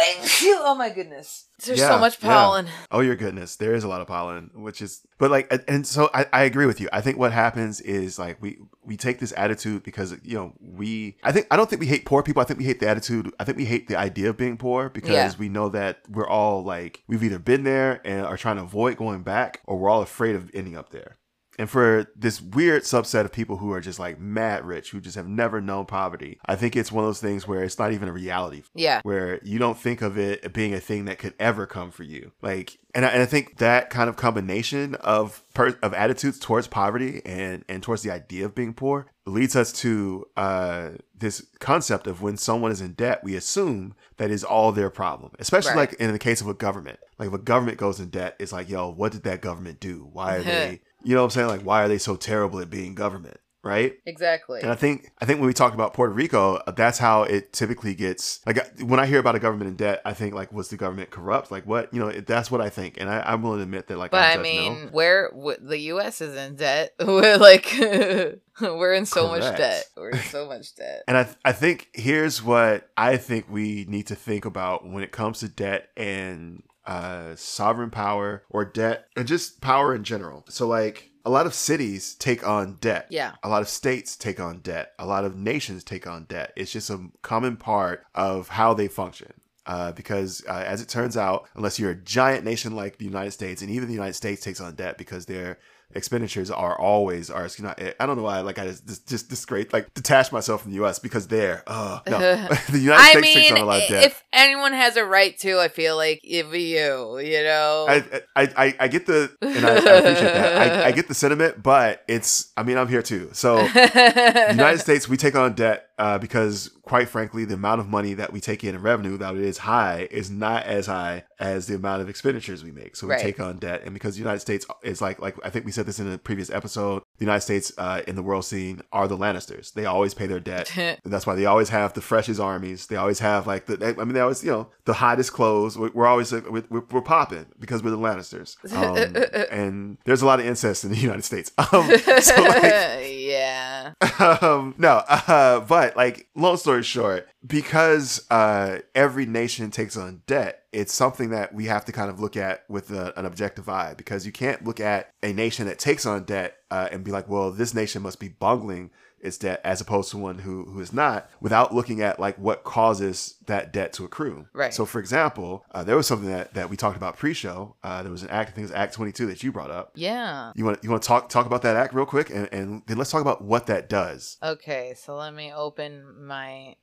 oh 0.61 0.75
my 0.77 0.89
goodness. 0.89 1.45
There's 1.65 1.79
Yeah, 1.79 1.89
so 1.89 1.97
much 1.99 2.21
yeah. 2.21 2.29
pollen. 2.34 2.67
Oh 2.91 2.99
your 2.99 3.15
goodness, 3.15 3.55
there 3.55 3.73
is 3.73 3.84
a 3.84 3.88
lot 3.88 4.01
of 4.01 4.07
pollen, 4.07 4.51
which 4.53 4.81
is 4.81 5.01
but 5.17 5.31
like 5.31 5.47
and- 5.51 5.63
and 5.67 5.88
so 5.88 6.09
I, 6.13 6.25
I 6.34 6.43
agree 6.43 6.65
with 6.65 6.79
you. 6.81 6.89
I 6.91 7.01
think 7.01 7.17
what 7.17 7.31
happens 7.31 7.79
is 7.81 8.19
like 8.19 8.41
we 8.41 8.57
we 8.84 8.97
take 8.97 9.19
this 9.19 9.34
attitude 9.38 9.84
because 9.84 10.13
you 10.23 10.36
know 10.36 10.53
we 10.61 11.17
I 11.23 11.31
think 11.31 11.47
I 11.49 11.55
don't 11.57 11.69
think 11.69 11.79
we 11.79 11.88
hate 11.88 12.05
poor 12.05 12.21
people. 12.21 12.41
I 12.41 12.45
think 12.45 12.59
we 12.59 12.65
hate 12.65 12.79
the 12.79 12.88
attitude. 12.89 13.31
I 13.39 13.43
think 13.45 13.57
we 13.57 13.65
hate 13.65 13.88
the 13.88 13.97
idea 13.97 14.29
of 14.29 14.38
being 14.38 14.57
poor 14.57 14.89
because 14.89 15.11
Yeah. 15.11 15.31
we 15.39 15.47
know 15.49 15.69
that 15.69 15.99
we're 16.09 16.27
all 16.27 16.63
like 16.63 17.03
we've 17.07 17.23
either 17.23 17.39
been 17.39 17.63
there 17.63 18.01
and 18.05 18.25
are 18.25 18.38
trying 18.38 18.57
to 18.57 18.63
avoid 18.63 18.97
going 18.97 19.23
back, 19.23 19.61
or 19.65 19.77
we're 19.77 19.89
all 19.89 20.01
afraid 20.01 20.36
of 20.36 20.51
ending 20.53 20.75
up 20.77 20.89
there. 20.89 21.17
And 21.60 21.70
for 21.70 22.08
this 22.16 22.41
weird 22.41 22.84
subset 22.84 23.26
of 23.26 23.32
people 23.32 23.58
who 23.58 23.72
are 23.74 23.82
just 23.82 23.99
like 23.99 24.20
mad 24.20 24.66
rich, 24.66 24.89
who 24.91 24.99
just 24.99 25.16
have 25.16 25.28
never 25.28 25.62
known 25.62 25.86
poverty, 25.86 26.39
I 26.45 26.56
think 26.56 26.76
it's 26.76 26.91
one 26.91 27.04
of 27.04 27.08
those 27.10 27.22
things 27.22 27.47
where 27.47 27.64
it's 27.64 27.78
not 27.78 27.91
even 27.91 28.08
a 28.10 28.12
reality 28.14 28.64
Yeah. 28.74 29.01
where 29.04 29.39
you 29.43 29.60
don't 29.60 29.78
think 29.78 30.01
of 30.01 30.18
it 30.18 30.51
being 30.54 30.74
a 30.74 30.80
thing 30.80 31.06
that 31.06 31.20
could 31.20 31.36
ever 31.39 31.66
come 31.68 31.91
for 31.91 32.04
you. 32.04 32.32
Like, 32.41 32.80
and 32.95 33.06
I, 33.06 33.10
and 33.10 33.22
I 33.22 33.26
think 33.26 33.58
that 33.58 33.89
kind 33.89 34.10
of 34.10 34.16
combination 34.16 34.95
of 34.95 35.43
per, 35.54 35.78
of 35.82 35.93
attitudes 35.93 36.39
towards 36.39 36.68
poverty 36.68 37.22
and 37.26 37.64
and 37.70 37.82
towards 37.84 38.01
the 38.04 38.12
idea 38.12 38.45
of 38.45 38.54
being 38.56 38.74
poor 38.74 39.08
leads 39.26 39.56
us 39.56 39.72
to 39.72 40.26
uh, 40.38 40.89
this 41.18 41.45
concept 41.60 42.08
of 42.08 42.22
when 42.22 42.36
someone 42.38 42.72
is 42.72 42.82
in 42.82 42.93
debt, 42.93 43.24
we 43.24 43.36
assume 43.36 43.95
that 44.18 44.30
is 44.30 44.43
all 44.43 44.72
their 44.72 44.89
problem. 44.89 45.32
Especially 45.39 45.70
Right. 45.72 45.89
like 45.91 45.93
in 45.93 46.12
the 46.12 46.20
case 46.20 46.41
of 46.41 46.47
a 46.47 46.54
government, 46.54 46.99
like 47.18 47.30
if 47.30 47.34
a 47.34 47.38
government 47.39 47.78
goes 47.78 47.99
in 47.99 48.10
debt, 48.10 48.36
it's 48.39 48.51
like, 48.51 48.70
yo, 48.70 48.89
what 48.91 49.12
did 49.12 49.24
that 49.24 49.41
government 49.41 49.80
do? 49.80 50.08
Why 50.12 50.36
are 50.38 50.43
they? 50.43 50.82
You 51.04 51.16
know 51.16 51.22
what 51.22 51.26
I'm 51.26 51.32
saying? 51.32 51.47
Like, 51.47 51.62
why 51.62 51.84
are 51.84 51.88
they 51.88 51.97
so 51.97 52.16
terrible 52.16 52.60
at 52.60 52.70
being 52.70 52.95
government? 52.95 53.38
Right? 53.66 53.95
Exactly. 54.06 54.60
And 54.62 54.70
I 54.70 54.76
think 54.76 55.10
I 55.22 55.26
think 55.26 55.39
when 55.39 55.47
we 55.47 55.54
talk 55.54 55.74
about 55.74 55.93
Puerto 55.93 56.12
Rico, 56.14 56.56
uh, 56.56 56.72
that's 56.72 56.97
how 56.97 57.24
it 57.24 57.54
typically 57.54 57.93
gets. 57.95 58.41
Like 58.45 58.60
when 58.82 58.99
I 58.99 59.06
hear 59.06 59.20
about 59.20 59.36
a 59.36 59.39
government 59.39 59.70
in 59.70 59.78
debt, 59.78 60.01
I 60.04 60.14
think 60.14 60.34
like, 60.34 60.51
was 60.51 60.68
the 60.68 60.76
government 60.76 61.12
corrupt? 61.12 61.49
Like 61.49 61.66
what? 61.66 61.93
You 61.93 62.01
know, 62.01 62.12
that's 62.12 62.51
what 62.51 62.60
I 62.60 62.68
think, 62.68 62.99
and 62.99 63.10
I, 63.10 63.22
I'm 63.22 63.41
willing 63.41 63.60
to 63.60 63.64
admit 63.64 63.88
that. 63.88 63.97
Like, 63.97 64.12
but 64.12 64.18
I'm 64.22 64.41
I 64.41 64.43
mean, 64.43 64.74
no. 64.74 64.88
where 64.91 65.30
w- 65.30 65.58
the 65.62 65.78
U.S. 65.78 66.20
is 66.20 66.36
in 66.36 66.58
debt, 66.58 66.93
we're 66.99 67.38
like, 67.38 67.74
we're 68.60 68.93
in 68.93 69.06
so 69.06 69.30
much 69.30 69.58
debt. 69.58 69.86
We're 69.95 70.10
in 70.10 70.20
so 70.20 70.45
much 70.45 70.76
debt. 70.76 71.04
And 71.08 71.18
I, 71.18 71.28
I 71.45 71.54
think 71.54 71.89
here's 71.93 72.43
what 72.43 72.89
I 72.97 73.16
think 73.16 73.49
we 73.49 73.86
need 73.88 74.08
to 74.08 74.16
think 74.16 74.43
about 74.43 74.86
when 74.86 75.04
it 75.04 75.14
comes 75.14 75.39
to 75.39 75.47
debt 75.47 75.89
and 75.95 76.64
uh, 76.86 77.36
sovereign 77.36 77.89
power 77.89 78.43
or 78.49 78.65
debt 78.65 79.07
and 79.15 79.27
just 79.27 79.61
power 79.61 79.95
in 79.95 80.03
general. 80.03 80.45
So, 80.49 80.67
like, 80.67 81.11
a 81.25 81.29
lot 81.29 81.45
of 81.45 81.53
cities 81.53 82.15
take 82.15 82.45
on 82.45 82.77
debt. 82.81 83.07
Yeah. 83.09 83.34
A 83.43 83.49
lot 83.49 83.61
of 83.61 83.69
states 83.69 84.15
take 84.17 84.39
on 84.39 84.59
debt. 84.59 84.91
A 84.99 85.05
lot 85.05 85.23
of 85.23 85.38
nations 85.38 85.84
take 85.84 86.05
on 86.05 86.25
debt. 86.25 86.51
It's 86.55 86.71
just 86.71 86.89
a 86.89 87.07
common 87.21 87.57
part 87.57 88.03
of 88.13 88.49
how 88.49 88.73
they 88.73 88.88
function. 88.88 89.34
Uh, 89.65 89.93
because 89.93 90.43
uh, 90.49 90.63
as 90.67 90.81
it 90.81 90.89
turns 90.89 91.15
out, 91.15 91.47
unless 91.55 91.79
you're 91.79 91.91
a 91.91 91.95
giant 91.95 92.43
nation 92.43 92.75
like 92.75 92.97
the 92.97 93.05
United 93.05 93.31
States, 93.31 93.61
and 93.61 93.71
even 93.71 93.88
the 93.88 93.93
United 93.93 94.13
States 94.13 94.41
takes 94.41 94.59
on 94.59 94.75
debt 94.75 94.97
because 94.97 95.25
their 95.25 95.57
expenditures 95.95 96.49
are 96.51 96.79
always 96.79 97.29
are 97.29 97.47
you 97.57 97.63
know, 97.63 97.73
I 97.99 98.05
don't 98.05 98.17
know 98.17 98.23
why 98.23 98.41
like 98.41 98.59
I 98.59 98.67
just 98.67 98.87
just, 98.87 99.07
just 99.07 99.29
disgrace 99.29 99.67
like 99.73 99.93
detach 99.93 100.31
myself 100.31 100.61
from 100.63 100.71
the 100.71 100.77
U.S. 100.77 100.99
because 100.99 101.27
they're 101.27 101.63
uh 101.67 101.99
no 102.07 102.19
the 102.69 102.79
United 102.79 103.01
I 103.01 103.11
States 103.21 103.33
takes 103.33 103.51
on 103.51 103.57
a 103.57 103.65
lot 103.65 103.81
of 103.83 103.89
debt. 103.89 104.05
if 104.05 104.23
anyone 104.33 104.73
has 104.73 104.97
a 104.97 105.05
right 105.05 105.37
to, 105.39 105.59
I 105.59 105.67
feel 105.67 105.95
like 105.95 106.19
if 106.23 106.47
you, 106.53 107.19
you 107.19 107.43
know. 107.43 107.85
I, 107.87 108.03
I, 108.35 108.53
I, 108.57 108.75
I 108.81 108.87
get 108.87 109.05
the 109.05 109.31
and 109.41 109.65
I, 109.65 109.69
I 109.69 109.75
appreciate 109.75 110.33
that. 110.33 110.83
I, 110.83 110.87
I 110.87 110.91
get 110.91 111.07
the 111.07 111.13
sentiment, 111.13 111.61
but 111.63 112.03
it's 112.07 112.51
I 112.57 112.63
mean 112.63 112.77
I'm 112.77 112.87
here 112.87 113.01
too. 113.01 113.29
So 113.33 113.57
the 113.57 114.47
United 114.51 114.79
States, 114.79 115.07
we 115.07 115.17
take 115.17 115.35
on 115.35 115.53
debt 115.53 115.87
uh, 115.99 116.17
because, 116.17 116.69
quite 116.81 117.07
frankly, 117.07 117.45
the 117.45 117.53
amount 117.53 117.79
of 117.79 117.87
money 117.87 118.13
that 118.15 118.33
we 118.33 118.39
take 118.41 118.63
in 118.63 118.73
in 118.75 118.81
revenue, 118.81 119.15
that 119.17 119.35
it 119.35 119.41
is 119.43 119.59
high, 119.59 120.07
is 120.09 120.31
not 120.31 120.63
as 120.63 120.87
high 120.87 121.23
as 121.39 121.67
the 121.67 121.75
amount 121.75 122.01
of 122.01 122.09
expenditures 122.09 122.63
we 122.63 122.71
make. 122.71 122.95
So 122.95 123.05
we 123.07 123.13
Right. 123.13 123.21
take 123.21 123.39
on 123.39 123.57
debt, 123.57 123.81
and 123.85 123.93
because 123.93 124.15
the 124.15 124.19
United 124.19 124.39
States 124.39 124.65
is 124.83 125.01
like, 125.01 125.19
like 125.21 125.35
I 125.45 125.49
think 125.51 125.65
we 125.65 125.71
said 125.71 125.82
this 125.84 125.99
in 125.99 126.11
a 126.11 126.17
previous 126.17 126.49
episode, 126.49 127.03
the 127.17 127.25
United 127.25 127.41
States 127.41 127.71
uh, 127.77 128.01
in 128.07 128.15
the 128.15 128.23
world 128.23 128.45
scene 128.45 128.81
are 128.91 129.07
the 129.07 129.17
Lannisters. 129.17 129.73
They 129.73 129.86
always 129.86 130.13
pay 130.13 130.27
their 130.27 130.39
debt. 130.39 130.71
And 131.03 131.11
that's 131.11 131.25
why 131.25 131.36
they 131.36 131.45
always 131.45 131.69
have 131.69 131.93
the 131.93 132.01
freshest 132.01 132.39
armies. 132.39 132.88
They 132.88 132.95
always 132.95 133.19
have 133.19 133.47
like 133.47 133.65
the. 133.65 133.95
I 133.99 134.03
mean, 134.03 134.13
they 134.13 134.19
always 134.19 134.43
you 134.43 134.51
know 134.51 134.69
the 134.86 134.93
hottest 134.93 135.34
clothes. 135.34 135.77
We're, 135.77 136.05
always 136.05 136.31
like, 136.31 136.49
we're, 136.49 136.63
we're, 136.69 136.84
we're 136.91 137.01
popping 137.01 137.45
because 137.59 137.84
we're 137.84 137.91
the 137.91 137.97
Lannisters. 137.97 138.55
Um, 138.73 139.15
and 139.51 139.97
there's 140.05 140.21
a 140.21 140.25
lot 140.25 140.39
of 140.39 140.45
incest 140.45 140.84
in 140.84 140.91
the 140.91 140.97
United 141.09 141.23
States. 141.23 141.51
Um, 141.57 141.89
so 142.19 142.41
like, 142.41 143.03
yeah. 143.09 143.93
um, 144.19 144.75
no, 144.77 145.03
uh, 145.07 145.61
but 145.61 145.95
like, 145.95 146.27
long 146.36 146.57
story 146.57 146.84
short, 146.84 147.27
because 147.45 148.25
uh, 148.29 148.79
every 148.95 149.25
nation 149.25 149.71
takes 149.71 149.97
on 149.97 150.21
debt, 150.27 150.62
it's 150.74 150.93
something 150.93 151.30
that 151.30 151.53
we 151.53 151.65
have 151.65 151.86
to 151.86 151.91
kind 151.91 152.09
of 152.09 152.19
look 152.19 152.36
at 152.36 152.63
with 152.67 152.91
a, 152.91 153.17
an 153.17 153.26
objective 153.26 153.69
eye 153.69 153.93
because 153.95 154.26
you 154.26 154.32
can't 154.32 154.63
look 154.65 154.80
at 154.80 155.09
a 155.21 155.32
nation 155.34 155.67
that 155.67 155.80
takes 155.80 156.05
on 156.05 156.24
debt 156.24 156.55
uh, 156.71 156.89
and 156.91 157.03
be 157.03 157.11
like, 157.11 157.30
well, 157.30 157.51
this 157.51 157.74
nation 157.74 158.01
must 158.01 158.19
be 158.19 158.28
bungling 158.30 158.89
its 159.19 159.38
debt 159.38 159.61
as 159.63 159.80
opposed 159.80 160.11
to 160.11 160.17
one 160.17 160.39
who 160.39 160.65
who 160.65 160.82
is 160.82 160.91
not 160.91 161.30
without 161.39 161.74
looking 161.74 162.01
at 162.01 162.19
like 162.19 162.38
what 162.38 162.65
causes 162.65 163.36
that 163.45 163.71
debt 163.71 163.93
to 163.93 164.03
accrue 164.03 164.45
Right. 164.51 164.74
so 164.74 164.86
for 164.86 164.99
example 164.99 165.63
uh, 165.71 165.82
there 165.82 165.95
was 165.95 166.07
something 166.07 166.28
that, 166.28 166.53
that 166.55 166.69
we 166.69 166.76
talked 166.76 166.97
about 166.97 167.15
pre-show 167.17 167.78
uh, 167.86 168.03
there 168.03 168.11
was 168.11 168.24
an 168.24 168.30
act 168.30 168.49
i 168.49 168.51
think 168.51 168.65
it 168.67 168.71
was 168.71 168.78
act 168.78 168.95
22 168.95 169.28
that 169.28 169.41
you 169.41 169.53
brought 169.53 169.71
up 169.71 169.93
Yeah. 169.95 170.51
you 170.55 170.65
want 170.65 170.84
you 170.84 170.89
want 170.89 171.01
to 171.03 171.07
talk 171.07 171.30
talk 171.30 171.45
about 171.45 171.61
that 171.61 171.78
act 171.78 171.93
real 171.93 172.05
quick 172.05 172.32
and, 172.32 172.49
and 172.51 172.82
then 172.88 172.97
let's 172.97 173.11
talk 173.11 173.21
about 173.21 173.41
what 173.41 173.67
that 173.67 173.88
does 173.88 174.36
Okay, 174.43 174.93
so 175.01 175.15
let 175.15 175.34
me 175.34 175.53
open 175.53 176.03
my. 176.28 176.76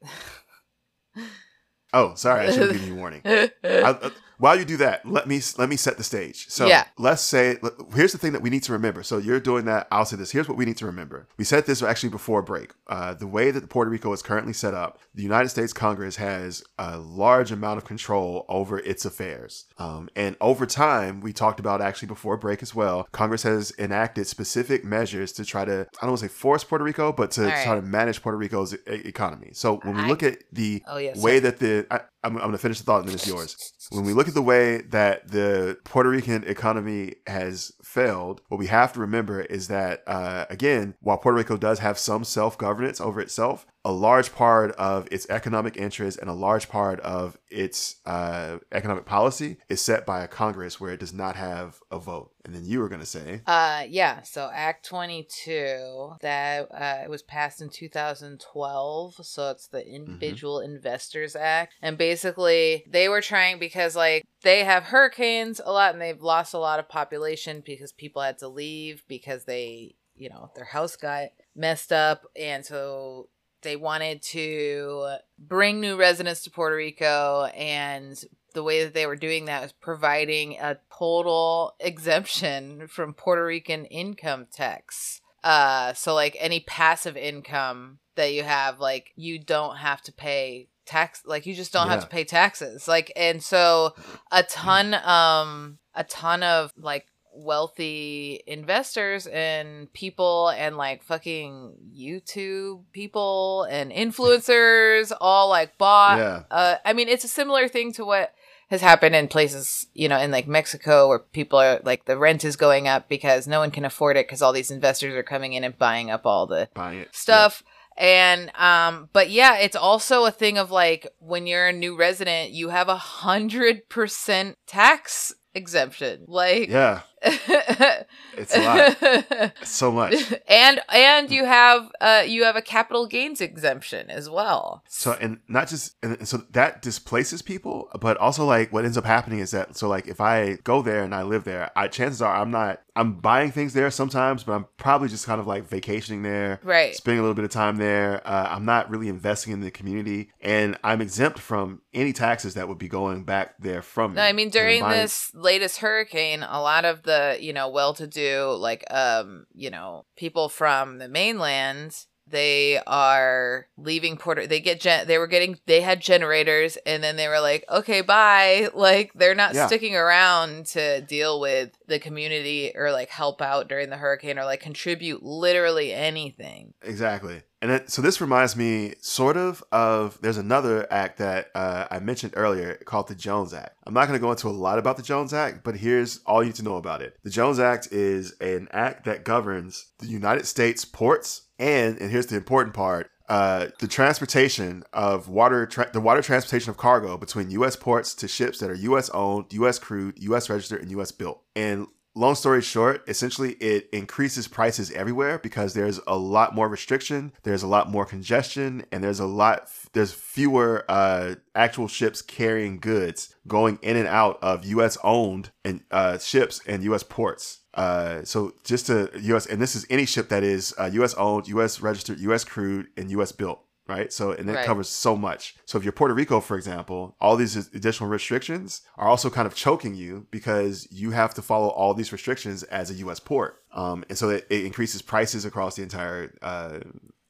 Oh, 1.92 2.14
sorry, 2.14 2.46
I 2.46 2.50
should 2.50 2.62
have 2.62 2.72
given 2.72 2.88
you 2.88 2.94
a 2.94 2.96
warning. 2.96 3.20
I, 3.24 3.48
uh, 3.64 4.10
while 4.42 4.58
you 4.58 4.64
do 4.64 4.76
that, 4.78 5.06
let 5.06 5.28
me 5.28 5.40
let 5.56 5.68
me 5.68 5.76
set 5.76 5.96
the 5.98 6.02
stage. 6.04 6.46
So 6.48 6.66
Yeah. 6.66 6.84
let's 6.98 7.22
say 7.22 7.58
here's 7.94 8.10
the 8.10 8.18
thing 8.18 8.32
that 8.32 8.42
we 8.42 8.50
need 8.50 8.64
to 8.64 8.72
remember. 8.72 9.02
So 9.04 9.18
you're 9.18 9.38
doing 9.40 9.64
that. 9.66 9.86
I'll 9.92 10.04
say 10.04 10.16
this. 10.16 10.32
Here's 10.32 10.48
what 10.48 10.58
we 10.58 10.64
need 10.64 10.76
to 10.78 10.86
remember. 10.86 11.28
We 11.38 11.44
said 11.44 11.66
this 11.66 11.80
actually 11.82 12.08
before 12.08 12.42
break. 12.42 12.72
Uh, 12.88 13.14
the 13.14 13.28
way 13.28 13.52
that 13.52 13.68
Puerto 13.70 13.88
Rico 13.90 14.12
is 14.12 14.20
currently 14.20 14.52
set 14.52 14.74
up, 14.74 14.98
the 15.14 15.22
United 15.22 15.48
States 15.50 15.72
Congress 15.72 16.16
has 16.16 16.64
a 16.76 16.98
large 16.98 17.52
amount 17.52 17.78
of 17.78 17.84
control 17.84 18.44
over 18.48 18.78
its 18.80 19.04
affairs. 19.04 19.66
Um, 19.78 20.08
and 20.16 20.36
over 20.40 20.66
time, 20.66 21.20
we 21.20 21.32
talked 21.32 21.60
about 21.60 21.80
actually 21.80 22.08
before 22.08 22.36
break 22.36 22.62
as 22.62 22.74
well. 22.74 23.06
Congress 23.12 23.44
has 23.44 23.72
enacted 23.78 24.26
specific 24.26 24.84
measures 24.84 25.30
to 25.34 25.44
try 25.44 25.64
to 25.64 25.86
I 26.00 26.06
don't 26.06 26.10
want 26.10 26.20
to 26.20 26.28
say 26.28 26.32
force 26.34 26.64
Puerto 26.64 26.84
Rico, 26.84 27.12
but 27.12 27.30
to 27.32 27.42
right. 27.42 27.64
try 27.64 27.76
to 27.76 27.82
manage 27.82 28.22
Puerto 28.22 28.36
Rico's 28.38 28.74
e- 28.74 28.78
economy. 28.86 29.50
So 29.52 29.76
when 29.84 29.94
we 29.96 30.02
I- 30.02 30.08
look 30.08 30.22
at 30.24 30.38
the 30.52 30.82
Oh, 30.88 30.98
yes, 30.98 31.16
way 31.22 31.38
that 31.38 31.58
the 31.60 31.86
I, 31.90 32.00
I'm, 32.24 32.36
I'm 32.36 32.42
going 32.42 32.52
to 32.52 32.58
finish 32.58 32.78
the 32.78 32.84
thought 32.84 33.00
and 33.00 33.08
then 33.08 33.14
it's 33.14 33.26
yours. 33.26 33.56
When 33.90 34.04
we 34.04 34.12
look 34.12 34.28
at 34.28 34.34
the 34.34 34.42
way 34.42 34.82
that 34.82 35.28
the 35.28 35.78
Puerto 35.84 36.08
Rican 36.08 36.44
economy 36.44 37.16
has 37.26 37.72
failed, 37.82 38.40
what 38.48 38.58
we 38.58 38.68
have 38.68 38.92
to 38.92 39.00
remember 39.00 39.40
is 39.40 39.68
that 39.68 40.02
uh, 40.06 40.46
again, 40.48 40.94
while 41.00 41.18
Puerto 41.18 41.36
Rico 41.36 41.56
does 41.56 41.80
have 41.80 41.98
some 41.98 42.24
self 42.24 42.56
governance 42.56 43.00
over 43.00 43.20
itself, 43.20 43.66
a 43.84 43.92
large 43.92 44.32
part 44.32 44.72
of 44.72 45.08
its 45.10 45.26
economic 45.28 45.76
interest 45.76 46.18
and 46.18 46.30
a 46.30 46.34
large 46.34 46.68
part 46.68 47.00
of 47.00 47.36
its 47.50 47.96
uh, 48.06 48.58
economic 48.70 49.04
policy 49.04 49.56
is 49.68 49.80
set 49.80 50.06
by 50.06 50.22
a 50.22 50.28
Congress 50.28 50.80
where 50.80 50.92
it 50.92 51.00
does 51.00 51.12
not 51.12 51.34
have 51.36 51.80
a 51.90 51.98
vote. 51.98 52.30
And 52.44 52.54
then 52.54 52.64
you 52.64 52.80
were 52.80 52.88
going 52.88 53.00
to 53.00 53.06
say, 53.06 53.42
Uh 53.46 53.84
yeah, 53.88 54.22
so 54.22 54.50
Act 54.52 54.86
22 54.86 56.14
that 56.20 56.68
uh, 56.72 57.02
it 57.04 57.10
was 57.10 57.22
passed 57.22 57.60
in 57.60 57.68
2012, 57.70 59.14
so 59.22 59.50
it's 59.50 59.66
the 59.68 59.86
Individual 59.86 60.60
Investors 60.60 61.36
Act. 61.36 61.74
And 61.82 61.98
basically, 61.98 62.84
they 62.88 63.08
were 63.08 63.20
trying 63.20 63.58
because 63.58 63.96
like 63.96 64.24
they 64.42 64.64
have 64.64 64.84
hurricanes 64.84 65.60
a 65.64 65.72
lot 65.72 65.92
and 65.92 66.02
they've 66.02 66.22
lost 66.22 66.54
a 66.54 66.58
lot 66.58 66.78
of 66.78 66.88
population 66.88 67.62
because 67.64 67.92
people 67.92 68.22
had 68.22 68.38
to 68.38 68.48
leave 68.48 69.04
because 69.08 69.44
they, 69.44 69.94
you 70.16 70.28
know, 70.28 70.50
their 70.54 70.64
house 70.64 70.96
got 70.96 71.28
messed 71.54 71.92
up. 71.92 72.24
And 72.36 72.64
so 72.64 73.28
they 73.62 73.76
wanted 73.76 74.22
to 74.22 75.16
bring 75.38 75.80
new 75.80 75.96
residents 75.96 76.42
to 76.44 76.50
Puerto 76.50 76.76
Rico 76.76 77.44
and 77.54 78.22
the 78.54 78.62
way 78.62 78.84
that 78.84 78.94
they 78.94 79.06
were 79.06 79.16
doing 79.16 79.46
that 79.46 79.62
was 79.62 79.72
providing 79.72 80.54
a 80.54 80.78
total 80.96 81.74
exemption 81.80 82.86
from 82.86 83.14
Puerto 83.14 83.44
Rican 83.44 83.84
income 83.86 84.46
tax. 84.52 85.20
Uh 85.42 85.92
so 85.94 86.14
like 86.14 86.36
any 86.38 86.60
passive 86.60 87.16
income 87.16 87.98
that 88.14 88.32
you 88.32 88.42
have 88.42 88.78
like 88.78 89.12
you 89.16 89.38
don't 89.38 89.76
have 89.76 90.02
to 90.02 90.12
pay 90.12 90.68
tax 90.84 91.22
like 91.24 91.46
you 91.46 91.54
just 91.54 91.72
don't 91.72 91.88
have 91.88 92.00
to 92.00 92.06
pay 92.06 92.24
taxes. 92.24 92.86
Like 92.86 93.12
and 93.16 93.42
so 93.42 93.94
a 94.30 94.42
ton 94.42 94.94
um 94.94 95.78
a 95.94 96.04
ton 96.04 96.42
of 96.42 96.72
like 96.76 97.06
wealthy 97.34 98.42
investors 98.46 99.26
and 99.26 99.92
people 99.92 100.48
and 100.50 100.76
like 100.76 101.02
fucking 101.02 101.74
YouTube 101.94 102.82
people 102.92 103.66
and 103.70 103.90
influencers 103.92 105.12
all 105.20 105.48
like 105.48 105.78
bought 105.78 106.18
Yeah. 106.18 106.42
uh 106.50 106.76
I 106.84 106.92
mean 106.92 107.08
it's 107.08 107.24
a 107.24 107.28
similar 107.28 107.68
thing 107.68 107.92
to 107.94 108.04
what 108.04 108.32
has 108.68 108.80
happened 108.80 109.14
in 109.14 109.28
places, 109.28 109.86
you 109.92 110.08
know, 110.08 110.18
in 110.18 110.30
like 110.30 110.46
Mexico 110.48 111.06
where 111.08 111.18
people 111.18 111.58
are 111.58 111.80
like 111.84 112.06
the 112.06 112.16
rent 112.16 112.42
is 112.42 112.56
going 112.56 112.88
up 112.88 113.06
because 113.08 113.46
no 113.46 113.58
one 113.60 113.70
can 113.70 113.84
afford 113.84 114.16
it 114.16 114.26
because 114.26 114.40
all 114.40 114.52
these 114.52 114.70
investors 114.70 115.14
are 115.14 115.22
coming 115.22 115.52
in 115.52 115.62
and 115.62 115.76
buying 115.78 116.10
up 116.10 116.24
all 116.24 116.46
the 116.46 116.68
stuff. 117.12 117.62
And 117.98 118.50
um, 118.56 119.10
but 119.12 119.28
yeah, 119.28 119.58
it's 119.58 119.76
also 119.76 120.24
a 120.24 120.30
thing 120.30 120.56
of 120.56 120.70
like 120.70 121.06
when 121.18 121.46
you're 121.46 121.66
a 121.68 121.72
new 121.74 121.94
resident, 121.98 122.52
you 122.52 122.70
have 122.70 122.88
a 122.88 122.96
hundred 122.96 123.90
percent 123.90 124.56
tax 124.66 125.34
exemption. 125.54 126.24
Like 126.26 126.70
Yeah, 126.70 127.02
it's 127.22 128.54
a 128.56 128.62
lot. 128.62 129.52
So 129.64 129.90
much. 129.92 130.14
and 130.48 130.80
and 130.88 131.30
you 131.30 131.44
have 131.44 131.90
uh 132.00 132.22
you 132.26 132.44
have 132.44 132.56
a 132.56 132.62
capital 132.62 133.06
gains 133.06 133.40
exemption 133.40 134.10
as 134.10 134.28
well. 134.28 134.82
So 134.88 135.16
and 135.20 135.40
not 135.48 135.68
just 135.68 135.96
and 136.02 136.26
so 136.26 136.38
that 136.50 136.82
displaces 136.82 137.42
people, 137.42 137.88
but 138.00 138.16
also 138.18 138.44
like 138.44 138.72
what 138.72 138.84
ends 138.84 138.96
up 138.96 139.04
happening 139.04 139.38
is 139.40 139.50
that 139.52 139.76
so 139.76 139.88
like 139.88 140.06
if 140.08 140.20
I 140.20 140.58
go 140.64 140.82
there 140.82 141.02
and 141.02 141.14
I 141.14 141.22
live 141.22 141.44
there, 141.44 141.70
I 141.76 141.88
chances 141.88 142.22
are 142.22 142.34
I'm 142.34 142.50
not 142.50 142.80
I'm 142.94 143.14
buying 143.14 143.50
things 143.52 143.72
there 143.72 143.90
sometimes, 143.90 144.44
but 144.44 144.52
I'm 144.52 144.66
probably 144.76 145.08
just 145.08 145.24
kind 145.24 145.40
of 145.40 145.46
like 145.46 145.66
vacationing 145.66 146.22
there, 146.22 146.60
Right. 146.62 146.94
spending 146.94 147.20
a 147.20 147.22
little 147.22 147.34
bit 147.34 147.46
of 147.46 147.50
time 147.50 147.76
there. 147.76 148.20
Uh, 148.26 148.48
I'm 148.50 148.66
not 148.66 148.90
really 148.90 149.08
investing 149.08 149.54
in 149.54 149.60
the 149.60 149.70
community, 149.70 150.30
and 150.42 150.76
I'm 150.84 151.00
exempt 151.00 151.38
from 151.38 151.80
any 151.94 152.12
taxes 152.12 152.52
that 152.52 152.68
would 152.68 152.76
be 152.76 152.88
going 152.88 153.24
back 153.24 153.54
there 153.58 153.80
from 153.80 154.10
me. 154.12 154.16
No, 154.16 154.22
I 154.22 154.32
mean 154.34 154.50
during 154.50 154.80
buying- 154.82 155.00
this 155.00 155.30
latest 155.34 155.78
hurricane, 155.78 156.42
a 156.42 156.60
lot 156.60 156.84
of 156.84 157.02
the, 157.04 157.11
you 157.40 157.52
know, 157.52 157.68
well-to-do 157.68 158.56
like 158.58 158.84
um, 158.90 159.46
you 159.54 159.70
know, 159.70 160.04
people 160.16 160.48
from 160.48 160.98
the 160.98 161.08
mainland, 161.08 162.06
they 162.32 162.80
are 162.86 163.68
leaving 163.76 164.16
Puerto 164.16 164.46
they 164.46 164.60
get 164.60 164.80
gen- 164.80 165.06
they 165.06 165.18
were 165.18 165.26
getting 165.28 165.58
they 165.66 165.80
had 165.80 166.00
generators 166.00 166.76
and 166.84 167.02
then 167.04 167.16
they 167.16 167.28
were 167.28 167.40
like, 167.40 167.64
"Okay, 167.70 168.00
bye." 168.00 168.68
Like 168.74 169.12
they're 169.14 169.34
not 169.34 169.54
Yeah. 169.54 169.66
sticking 169.68 169.94
around 169.94 170.66
to 170.68 171.00
deal 171.02 171.38
with 171.40 171.70
the 171.86 171.98
community 172.00 172.72
or 172.74 172.90
like 172.90 173.10
help 173.10 173.40
out 173.40 173.68
during 173.68 173.90
the 173.90 173.96
hurricane 173.96 174.38
or 174.38 174.44
like 174.44 174.60
contribute 174.60 175.22
literally 175.22 175.92
anything. 175.92 176.74
Exactly. 176.82 177.42
And 177.60 177.70
it, 177.70 177.90
so 177.90 178.02
this 178.02 178.20
reminds 178.20 178.56
me 178.56 178.94
sort 179.00 179.36
of 179.36 179.62
of 179.70 180.18
there's 180.20 180.36
another 180.36 180.86
act 180.92 181.18
that 181.18 181.50
uh, 181.54 181.86
I 181.90 182.00
mentioned 182.00 182.32
earlier 182.36 182.74
called 182.84 183.06
the 183.06 183.14
Jones 183.14 183.54
Act. 183.54 183.76
I'm 183.86 183.94
not 183.94 184.08
going 184.08 184.18
to 184.18 184.22
go 184.24 184.32
into 184.32 184.48
a 184.48 184.50
lot 184.50 184.80
about 184.80 184.96
the 184.96 185.02
Jones 185.04 185.32
Act, 185.32 185.62
but 185.62 185.76
here's 185.76 186.18
all 186.26 186.42
you 186.42 186.48
need 186.48 186.56
to 186.56 186.64
know 186.64 186.76
about 186.76 187.02
it. 187.02 187.16
The 187.22 187.30
Jones 187.30 187.60
Act 187.60 187.88
is 187.92 188.32
an 188.40 188.66
act 188.72 189.04
that 189.04 189.24
governs 189.24 189.86
the 190.00 190.06
United 190.08 190.46
States 190.46 190.84
ports 190.84 191.42
and 191.62 191.98
and 192.00 192.10
here's 192.10 192.26
the 192.26 192.36
important 192.36 192.74
part. 192.74 193.10
Uh, 193.28 193.68
the 193.78 193.86
transportation 193.86 194.82
of 194.92 195.28
water, 195.28 195.64
tra- 195.64 195.90
the 195.92 196.00
water 196.00 196.20
transportation 196.20 196.68
of 196.70 196.76
cargo 196.76 197.16
between 197.16 197.50
U.S. 197.52 197.76
ports 197.76 198.14
to 198.16 198.28
ships 198.28 198.58
that 198.58 198.68
are 198.68 198.74
U.S. 198.74 199.08
owned, 199.10 199.46
U.S. 199.52 199.78
crewed, 199.78 200.18
U.S. 200.18 200.50
registered, 200.50 200.82
and 200.82 200.90
U.S. 200.90 201.12
built. 201.12 201.40
And 201.54 201.86
long 202.14 202.34
story 202.34 202.62
short, 202.62 203.08
essentially 203.08 203.52
it 203.54 203.88
increases 203.92 204.48
prices 204.48 204.90
everywhere 204.92 205.38
because 205.38 205.74
there's 205.74 206.00
a 206.06 206.16
lot 206.16 206.54
more 206.54 206.68
restriction, 206.68 207.32
there's 207.42 207.62
a 207.62 207.66
lot 207.66 207.90
more 207.90 208.04
congestion, 208.04 208.84
and 208.92 209.02
there's 209.02 209.20
a 209.20 209.26
lot 209.26 209.68
there's 209.92 210.12
fewer 210.12 210.84
uh, 210.88 211.34
actual 211.54 211.88
ships 211.88 212.22
carrying 212.22 212.78
goods 212.78 213.34
going 213.46 213.78
in 213.82 213.96
and 213.96 214.08
out 214.08 214.38
of 214.42 214.64
U.S. 214.66 214.96
owned 215.02 215.50
and 215.64 215.82
uh, 215.90 216.18
ships 216.18 216.60
and 216.66 216.82
U.S. 216.84 217.02
ports. 217.02 217.60
Uh, 217.74 218.22
so 218.24 218.54
just 218.64 218.86
to 218.86 219.10
U.S. 219.20 219.46
and 219.46 219.60
this 219.60 219.74
is 219.74 219.86
any 219.88 220.04
ship 220.04 220.28
that 220.28 220.42
is 220.42 220.74
uh, 220.78 220.90
U.S. 220.94 221.14
owned, 221.14 221.48
U.S. 221.48 221.80
registered, 221.80 222.20
U.S. 222.20 222.44
crewed, 222.44 222.88
and 222.96 223.10
U.S. 223.12 223.32
built. 223.32 223.60
Right. 223.88 224.12
So, 224.12 224.30
and 224.30 224.48
it 224.48 224.54
Right. 224.54 224.64
covers 224.64 224.88
so 224.88 225.16
much. 225.16 225.56
So, 225.66 225.76
if 225.76 225.82
you're 225.84 225.92
Puerto 225.92 226.14
Rico, 226.14 226.40
for 226.40 226.56
example, 226.56 227.16
all 227.20 227.36
these 227.36 227.56
additional 227.56 228.08
restrictions 228.08 228.82
are 228.96 229.08
also 229.08 229.28
kind 229.28 229.46
of 229.46 229.54
choking 229.54 229.94
you 229.94 230.26
because 230.30 230.86
you 230.90 231.10
have 231.10 231.34
to 231.34 231.42
follow 231.42 231.68
all 231.68 231.92
these 231.92 232.12
restrictions 232.12 232.62
as 232.64 232.90
a 232.90 232.94
U.S. 232.94 233.18
port. 233.18 233.56
Um, 233.72 234.04
and 234.08 234.16
so 234.16 234.30
it, 234.30 234.46
it 234.50 234.64
increases 234.64 235.02
prices 235.02 235.44
across 235.44 235.74
the 235.76 235.82
entire, 235.82 236.32
uh, 236.42 236.78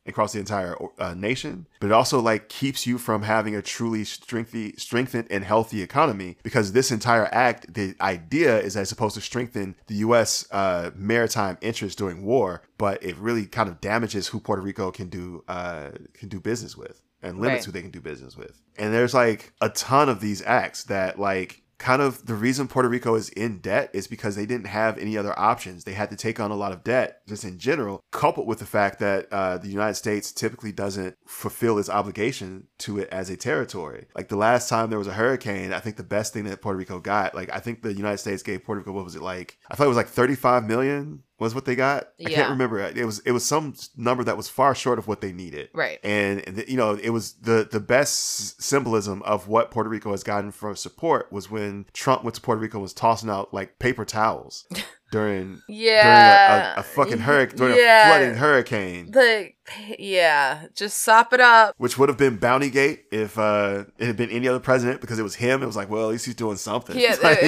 across 0.07 0.33
the 0.33 0.41
entire 0.41 0.77
uh, 0.99 1.15
nation, 1.15 1.67
but 1.81 1.87
it 1.87 1.93
also 1.93 2.21
like 2.21 2.49
keeps 2.49 2.87
you 2.87 2.99
from 2.99 3.23
having 3.23 3.55
a 3.55 3.63
truly 3.63 4.05
strengthy, 4.05 4.75
strengthened 4.77 5.29
and 5.31 5.45
healthy 5.45 5.81
economy 5.83 6.37
because 6.43 6.73
this 6.73 6.91
entire 6.91 7.29
act, 7.33 7.73
the 7.73 7.95
idea 8.01 8.59
is 8.61 8.75
that 8.75 8.81
it's 8.81 8.91
supposed 8.91 9.15
to 9.15 9.21
strengthen 9.21 9.77
the 9.87 9.95
U.S. 9.97 10.47
Uh, 10.51 10.91
maritime 10.97 11.57
interests 11.61 11.95
during 11.97 12.25
war, 12.25 12.63
but 12.79 13.03
it 13.03 13.17
really 13.17 13.47
kind 13.47 13.69
of 13.69 13.81
damages 13.81 14.29
who 14.29 14.41
Puerto 14.41 14.63
Rico 14.63 14.91
can 14.91 15.09
do 15.09 15.45
uh, 15.49 15.91
can 16.15 16.29
do 16.29 16.41
business 16.41 16.77
with 16.77 17.01
and 17.23 17.39
limits 17.39 17.61
Right. 17.61 17.67
who 17.67 17.73
they 17.73 17.83
can 17.83 17.93
do 17.93 18.01
business 18.01 18.37
with. 18.37 18.61
And 18.77 18.93
there's 18.93 19.15
like 19.15 19.53
a 19.61 19.69
ton 19.69 20.09
of 20.09 20.21
these 20.21 20.43
acts 20.43 20.83
that 20.85 21.21
like 21.21 21.62
kind 21.83 22.01
of 22.01 22.27
the 22.27 22.35
reason 22.35 22.69
Puerto 22.69 22.89
Rico 22.89 23.17
is 23.17 23.29
in 23.31 23.59
debt 23.59 23.91
is 23.93 24.07
because 24.07 24.37
they 24.37 24.47
didn't 24.47 24.69
have 24.69 24.97
any 24.99 25.19
other 25.19 25.37
options. 25.37 25.83
They 25.83 25.95
had 25.95 26.11
to 26.11 26.17
take 26.17 26.39
on 26.39 26.53
a 26.53 26.57
lot 26.57 26.71
of 26.71 26.85
debt 26.85 27.23
just 27.27 27.45
in 27.45 27.59
general, 27.59 28.05
coupled 28.13 28.47
with 28.47 28.61
the 28.61 28.67
fact 28.67 29.01
that 29.01 29.27
uh, 29.33 29.59
the 29.59 29.69
United 29.69 29.95
States 29.95 30.31
typically 30.31 30.71
doesn't 30.71 31.17
fulfill 31.27 31.79
its 31.79 31.91
obligation 31.91 32.69
to 32.79 33.01
it 33.01 33.09
as 33.11 33.29
a 33.31 33.37
territory. 33.37 34.07
Like 34.15 34.29
the 34.29 34.37
last 34.37 34.69
time 34.69 34.91
there 34.91 34.99
was 34.99 35.09
a 35.09 35.13
hurricane, 35.13 35.73
I 35.73 35.81
think 35.81 35.97
the 35.97 36.05
best 36.05 36.33
thing 36.33 36.45
that 36.45 36.63
Puerto 36.63 36.79
Rico 36.79 37.01
got, 37.01 37.35
like 37.35 37.51
I 37.53 37.59
think 37.59 37.83
the 37.83 37.93
United 37.93 38.19
States 38.19 38.45
gave 38.45 38.63
Puerto 38.65 38.79
Rico, 38.79 38.93
what 38.93 39.05
was 39.05 39.17
it 39.17 39.23
like? 39.23 39.59
I 39.69 39.75
thought 39.75 39.87
it 39.87 39.89
was 39.89 39.97
like 39.97 40.09
35 40.09 40.65
million 40.65 41.25
was 41.43 41.55
what 41.55 41.65
they 41.67 41.75
got. 41.77 42.05
I 42.05 42.09
Yeah. 42.19 42.29
can't 42.37 42.51
remember. 42.51 42.79
It 42.81 43.05
was 43.05 43.19
it 43.21 43.33
was 43.33 43.45
some 43.45 43.75
number 43.97 44.25
that 44.25 44.37
was 44.37 44.49
far 44.49 44.75
short 44.75 44.99
of 44.99 45.07
what 45.07 45.21
they 45.21 45.33
needed 45.33 45.69
Right. 45.75 45.99
and 46.03 46.65
you 46.67 46.77
know 46.77 46.95
it 46.95 47.11
was 47.11 47.35
the 47.35 47.69
the 47.71 47.81
best 47.81 48.63
symbolism 48.63 49.23
of 49.23 49.49
what 49.49 49.71
Puerto 49.71 49.91
Rico 49.91 50.11
has 50.13 50.23
gotten 50.23 50.51
from 50.53 50.77
support 50.77 51.31
was 51.33 51.51
when 51.51 51.87
Trump 51.93 52.25
went 52.25 52.35
to 52.37 52.41
Puerto 52.41 52.61
Rico 52.61 52.79
and 52.79 52.83
was 52.83 52.93
tossing 52.95 53.29
out 53.31 53.53
like 53.53 53.79
paper 53.79 54.05
towels 54.05 54.67
during 55.13 55.63
Yeah. 55.69 56.49
during 56.49 56.67
a, 56.67 56.75
a, 56.77 56.81
a 56.81 56.83
fucking 56.83 57.19
hurricane 57.19 57.57
during 57.57 57.77
Yeah. 57.77 58.03
a 58.03 58.19
flooding 58.19 58.35
hurricane. 58.35 59.11
The 59.13 59.51
yeah, 59.99 60.67
just 60.75 60.99
sop 60.99 61.33
it 61.33 61.41
up. 61.41 61.75
Which 61.79 61.97
would 61.97 62.09
have 62.09 62.19
been 62.19 62.37
Bounty 62.39 62.69
Gate 62.69 63.05
if 63.13 63.39
uh, 63.39 63.85
it 63.99 64.07
had 64.07 64.17
been 64.17 64.31
any 64.31 64.49
other 64.49 64.59
president 64.59 65.01
because 65.01 65.21
it 65.21 65.23
was 65.23 65.37
him. 65.37 65.63
It 65.63 65.67
was 65.67 65.77
like, 65.77 65.89
well, 65.89 66.03
at 66.07 66.11
least 66.11 66.27
he's 66.27 66.35
doing 66.35 66.57
something. 66.57 66.99
Yeah, 66.99 67.15
Like, 67.23 67.41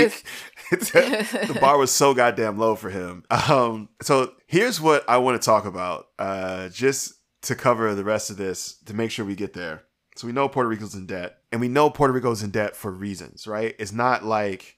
the 0.71 1.59
bar 1.61 1.77
was 1.79 1.91
so 1.91 2.15
goddamn 2.15 2.59
low 2.59 2.77
for 2.77 2.91
him. 2.91 3.25
Um, 3.31 3.89
so 4.03 4.33
here's 4.47 4.81
what 4.81 5.05
I 5.09 5.17
want 5.19 5.41
to 5.41 5.45
talk 5.45 5.65
about, 5.65 6.07
uh, 6.19 6.69
just 6.69 7.15
to 7.43 7.55
cover 7.55 7.95
the 7.95 8.05
rest 8.05 8.31
of 8.31 8.37
this 8.37 8.75
to 8.87 8.95
make 8.95 9.11
sure 9.11 9.25
we 9.25 9.35
get 9.35 9.53
there. 9.53 9.83
So 10.17 10.27
we 10.29 10.33
know 10.33 10.49
Puerto 10.49 10.69
Rico's 10.69 10.95
in 10.95 11.07
debt, 11.07 11.39
and 11.51 11.61
we 11.61 11.69
know 11.69 11.91
Puerto 11.91 12.13
Rico's 12.13 12.43
in 12.43 12.51
debt 12.51 12.77
for 12.77 12.91
reasons, 12.93 13.47
right? 13.49 13.75
It's 13.81 13.93
not 13.93 14.25
like 14.25 14.77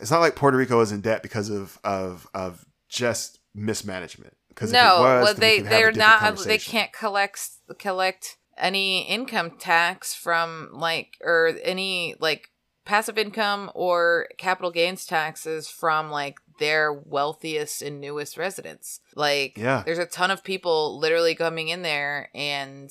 it's 0.00 0.10
not 0.10 0.20
like 0.20 0.36
Puerto 0.36 0.56
Rico 0.56 0.80
is 0.80 0.92
in 0.92 1.00
debt 1.00 1.22
because 1.22 1.50
of 1.50 1.78
of 1.84 2.26
of 2.34 2.64
just 2.88 3.40
mismanagement. 3.54 4.36
Because 4.48 4.70
if 4.70 4.76
it 4.76 4.78
No, 4.78 5.00
was, 5.00 5.24
well 5.24 5.34
they 5.34 5.58
could 5.58 5.66
have 5.66 5.72
a 5.72 5.76
they're 5.76 5.92
not. 5.92 6.38
They 6.44 6.58
can't 6.58 6.92
collect 6.92 7.40
collect 7.78 8.36
any 8.56 9.02
income 9.02 9.52
tax 9.58 10.14
from 10.14 10.70
like 10.72 11.16
or 11.22 11.52
any 11.62 12.14
like 12.20 12.50
passive 12.84 13.18
income 13.18 13.70
or 13.74 14.28
capital 14.38 14.70
gains 14.70 15.06
taxes 15.06 15.68
from 15.68 16.10
like 16.10 16.36
their 16.60 16.92
wealthiest 16.92 17.82
and 17.82 18.00
newest 18.00 18.36
residents. 18.36 19.00
Like 19.16 19.56
Yeah. 19.56 19.82
there's 19.84 19.98
a 19.98 20.06
ton 20.06 20.30
of 20.30 20.44
people 20.44 20.98
literally 20.98 21.34
coming 21.34 21.68
in 21.68 21.82
there 21.82 22.28
and 22.34 22.90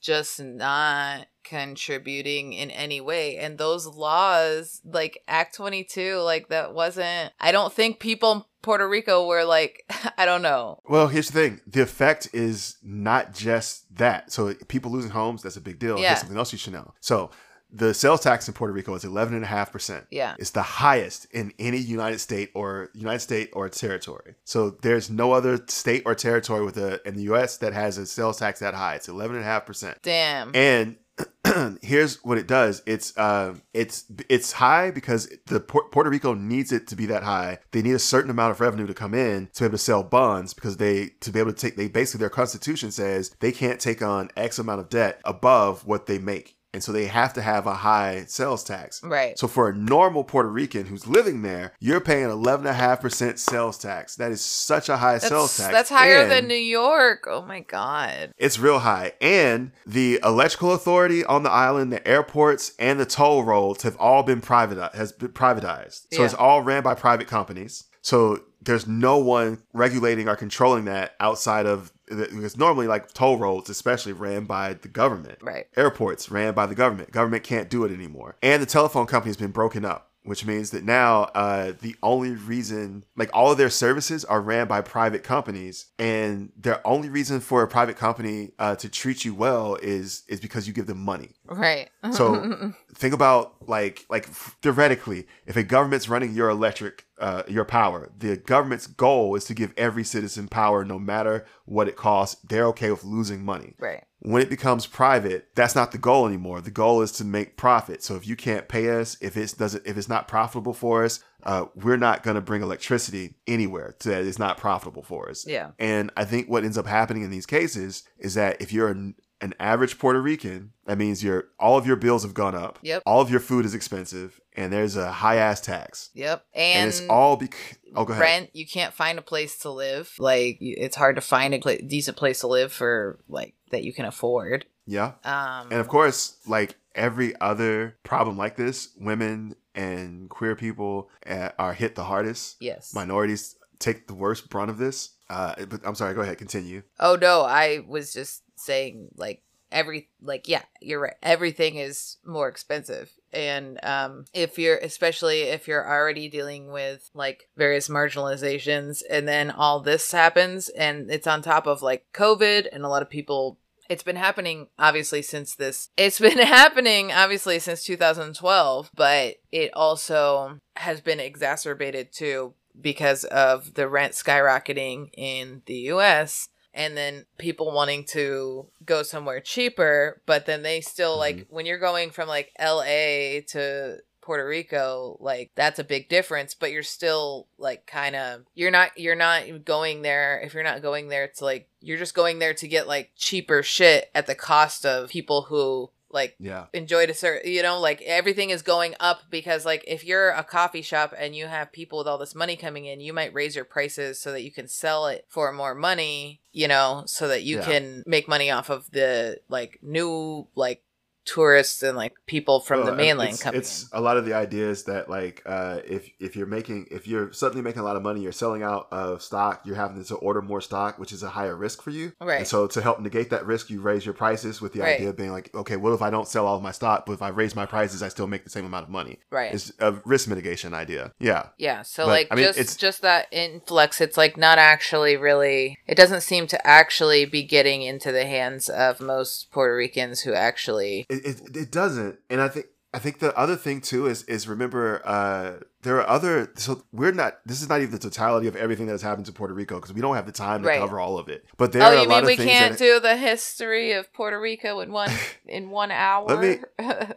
just 0.00 0.40
not 0.40 1.26
contributing 1.44 2.52
in 2.52 2.70
any 2.70 3.00
way 3.00 3.38
and 3.38 3.56
those 3.56 3.86
laws 3.86 4.82
like 4.84 5.22
act 5.28 5.54
22 5.54 6.16
like 6.18 6.48
that 6.48 6.74
wasn't 6.74 7.32
i 7.40 7.50
don't 7.50 7.72
think 7.72 7.98
people 7.98 8.32
in 8.32 8.42
puerto 8.60 8.86
rico 8.86 9.26
were 9.26 9.44
like 9.44 9.82
i 10.18 10.26
don't 10.26 10.42
know 10.42 10.78
Well, 10.88 11.08
here's 11.08 11.28
the 11.30 11.32
thing: 11.40 11.60
the 11.66 11.80
effect 11.80 12.28
is 12.32 12.76
not 12.82 13.32
just 13.32 13.94
that. 13.96 14.30
So 14.32 14.52
people 14.68 14.90
losing 14.90 15.10
homes, 15.10 15.42
that's 15.42 15.56
a 15.56 15.60
big 15.60 15.78
deal. 15.78 15.98
Yeah. 15.98 16.08
Here's 16.08 16.20
something 16.20 16.36
else 16.36 16.52
you 16.52 16.58
should 16.58 16.72
know. 16.72 16.92
So 17.00 17.30
the 17.70 17.92
sales 17.92 18.20
tax 18.20 18.48
in 18.48 18.54
Puerto 18.54 18.72
Rico 18.72 18.94
is 18.94 19.04
eleven 19.04 19.34
and 19.34 19.44
a 19.44 19.48
half 19.48 19.72
percent. 19.72 20.06
yeah 20.10 20.34
It's 20.38 20.50
the 20.50 20.62
highest 20.62 21.26
in 21.32 21.52
any 21.58 21.78
United 21.78 22.18
State 22.18 22.50
or 22.54 22.90
United 22.94 23.20
State 23.20 23.50
or 23.52 23.68
territory. 23.68 24.34
So 24.44 24.70
there's 24.70 25.10
no 25.10 25.32
other 25.32 25.60
state 25.68 26.02
or 26.06 26.14
territory 26.14 26.64
with 26.64 26.78
a 26.78 27.06
in 27.06 27.14
the 27.14 27.22
U.S. 27.24 27.58
that 27.58 27.72
has 27.72 27.98
a 27.98 28.06
sales 28.06 28.38
tax 28.38 28.60
that 28.60 28.74
high. 28.74 28.94
It's 28.94 29.08
eleven 29.08 29.36
and 29.36 29.44
a 29.44 29.48
half 29.48 29.66
percent. 29.66 29.98
damn 30.02 30.50
And 30.54 30.96
here's 31.82 32.22
what 32.24 32.38
it 32.38 32.46
does. 32.46 32.82
It's 32.86 33.16
uh, 33.16 33.54
it's 33.74 34.04
it's 34.28 34.52
high 34.52 34.90
because 34.90 35.28
the 35.46 35.60
Pu- 35.60 35.88
Puerto 35.90 36.10
Rico 36.10 36.34
needs 36.34 36.72
it 36.72 36.86
to 36.88 36.96
be 36.96 37.06
that 37.06 37.22
high. 37.22 37.58
They 37.72 37.82
need 37.82 37.94
a 37.94 37.98
certain 37.98 38.30
amount 38.30 38.52
of 38.52 38.60
revenue 38.60 38.86
to 38.86 38.94
come 38.94 39.14
in 39.14 39.48
to 39.54 39.60
be 39.60 39.64
able 39.66 39.72
to 39.72 39.78
sell 39.78 40.02
bonds 40.02 40.54
because 40.54 40.76
they 40.76 41.08
to 41.20 41.30
be 41.30 41.40
able 41.40 41.52
to 41.52 41.58
take 41.58 41.76
they 41.76 41.88
basically 41.88 42.20
their 42.20 42.30
constitution 42.30 42.90
says 42.90 43.34
they 43.40 43.52
can't 43.52 43.80
take 43.80 44.02
on 44.02 44.30
X 44.36 44.58
amount 44.58 44.80
of 44.80 44.88
debt 44.88 45.20
above 45.24 45.86
what 45.86 46.06
they 46.06 46.18
make. 46.18 46.56
And 46.74 46.82
so 46.82 46.92
they 46.92 47.06
have 47.06 47.32
to 47.34 47.42
have 47.42 47.66
a 47.66 47.74
high 47.74 48.24
sales 48.26 48.62
tax. 48.62 49.02
right 49.02 49.38
So 49.38 49.48
for 49.48 49.70
a 49.70 49.74
normal 49.74 50.22
Puerto 50.22 50.50
Rican 50.50 50.84
who's 50.86 51.06
living 51.06 51.40
there, 51.42 51.72
you're 51.80 52.00
paying 52.00 52.28
11.5% 52.28 53.38
sales 53.38 53.78
tax. 53.78 54.16
That 54.16 54.30
is 54.30 54.42
such 54.44 54.88
a 54.88 54.98
high 54.98 55.18
sales 55.18 55.56
tax. 55.56 55.72
that's 55.72 55.88
higher 55.88 56.22
And- 56.22 56.30
than 56.30 56.46
new 56.46 56.54
york 56.54 57.24
oh 57.28 57.42
my 57.42 57.60
god 57.60 58.32
it's 58.36 58.58
real 58.58 58.80
high. 58.80 59.12
And 59.20 59.72
the 59.86 60.20
electrical 60.22 60.72
authority 60.72 61.24
on 61.24 61.42
the 61.42 61.50
island, 61.50 61.92
the 61.92 62.06
airports, 62.06 62.72
and 62.78 63.00
the 63.00 63.06
toll 63.06 63.42
roads 63.44 63.82
have 63.82 63.96
all 63.96 64.22
been 64.22 64.40
privatized 64.40 64.94
has 64.94 65.12
been 65.12 65.28
privatized. 65.30 66.02
So 66.12 66.20
Yeah. 66.20 66.24
it's 66.26 66.34
all 66.34 66.62
ran 66.62 66.82
by 66.82 66.94
private 66.94 67.28
companies. 67.28 67.84
So 68.02 68.40
there's 68.62 68.86
no 68.86 69.16
one 69.18 69.62
regulating 69.72 70.28
or 70.28 70.36
controlling 70.36 70.84
that 70.86 71.14
outside 71.20 71.66
of 71.66 71.92
because 72.08 72.56
normally 72.56 72.86
like 72.86 73.12
toll 73.12 73.38
roads 73.38 73.70
especially 73.70 74.12
ran 74.12 74.44
by 74.44 74.74
the 74.74 74.88
government. 74.88 75.38
Right. 75.42 75.66
airports 75.76 76.30
ran 76.30 76.54
by 76.54 76.66
the 76.66 76.74
government. 76.74 77.10
Government 77.10 77.44
can't 77.44 77.68
do 77.70 77.84
it 77.84 77.92
anymore. 77.92 78.36
And 78.42 78.62
the 78.62 78.66
telephone 78.66 79.06
company 79.06 79.30
has 79.30 79.36
been 79.36 79.50
broken 79.50 79.84
up 79.84 80.07
which 80.28 80.44
means 80.44 80.70
that 80.70 80.84
now 80.84 81.22
uh, 81.34 81.72
the 81.80 81.96
only 82.02 82.32
reason 82.32 83.04
like 83.16 83.30
all 83.32 83.50
of 83.50 83.58
their 83.58 83.70
services 83.70 84.24
are 84.24 84.40
ran 84.40 84.66
by 84.66 84.80
private 84.80 85.22
companies 85.22 85.86
and 85.98 86.50
their 86.56 86.86
only 86.86 87.08
reason 87.08 87.40
for 87.40 87.62
a 87.62 87.68
private 87.68 87.96
company 87.96 88.52
uh, 88.58 88.74
to 88.76 88.88
treat 88.88 89.24
you 89.24 89.34
well 89.34 89.76
is 89.76 90.22
is 90.28 90.40
because 90.40 90.66
you 90.66 90.72
give 90.72 90.86
them 90.86 91.02
money 91.04 91.34
Right. 91.48 91.90
So 92.12 92.72
think 92.94 93.14
about 93.14 93.68
like 93.68 94.04
like 94.08 94.26
theoretically, 94.26 95.26
if 95.46 95.56
a 95.56 95.62
government's 95.62 96.08
running 96.08 96.32
your 96.32 96.48
electric 96.48 97.04
uh, 97.18 97.42
your 97.46 97.64
power, 97.64 98.10
the 98.16 98.36
government's 98.36 98.86
goal 98.86 99.34
is 99.34 99.44
to 99.44 99.54
give 99.54 99.72
every 99.76 100.04
citizen 100.04 100.48
power, 100.48 100.84
no 100.84 100.98
matter 100.98 101.44
what 101.64 101.86
it 101.86 101.96
costs. 101.96 102.40
They're 102.48 102.66
okay 102.68 102.90
with 102.90 103.04
losing 103.04 103.44
money. 103.44 103.74
right. 103.78 104.04
When 104.20 104.42
it 104.42 104.50
becomes 104.50 104.86
private, 104.86 105.48
that's 105.54 105.76
not 105.76 105.92
the 105.92 105.98
goal 105.98 106.26
anymore. 106.26 106.60
The 106.60 106.72
goal 106.72 107.02
is 107.02 107.12
to 107.12 107.24
make 107.24 107.56
profit. 107.56 108.02
So 108.02 108.16
if 108.16 108.26
you 108.26 108.34
can't 108.34 108.66
pay 108.68 108.90
us, 108.90 109.16
if 109.20 109.36
it 109.36 109.54
doesn't, 109.56 109.86
if 109.86 109.96
it's 109.96 110.08
not 110.08 110.26
profitable 110.26 110.74
for 110.74 111.04
us, 111.04 111.22
uh, 111.44 111.66
we're 111.76 111.96
not 111.96 112.24
going 112.24 112.34
to 112.34 112.40
bring 112.40 112.62
electricity 112.62 113.34
anywhere 113.46 113.94
that 114.00 114.22
is 114.22 114.38
not 114.38 114.56
profitable 114.56 115.02
for 115.02 115.30
us. 115.30 115.46
Yeah. 115.46 115.70
And 115.78 116.10
I 116.16 116.24
think 116.24 116.48
what 116.48 116.64
ends 116.64 116.76
up 116.76 116.86
happening 116.86 117.22
in 117.22 117.30
these 117.30 117.46
cases 117.46 118.02
is 118.18 118.34
that 118.34 118.60
if 118.60 118.72
you're 118.72 118.96
an 119.40 119.54
average 119.60 119.98
Puerto 119.98 120.20
Rican, 120.20 120.72
that 120.86 120.98
means 120.98 121.22
your 121.22 121.44
all 121.60 121.78
of 121.78 121.86
your 121.86 121.96
bills 121.96 122.22
have 122.22 122.34
gone 122.34 122.54
up. 122.54 122.78
Yep. 122.82 123.02
All 123.06 123.20
of 123.20 123.30
your 123.30 123.40
food 123.40 123.64
is 123.64 123.74
expensive, 123.74 124.40
and 124.56 124.72
there's 124.72 124.96
a 124.96 125.12
high 125.12 125.36
ass 125.36 125.60
tax. 125.60 126.10
Yep. 126.14 126.44
And, 126.54 126.80
And, 126.82 126.88
it's 126.88 127.02
all 127.08 127.36
because 127.36 127.76
oh, 127.94 128.04
go 128.04 128.12
ahead. 128.12 128.20
rent. 128.22 128.50
You 128.52 128.66
can't 128.66 128.92
find 128.94 129.18
a 129.18 129.22
place 129.22 129.58
to 129.60 129.70
live. 129.70 130.12
Like 130.18 130.58
it's 130.60 130.96
hard 130.96 131.14
to 131.16 131.20
find 131.22 131.54
a 131.54 131.58
pla- 131.58 131.76
decent 131.86 132.16
place 132.16 132.40
to 132.40 132.46
live 132.48 132.72
for 132.72 133.18
like 133.28 133.54
that 133.70 133.84
you 133.84 133.92
can 133.92 134.06
afford. 134.06 134.66
Yeah. 134.86 135.12
Um. 135.24 135.68
And 135.70 135.80
of 135.80 135.88
course, 135.88 136.38
like 136.46 136.74
every 136.94 137.38
other 137.40 137.96
problem 138.02 138.36
like 138.36 138.56
this, 138.56 138.88
women 138.98 139.54
and 139.74 140.28
queer 140.28 140.56
people 140.56 141.10
uh, 141.28 141.50
are 141.58 141.74
hit 141.74 141.94
the 141.94 142.04
hardest. 142.04 142.56
yes. 142.60 142.92
Minorities 142.94 143.54
take 143.78 144.08
the 144.08 144.14
worst 144.14 144.48
brunt 144.50 144.70
of 144.70 144.78
this. 144.78 145.10
Uh, 145.30 145.54
but 145.66 145.82
I'm 145.84 145.94
sorry. 145.94 146.14
Go 146.14 146.22
ahead. 146.22 146.38
Continue. 146.38 146.82
Oh 146.98 147.16
no, 147.20 147.42
I 147.42 147.84
was 147.86 148.12
just 148.12 148.42
saying 148.58 149.08
like 149.16 149.42
every 149.70 150.08
like 150.22 150.48
yeah, 150.48 150.62
you're 150.80 151.00
right. 151.00 151.16
Everything 151.22 151.76
is 151.76 152.16
more 152.24 152.48
expensive. 152.48 153.10
And 153.32 153.78
um 153.82 154.24
if 154.32 154.58
you're 154.58 154.78
especially 154.78 155.42
if 155.42 155.68
you're 155.68 155.86
already 155.86 156.28
dealing 156.28 156.70
with 156.70 157.10
like 157.14 157.48
various 157.56 157.88
marginalizations 157.88 159.02
and 159.08 159.28
then 159.28 159.50
all 159.50 159.80
this 159.80 160.10
happens 160.12 160.68
and 160.70 161.10
it's 161.10 161.26
on 161.26 161.42
top 161.42 161.66
of 161.66 161.82
like 161.82 162.06
COVID 162.14 162.68
and 162.72 162.84
a 162.84 162.88
lot 162.88 163.02
of 163.02 163.10
people 163.10 163.58
it's 163.88 164.02
been 164.02 164.16
happening 164.16 164.68
obviously 164.78 165.22
since 165.22 165.54
this 165.54 165.88
it's 165.96 166.18
been 166.18 166.38
happening 166.38 167.12
obviously 167.12 167.58
since 167.58 167.84
2012 167.84 168.90
but 168.94 169.36
it 169.52 169.70
also 169.74 170.60
has 170.76 171.00
been 171.00 171.20
exacerbated 171.20 172.12
too 172.12 172.54
because 172.80 173.24
of 173.24 173.74
the 173.74 173.88
rent 173.88 174.12
skyrocketing 174.12 175.10
in 175.16 175.62
the 175.66 175.90
US 175.92 176.48
and 176.74 176.96
then 176.96 177.26
people 177.38 177.72
wanting 177.72 178.04
to 178.04 178.66
go 178.84 179.02
somewhere 179.02 179.40
cheaper 179.40 180.20
but 180.26 180.46
then 180.46 180.62
they 180.62 180.80
still 180.80 181.16
like 181.16 181.36
mm-hmm. 181.36 181.54
when 181.54 181.66
you're 181.66 181.78
going 181.78 182.10
from 182.10 182.28
like 182.28 182.52
LA 182.60 183.40
to 183.46 183.98
Puerto 184.20 184.46
Rico 184.46 185.16
like 185.20 185.50
that's 185.54 185.78
a 185.78 185.84
big 185.84 186.08
difference 186.08 186.54
but 186.54 186.70
you're 186.70 186.82
still 186.82 187.48
like 187.56 187.86
kind 187.86 188.14
of 188.14 188.44
you're 188.54 188.70
not 188.70 188.90
you're 188.98 189.16
not 189.16 189.64
going 189.64 190.02
there 190.02 190.38
if 190.40 190.52
you're 190.52 190.62
not 190.62 190.82
going 190.82 191.08
there 191.08 191.28
to 191.28 191.44
like 191.44 191.68
you're 191.80 191.96
just 191.96 192.14
going 192.14 192.38
there 192.38 192.52
to 192.52 192.68
get 192.68 192.86
like 192.86 193.10
cheaper 193.16 193.62
shit 193.62 194.10
at 194.14 194.26
the 194.26 194.34
cost 194.34 194.84
of 194.84 195.08
people 195.08 195.42
who 195.48 195.90
like 196.10 196.34
Yeah. 196.38 196.66
enjoy 196.72 197.06
to 197.06 197.14
serve 197.14 197.44
you 197.44 197.62
know 197.62 197.80
like 197.80 198.00
everything 198.02 198.50
is 198.50 198.62
going 198.62 198.94
up 199.00 199.20
because 199.30 199.64
like 199.64 199.84
if 199.86 200.04
you're 200.04 200.30
a 200.30 200.42
coffee 200.44 200.82
shop 200.82 201.12
and 201.16 201.36
you 201.36 201.46
have 201.46 201.70
people 201.72 201.98
with 201.98 202.06
all 202.08 202.18
this 202.18 202.34
money 202.34 202.56
coming 202.56 202.86
in 202.86 203.00
you 203.00 203.12
might 203.12 203.34
raise 203.34 203.54
your 203.54 203.64
prices 203.64 204.18
so 204.20 204.32
that 204.32 204.42
you 204.42 204.50
can 204.50 204.66
sell 204.68 205.06
it 205.06 205.26
for 205.28 205.52
more 205.52 205.74
money 205.74 206.40
you 206.52 206.66
know 206.68 207.02
so 207.06 207.28
that 207.28 207.42
you 207.42 207.56
Yeah. 207.58 207.64
can 207.64 208.02
make 208.06 208.26
money 208.28 208.50
off 208.50 208.70
of 208.70 208.90
the 208.90 209.38
like 209.48 209.78
new 209.82 210.48
like 210.54 210.82
tourists 211.28 211.82
and 211.82 211.96
like 211.96 212.14
people 212.26 212.60
from 212.60 212.86
the 212.86 212.94
mainland 212.94 213.34
it's, 213.34 213.42
coming 213.42 213.58
it's 213.60 213.88
a 213.92 214.00
lot 214.00 214.16
of 214.16 214.24
the 214.24 214.32
ideas 214.32 214.84
that 214.84 215.10
like 215.10 215.42
uh, 215.44 215.80
if 215.86 216.08
if 216.18 216.34
you're 216.36 216.46
making 216.46 216.86
if 216.90 217.06
you're 217.06 217.32
suddenly 217.32 217.62
making 217.62 217.80
a 217.80 217.84
lot 217.84 217.96
of 217.96 218.02
money, 218.02 218.20
you're 218.20 218.32
selling 218.32 218.62
out 218.62 218.88
of 218.90 219.22
stock, 219.22 219.60
you're 219.64 219.76
having 219.76 220.02
to 220.02 220.14
order 220.16 220.40
more 220.40 220.60
stock, 220.60 220.98
which 220.98 221.12
is 221.12 221.22
a 221.22 221.28
higher 221.28 221.54
risk 221.56 221.82
for 221.82 221.90
you. 221.90 222.12
right 222.20 222.38
And 222.38 222.46
so 222.46 222.66
to 222.66 222.80
help 222.80 223.00
negate 223.00 223.30
that 223.30 223.44
risk, 223.46 223.68
you 223.70 223.80
raise 223.80 224.04
your 224.06 224.14
prices 224.14 224.60
with 224.62 224.72
the 224.72 224.80
Right. 224.80 224.94
idea 224.96 225.10
of 225.10 225.16
being 225.16 225.32
like, 225.32 225.54
okay, 225.54 225.76
what 225.76 225.92
if 225.92 226.00
I 226.02 226.10
don't 226.10 226.26
sell 226.28 226.46
all 226.46 226.56
of 226.56 226.62
my 226.62 226.72
stock, 226.72 227.04
but 227.06 227.12
if 227.12 227.22
I 227.22 227.28
raise 227.28 227.54
my 227.54 227.66
prices, 227.66 228.02
I 228.02 228.08
still 228.08 228.26
make 228.26 228.44
the 228.44 228.50
same 228.50 228.64
amount 228.64 228.84
of 228.84 228.90
money? 228.90 229.18
right 229.30 229.52
It's 229.52 229.72
a 229.80 229.92
risk 230.04 230.28
mitigation 230.28 230.72
idea. 230.74 231.12
Yeah. 231.18 231.48
Yeah, 231.58 231.82
so 231.82 232.04
But, 232.06 232.08
like 232.18 232.28
I 232.30 232.34
mean, 232.36 232.44
just 232.46 232.58
it's- 232.58 232.76
just 232.76 233.02
that 233.02 233.26
influx, 233.32 234.00
it's 234.00 234.16
like 234.16 234.36
not 234.36 234.58
actually 234.58 235.16
really. 235.16 235.78
It 235.86 235.96
doesn't 235.96 236.22
seem 236.22 236.46
to 236.48 236.66
actually 236.66 237.24
be 237.26 237.42
getting 237.42 237.82
into 237.82 238.12
the 238.12 238.24
hands 238.26 238.68
of 238.68 239.00
most 239.00 239.50
Puerto 239.50 239.74
Ricans 239.76 240.20
who 240.20 240.32
actually. 240.32 241.06
It, 241.10 241.17
it, 241.24 241.56
it 241.56 241.72
doesn't. 241.72 242.18
And 242.30 242.40
I 242.40 242.48
think 242.48 242.66
I 242.92 242.98
think 242.98 243.18
the 243.18 243.36
other 243.36 243.56
thing 243.56 243.80
too 243.80 244.06
is 244.06 244.22
is 244.24 244.48
remember 244.48 245.02
uh 245.06 245.64
there 245.82 245.96
are 246.00 246.08
other 246.08 246.50
so 246.56 246.82
we're 246.92 247.12
not 247.12 247.38
this 247.46 247.62
is 247.62 247.68
not 247.68 247.80
even 247.80 247.92
the 247.92 247.98
totality 247.98 248.46
of 248.48 248.56
everything 248.56 248.86
that 248.86 248.92
has 248.92 249.02
happened 249.02 249.26
to 249.26 249.32
Puerto 249.32 249.54
Rico 249.54 249.76
because 249.76 249.92
we 249.92 250.00
don't 250.00 250.16
have 250.16 250.26
the 250.26 250.32
time 250.32 250.62
to 250.62 250.68
Right. 250.68 250.80
cover 250.80 250.98
all 250.98 251.18
of 251.18 251.28
it. 251.28 251.44
But 251.56 251.72
there 251.72 251.82
oh, 251.82 251.86
are 251.86 251.94
a 251.94 252.02
you 252.02 252.08
lot 252.08 252.16
mean 252.22 252.26
we 252.26 252.32
of 252.32 252.38
things 252.38 252.50
can't 252.50 252.72
that, 252.78 252.84
do 252.84 253.00
the 253.00 253.16
history 253.16 253.92
of 253.92 254.12
Puerto 254.12 254.38
Rico 254.40 254.80
in 254.80 254.90
one 254.92 255.10
in 255.46 255.70
one 255.70 255.90
hour? 255.90 256.26
Let 256.26 256.40
me- 256.40 256.58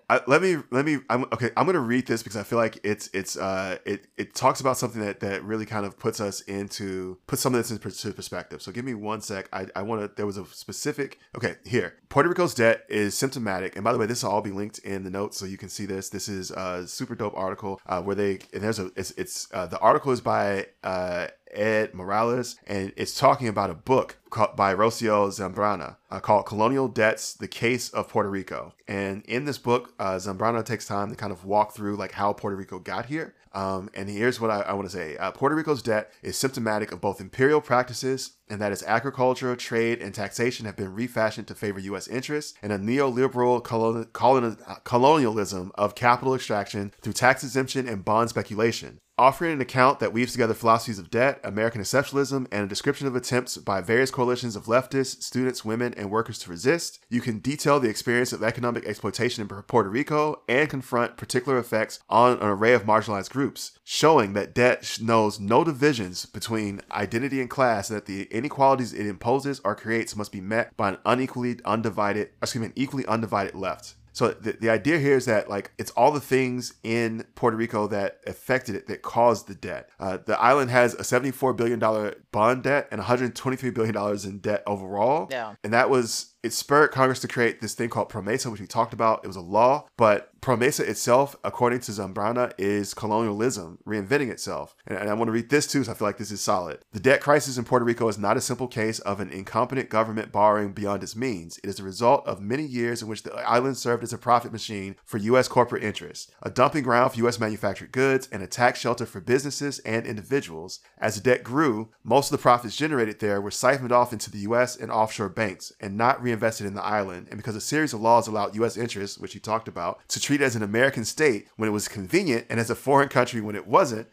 I, 0.09 0.21
let 0.27 0.41
me 0.41 0.57
let 0.71 0.85
me 0.85 0.99
I'm 1.09 1.23
okay 1.33 1.51
i'm 1.55 1.65
gonna 1.65 1.79
read 1.79 2.05
this 2.07 2.23
because 2.23 2.35
i 2.35 2.43
feel 2.43 2.57
like 2.57 2.79
it's 2.83 3.09
it's 3.13 3.37
uh 3.37 3.77
it 3.85 4.07
it 4.17 4.33
talks 4.35 4.59
about 4.59 4.77
something 4.77 5.01
that 5.01 5.19
that 5.21 5.43
really 5.43 5.65
kind 5.65 5.85
of 5.85 5.97
puts 5.97 6.19
us 6.19 6.41
into 6.41 7.17
put 7.27 7.39
some 7.39 7.53
of 7.53 7.59
this 7.59 7.71
into 7.71 8.13
perspective 8.13 8.61
so 8.61 8.71
give 8.71 8.83
me 8.85 8.93
one 8.93 9.21
sec 9.21 9.47
i 9.53 9.65
i 9.75 9.81
want 9.81 10.01
to 10.01 10.11
there 10.15 10.25
was 10.25 10.37
a 10.37 10.45
specific 10.47 11.19
okay 11.35 11.55
here 11.65 11.95
puerto 12.09 12.27
rico's 12.29 12.53
debt 12.53 12.85
is 12.89 13.17
symptomatic 13.17 13.75
and 13.75 13.83
by 13.83 13.91
the 13.93 13.97
way 13.99 14.05
this 14.05 14.23
will 14.23 14.31
all 14.31 14.41
be 14.41 14.51
linked 14.51 14.79
in 14.79 15.03
the 15.03 15.09
notes 15.09 15.37
so 15.37 15.45
you 15.45 15.57
can 15.57 15.69
see 15.69 15.85
this 15.85 16.09
this 16.09 16.27
is 16.27 16.51
a 16.51 16.87
super 16.87 17.15
dope 17.15 17.35
article 17.37 17.79
uh 17.87 18.01
where 18.01 18.15
they 18.15 18.39
and 18.53 18.63
there's 18.63 18.79
a 18.79 18.91
it's 18.95 19.11
it's 19.11 19.47
uh 19.53 19.67
the 19.67 19.79
article 19.79 20.11
is 20.11 20.21
by 20.21 20.67
uh 20.83 21.27
Ed 21.51 21.93
Morales, 21.93 22.55
and 22.67 22.93
it's 22.95 23.17
talking 23.17 23.47
about 23.47 23.69
a 23.69 23.75
book 23.75 24.17
by 24.55 24.73
Rocio 24.73 25.27
Zambrana 25.27 25.97
uh, 26.09 26.19
called 26.19 26.45
Colonial 26.45 26.87
Debts 26.87 27.33
The 27.33 27.47
Case 27.47 27.89
of 27.89 28.07
Puerto 28.07 28.29
Rico. 28.29 28.73
And 28.87 29.23
in 29.25 29.45
this 29.45 29.57
book, 29.57 29.93
uh, 29.99 30.15
Zambrana 30.15 30.63
takes 30.63 30.87
time 30.87 31.09
to 31.09 31.15
kind 31.15 31.31
of 31.31 31.45
walk 31.45 31.73
through 31.73 31.97
like 31.97 32.13
how 32.13 32.33
Puerto 32.33 32.55
Rico 32.55 32.79
got 32.79 33.07
here. 33.07 33.35
Um, 33.53 33.89
and 33.93 34.09
here's 34.09 34.39
what 34.39 34.49
I, 34.49 34.61
I 34.61 34.73
want 34.73 34.89
to 34.89 34.95
say 34.95 35.17
uh, 35.17 35.31
Puerto 35.31 35.55
Rico's 35.55 35.81
debt 35.81 36.11
is 36.21 36.37
symptomatic 36.37 36.91
of 36.93 37.01
both 37.01 37.19
imperial 37.19 37.59
practices 37.59 38.37
and 38.49 38.61
that 38.61 38.71
its 38.71 38.83
agriculture, 38.83 39.55
trade, 39.55 40.01
and 40.01 40.13
taxation 40.13 40.65
have 40.65 40.77
been 40.77 40.93
refashioned 40.93 41.47
to 41.47 41.55
favor 41.55 41.79
U.S. 41.79 42.07
interests, 42.07 42.53
and 42.61 42.71
a 42.71 42.77
neoliberal 42.77 43.63
colon- 43.63 44.05
colon- 44.11 44.57
colonialism 44.83 45.71
of 45.75 45.95
capital 45.95 46.35
extraction 46.35 46.93
through 47.01 47.13
tax 47.13 47.43
exemption 47.43 47.87
and 47.87 48.03
bond 48.03 48.29
speculation. 48.29 48.99
Offering 49.17 49.51
an 49.51 49.61
account 49.61 49.99
that 49.99 50.13
weaves 50.13 50.31
together 50.31 50.53
philosophies 50.53 50.97
of 50.97 51.11
debt, 51.11 51.39
American 51.43 51.81
exceptionalism, 51.81 52.47
and 52.51 52.63
a 52.63 52.67
description 52.67 53.07
of 53.07 53.15
attempts 53.15 53.57
by 53.57 53.81
various 53.81 54.09
coalitions 54.09 54.55
of 54.55 54.65
leftists, 54.65 55.21
students, 55.21 55.65
women, 55.65 55.93
and 55.95 56.09
workers 56.09 56.39
to 56.39 56.49
resist, 56.49 57.03
you 57.09 57.19
can 57.19 57.39
detail 57.39 57.79
the 57.79 57.89
experience 57.89 58.31
of 58.31 58.41
economic 58.41 58.85
exploitation 58.85 59.41
in 59.41 59.47
Puerto 59.47 59.89
Rico 59.89 60.41
and 60.47 60.69
confront 60.69 61.17
particular 61.17 61.59
effects 61.59 61.99
on 62.09 62.37
an 62.37 62.47
array 62.47 62.73
of 62.73 62.85
marginalized 62.85 63.29
groups, 63.29 63.77
showing 63.83 64.33
that 64.33 64.55
debt 64.55 64.97
knows 65.01 65.39
no 65.39 65.63
divisions 65.63 66.25
between 66.25 66.81
identity 66.91 67.41
and 67.41 67.49
class, 67.49 67.89
and 67.89 67.97
that 67.97 68.05
the 68.05 68.23
inequalities 68.31 68.93
it 68.93 69.05
imposes 69.05 69.61
or 69.65 69.75
creates 69.75 70.15
must 70.15 70.31
be 70.31 70.41
met 70.41 70.75
by 70.77 70.89
an 70.89 70.97
unequally 71.05 71.59
undivided, 71.65 72.29
excuse 72.41 72.61
me, 72.61 72.67
an 72.67 72.73
equally 72.75 73.05
undivided 73.05 73.55
left. 73.55 73.95
So 74.13 74.29
the, 74.29 74.53
the 74.53 74.69
idea 74.69 74.99
here 74.99 75.15
is 75.15 75.25
that 75.25 75.49
like 75.49 75.71
it's 75.77 75.91
all 75.91 76.11
the 76.11 76.19
things 76.19 76.73
in 76.83 77.25
Puerto 77.35 77.55
Rico 77.55 77.87
that 77.87 78.19
affected 78.27 78.75
it 78.75 78.87
that 78.87 79.01
caused 79.01 79.47
the 79.47 79.55
debt. 79.55 79.89
Uh, 79.99 80.17
the 80.23 80.39
island 80.39 80.71
has 80.71 80.93
a 80.95 81.03
74 81.03 81.53
billion 81.53 81.79
dollar 81.79 82.15
bond 82.31 82.63
debt 82.63 82.87
and 82.91 82.99
123 82.99 83.69
billion 83.71 83.93
dollars 83.93 84.25
in 84.25 84.39
debt 84.39 84.63
overall. 84.67 85.27
Yeah. 85.31 85.55
And 85.63 85.73
that 85.73 85.89
was 85.89 86.30
it 86.43 86.53
spurred 86.53 86.91
Congress 86.91 87.19
to 87.19 87.27
create 87.27 87.61
this 87.61 87.73
thing 87.73 87.89
called 87.89 88.09
Promesa, 88.09 88.51
which 88.51 88.61
we 88.61 88.67
talked 88.67 88.93
about. 88.93 89.23
It 89.23 89.27
was 89.27 89.35
a 89.35 89.41
law, 89.41 89.87
but 89.97 90.31
Promesa 90.41 90.87
itself, 90.87 91.35
according 91.43 91.81
to 91.81 91.91
Zambrana, 91.91 92.51
is 92.57 92.95
colonialism 92.95 93.77
reinventing 93.85 94.31
itself. 94.31 94.75
And, 94.87 94.97
and 94.97 95.07
I 95.07 95.13
want 95.13 95.27
to 95.27 95.33
read 95.33 95.49
this 95.49 95.67
too, 95.67 95.83
so 95.83 95.91
I 95.91 95.93
feel 95.95 96.07
like 96.07 96.17
this 96.17 96.31
is 96.31 96.41
solid. 96.41 96.79
The 96.93 96.99
debt 96.99 97.21
crisis 97.21 97.59
in 97.59 97.63
Puerto 97.63 97.85
Rico 97.85 98.07
is 98.07 98.17
not 98.17 98.37
a 98.37 98.41
simple 98.41 98.67
case 98.67 98.97
of 98.99 99.19
an 99.19 99.29
incompetent 99.29 99.89
government 99.89 100.31
borrowing 100.31 100.73
beyond 100.73 101.03
its 101.03 101.15
means. 101.15 101.59
It 101.59 101.67
is 101.67 101.75
the 101.75 101.83
result 101.83 102.25
of 102.25 102.41
many 102.41 102.63
years 102.63 103.03
in 103.03 103.07
which 103.07 103.21
the 103.21 103.33
island 103.35 103.77
served 103.77 104.01
as 104.01 104.13
a 104.13 104.17
profit 104.17 104.51
machine 104.51 104.95
for 105.05 105.19
U.S. 105.19 105.47
corporate 105.47 105.83
interests, 105.83 106.31
a 106.41 106.49
dumping 106.49 106.83
ground 106.83 107.11
for 107.11 107.17
U.S. 107.19 107.39
manufactured 107.39 107.91
goods, 107.91 108.27
and 108.31 108.41
a 108.41 108.47
tax 108.47 108.79
shelter 108.79 109.05
for 109.05 109.21
businesses 109.21 109.77
and 109.79 110.07
individuals. 110.07 110.79
As 110.97 111.15
the 111.15 111.21
debt 111.21 111.43
grew, 111.43 111.89
most 112.03 112.31
of 112.31 112.37
the 112.37 112.41
profits 112.41 112.75
generated 112.75 113.19
there 113.19 113.39
were 113.39 113.51
siphoned 113.51 113.91
off 113.91 114.11
into 114.11 114.31
the 114.31 114.39
U.S. 114.39 114.75
and 114.75 114.91
offshore 114.91 115.29
banks 115.29 115.71
and 115.79 115.95
not 115.95 116.23
reinvested 116.31 116.65
in 116.65 116.73
the 116.73 116.83
island. 116.83 117.27
And 117.29 117.37
because 117.37 117.55
a 117.55 117.61
series 117.61 117.93
of 117.93 118.01
laws 118.01 118.27
allowed 118.27 118.55
U.S. 118.55 118.77
interests, 118.77 119.17
which 119.17 119.33
he 119.33 119.39
talked 119.39 119.67
about, 119.67 119.99
to 120.09 120.19
treat 120.19 120.41
it 120.41 120.45
as 120.45 120.55
an 120.55 120.63
American 120.63 121.05
state 121.05 121.47
when 121.57 121.69
it 121.69 121.73
was 121.73 121.87
convenient 121.87 122.47
and 122.49 122.59
as 122.59 122.69
a 122.69 122.75
foreign 122.75 123.09
country 123.09 123.41
when 123.41 123.55
it 123.55 123.67
wasn't, 123.67 124.07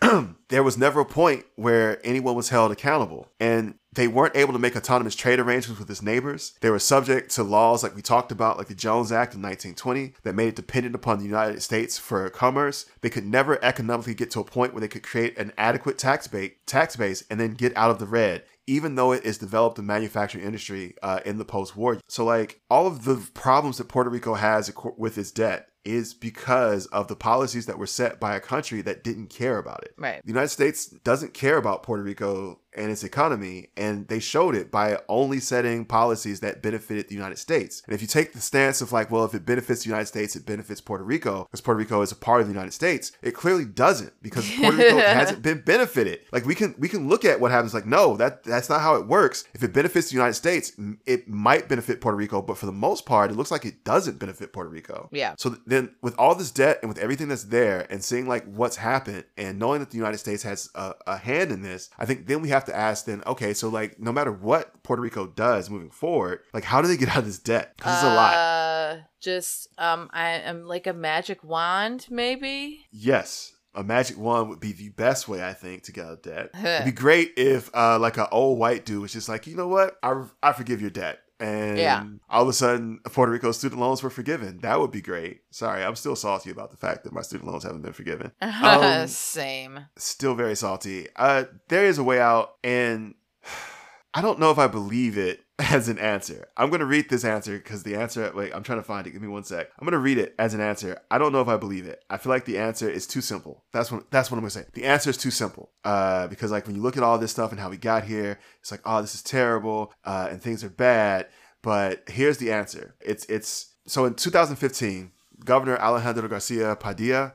there 0.48 0.62
was 0.62 0.78
never 0.78 1.00
a 1.00 1.04
point 1.04 1.44
where 1.56 2.04
anyone 2.04 2.34
was 2.34 2.48
held 2.48 2.72
accountable. 2.72 3.28
And 3.38 3.74
they 3.92 4.06
weren't 4.06 4.36
able 4.36 4.52
to 4.52 4.58
make 4.58 4.76
autonomous 4.76 5.14
trade 5.14 5.40
arrangements 5.40 5.80
with 5.80 5.90
its 5.90 6.02
neighbors. 6.02 6.52
They 6.60 6.70
were 6.70 6.78
subject 6.78 7.30
to 7.32 7.42
laws 7.42 7.82
like 7.82 7.96
we 7.96 8.02
talked 8.02 8.30
about, 8.30 8.56
like 8.56 8.68
the 8.68 8.74
Jones 8.74 9.10
Act 9.10 9.34
of 9.34 9.40
1920, 9.40 10.14
that 10.22 10.34
made 10.34 10.48
it 10.48 10.56
dependent 10.56 10.94
upon 10.94 11.18
the 11.18 11.24
United 11.24 11.62
States 11.62 11.98
for 11.98 12.28
commerce. 12.30 12.86
They 13.00 13.10
could 13.10 13.26
never 13.26 13.62
economically 13.64 14.14
get 14.14 14.30
to 14.32 14.40
a 14.40 14.44
point 14.44 14.72
where 14.72 14.80
they 14.80 14.88
could 14.88 15.02
create 15.02 15.36
an 15.36 15.52
adequate 15.58 15.98
tax 15.98 16.28
base, 16.28 16.52
tax 16.66 16.96
base 16.96 17.24
and 17.28 17.40
then 17.40 17.54
get 17.54 17.76
out 17.76 17.90
of 17.90 17.98
the 17.98 18.06
red 18.06 18.44
even 18.68 18.94
though 18.94 19.12
it 19.12 19.24
is 19.24 19.38
developed 19.38 19.78
a 19.78 19.82
manufacturing 19.82 20.44
industry 20.44 20.94
uh, 21.02 21.20
in 21.24 21.38
the 21.38 21.44
post-war. 21.44 21.98
So 22.06 22.24
like 22.24 22.60
all 22.70 22.86
of 22.86 23.04
the 23.04 23.16
problems 23.32 23.78
that 23.78 23.88
Puerto 23.88 24.10
Rico 24.10 24.34
has 24.34 24.70
with 24.98 25.16
its 25.16 25.32
debt 25.32 25.68
is 25.84 26.12
because 26.12 26.84
of 26.86 27.08
the 27.08 27.16
policies 27.16 27.64
that 27.64 27.78
were 27.78 27.86
set 27.86 28.20
by 28.20 28.36
a 28.36 28.40
country 28.40 28.82
that 28.82 29.02
didn't 29.02 29.28
care 29.28 29.56
about 29.56 29.84
it. 29.84 29.94
Right. 29.96 30.20
The 30.22 30.28
United 30.28 30.48
States 30.48 30.86
doesn't 30.86 31.32
care 31.32 31.56
about 31.56 31.82
Puerto 31.82 32.02
Rico 32.02 32.60
and 32.76 32.90
its 32.90 33.04
economy, 33.04 33.68
and 33.76 34.08
they 34.08 34.20
showed 34.20 34.54
it 34.54 34.70
by 34.70 34.98
only 35.08 35.40
setting 35.40 35.84
policies 35.84 36.40
that 36.40 36.62
benefited 36.62 37.08
the 37.08 37.14
United 37.14 37.38
States. 37.38 37.82
And 37.86 37.94
if 37.94 38.00
you 38.00 38.08
take 38.08 38.32
the 38.32 38.40
stance 38.40 38.80
of 38.80 38.92
like, 38.92 39.10
well, 39.10 39.24
if 39.24 39.34
it 39.34 39.46
benefits 39.46 39.82
the 39.82 39.88
United 39.88 40.06
States, 40.06 40.36
it 40.36 40.46
benefits 40.46 40.80
Puerto 40.80 41.04
Rico, 41.04 41.44
because 41.44 41.60
Puerto 41.60 41.78
Rico 41.78 42.02
is 42.02 42.12
a 42.12 42.16
part 42.16 42.40
of 42.40 42.46
the 42.46 42.52
United 42.52 42.72
States, 42.72 43.12
it 43.22 43.32
clearly 43.32 43.64
doesn't 43.64 44.12
because 44.22 44.48
Puerto 44.50 44.76
Rico 44.76 44.98
hasn't 44.98 45.42
been 45.42 45.60
benefited. 45.60 46.20
Like 46.32 46.44
we 46.44 46.54
can 46.54 46.74
we 46.78 46.88
can 46.88 47.08
look 47.08 47.24
at 47.24 47.40
what 47.40 47.50
happens. 47.50 47.74
Like, 47.74 47.86
no, 47.86 48.16
that 48.16 48.44
that's 48.44 48.68
not 48.68 48.80
how 48.80 48.96
it 48.96 49.06
works. 49.06 49.44
If 49.54 49.62
it 49.62 49.72
benefits 49.72 50.10
the 50.10 50.14
United 50.14 50.34
States, 50.34 50.72
it 51.06 51.28
might 51.28 51.68
benefit 51.68 52.00
Puerto 52.00 52.16
Rico, 52.16 52.42
but 52.42 52.58
for 52.58 52.66
the 52.66 52.72
most 52.72 53.06
part, 53.06 53.30
it 53.30 53.34
looks 53.34 53.50
like 53.50 53.64
it 53.64 53.84
doesn't 53.84 54.18
benefit 54.18 54.52
Puerto 54.52 54.70
Rico. 54.70 55.08
Yeah. 55.12 55.34
So 55.38 55.56
then, 55.66 55.94
with 56.02 56.14
all 56.18 56.34
this 56.34 56.50
debt 56.50 56.78
and 56.82 56.88
with 56.88 56.98
everything 56.98 57.28
that's 57.28 57.44
there, 57.44 57.86
and 57.90 58.02
seeing 58.02 58.28
like 58.28 58.44
what's 58.44 58.76
happened, 58.76 59.24
and 59.36 59.58
knowing 59.58 59.80
that 59.80 59.90
the 59.90 59.96
United 59.96 60.18
States 60.18 60.42
has 60.42 60.70
a, 60.74 60.94
a 61.06 61.16
hand 61.16 61.50
in 61.52 61.62
this, 61.62 61.90
I 61.98 62.06
think 62.06 62.26
then 62.26 62.42
we 62.42 62.50
have 62.50 62.57
to 62.66 62.76
ask 62.76 63.04
then, 63.04 63.22
okay, 63.26 63.54
so 63.54 63.68
like 63.68 63.98
no 63.98 64.12
matter 64.12 64.32
what 64.32 64.82
Puerto 64.82 65.02
Rico 65.02 65.26
does 65.26 65.70
moving 65.70 65.90
forward, 65.90 66.40
like 66.52 66.64
how 66.64 66.80
do 66.82 66.88
they 66.88 66.96
get 66.96 67.08
out 67.10 67.18
of 67.18 67.26
this 67.26 67.38
debt? 67.38 67.74
Because 67.76 67.94
it's 67.94 68.04
a 68.04 68.14
lot. 68.14 68.34
Uh, 68.34 68.96
just 69.20 69.68
um, 69.78 70.08
I 70.12 70.30
am 70.30 70.64
like 70.64 70.86
a 70.86 70.92
magic 70.92 71.42
wand, 71.44 72.06
maybe. 72.10 72.86
Yes, 72.90 73.52
a 73.74 73.84
magic 73.84 74.18
wand 74.18 74.48
would 74.48 74.60
be 74.60 74.72
the 74.72 74.88
best 74.90 75.28
way 75.28 75.44
I 75.46 75.52
think 75.52 75.84
to 75.84 75.92
get 75.92 76.06
out 76.06 76.12
of 76.12 76.22
debt. 76.22 76.50
It'd 76.62 76.84
be 76.84 76.92
great 76.92 77.32
if 77.36 77.70
uh 77.74 77.98
like 77.98 78.16
an 78.16 78.26
old 78.32 78.58
white 78.58 78.84
dude 78.84 79.02
was 79.02 79.12
just 79.12 79.28
like, 79.28 79.46
you 79.46 79.56
know 79.56 79.68
what, 79.68 79.96
I 80.02 80.24
I 80.42 80.52
forgive 80.52 80.80
your 80.80 80.90
debt. 80.90 81.20
And 81.40 81.78
Yeah. 81.78 82.04
all 82.28 82.42
of 82.42 82.48
a 82.48 82.52
sudden, 82.52 82.98
Puerto 83.04 83.30
Rico 83.30 83.52
student 83.52 83.80
loans 83.80 84.02
were 84.02 84.10
forgiven. 84.10 84.58
That 84.62 84.80
would 84.80 84.90
be 84.90 85.00
great. 85.00 85.42
Sorry, 85.50 85.84
I'm 85.84 85.94
still 85.96 86.16
salty 86.16 86.50
about 86.50 86.70
the 86.72 86.76
fact 86.76 87.04
that 87.04 87.12
my 87.12 87.22
student 87.22 87.48
loans 87.50 87.62
haven't 87.64 87.82
been 87.82 87.92
forgiven. 87.92 88.32
Um, 88.42 89.06
Same. 89.06 89.86
still 89.96 90.34
very 90.34 90.56
salty. 90.56 91.06
Uh, 91.16 91.44
there 91.68 91.84
is 91.86 91.98
a 91.98 92.02
way 92.04 92.20
out, 92.20 92.54
and 92.64 93.14
I 94.14 94.20
don't 94.22 94.38
know 94.40 94.50
if 94.50 94.58
I 94.58 94.66
believe 94.66 95.16
it 95.18 95.40
as 95.58 95.88
an 95.88 95.98
answer. 95.98 96.48
I'm 96.56 96.70
gonna 96.70 96.84
read 96.84 97.08
this 97.08 97.24
answer 97.24 97.58
because 97.58 97.82
the 97.82 97.96
answer. 97.96 98.30
Wait, 98.34 98.54
I'm 98.54 98.62
trying 98.62 98.78
to 98.78 98.84
find 98.84 99.06
it. 99.06 99.10
Give 99.10 99.22
me 99.22 99.28
one 99.28 99.44
sec. 99.44 99.68
I'm 99.78 99.84
gonna 99.84 99.98
read 99.98 100.18
it 100.18 100.34
as 100.38 100.54
an 100.54 100.60
answer. 100.60 101.00
I 101.10 101.18
don't 101.18 101.32
know 101.32 101.40
if 101.40 101.48
I 101.48 101.56
believe 101.56 101.86
it. 101.86 102.04
I 102.08 102.16
feel 102.16 102.30
like 102.30 102.44
the 102.44 102.58
answer 102.58 102.88
is 102.88 103.06
too 103.06 103.20
simple. 103.20 103.64
That's 103.72 103.90
what. 103.90 104.10
That's 104.10 104.30
what 104.30 104.36
I'm 104.36 104.42
gonna 104.42 104.50
say. 104.50 104.66
The 104.72 104.84
answer 104.84 105.10
is 105.10 105.16
too 105.16 105.30
simple. 105.30 105.70
Uh, 105.84 106.28
because 106.28 106.52
like 106.52 106.66
when 106.66 106.76
you 106.76 106.82
look 106.82 106.96
at 106.96 107.02
all 107.02 107.18
this 107.18 107.32
stuff 107.32 107.50
and 107.50 107.60
how 107.60 107.70
we 107.70 107.76
got 107.76 108.04
here, 108.04 108.38
it's 108.60 108.70
like, 108.70 108.82
oh, 108.84 109.00
this 109.00 109.14
is 109.14 109.22
terrible, 109.22 109.92
uh, 110.04 110.28
and 110.30 110.40
things 110.40 110.62
are 110.62 110.70
bad. 110.70 111.26
But 111.62 112.04
here's 112.08 112.38
the 112.38 112.52
answer. 112.52 112.94
It's 113.00 113.24
it's 113.26 113.74
so 113.86 114.04
in 114.04 114.14
2015, 114.14 115.10
Governor 115.44 115.76
Alejandro 115.78 116.28
Garcia 116.28 116.76
Padilla 116.76 117.34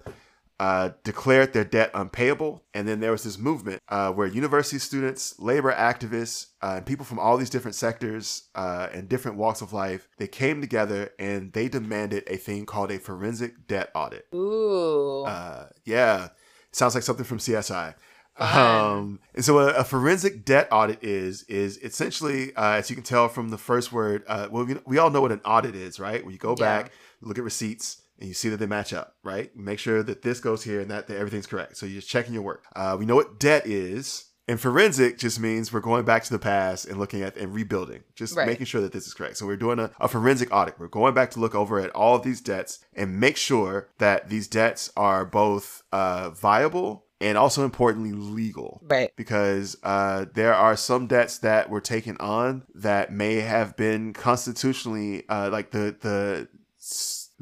uh, 0.64 0.91
declared 1.03 1.51
their 1.51 1.66
debt 1.66 1.91
unpayable. 1.93 2.64
And 2.74 2.88
then 2.88 3.01
there 3.01 3.11
was 3.11 3.24
this 3.24 3.38
movement 3.38 3.82
uh, 3.89 4.14
where 4.14 4.28
university 4.28 4.80
students, 4.80 5.38
labor 5.38 5.74
activists, 5.74 6.47
uh, 6.61 6.76
and 6.78 6.86
people 6.86 7.05
from 7.05 7.20
all 7.20 7.36
these 7.36 7.49
different 7.49 7.76
sectors 7.76 8.43
uh, 8.55 8.88
and 8.93 9.09
different 9.09 9.36
walks 9.36 9.59
of 9.59 9.74
life, 9.74 10.07
they 10.20 10.28
came 10.28 10.61
together 10.61 11.11
and 11.20 11.51
they 11.51 11.68
demanded 11.68 12.24
a 12.28 12.38
thing 12.38 12.66
called 12.66 12.91
a 12.91 12.97
forensic 12.97 13.68
debt 13.68 13.89
audit. 13.93 14.26
Ooh. 14.34 15.24
Uh, 15.26 15.68
yeah, 15.84 16.30
sounds 16.72 16.95
like 16.95 17.03
something 17.03 17.26
from 17.26 17.39
CSI. 17.39 17.95
Um, 18.38 19.20
and 19.36 19.43
so 19.43 19.59
a, 19.59 19.74
a 19.74 19.84
forensic 19.84 20.45
debt 20.45 20.70
audit 20.72 21.03
is 21.03 21.43
is 21.43 21.78
essentially, 21.84 22.55
uh, 22.55 22.76
as 22.76 22.89
you 22.89 22.95
can 22.95 23.03
tell 23.03 23.28
from 23.28 23.49
the 23.49 23.57
first 23.57 23.91
word, 23.91 24.24
uh, 24.28 24.47
well, 24.49 24.66
we, 24.66 24.78
we 24.86 24.97
all 24.97 25.09
know 25.09 25.22
what 25.22 25.34
an 25.34 25.41
audit 25.43 25.76
is, 25.76 25.99
right? 25.99 26.24
Where 26.24 26.32
you 26.32 26.39
go 26.39 26.55
back, 26.55 26.93
look 27.22 27.38
at 27.38 27.43
receipts, 27.43 28.01
and 28.20 28.28
you 28.28 28.34
see 28.34 28.49
that 28.49 28.57
they 28.57 28.66
match 28.66 28.93
up, 28.93 29.16
right? 29.24 29.55
Make 29.55 29.80
sure 29.80 30.03
that 30.03 30.22
this 30.22 30.39
goes 30.39 30.64
here 30.64 30.80
and 30.80 30.89
that, 30.91 31.07
that 31.07 31.18
everything's 31.18 31.47
correct. 31.47 31.78
So 31.78 31.86
you're 31.86 31.99
just 32.01 32.09
checking 32.09 32.34
your 32.34 32.43
work. 32.43 32.66
Uh, 32.76 32.95
we 32.97 33.05
know 33.05 33.16
what 33.16 33.39
debt 33.39 33.66
is. 33.66 34.30
And 34.45 34.59
forensic 34.59 35.18
just 35.18 35.39
means 35.39 35.72
we're 35.72 35.80
going 35.80 36.03
back 36.03 36.26
to 36.26 36.30
the 36.30 36.38
past 36.38 36.86
and 36.86 36.99
looking 36.99 37.22
at 37.22 37.38
and 37.38 37.53
rebuilding, 37.53 38.03
just 38.14 38.36
Right. 38.36 38.45
making 38.45 38.66
sure 38.66 38.82
that 38.82 38.91
this 38.91 39.07
is 39.07 39.14
correct. 39.14 39.38
So 39.38 39.45
we're 39.45 39.55
doing 39.55 39.80
a, 39.80 39.91
a 40.01 40.09
forensic 40.09 40.53
audit. 40.53 40.78
We're 40.78 40.89
going 40.89 41.14
back 41.14 41.32
to 41.32 41.39
look 41.39 41.55
over 41.55 41.80
at 41.80 41.91
all 41.91 42.18
of 42.18 42.24
these 42.24 42.41
debts 42.41 42.80
and 42.93 43.22
make 43.22 43.38
sure 43.38 43.88
that 43.99 44.28
these 44.28 44.49
debts 44.49 44.91
are 44.97 45.24
both 45.24 45.84
uh, 45.93 46.32
viable 46.32 47.05
and 47.22 47.38
also 47.38 47.64
importantly 47.64 48.11
legal 48.11 48.82
right. 48.84 49.11
because 49.16 49.78
uh, 49.84 50.26
there 50.34 50.53
are 50.53 50.76
some 50.76 51.07
debts 51.07 51.38
that 51.38 51.70
were 51.70 51.80
taken 51.80 52.18
on 52.18 52.64
that 52.76 53.14
may 53.14 53.36
have 53.36 53.78
been 53.78 54.11
constitutionally 54.11 55.24
uh, 55.30 55.49
like 55.49 55.72
the 55.72 55.95
the 56.01 56.49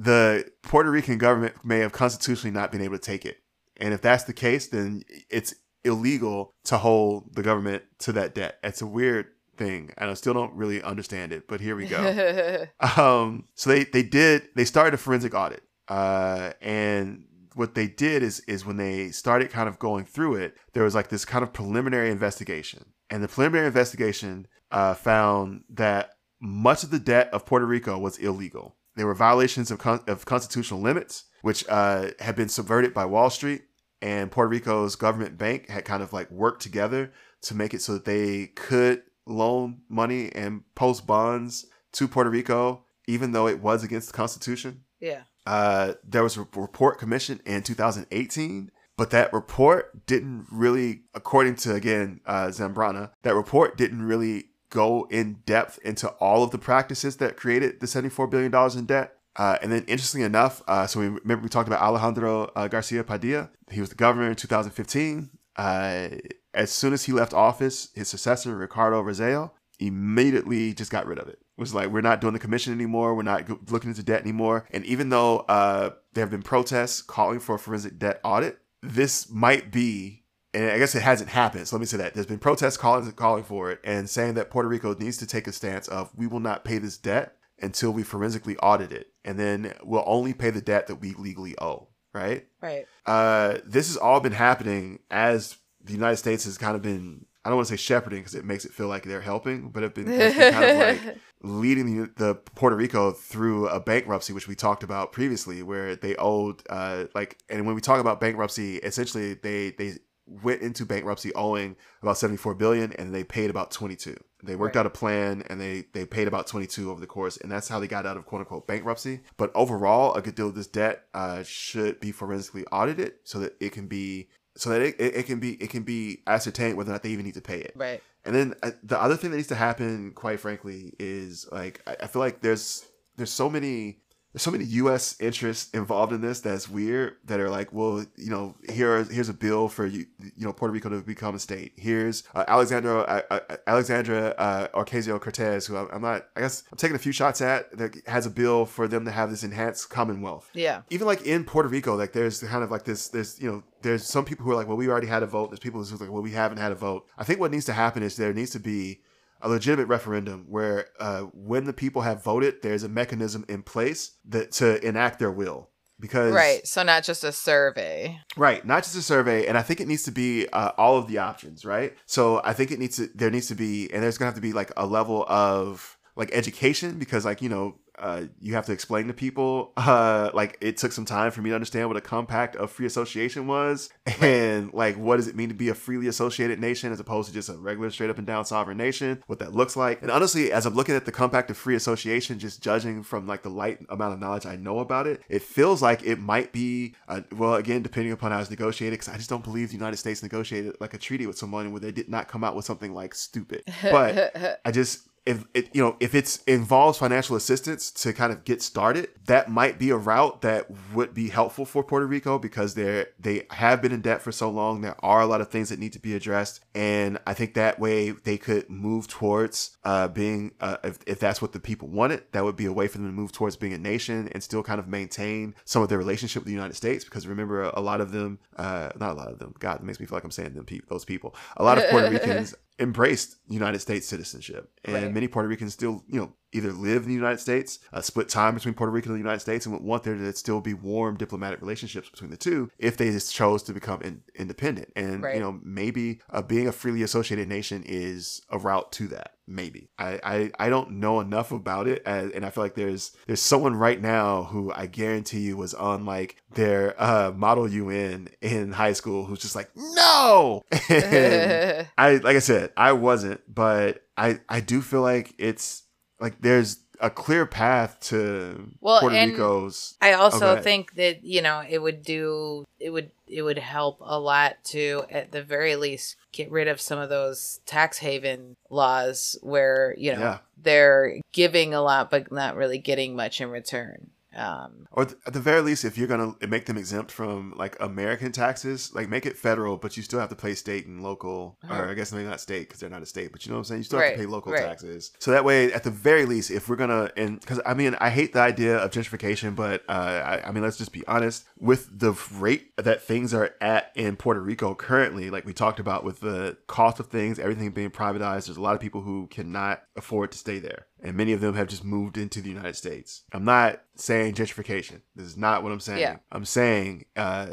the 0.01 0.49
Puerto 0.63 0.89
Rican 0.89 1.17
government 1.17 1.63
may 1.63 1.79
have 1.79 1.91
constitutionally 1.91 2.53
not 2.53 2.71
been 2.71 2.81
able 2.81 2.97
to 2.97 3.01
take 3.01 3.25
it, 3.25 3.37
and 3.77 3.93
if 3.93 4.01
that's 4.01 4.23
the 4.23 4.33
case, 4.33 4.67
then 4.67 5.03
it's 5.29 5.53
illegal 5.83 6.53
to 6.65 6.77
hold 6.77 7.35
the 7.35 7.43
government 7.43 7.83
to 7.99 8.11
that 8.13 8.35
debt. 8.35 8.57
It's 8.63 8.81
a 8.81 8.87
weird 8.87 9.27
thing, 9.57 9.91
and 9.97 10.09
I 10.09 10.13
still 10.15 10.33
don't 10.33 10.53
really 10.53 10.81
understand 10.81 11.31
it, 11.31 11.47
but 11.47 11.61
here 11.61 11.75
we 11.75 11.85
go. 11.87 12.65
Um 12.97 13.45
so 13.55 13.69
they 13.69 13.83
they 13.83 14.03
did 14.03 14.49
they 14.55 14.65
started 14.65 14.93
a 14.93 14.97
forensic 14.97 15.33
audit 15.35 15.63
uh 15.87 16.51
and 16.61 17.25
what 17.53 17.75
they 17.75 17.87
did 17.87 18.23
is 18.23 18.39
is 18.41 18.65
when 18.65 18.77
they 18.77 19.11
started 19.11 19.51
kind 19.51 19.69
of 19.69 19.77
going 19.77 20.05
through 20.05 20.35
it 20.35 20.57
there 20.73 20.83
was 20.83 20.95
like 20.95 21.09
this 21.09 21.25
kind 21.25 21.43
of 21.43 21.53
preliminary 21.53 22.09
investigation. 22.09 22.93
And 23.09 23.23
the 23.23 23.27
preliminary 23.27 23.67
investigation 23.67 24.47
uh 24.71 24.95
found 24.95 25.63
that 25.69 26.11
much 26.39 26.83
of 26.83 26.89
the 26.89 26.99
debt 26.99 27.29
of 27.33 27.45
Puerto 27.45 27.65
Rico 27.65 27.99
was 27.99 28.17
illegal 28.17 28.77
there 28.95 29.05
were 29.05 29.15
violations 29.15 29.71
of, 29.71 29.79
con- 29.79 30.03
of 30.07 30.25
constitutional 30.25 30.81
limits 30.81 31.25
which 31.41 31.67
uh 31.69 32.09
had 32.19 32.35
been 32.35 32.49
subverted 32.49 32.93
by 32.93 33.05
Wall 33.05 33.29
Street 33.29 33.63
and 34.01 34.31
Puerto 34.31 34.49
Rico's 34.49 34.95
government 34.95 35.37
bank 35.37 35.69
had 35.69 35.85
kind 35.85 36.01
of 36.01 36.13
like 36.13 36.29
worked 36.31 36.61
together 36.61 37.11
to 37.43 37.55
make 37.55 37.73
it 37.73 37.81
so 37.81 37.93
that 37.93 38.05
they 38.05 38.47
could 38.47 39.03
loan 39.25 39.81
money 39.89 40.31
and 40.33 40.63
post 40.75 41.05
bonds 41.05 41.65
to 41.93 42.07
Puerto 42.07 42.29
Rico, 42.29 42.83
even 43.07 43.31
though 43.31 43.47
it 43.47 43.61
was 43.61 43.83
against 43.83 44.07
the 44.07 44.13
Constitution. 44.13 44.83
yeah. 44.99 45.23
Uh, 45.47 45.93
there 46.03 46.21
was 46.21 46.37
a 46.37 46.47
report 46.55 46.99
commissioned 46.99 47.41
in 47.47 47.63
2018, 47.63 48.69
but 48.95 49.09
that 49.09 49.33
report 49.33 50.05
didn't 50.05 50.45
really, 50.51 51.01
according 51.15 51.55
to 51.55 51.73
again 51.73 52.21
uh, 52.27 52.45
Zambrana, 52.47 53.09
that 53.23 53.33
report 53.33 53.75
didn't 53.75 54.03
really 54.03 54.50
go 54.71 55.07
in 55.11 55.41
depth 55.45 55.77
into 55.83 56.09
all 56.19 56.43
of 56.43 56.49
the 56.49 56.57
practices 56.57 57.17
that 57.17 57.37
created 57.37 57.79
the 57.79 57.87
74 57.87 58.27
billion 58.27 58.51
dollars 58.51 58.75
in 58.75 58.85
debt. 58.85 59.13
Uh, 59.35 59.57
and 59.61 59.71
then, 59.71 59.83
interestingly 59.83 60.25
enough, 60.25 60.61
uh, 60.67 60.85
so 60.85 60.99
we 60.99 61.07
remember 61.07 61.43
we 61.43 61.49
talked 61.49 61.67
about 61.67 61.81
Alejandro 61.81 62.51
uh, 62.55 62.67
Garcia 62.67 63.03
Padilla. 63.03 63.49
He 63.69 63.79
was 63.79 63.89
the 63.89 63.95
governor 63.95 64.29
in 64.29 64.35
2015. 64.35 65.29
Uh, 65.55 66.09
as 66.53 66.71
soon 66.71 66.91
as 66.91 67.05
he 67.05 67.13
left 67.13 67.33
office, 67.33 67.89
his 67.95 68.09
successor 68.09 68.55
Ricardo 68.55 69.01
Rosell 69.01 69.51
immediately 69.79 70.73
just 70.73 70.91
got 70.91 71.05
rid 71.05 71.17
of 71.17 71.27
it. 71.27 71.39
it. 71.57 71.61
Was 71.61 71.73
like, 71.73 71.89
we're 71.89 72.01
not 72.01 72.21
doing 72.21 72.33
the 72.33 72.39
commission 72.39 72.73
anymore. 72.73 73.15
We're 73.15 73.23
not 73.23 73.71
looking 73.71 73.89
into 73.89 74.03
debt 74.03 74.21
anymore. 74.21 74.67
And 74.71 74.85
even 74.85 75.09
though 75.09 75.39
uh, 75.39 75.91
there 76.13 76.23
have 76.23 76.31
been 76.31 76.41
protests 76.41 77.01
calling 77.01 77.39
for 77.39 77.55
a 77.55 77.59
forensic 77.59 77.99
debt 77.99 78.19
audit, 78.23 78.59
this 78.81 79.29
might 79.29 79.71
be, 79.71 80.20
and 80.53 80.71
I 80.71 80.77
guess 80.77 80.95
it 80.95 81.01
hasn't 81.01 81.29
happened. 81.29 81.67
So 81.67 81.75
let 81.75 81.79
me 81.81 81.85
say 81.85 81.97
that 81.97 82.13
there's 82.13 82.25
been 82.25 82.39
protests 82.39 82.77
calling 82.77 83.11
calling 83.13 83.43
for 83.43 83.71
it 83.71 83.79
and 83.83 84.09
saying 84.09 84.35
that 84.35 84.49
Puerto 84.49 84.67
Rico 84.67 84.93
needs 84.95 85.17
to 85.17 85.25
take 85.25 85.47
a 85.47 85.51
stance 85.51 85.87
of 85.87 86.11
we 86.15 86.27
will 86.27 86.39
not 86.39 86.63
pay 86.63 86.77
this 86.77 86.97
debt 86.97 87.35
until 87.61 87.91
we 87.91 88.03
forensically 88.03 88.57
audit 88.57 88.91
it, 88.91 89.11
and 89.23 89.37
then 89.37 89.73
we'll 89.83 90.03
only 90.05 90.33
pay 90.33 90.49
the 90.49 90.61
debt 90.61 90.87
that 90.87 90.95
we 90.95 91.13
legally 91.13 91.55
owe. 91.61 91.87
Right 92.13 92.45
Right. 92.61 92.85
uh, 93.05 93.59
this 93.65 93.87
has 93.87 93.95
all 93.95 94.19
been 94.19 94.33
happening 94.33 94.99
as 95.09 95.55
the 95.81 95.93
United 95.93 96.17
States 96.17 96.43
has 96.43 96.57
kind 96.57 96.75
of 96.75 96.81
been 96.81 97.25
I 97.43 97.49
don't 97.49 97.55
want 97.55 97.69
to 97.69 97.77
say 97.77 97.81
shepherding 97.81 98.19
because 98.19 98.35
it 98.35 98.45
makes 98.45 98.65
it 98.65 98.71
feel 98.71 98.87
like 98.87 99.03
they're 99.03 99.21
helping, 99.21 99.69
but 99.69 99.81
have 99.81 99.95
been, 99.95 100.05
been 100.17 100.53
kind 100.53 100.65
of 100.65 100.77
like 100.77 101.17
leading 101.41 102.01
the, 102.01 102.11
the, 102.15 102.35
Puerto 102.35 102.75
Rico 102.75 103.11
through 103.11 103.67
a 103.67 103.79
bankruptcy, 103.79 104.31
which 104.31 104.47
we 104.47 104.53
talked 104.53 104.83
about 104.83 105.11
previously, 105.11 105.63
where 105.63 105.95
they 105.95 106.15
owed 106.17 106.61
uh, 106.69 107.05
like, 107.15 107.39
and 107.49 107.65
when 107.65 107.73
we 107.73 107.81
talk 107.81 107.99
about 107.99 108.19
bankruptcy, 108.19 108.77
essentially 108.77 109.33
they 109.33 109.71
they 109.71 109.97
went 110.43 110.61
into 110.61 110.85
bankruptcy 110.85 111.33
owing 111.33 111.75
about 112.01 112.17
74 112.17 112.55
billion 112.55 112.93
and 112.93 113.13
they 113.13 113.23
paid 113.23 113.49
about 113.49 113.71
22 113.71 114.15
they 114.43 114.55
worked 114.55 114.75
right. 114.75 114.81
out 114.81 114.85
a 114.85 114.91
plan 114.91 115.43
and 115.49 115.59
they 115.59 115.85
they 115.93 116.05
paid 116.05 116.27
about 116.27 116.47
22 116.47 116.89
over 116.89 116.99
the 116.99 117.07
course 117.07 117.37
and 117.37 117.51
that's 117.51 117.67
how 117.67 117.79
they 117.79 117.87
got 117.87 118.05
out 118.05 118.17
of 118.17 118.25
quote 118.25 118.39
unquote 118.39 118.67
bankruptcy. 118.67 119.21
But 119.37 119.51
overall 119.55 120.13
a 120.13 120.21
good 120.21 120.35
deal 120.35 120.47
of 120.47 120.55
this 120.55 120.67
debt 120.67 121.05
uh, 121.13 121.43
should 121.43 121.99
be 121.99 122.11
forensically 122.11 122.65
audited 122.71 123.13
so 123.23 123.39
that 123.39 123.55
it 123.59 123.71
can 123.71 123.87
be 123.87 124.29
so 124.55 124.69
that 124.71 124.81
it, 124.81 124.95
it, 124.99 125.15
it, 125.15 125.25
can 125.25 125.39
be 125.39 125.53
it 125.61 125.69
can 125.69 125.83
be 125.83 126.21
ascertained 126.27 126.75
whether 126.75 126.89
or 126.89 126.93
not 126.93 127.03
they 127.03 127.09
even 127.09 127.25
need 127.25 127.35
to 127.35 127.41
pay 127.41 127.59
it. 127.59 127.73
Right. 127.75 128.01
And 128.25 128.35
then 128.35 128.53
uh, 128.61 128.71
the 128.83 129.01
other 129.01 129.15
thing 129.15 129.31
that 129.31 129.37
needs 129.37 129.49
to 129.49 129.55
happen 129.55 130.11
quite 130.13 130.39
frankly 130.39 130.93
is 130.99 131.47
like 131.51 131.81
I, 131.87 131.97
I 132.03 132.07
feel 132.07 132.21
like 132.21 132.41
there's 132.41 132.85
there's 133.17 133.31
so 133.31 133.49
many 133.49 133.99
there's 134.33 134.43
so 134.43 134.51
many 134.51 134.63
U.S. 134.65 135.19
interests 135.19 135.69
involved 135.71 136.13
in 136.13 136.21
this 136.21 136.39
that's 136.39 136.69
weird. 136.69 137.17
That 137.25 137.39
are 137.39 137.49
like, 137.49 137.73
well, 137.73 138.05
you 138.15 138.29
know, 138.29 138.55
here 138.69 139.03
here's 139.03 139.29
a 139.29 139.33
bill 139.33 139.67
for 139.67 139.85
you, 139.85 140.05
you 140.19 140.45
know, 140.45 140.53
Puerto 140.53 140.71
Rico 140.71 140.89
to 140.89 141.01
become 141.01 141.35
a 141.35 141.39
state. 141.39 141.73
Here's 141.75 142.23
uh, 142.33 142.45
Alexandra 142.47 143.01
uh, 143.01 143.21
uh, 143.29 143.57
Alexandra 143.67 144.29
uh, 144.37 144.67
Ocasio 144.69 145.19
Cortez, 145.19 145.67
who 145.67 145.75
I'm 145.75 146.01
not. 146.01 146.27
I 146.35 146.41
guess 146.41 146.63
I'm 146.71 146.77
taking 146.77 146.95
a 146.95 146.99
few 146.99 147.11
shots 147.11 147.41
at 147.41 147.77
that 147.77 147.95
has 148.07 148.25
a 148.25 148.29
bill 148.29 148.65
for 148.65 148.87
them 148.87 149.05
to 149.05 149.11
have 149.11 149.29
this 149.29 149.43
enhanced 149.43 149.89
Commonwealth. 149.89 150.49
Yeah. 150.53 150.81
Even 150.89 151.07
like 151.07 151.23
in 151.23 151.43
Puerto 151.43 151.67
Rico, 151.67 151.95
like 151.95 152.13
there's 152.13 152.41
kind 152.41 152.63
of 152.63 152.71
like 152.71 152.85
this. 152.85 153.09
There's 153.09 153.39
you 153.41 153.51
know 153.51 153.63
there's 153.81 154.05
some 154.05 154.23
people 154.23 154.45
who 154.45 154.51
are 154.51 154.55
like, 154.55 154.67
well, 154.67 154.77
we 154.77 154.87
already 154.87 155.07
had 155.07 155.23
a 155.23 155.27
vote. 155.27 155.49
There's 155.49 155.59
people 155.59 155.79
who's 155.79 155.99
like, 155.99 156.11
well, 156.11 156.21
we 156.21 156.31
haven't 156.31 156.59
had 156.59 156.71
a 156.71 156.75
vote. 156.75 157.05
I 157.17 157.23
think 157.25 157.39
what 157.39 157.51
needs 157.51 157.65
to 157.65 157.73
happen 157.73 158.01
is 158.01 158.15
there 158.15 158.33
needs 158.33 158.51
to 158.51 158.59
be 158.59 159.01
a 159.41 159.49
legitimate 159.49 159.87
referendum 159.87 160.45
where 160.47 160.87
uh, 160.99 161.21
when 161.33 161.65
the 161.65 161.73
people 161.73 162.01
have 162.01 162.23
voted, 162.23 162.61
there's 162.61 162.83
a 162.83 162.89
mechanism 162.89 163.45
in 163.49 163.63
place 163.63 164.17
that 164.25 164.51
to 164.53 164.85
enact 164.85 165.19
their 165.19 165.31
will. 165.31 165.69
Because 165.99 166.33
right, 166.33 166.65
so 166.65 166.81
not 166.81 167.03
just 167.03 167.23
a 167.23 167.31
survey, 167.31 168.19
right? 168.35 168.65
Not 168.65 168.83
just 168.83 168.95
a 168.95 169.03
survey, 169.03 169.45
and 169.45 169.55
I 169.55 169.61
think 169.61 169.79
it 169.79 169.87
needs 169.87 170.01
to 170.03 170.11
be 170.11 170.47
uh, 170.47 170.71
all 170.75 170.97
of 170.97 171.07
the 171.07 171.19
options, 171.19 171.63
right? 171.63 171.95
So 172.07 172.41
I 172.43 172.53
think 172.53 172.71
it 172.71 172.79
needs 172.79 172.95
to 172.95 173.07
there 173.13 173.29
needs 173.29 173.47
to 173.49 173.55
be, 173.55 173.87
and 173.93 174.01
there's 174.01 174.17
gonna 174.17 174.29
have 174.29 174.35
to 174.35 174.41
be 174.41 174.51
like 174.51 174.71
a 174.75 174.87
level 174.87 175.23
of 175.29 175.99
like 176.15 176.31
education 176.33 176.97
because 176.97 177.23
like 177.23 177.43
you 177.43 177.49
know 177.49 177.75
uh, 178.01 178.23
you 178.39 178.55
have 178.55 178.65
to 178.65 178.71
explain 178.71 179.07
to 179.07 179.13
people. 179.13 179.73
Uh, 179.91 180.29
like 180.33 180.57
it 180.61 180.77
took 180.77 180.91
some 180.91 181.05
time 181.05 181.31
for 181.31 181.41
me 181.41 181.49
to 181.49 181.55
understand 181.55 181.87
what 181.87 181.97
a 181.97 182.01
compact 182.01 182.55
of 182.55 182.71
free 182.71 182.85
association 182.85 183.47
was, 183.47 183.89
and 184.21 184.73
like 184.73 184.95
what 184.95 185.17
does 185.17 185.27
it 185.27 185.35
mean 185.35 185.49
to 185.49 185.55
be 185.55 185.67
a 185.69 185.73
freely 185.73 186.07
associated 186.07 186.59
nation 186.59 186.93
as 186.93 186.99
opposed 186.99 187.27
to 187.27 187.33
just 187.33 187.49
a 187.49 187.53
regular 187.53 187.89
straight 187.89 188.09
up 188.09 188.17
and 188.17 188.25
down 188.25 188.45
sovereign 188.45 188.77
nation. 188.77 189.21
What 189.27 189.39
that 189.39 189.53
looks 189.53 189.75
like, 189.75 190.01
and 190.01 190.09
honestly, 190.09 190.51
as 190.51 190.65
I'm 190.65 190.75
looking 190.75 190.95
at 190.95 191.05
the 191.05 191.11
compact 191.11 191.49
of 191.49 191.57
free 191.57 191.75
association, 191.75 192.39
just 192.39 192.61
judging 192.61 193.03
from 193.03 193.27
like 193.27 193.43
the 193.43 193.49
light 193.49 193.79
amount 193.89 194.13
of 194.13 194.19
knowledge 194.19 194.45
I 194.45 194.55
know 194.55 194.79
about 194.79 195.07
it, 195.07 195.21
it 195.27 195.41
feels 195.41 195.81
like 195.81 196.03
it 196.03 196.19
might 196.19 196.53
be 196.53 196.95
uh, 197.09 197.21
well 197.35 197.55
again 197.55 197.81
depending 197.81 198.13
upon 198.13 198.31
how 198.31 198.39
it's 198.39 198.49
negotiated. 198.49 198.99
Because 198.99 199.13
I 199.13 199.17
just 199.17 199.29
don't 199.29 199.43
believe 199.43 199.69
the 199.69 199.75
United 199.75 199.97
States 199.97 200.23
negotiated 200.23 200.77
like 200.79 200.93
a 200.93 200.99
treaty 200.99 201.27
with 201.27 201.37
someone 201.37 201.71
where 201.71 201.81
they 201.81 201.91
did 201.91 202.07
not 202.07 202.27
come 202.27 202.43
out 202.43 202.55
with 202.55 202.65
something 202.65 202.93
like 202.93 203.13
stupid. 203.13 203.63
But 203.81 204.59
I 204.63 204.71
just 204.71 205.07
if 205.25 205.45
it 205.53 205.69
you 205.73 205.81
know 205.81 205.95
if 205.99 206.15
it's 206.15 206.37
involves 206.43 206.97
financial 206.97 207.35
assistance 207.35 207.91
to 207.91 208.11
kind 208.11 208.31
of 208.31 208.43
get 208.43 208.61
started 208.61 209.09
that 209.25 209.49
might 209.49 209.77
be 209.77 209.89
a 209.91 209.95
route 209.95 210.41
that 210.41 210.67
would 210.93 211.13
be 211.13 211.29
helpful 211.29 211.65
for 211.65 211.83
Puerto 211.83 212.05
Rico 212.05 212.39
because 212.39 212.73
they're 212.73 213.07
they 213.19 213.45
have 213.51 213.81
been 213.81 213.91
in 213.91 214.01
debt 214.01 214.21
for 214.21 214.31
so 214.31 214.49
long. 214.49 214.81
There 214.81 214.95
are 215.05 215.21
a 215.21 215.25
lot 215.25 215.41
of 215.41 215.49
things 215.49 215.69
that 215.69 215.79
need 215.79 215.93
to 215.93 215.99
be 215.99 216.15
addressed. 216.15 216.61
And 216.73 217.19
I 217.27 217.33
think 217.33 217.53
that 217.53 217.79
way 217.79 218.11
they 218.11 218.37
could 218.37 218.69
move 218.69 219.07
towards 219.07 219.77
uh, 219.83 220.07
being 220.07 220.51
uh, 220.59 220.77
if, 220.83 220.99
if 221.05 221.19
that's 221.19 221.41
what 221.41 221.53
the 221.53 221.59
people 221.59 221.87
wanted 221.87 222.23
that 222.31 222.43
would 222.43 222.55
be 222.55 222.65
a 222.65 222.73
way 222.73 222.87
for 222.87 222.97
them 222.97 223.07
to 223.07 223.13
move 223.13 223.31
towards 223.31 223.55
being 223.55 223.73
a 223.73 223.77
nation 223.77 224.27
and 224.33 224.41
still 224.41 224.63
kind 224.63 224.79
of 224.79 224.87
maintain 224.87 225.55
some 225.65 225.81
of 225.81 225.89
their 225.89 225.97
relationship 225.97 226.41
with 226.41 226.47
the 226.47 226.53
United 226.53 226.75
States. 226.75 227.03
Because 227.05 227.27
remember 227.27 227.63
a, 227.63 227.81
lot 227.81 228.01
of 228.01 228.11
them 228.11 228.39
uh, 228.57 228.89
not 228.99 229.11
a 229.11 229.13
lot 229.13 229.31
of 229.31 229.39
them 229.39 229.53
God 229.59 229.77
it 229.77 229.83
makes 229.83 229.99
me 229.99 230.05
feel 230.05 230.17
like 230.17 230.23
I'm 230.23 230.31
saying 230.31 230.55
them 230.55 230.65
pe- 230.65 230.81
those 230.89 231.05
people. 231.05 231.35
A 231.57 231.63
lot 231.63 231.77
of 231.77 231.89
Puerto 231.89 232.09
Ricans 232.11 232.55
embraced 232.81 233.37
United 233.47 233.79
States 233.79 234.07
citizenship, 234.07 234.71
and 234.83 234.95
right. 234.95 235.13
many 235.13 235.27
Puerto 235.27 235.47
Ricans 235.47 235.73
still, 235.73 236.03
you 236.07 236.19
know, 236.19 236.33
either 236.53 236.71
live 236.71 237.03
in 237.03 237.09
the 237.09 237.15
United 237.15 237.39
States, 237.39 237.79
uh, 237.93 238.01
split 238.01 238.29
time 238.29 238.53
between 238.53 238.73
Puerto 238.73 238.91
Rico 238.91 239.09
and 239.09 239.15
the 239.15 239.19
United 239.19 239.39
States, 239.39 239.65
and 239.65 239.73
would 239.73 239.83
want 239.83 240.03
there 240.03 240.15
to 240.15 240.33
still 240.33 240.61
be 240.61 240.73
warm 240.73 241.17
diplomatic 241.17 241.61
relationships 241.61 242.09
between 242.09 242.31
the 242.31 242.37
two 242.37 242.69
if 242.77 242.97
they 242.97 243.11
just 243.11 243.33
chose 243.33 243.63
to 243.63 243.73
become 243.73 244.01
in, 244.01 244.21
independent. 244.35 244.91
And 244.95 245.23
right. 245.23 245.35
you 245.35 245.41
know, 245.41 245.59
maybe 245.63 246.21
uh, 246.29 246.41
being 246.41 246.67
a 246.67 246.71
freely 246.71 247.03
associated 247.03 247.47
nation 247.47 247.83
is 247.85 248.41
a 248.49 248.57
route 248.57 248.91
to 248.93 249.07
that. 249.09 249.35
Maybe 249.47 249.89
I 249.97 250.19
I, 250.23 250.51
I 250.59 250.69
don't 250.69 250.91
know 250.91 251.19
enough 251.19 251.51
about 251.51 251.87
it, 251.87 252.03
as, 252.05 252.31
and 252.31 252.45
I 252.45 252.49
feel 252.51 252.63
like 252.63 252.75
there's 252.75 253.11
there's 253.27 253.41
someone 253.41 253.75
right 253.75 254.01
now 254.01 254.43
who 254.43 254.71
I 254.73 254.85
guarantee 254.85 255.41
you 255.41 255.57
was 255.57 255.73
on 255.73 256.05
like 256.05 256.37
their 256.53 257.01
uh, 257.01 257.31
model 257.35 257.67
UN 257.67 258.29
in 258.41 258.71
high 258.71 258.93
school 258.93 259.25
who's 259.25 259.39
just 259.39 259.55
like 259.55 259.69
no. 259.75 260.63
I 260.89 262.19
like 262.23 262.35
I 262.35 262.39
said 262.39 262.71
I 262.77 262.93
wasn't, 262.93 263.41
but 263.53 264.05
I 264.15 264.39
I 264.47 264.61
do 264.61 264.81
feel 264.81 265.01
like 265.01 265.33
it's 265.37 265.83
like 266.21 266.39
there's 266.39 266.77
a 267.01 267.09
clear 267.09 267.47
path 267.47 267.99
to 267.99 268.69
well, 268.79 268.99
Puerto 268.99 269.15
Rico's. 269.15 269.97
I 270.01 270.13
also 270.13 270.57
oh, 270.57 270.61
think 270.61 270.93
that 270.95 271.25
you 271.25 271.41
know 271.41 271.63
it 271.67 271.79
would 271.79 272.03
do 272.03 272.65
it 272.79 272.91
would 272.91 273.11
it 273.27 273.41
would 273.41 273.57
help 273.57 273.97
a 274.01 274.19
lot 274.19 274.63
to 274.65 275.03
at 275.09 275.31
the 275.31 275.41
very 275.41 275.75
least 275.75 276.15
get 276.31 276.51
rid 276.51 276.67
of 276.67 276.79
some 276.79 276.99
of 276.99 277.09
those 277.09 277.59
tax 277.65 277.97
haven 277.97 278.55
laws 278.69 279.37
where 279.41 279.95
you 279.97 280.13
know 280.13 280.19
yeah. 280.19 280.37
they're 280.61 281.19
giving 281.33 281.73
a 281.73 281.81
lot 281.81 282.11
but 282.11 282.31
not 282.31 282.55
really 282.55 282.77
getting 282.77 283.15
much 283.15 283.41
in 283.41 283.49
return. 283.49 284.11
Um, 284.35 284.87
or 284.91 285.05
th- 285.05 285.17
at 285.25 285.33
the 285.33 285.39
very 285.39 285.61
least, 285.61 285.83
if 285.83 285.97
you're 285.97 286.07
gonna 286.07 286.35
make 286.47 286.65
them 286.65 286.77
exempt 286.77 287.11
from 287.11 287.53
like 287.57 287.75
American 287.79 288.31
taxes, 288.31 288.93
like 288.93 289.09
make 289.09 289.25
it 289.25 289.37
federal, 289.37 289.77
but 289.77 289.97
you 289.97 290.03
still 290.03 290.19
have 290.19 290.29
to 290.29 290.35
pay 290.35 290.53
state 290.53 290.85
and 290.85 291.03
local, 291.03 291.57
uh-huh. 291.63 291.81
or 291.81 291.89
I 291.89 291.93
guess 291.93 292.11
maybe 292.11 292.27
not 292.27 292.39
state 292.39 292.67
because 292.67 292.79
they're 292.79 292.89
not 292.89 293.01
a 293.01 293.05
state, 293.05 293.31
but 293.31 293.45
you 293.45 293.51
know 293.51 293.57
what 293.57 293.61
I'm 293.61 293.65
saying. 293.65 293.79
You 293.79 293.83
still 293.83 293.99
right, 293.99 294.11
have 294.11 294.15
to 294.15 294.21
pay 294.21 294.25
local 294.25 294.53
right. 294.53 294.63
taxes. 294.63 295.11
So 295.19 295.31
that 295.31 295.43
way, 295.43 295.73
at 295.73 295.83
the 295.83 295.91
very 295.91 296.25
least, 296.25 296.49
if 296.49 296.69
we're 296.69 296.77
gonna, 296.77 297.11
and 297.17 297.39
because 297.39 297.59
I 297.65 297.73
mean, 297.73 297.95
I 297.99 298.09
hate 298.09 298.33
the 298.33 298.39
idea 298.39 298.77
of 298.77 298.91
gentrification, 298.91 299.55
but 299.55 299.83
uh, 299.89 299.91
I, 299.91 300.47
I 300.47 300.51
mean, 300.51 300.63
let's 300.63 300.77
just 300.77 300.93
be 300.93 301.05
honest 301.07 301.45
with 301.57 301.99
the 301.99 302.13
rate 302.33 302.75
that 302.77 303.01
things 303.01 303.33
are 303.33 303.55
at 303.59 303.91
in 303.95 304.15
Puerto 304.15 304.39
Rico 304.39 304.75
currently. 304.75 305.29
Like 305.29 305.45
we 305.45 305.53
talked 305.53 305.79
about 305.79 306.03
with 306.03 306.21
the 306.21 306.57
cost 306.67 306.99
of 306.99 307.07
things, 307.07 307.37
everything 307.37 307.71
being 307.71 307.91
privatized. 307.91 308.45
There's 308.45 308.57
a 308.57 308.61
lot 308.61 308.75
of 308.75 308.81
people 308.81 309.01
who 309.01 309.27
cannot 309.27 309.83
afford 309.97 310.31
to 310.31 310.37
stay 310.37 310.59
there 310.59 310.85
and 311.01 311.15
many 311.15 311.33
of 311.33 311.41
them 311.41 311.55
have 311.55 311.67
just 311.67 311.83
moved 311.83 312.17
into 312.17 312.41
the 312.41 312.49
United 312.49 312.75
States. 312.75 313.23
I'm 313.33 313.45
not 313.45 313.81
saying 313.95 314.35
gentrification. 314.35 315.01
This 315.15 315.27
is 315.27 315.37
not 315.37 315.63
what 315.63 315.71
I'm 315.71 315.79
saying. 315.79 315.99
Yeah. 315.99 316.17
I'm 316.31 316.45
saying 316.45 317.05
uh, 317.15 317.47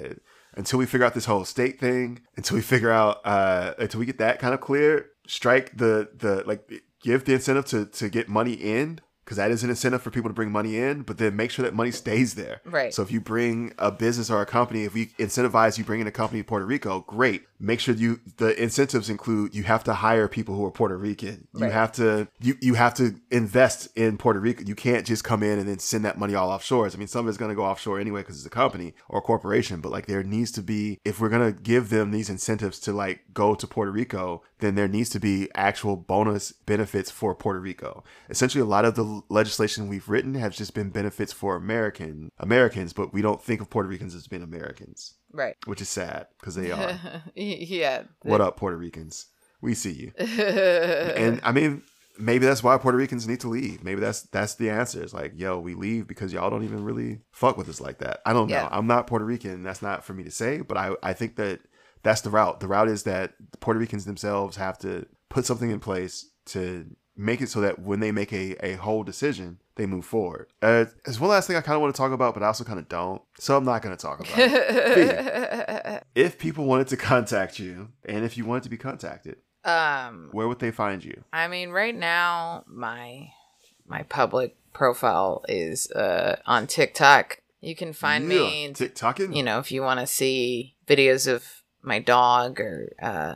until 0.54 0.78
we 0.78 0.86
figure 0.86 1.06
out 1.06 1.14
this 1.14 1.24
whole 1.24 1.44
state 1.44 1.78
thing, 1.80 2.20
until 2.36 2.56
we 2.56 2.62
figure 2.62 2.90
out, 2.90 3.20
uh, 3.24 3.74
until 3.78 4.00
we 4.00 4.06
get 4.06 4.18
that 4.18 4.38
kind 4.38 4.54
of 4.54 4.60
clear, 4.60 5.10
strike 5.26 5.76
the 5.76 6.08
the 6.16 6.42
like 6.46 6.70
give 7.02 7.24
the 7.24 7.34
incentive 7.34 7.66
to 7.66 7.86
to 7.86 8.08
get 8.08 8.28
money 8.28 8.54
in 8.54 9.00
because 9.28 9.36
that 9.36 9.50
is 9.50 9.62
an 9.62 9.68
incentive 9.68 10.00
for 10.00 10.10
people 10.10 10.30
to 10.30 10.34
bring 10.34 10.50
money 10.50 10.78
in, 10.78 11.02
but 11.02 11.18
then 11.18 11.36
make 11.36 11.50
sure 11.50 11.62
that 11.62 11.74
money 11.74 11.90
stays 11.90 12.34
there. 12.34 12.62
Right. 12.64 12.94
So 12.94 13.02
if 13.02 13.12
you 13.12 13.20
bring 13.20 13.74
a 13.76 13.92
business 13.92 14.30
or 14.30 14.40
a 14.40 14.46
company, 14.46 14.84
if 14.84 14.94
we 14.94 15.08
incentivize 15.18 15.76
you 15.76 15.84
bringing 15.84 16.06
a 16.06 16.10
company 16.10 16.40
to 16.40 16.48
Puerto 16.48 16.64
Rico, 16.64 17.00
great. 17.06 17.42
Make 17.60 17.78
sure 17.78 17.94
you 17.94 18.20
the 18.38 18.60
incentives 18.60 19.10
include 19.10 19.54
you 19.54 19.64
have 19.64 19.84
to 19.84 19.92
hire 19.92 20.28
people 20.28 20.54
who 20.54 20.64
are 20.64 20.70
Puerto 20.70 20.96
Rican. 20.96 21.46
You 21.54 21.64
right. 21.64 21.72
have 21.72 21.92
to 21.92 22.28
you 22.40 22.56
you 22.62 22.72
have 22.74 22.94
to 22.94 23.16
invest 23.30 23.88
in 23.96 24.16
Puerto 24.16 24.40
Rico. 24.40 24.64
You 24.64 24.74
can't 24.74 25.04
just 25.04 25.24
come 25.24 25.42
in 25.42 25.58
and 25.58 25.68
then 25.68 25.78
send 25.78 26.06
that 26.06 26.18
money 26.18 26.34
all 26.34 26.48
offshore. 26.48 26.86
I 26.86 26.96
mean, 26.96 27.08
some 27.08 27.26
of 27.26 27.28
it's 27.28 27.36
going 27.36 27.50
to 27.50 27.54
go 27.54 27.64
offshore 27.64 28.00
anyway 28.00 28.22
because 28.22 28.36
it's 28.36 28.46
a 28.46 28.50
company 28.50 28.94
or 29.10 29.18
a 29.18 29.22
corporation. 29.22 29.82
But 29.82 29.92
like 29.92 30.06
there 30.06 30.22
needs 30.22 30.52
to 30.52 30.62
be 30.62 31.00
if 31.04 31.20
we're 31.20 31.28
going 31.28 31.52
to 31.52 31.60
give 31.60 31.90
them 31.90 32.12
these 32.12 32.30
incentives 32.30 32.78
to 32.80 32.94
like 32.94 33.20
go 33.34 33.54
to 33.54 33.66
Puerto 33.66 33.90
Rico, 33.90 34.42
then 34.60 34.74
there 34.74 34.88
needs 34.88 35.08
to 35.10 35.20
be 35.20 35.48
actual 35.54 35.96
bonus 35.96 36.52
benefits 36.52 37.10
for 37.10 37.34
Puerto 37.34 37.60
Rico. 37.60 38.02
Essentially, 38.28 38.62
a 38.62 38.66
lot 38.66 38.84
of 38.84 38.94
the 38.94 39.22
legislation 39.28 39.88
we've 39.88 40.08
written 40.08 40.34
has 40.34 40.56
just 40.56 40.74
been 40.74 40.90
benefits 40.90 41.32
for 41.32 41.56
American 41.56 42.30
Americans, 42.38 42.92
but 42.92 43.12
we 43.12 43.22
don't 43.22 43.42
think 43.42 43.60
of 43.60 43.70
Puerto 43.70 43.88
Ricans 43.88 44.14
as 44.14 44.26
being 44.26 44.42
Americans. 44.42 45.14
Right. 45.32 45.56
Which 45.66 45.80
is 45.80 45.88
sad 45.88 46.26
because 46.38 46.54
they 46.54 46.70
are. 46.70 46.98
yeah. 47.34 48.02
What 48.22 48.40
up, 48.40 48.56
Puerto 48.56 48.76
Ricans? 48.76 49.26
We 49.60 49.74
see 49.74 49.92
you. 49.92 50.12
and 50.18 51.40
I 51.42 51.52
mean, 51.52 51.82
maybe 52.18 52.46
that's 52.46 52.62
why 52.62 52.76
Puerto 52.78 52.98
Ricans 52.98 53.26
need 53.26 53.40
to 53.40 53.48
leave. 53.48 53.84
Maybe 53.84 54.00
that's 54.00 54.22
that's 54.22 54.54
the 54.54 54.70
answer. 54.70 55.02
It's 55.02 55.14
like, 55.14 55.32
yo, 55.36 55.58
we 55.58 55.74
leave 55.74 56.06
because 56.06 56.32
y'all 56.32 56.50
don't 56.50 56.64
even 56.64 56.84
really 56.84 57.20
fuck 57.30 57.56
with 57.56 57.68
us 57.68 57.80
like 57.80 57.98
that. 57.98 58.20
I 58.26 58.32
don't 58.32 58.48
yeah. 58.48 58.62
know. 58.62 58.68
I'm 58.72 58.86
not 58.86 59.06
Puerto 59.06 59.24
Rican. 59.24 59.62
That's 59.62 59.82
not 59.82 60.04
for 60.04 60.14
me 60.14 60.24
to 60.24 60.30
say, 60.30 60.60
but 60.60 60.76
I 60.76 60.94
I 61.02 61.12
think 61.12 61.36
that 61.36 61.60
that's 62.02 62.20
the 62.22 62.30
route. 62.30 62.60
The 62.60 62.68
route 62.68 62.88
is 62.88 63.02
that 63.04 63.34
Puerto 63.60 63.78
Ricans 63.80 64.04
themselves 64.04 64.56
have 64.56 64.78
to 64.78 65.06
put 65.28 65.44
something 65.46 65.70
in 65.70 65.80
place 65.80 66.26
to 66.46 66.86
make 67.16 67.40
it 67.40 67.48
so 67.48 67.60
that 67.60 67.80
when 67.80 68.00
they 68.00 68.12
make 68.12 68.32
a, 68.32 68.54
a 68.64 68.74
whole 68.76 69.02
decision, 69.02 69.58
they 69.74 69.86
move 69.86 70.04
forward. 70.04 70.46
Uh, 70.62 70.84
there's 71.04 71.18
one 71.20 71.30
last 71.30 71.46
thing 71.48 71.56
I 71.56 71.60
kind 71.60 71.74
of 71.76 71.82
want 71.82 71.94
to 71.94 71.98
talk 72.00 72.12
about, 72.12 72.34
but 72.34 72.42
I 72.42 72.46
also 72.46 72.64
kind 72.64 72.78
of 72.78 72.88
don't. 72.88 73.20
So 73.38 73.56
I'm 73.56 73.64
not 73.64 73.82
going 73.82 73.96
to 73.96 74.00
talk 74.00 74.20
about 74.20 74.34
it. 74.38 76.04
if 76.14 76.38
people 76.38 76.64
wanted 76.64 76.88
to 76.88 76.96
contact 76.96 77.58
you 77.58 77.88
and 78.04 78.24
if 78.24 78.36
you 78.36 78.44
wanted 78.44 78.62
to 78.64 78.68
be 78.70 78.76
contacted, 78.76 79.36
Um, 79.64 80.28
Where 80.32 80.46
would 80.48 80.60
they 80.60 80.70
find 80.70 81.04
you? 81.04 81.24
I 81.32 81.48
mean, 81.48 81.70
right 81.70 81.94
now 81.94 82.64
my 82.66 83.30
my 83.86 84.02
public 84.04 84.56
profile 84.72 85.44
is 85.48 85.90
uh 85.92 86.36
on 86.46 86.66
TikTok. 86.66 87.40
You 87.60 87.74
can 87.74 87.92
find 87.92 88.28
me, 88.28 88.66
Yeah, 88.66 88.70
TikToking. 88.72 89.34
you 89.34 89.42
know, 89.42 89.58
if 89.58 89.72
you 89.72 89.82
want 89.82 89.98
to 90.00 90.06
see 90.06 90.76
videos 90.86 91.26
of 91.26 91.57
my 91.82 91.98
dog 91.98 92.60
or 92.60 92.92
uh 93.00 93.34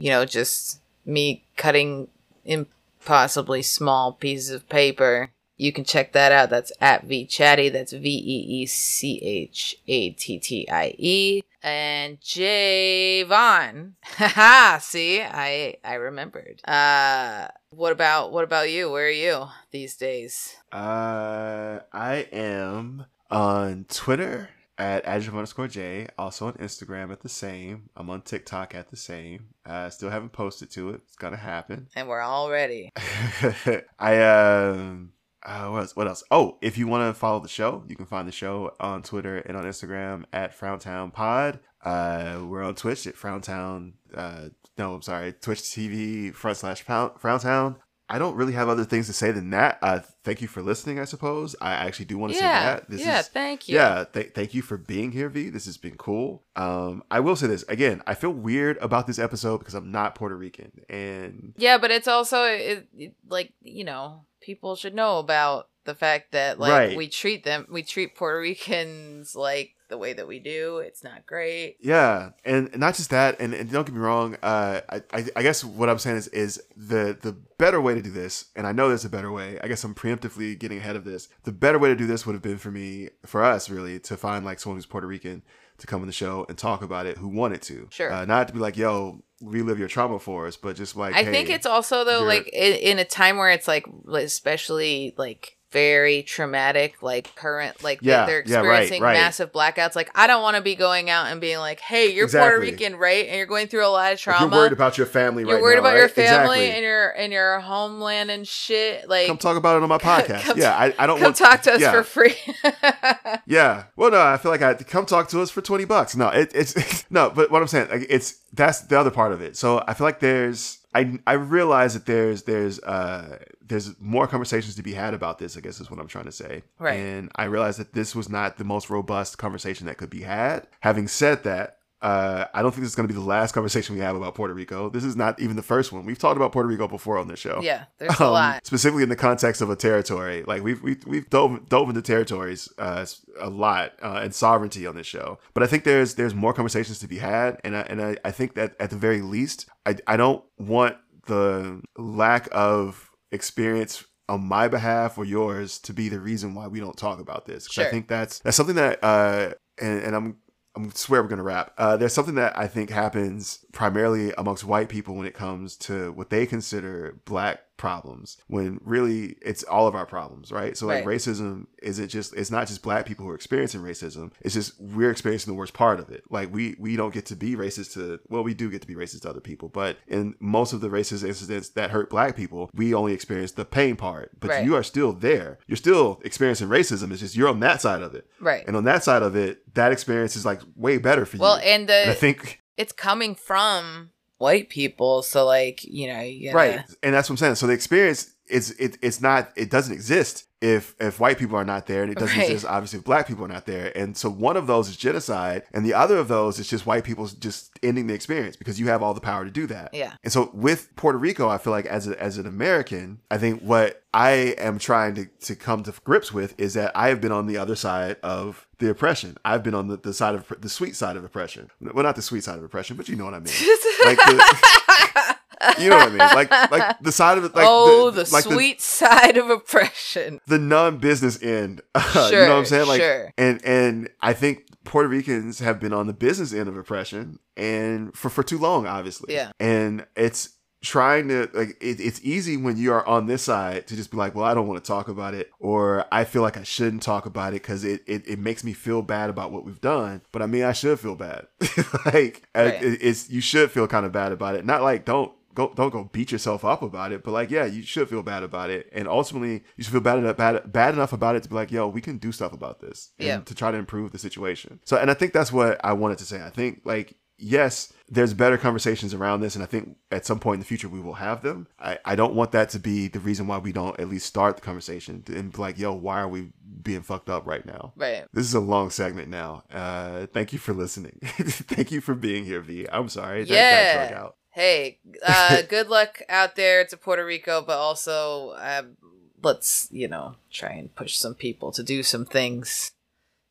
you 0.00 0.10
know, 0.10 0.24
just 0.24 0.80
me 1.04 1.44
cutting 1.56 2.08
impossibly 2.44 3.62
small 3.62 4.12
pieces 4.12 4.50
of 4.50 4.68
paper. 4.68 5.30
You 5.56 5.72
can 5.72 5.84
check 5.84 6.12
that 6.12 6.32
out. 6.32 6.48
That's 6.48 6.72
at 6.80 7.04
Vee 7.04 7.26
Chattie. 7.26 7.68
That's 7.68 7.92
V 7.92 8.08
E 8.08 8.62
E 8.62 8.66
C 8.66 9.20
H 9.22 9.76
A 9.86 10.10
T 10.10 10.38
T 10.38 10.66
I 10.70 10.94
E. 10.96 11.42
And 11.62 12.18
Javon. 12.22 13.92
Haha. 14.02 14.78
See, 14.78 15.20
I 15.20 15.76
I 15.84 15.94
remembered. 15.94 16.62
Uh, 16.66 17.48
what 17.68 17.92
about 17.92 18.32
what 18.32 18.44
about 18.44 18.70
you? 18.70 18.90
Where 18.90 19.08
are 19.08 19.10
you 19.10 19.48
these 19.70 19.96
days? 19.96 20.56
Uh, 20.72 21.80
I 21.92 22.26
am 22.32 23.04
on 23.30 23.84
Twitter 23.90 24.48
at 24.80 25.04
adjective 25.04 25.36
underscore 25.36 25.68
J. 25.68 26.08
Also 26.18 26.46
on 26.46 26.54
Instagram 26.54 27.12
at 27.12 27.20
the 27.20 27.28
same. 27.28 27.90
I'm 27.94 28.08
on 28.08 28.22
TikTok 28.22 28.74
at 28.74 28.90
the 28.90 28.96
same. 28.96 29.48
I 29.64 29.90
still 29.90 30.08
haven't 30.08 30.32
posted 30.32 30.70
to 30.72 30.90
it. 30.90 31.02
It's 31.06 31.16
gonna 31.16 31.36
happen. 31.36 31.88
And 31.94 32.08
we're 32.08 32.20
all 32.20 32.50
ready. 32.50 32.90
I 33.98 34.22
um. 34.22 35.12
Uh, 35.42 35.68
what 35.68 35.78
else? 35.80 35.96
What 35.96 36.06
else? 36.06 36.22
Oh, 36.30 36.58
if 36.60 36.76
you 36.76 36.86
want 36.86 37.08
to 37.08 37.18
follow 37.18 37.40
the 37.40 37.48
show, 37.48 37.82
you 37.88 37.96
can 37.96 38.04
find 38.04 38.28
the 38.28 38.32
show 38.32 38.74
on 38.78 39.02
Twitter 39.02 39.38
and 39.38 39.56
on 39.56 39.64
Instagram 39.64 40.24
at 40.34 40.54
Frowntown 40.54 41.10
Pod. 41.10 41.60
Uh, 41.82 42.40
we're 42.46 42.62
on 42.62 42.74
Twitch 42.74 43.06
at 43.06 43.16
Frowntown. 43.16 43.94
Uh, 44.14 44.48
no, 44.76 44.94
I'm 44.94 45.02
sorry, 45.02 45.32
Twitch 45.32 45.60
TV 45.60 46.34
front 46.34 46.58
slash 46.58 46.82
Frowntown. 46.82 47.76
I 48.10 48.18
don't 48.18 48.34
really 48.34 48.52
have 48.54 48.68
other 48.68 48.84
things 48.84 49.06
to 49.06 49.12
say 49.12 49.30
than 49.30 49.50
that. 49.50 49.78
Uh, 49.82 50.00
thank 50.24 50.42
you 50.42 50.48
for 50.48 50.62
listening. 50.62 50.98
I 50.98 51.04
suppose 51.04 51.54
I 51.60 51.72
actually 51.74 52.06
do 52.06 52.18
want 52.18 52.32
to 52.32 52.38
say 52.38 52.44
that. 52.44 52.90
This 52.90 53.00
yeah. 53.00 53.20
is 53.20 53.28
thank 53.28 53.68
you. 53.68 53.76
yeah, 53.76 54.04
th- 54.12 54.32
thank 54.34 54.52
you 54.52 54.62
for 54.62 54.76
being 54.76 55.12
here, 55.12 55.28
Vee. 55.28 55.48
This 55.50 55.66
has 55.66 55.76
been 55.78 55.96
cool. 55.96 56.42
Um, 56.56 57.02
I 57.10 57.20
will 57.20 57.36
say 57.36 57.46
this 57.46 57.62
again. 57.68 58.02
I 58.06 58.14
feel 58.14 58.30
weird 58.30 58.78
about 58.78 59.06
this 59.06 59.18
episode 59.18 59.58
because 59.58 59.74
I'm 59.74 59.90
not 59.92 60.14
Puerto 60.16 60.36
Rican, 60.36 60.72
and 60.88 61.54
Yeah, 61.56 61.78
but 61.78 61.90
it's 61.90 62.08
also 62.08 62.44
it, 62.44 62.88
it- 62.96 63.14
like 63.28 63.52
you 63.62 63.84
know 63.84 64.24
people 64.40 64.74
should 64.74 64.94
know 64.94 65.18
about 65.18 65.68
the 65.84 65.94
fact 65.94 66.32
that 66.32 66.58
like 66.58 66.72
Right. 66.72 66.96
we 66.96 67.08
treat 67.08 67.44
them 67.44 67.66
we 67.70 67.82
treat 67.82 68.14
Puerto 68.16 68.40
Ricans 68.40 69.34
like 69.36 69.74
the 69.90 69.98
way 69.98 70.12
that 70.14 70.26
we 70.26 70.38
do. 70.38 70.78
It's 70.78 71.04
not 71.04 71.26
great. 71.26 71.76
yeah, 71.80 72.30
and 72.44 72.70
not 72.78 72.94
just 72.94 73.10
that. 73.10 73.40
And, 73.40 73.52
and 73.52 73.70
don't 73.70 73.84
get 73.84 73.94
me 73.94 74.00
wrong. 74.00 74.36
Uh, 74.42 74.80
I, 74.88 75.02
I, 75.12 75.24
I 75.36 75.42
guess 75.42 75.62
what 75.62 75.88
I'm 75.90 75.98
saying 75.98 76.16
is, 76.16 76.28
is 76.28 76.62
the 76.76 77.18
the 77.20 77.32
better 77.58 77.80
way 77.80 77.94
to 77.94 78.00
do 78.00 78.10
this, 78.10 78.46
and 78.56 78.66
I 78.66 78.72
know 78.72 78.88
there's 78.88 79.04
a 79.04 79.10
better 79.10 79.30
way. 79.30 79.58
I 79.62 79.68
guess 79.68 79.84
I'm 79.84 79.94
preemptively 79.94 80.58
getting 80.58 80.78
ahead 80.78 80.96
of 80.96 81.04
this. 81.04 81.28
The 81.44 81.52
better 81.52 81.78
way 81.78 81.90
to 81.90 81.96
do 81.96 82.06
this 82.06 82.24
would 82.24 82.32
have 82.32 82.42
been 82.42 82.58
for 82.58 82.70
me, 82.70 83.10
for 83.26 83.44
us, 83.44 83.68
really, 83.68 83.98
to 84.00 84.16
find 84.16 84.44
like 84.44 84.60
someone 84.60 84.78
who's 84.78 84.86
Puerto 84.86 85.06
Rican 85.06 85.42
to 85.78 85.86
come 85.86 86.00
on 86.00 86.06
the 86.06 86.12
show 86.12 86.46
and 86.48 86.56
talk 86.56 86.82
about 86.82 87.06
it, 87.06 87.18
who 87.18 87.28
wanted 87.28 87.62
to. 87.62 87.88
Sure. 87.90 88.12
Uh, 88.12 88.24
not 88.24 88.48
to 88.48 88.54
be 88.54 88.60
like, 88.60 88.76
yo, 88.76 89.22
relive 89.42 89.78
your 89.78 89.88
trauma 89.88 90.18
for 90.18 90.46
us, 90.46 90.56
but 90.56 90.76
just 90.76 90.96
like, 90.96 91.14
I 91.14 91.24
think 91.24 91.48
it's 91.48 91.66
also 91.66 92.04
though 92.04 92.22
like 92.22 92.48
in, 92.48 92.74
in 92.74 92.98
a 92.98 93.04
time 93.04 93.38
where 93.38 93.50
it's 93.50 93.66
like 93.66 93.86
especially 94.12 95.14
like 95.16 95.56
very 95.72 96.22
traumatic 96.22 97.02
like 97.02 97.34
current 97.36 97.82
like 97.82 98.00
Yeah, 98.02 98.26
they're 98.26 98.42
yeah, 98.46 98.56
right, 98.56 98.64
experiencing 98.82 99.02
right. 99.02 99.12
massive 99.14 99.52
blackouts 99.52 99.94
like 99.94 100.10
i 100.14 100.26
don't 100.26 100.42
want 100.42 100.56
to 100.56 100.62
be 100.62 100.74
going 100.74 101.08
out 101.10 101.26
and 101.26 101.40
being 101.40 101.58
like 101.58 101.78
hey 101.80 102.12
you're 102.12 102.28
puerto 102.28 102.58
rican 102.58 102.96
right 102.96 103.26
and 103.26 103.36
you're 103.36 103.46
going 103.46 103.68
through 103.68 103.86
a 103.86 103.88
lot 103.88 104.12
of 104.12 104.18
trauma 104.18 104.40
You're 104.46 104.50
worried 104.50 104.72
about 104.72 104.98
your 104.98 105.06
family 105.06 105.44
right? 105.44 105.50
You're 105.50 105.56
right 105.58 105.62
worried 105.62 105.74
now, 105.76 105.80
about 105.88 105.96
your 105.96 106.08
family 106.08 106.58
Exactly. 106.66 106.70
and 106.70 106.82
your 106.82 107.10
and 107.10 107.32
your 107.32 107.60
homeland 107.60 108.30
and 108.30 108.46
shit 108.48 109.08
like 109.08 109.26
come 109.28 109.38
talk 109.38 109.56
about 109.56 109.76
it 109.76 109.82
on 109.82 109.88
my 109.88 109.98
podcast. 110.10 110.40
come- 110.42 110.58
yeah, 110.58 110.76
I, 110.76 110.92
I 110.98 111.06
don't 111.06 111.18
come 111.18 111.24
want 111.24 111.36
talk 111.36 111.62
to 111.62 111.72
us 111.74 111.80
yeah, 111.80 111.92
for 111.92 112.02
free 112.02 112.34
Yeah. 113.46 113.84
Well, 113.96 114.10
no, 114.10 114.20
I 114.20 114.36
feel 114.36 114.50
like 114.50 114.62
I 114.62 114.74
come 114.74 115.06
talk 115.06 115.28
to 115.28 115.40
us 115.40 115.50
for 115.50 115.60
twenty 115.60 115.84
bucks. 115.84 116.16
No, 116.16 116.28
it, 116.28 116.50
it's 116.54 117.04
no, 117.10 117.30
but 117.30 117.50
what 117.50 117.62
I'm 117.62 117.68
saying, 117.68 117.88
like, 117.90 118.06
it's 118.08 118.34
that's 118.52 118.80
the 118.82 118.98
other 118.98 119.10
part 119.10 119.32
of 119.32 119.40
it. 119.40 119.56
So 119.56 119.82
I 119.86 119.94
feel 119.94 120.06
like 120.06 120.20
there's. 120.20 120.78
I, 120.94 121.20
I 121.26 121.34
realize 121.34 121.94
that 121.94 122.06
there's 122.06 122.42
there's 122.42 122.80
uh 122.80 123.38
there's 123.62 123.98
more 124.00 124.26
conversations 124.26 124.74
to 124.74 124.82
be 124.82 124.94
had 124.94 125.14
about 125.14 125.38
this. 125.38 125.56
I 125.56 125.60
guess 125.60 125.80
is 125.80 125.90
what 125.90 126.00
I'm 126.00 126.08
trying 126.08 126.24
to 126.24 126.32
say. 126.32 126.62
Right. 126.78 126.98
And 126.98 127.30
I 127.36 127.44
realize 127.44 127.76
that 127.76 127.92
this 127.92 128.14
was 128.14 128.28
not 128.28 128.58
the 128.58 128.64
most 128.64 128.90
robust 128.90 129.38
conversation 129.38 129.86
that 129.86 129.98
could 129.98 130.10
be 130.10 130.22
had. 130.22 130.66
Having 130.80 131.08
said 131.08 131.44
that, 131.44 131.78
uh, 132.02 132.46
I 132.54 132.62
don't 132.62 132.70
think 132.70 132.82
this 132.82 132.90
is 132.90 132.96
going 132.96 133.08
to 133.08 133.12
be 133.14 133.18
the 133.18 133.26
last 133.26 133.52
conversation 133.52 133.94
we 133.94 134.00
have 134.00 134.16
about 134.16 134.34
Puerto 134.34 134.54
Rico. 134.54 134.88
This 134.88 135.04
is 135.04 135.16
not 135.16 135.38
even 135.40 135.56
the 135.56 135.62
first 135.62 135.92
one. 135.92 136.06
We've 136.06 136.18
talked 136.18 136.36
about 136.36 136.52
Puerto 136.52 136.68
Rico 136.68 136.88
before 136.88 137.18
on 137.18 137.28
this 137.28 137.38
show 137.38 137.60
yeah 137.62 137.84
there's 137.98 138.18
a 138.20 138.24
um, 138.26 138.32
lot 138.32 138.66
specifically 138.66 139.02
in 139.02 139.08
the 139.08 139.16
context 139.16 139.60
of 139.60 139.68
a 139.70 139.76
territory. 139.76 140.42
Like 140.46 140.62
we've 140.62 140.82
we've 140.82 141.04
we've 141.06 141.28
dove, 141.30 141.68
dove 141.68 141.88
into 141.88 142.02
territories 142.02 142.72
uh, 142.78 143.04
a 143.38 143.50
lot 143.50 143.92
uh, 144.02 144.20
and 144.22 144.34
sovereignty 144.34 144.86
on 144.86 144.94
this 144.94 145.06
show. 145.06 145.38
But 145.54 145.62
I 145.62 145.66
think 145.66 145.84
there's 145.84 146.14
there's 146.14 146.34
more 146.34 146.52
conversations 146.52 146.98
to 147.00 147.08
be 147.08 147.18
had, 147.18 147.58
and 147.64 147.76
I, 147.76 147.80
and 147.82 148.00
I, 148.02 148.16
I 148.24 148.30
think 148.30 148.54
that 148.54 148.74
at 148.80 148.90
the 148.90 148.96
very 148.96 149.20
least, 149.20 149.68
I 149.86 149.96
I 150.06 150.16
don't 150.16 150.42
want 150.58 150.96
the 151.26 151.82
lack 151.98 152.48
of 152.50 153.10
experience 153.32 154.04
on 154.28 154.44
my 154.44 154.68
behalf 154.68 155.18
or 155.18 155.24
yours 155.24 155.78
to 155.80 155.92
be 155.92 156.08
the 156.08 156.20
reason 156.20 156.54
why 156.54 156.66
we 156.68 156.80
don't 156.80 156.96
talk 156.96 157.18
about 157.20 157.46
this. 157.46 157.66
'Cause 157.66 157.78
I 157.78 157.82
Sure. 157.82 157.90
think 157.90 158.08
that's 158.08 158.38
that's 158.40 158.56
something 158.56 158.76
that 158.76 159.02
uh 159.02 159.50
and, 159.80 160.02
and 160.04 160.16
I'm 160.16 160.36
I'm 160.76 160.92
swear 160.92 161.22
we're 161.22 161.28
gonna 161.28 161.42
wrap. 161.42 161.72
Uh, 161.76 161.96
there's 161.96 162.12
something 162.12 162.36
that 162.36 162.56
I 162.56 162.68
think 162.68 162.90
happens 162.90 163.64
primarily 163.72 164.32
amongst 164.38 164.64
white 164.64 164.88
people 164.88 165.14
when 165.16 165.26
it 165.26 165.34
comes 165.34 165.76
to 165.78 166.12
what 166.12 166.30
they 166.30 166.46
consider 166.46 167.20
black 167.24 167.60
problems, 167.80 168.36
when 168.46 168.78
really 168.84 169.36
it's 169.42 169.62
all 169.64 169.86
of 169.88 169.94
our 169.94 170.06
problems, 170.06 170.52
right? 170.52 170.76
So 170.76 170.86
like 170.86 171.04
Right. 171.04 171.16
racism 171.16 171.66
isn't 171.82 172.08
just 172.08 172.34
it's 172.34 172.50
not 172.50 172.68
just 172.68 172.82
black 172.82 173.06
people 173.06 173.24
who 173.24 173.30
are 173.32 173.34
experiencing 173.34 173.80
racism. 173.80 174.32
It's 174.42 174.54
just 174.54 174.78
we're 174.80 175.10
experiencing 175.10 175.52
the 175.52 175.58
worst 175.58 175.72
part 175.72 175.98
of 175.98 176.10
it. 176.10 176.22
Like 176.30 176.52
we 176.52 176.76
we 176.78 176.94
don't 176.96 177.14
get 177.14 177.26
to 177.26 177.36
be 177.36 177.56
racist 177.56 177.94
to 177.94 178.20
well 178.28 178.42
we 178.44 178.54
do 178.54 178.70
get 178.70 178.82
to 178.82 178.86
be 178.86 178.94
racist 178.94 179.22
to 179.22 179.30
other 179.30 179.40
people, 179.40 179.68
but 179.68 179.96
in 180.06 180.34
most 180.40 180.72
of 180.74 180.80
the 180.82 180.88
racist 180.90 181.26
incidents 181.26 181.70
that 181.70 181.90
hurt 181.90 182.10
black 182.10 182.36
people, 182.36 182.70
we 182.74 182.92
only 182.94 183.12
experience 183.14 183.52
the 183.52 183.64
pain 183.64 183.96
part. 183.96 184.38
But 184.38 184.50
Right. 184.50 184.64
you 184.64 184.74
are 184.76 184.82
still 184.82 185.12
there. 185.12 185.58
You're 185.66 185.76
still 185.76 186.20
experiencing 186.24 186.68
racism. 186.68 187.10
It's 187.10 187.20
just 187.20 187.34
you're 187.36 187.48
on 187.48 187.60
that 187.60 187.80
side 187.80 188.02
of 188.02 188.14
it. 188.14 188.26
right 188.40 188.64
And 188.66 188.76
on 188.76 188.84
that 188.84 189.02
side 189.02 189.22
of 189.22 189.34
it, 189.36 189.74
that 189.74 189.90
experience 189.92 190.36
is 190.36 190.44
like 190.44 190.60
way 190.76 190.98
better 190.98 191.24
for 191.24 191.36
you. 191.36 191.42
well 191.42 191.58
and 191.64 191.88
the 191.88 191.94
And 191.94 192.10
I 192.10 192.14
think 192.14 192.60
it's 192.76 192.92
coming 192.92 193.34
from 193.34 194.10
white 194.40 194.68
people 194.70 195.22
so 195.22 195.44
like 195.46 195.84
you 195.84 196.06
know 196.08 196.20
you 196.20 196.52
gotta, 196.52 196.56
right, 196.56 196.84
and 197.02 197.14
that's 197.14 197.28
what 197.28 197.34
I'm 197.34 197.36
saying. 197.38 197.54
So 197.56 197.66
the 197.66 197.72
experience 197.72 198.32
is 198.48 198.72
it, 198.72 198.98
it's 199.00 199.20
not 199.20 199.50
it 199.54 199.70
doesn't 199.70 199.94
exist 199.94 200.44
if 200.60 200.94
if 200.98 201.20
white 201.20 201.38
people 201.38 201.56
are 201.56 201.64
not 201.64 201.86
there, 201.86 202.02
and 202.02 202.10
it 202.10 202.18
doesn't 202.18 202.36
Right. 202.36 202.50
exist 202.50 202.66
obviously 202.66 202.98
if 202.98 203.04
black 203.04 203.28
people 203.28 203.44
are 203.44 203.48
not 203.48 203.66
there. 203.66 203.96
And 203.96 204.16
so 204.16 204.28
one 204.28 204.56
of 204.56 204.66
those 204.66 204.88
is 204.88 204.96
genocide, 204.96 205.62
and 205.72 205.84
the 205.86 205.94
other 205.94 206.16
of 206.18 206.28
those 206.28 206.58
is 206.58 206.68
just 206.68 206.84
white 206.86 207.04
people 207.04 207.26
just 207.26 207.70
ending 207.82 208.06
the 208.08 208.14
experience 208.14 208.56
because 208.56 208.80
you 208.80 208.88
have 208.88 209.02
all 209.02 209.14
the 209.14 209.20
power 209.20 209.44
to 209.44 209.50
do 209.50 209.66
that. 209.68 209.90
yeah 209.94 210.14
And 210.24 210.32
so 210.32 210.50
with 210.52 210.94
Puerto 210.96 211.18
Rico, 211.18 211.48
I 211.48 211.58
feel 211.58 211.72
like 211.72 211.86
as 211.86 212.08
a, 212.08 212.20
as 212.20 212.36
an 212.38 212.46
American, 212.46 213.20
I 213.30 213.38
think 213.38 213.62
what 213.62 214.02
I 214.12 214.54
am 214.58 214.78
trying 214.78 215.14
to, 215.14 215.26
to 215.46 215.54
come 215.54 215.82
to 215.84 215.94
grips 216.04 216.32
with 216.32 216.58
is 216.58 216.74
that 216.74 216.90
I 216.94 217.08
have 217.08 217.20
been 217.20 217.32
on 217.32 217.46
the 217.46 217.56
other 217.56 217.76
side 217.76 218.16
of 218.22 218.66
the 218.80 218.90
oppression. 218.90 219.36
I've 219.44 219.62
been 219.62 219.74
on 219.74 219.86
the, 219.86 219.96
the 219.96 220.12
side 220.12 220.34
of 220.34 220.52
the 220.58 220.68
sweet 220.68 220.96
side 220.96 221.16
of 221.16 221.24
oppression. 221.24 221.70
Well, 221.80 222.02
not 222.02 222.16
the 222.16 222.22
sweet 222.22 222.42
side 222.42 222.58
of 222.58 222.64
oppression, 222.64 222.96
but 222.96 223.08
you 223.08 223.16
know 223.16 223.24
what 223.24 223.34
I 223.34 223.40
mean. 223.40 223.54
Like 224.02 224.16
the, 224.16 225.36
you 225.78 225.90
know 225.90 225.96
what 225.96 226.08
I 226.08 226.10
mean. 226.10 226.18
Like 226.18 226.50
like 226.70 226.98
the 227.00 227.12
side 227.12 227.36
of 227.36 227.44
it. 227.44 227.54
Like 227.54 227.66
oh 227.68 228.10
the, 228.10 228.28
like 228.32 228.44
sweet 228.44 228.80
side 228.80 229.36
of 229.36 229.50
oppression 229.50 230.40
the 230.46 230.58
non-business 230.58 231.42
end. 231.42 231.82
Sure, 232.12 232.24
you 232.30 232.32
know 232.32 232.54
what 232.54 232.58
I'm 232.60 232.64
saying? 232.64 232.88
Like, 232.88 233.02
sure. 233.02 233.30
and 233.36 233.62
and 233.62 234.08
I 234.22 234.32
think 234.32 234.64
Puerto 234.84 235.08
Ricans 235.08 235.58
have 235.58 235.78
been 235.78 235.92
on 235.92 236.06
the 236.06 236.14
business 236.14 236.54
end 236.54 236.68
of 236.68 236.78
oppression, 236.78 237.38
and 237.58 238.16
for 238.16 238.30
for 238.30 238.42
too 238.42 238.58
long, 238.58 238.86
obviously. 238.86 239.34
Yeah. 239.34 239.52
And 239.60 240.06
it's 240.16 240.48
trying 240.82 241.28
to 241.28 241.48
like 241.52 241.76
it, 241.80 242.00
it's 242.00 242.20
easy 242.22 242.56
when 242.56 242.76
you 242.76 242.90
are 242.92 243.06
on 243.06 243.26
this 243.26 243.42
side 243.42 243.86
to 243.86 243.94
just 243.94 244.10
be 244.10 244.16
like 244.16 244.34
well 244.34 244.46
i 244.46 244.54
don't 244.54 244.66
want 244.66 244.82
to 244.82 244.88
talk 244.88 245.08
about 245.08 245.34
it 245.34 245.50
or 245.58 246.06
i 246.10 246.24
feel 246.24 246.40
like 246.40 246.56
i 246.56 246.62
shouldn't 246.62 247.02
talk 247.02 247.26
about 247.26 247.50
it 247.52 247.60
because 247.62 247.84
it, 247.84 248.02
it 248.06 248.26
it 248.26 248.38
makes 248.38 248.64
me 248.64 248.72
feel 248.72 249.02
bad 249.02 249.28
about 249.28 249.52
what 249.52 249.64
we've 249.64 249.80
done 249.82 250.22
but 250.32 250.40
i 250.40 250.46
mean 250.46 250.62
i 250.64 250.72
should 250.72 250.98
feel 250.98 251.14
bad. 251.14 251.46
Like 252.06 252.48
oh, 252.54 252.64
Right. 252.64 252.82
it, 252.82 252.98
it's 253.02 253.28
you 253.28 253.40
should 253.42 253.70
feel 253.70 253.86
kind 253.86 254.06
of 254.06 254.12
bad 254.12 254.32
about 254.32 254.54
it. 254.54 254.64
Not 254.64 254.82
like 254.82 255.04
don't 255.04 255.32
go 255.52 255.72
don't 255.74 255.90
go 255.90 256.04
beat 256.04 256.30
yourself 256.30 256.64
up 256.64 256.80
about 256.80 257.10
it 257.12 257.24
but 257.24 257.32
like 257.32 257.50
yeah 257.50 257.64
you 257.66 257.82
should 257.82 258.08
feel 258.08 258.22
bad 258.22 258.42
about 258.42 258.70
it. 258.70 258.88
And 258.92 259.06
ultimately 259.06 259.64
you 259.76 259.84
should 259.84 259.92
feel 259.92 260.00
bad 260.00 260.18
enough 260.18 260.36
bad, 260.36 260.72
bad 260.72 260.94
enough 260.94 261.12
about 261.12 261.36
it 261.36 261.42
to 261.42 261.48
be 261.48 261.56
like 261.56 261.70
yo 261.70 261.88
we 261.88 262.00
can 262.00 262.16
do 262.18 262.32
stuff 262.32 262.52
about 262.52 262.80
this 262.80 263.10
and 263.18 263.26
Yeah. 263.26 263.40
to 263.40 263.54
try 263.54 263.70
to 263.70 263.76
improve 263.76 264.12
the 264.12 264.18
situation. 264.18 264.80
So 264.84 264.96
and 264.96 265.10
i 265.10 265.14
think 265.14 265.32
that's 265.34 265.52
what 265.52 265.78
i 265.84 265.92
wanted 265.92 266.18
to 266.18 266.24
say. 266.24 266.42
I 266.42 266.50
think 266.50 266.80
like 266.84 267.16
yes 267.40 267.92
there's 268.08 268.34
better 268.34 268.58
conversations 268.58 269.14
around 269.14 269.40
this 269.40 269.54
and 269.54 269.62
i 269.62 269.66
think 269.66 269.96
at 270.10 270.26
some 270.26 270.38
point 270.38 270.54
in 270.54 270.60
the 270.60 270.66
future 270.66 270.88
we 270.88 271.00
will 271.00 271.14
have 271.14 271.42
them 271.42 271.66
i, 271.78 271.98
I 272.04 272.16
don't 272.16 272.34
want 272.34 272.52
that 272.52 272.68
to 272.70 272.78
be 272.78 273.08
the 273.08 273.20
reason 273.20 273.46
why 273.46 273.58
we 273.58 273.72
don't 273.72 273.98
at 273.98 274.08
least 274.08 274.26
start 274.26 274.56
the 274.56 274.62
conversation 274.62 275.24
and 275.28 275.52
be 275.52 275.58
like 275.58 275.78
yo 275.78 275.92
why 275.92 276.20
are 276.20 276.28
we 276.28 276.52
being 276.82 277.02
fucked 277.02 277.30
up 277.30 277.46
right 277.46 277.64
now 277.64 277.92
right 277.96 278.24
this 278.32 278.46
is 278.46 278.54
a 278.54 278.60
long 278.60 278.90
segment 278.90 279.28
now 279.28 279.62
uh 279.72 280.26
thank 280.26 280.52
you 280.52 280.58
for 280.58 280.74
listening 280.74 281.18
thank 281.22 281.90
you 281.90 282.00
for 282.00 282.14
being 282.14 282.44
here 282.44 282.60
Vee 282.60 282.86
i'm 282.92 283.08
sorry 283.08 283.44
yeah 283.44 284.28
hey, 284.50 284.98
uh, 285.26 285.62
good 285.68 285.88
luck 285.88 286.22
out 286.28 286.56
there 286.56 286.84
to 286.84 286.96
Puerto 286.96 287.24
Rico, 287.24 287.62
but 287.62 287.78
also 287.78 288.54
um, 288.58 288.96
let's 289.42 289.88
you 289.90 290.08
know 290.08 290.36
try 290.50 290.72
and 290.72 290.94
push 290.94 291.16
some 291.16 291.34
people 291.34 291.72
to 291.72 291.82
do 291.82 292.02
some 292.02 292.24
things. 292.24 292.92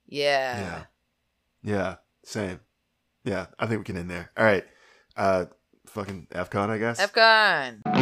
Yeah. 0.08 0.60
Yeah. 0.60 0.84
Yeah. 1.64 1.96
Same. 2.24 2.60
Yeah. 3.24 3.48
I 3.60 3.66
think 3.68 3.80
we 3.80 3.86
can 3.86 3.98
end 3.98 4.10
there. 4.10 4.32
All 4.38 4.46
right. 4.46 4.66
Uh, 5.16 5.46
fucking 5.88 6.28
FCON, 6.32 6.70
I 6.70 6.78
guess. 6.78 7.00
FCON. 7.00 7.99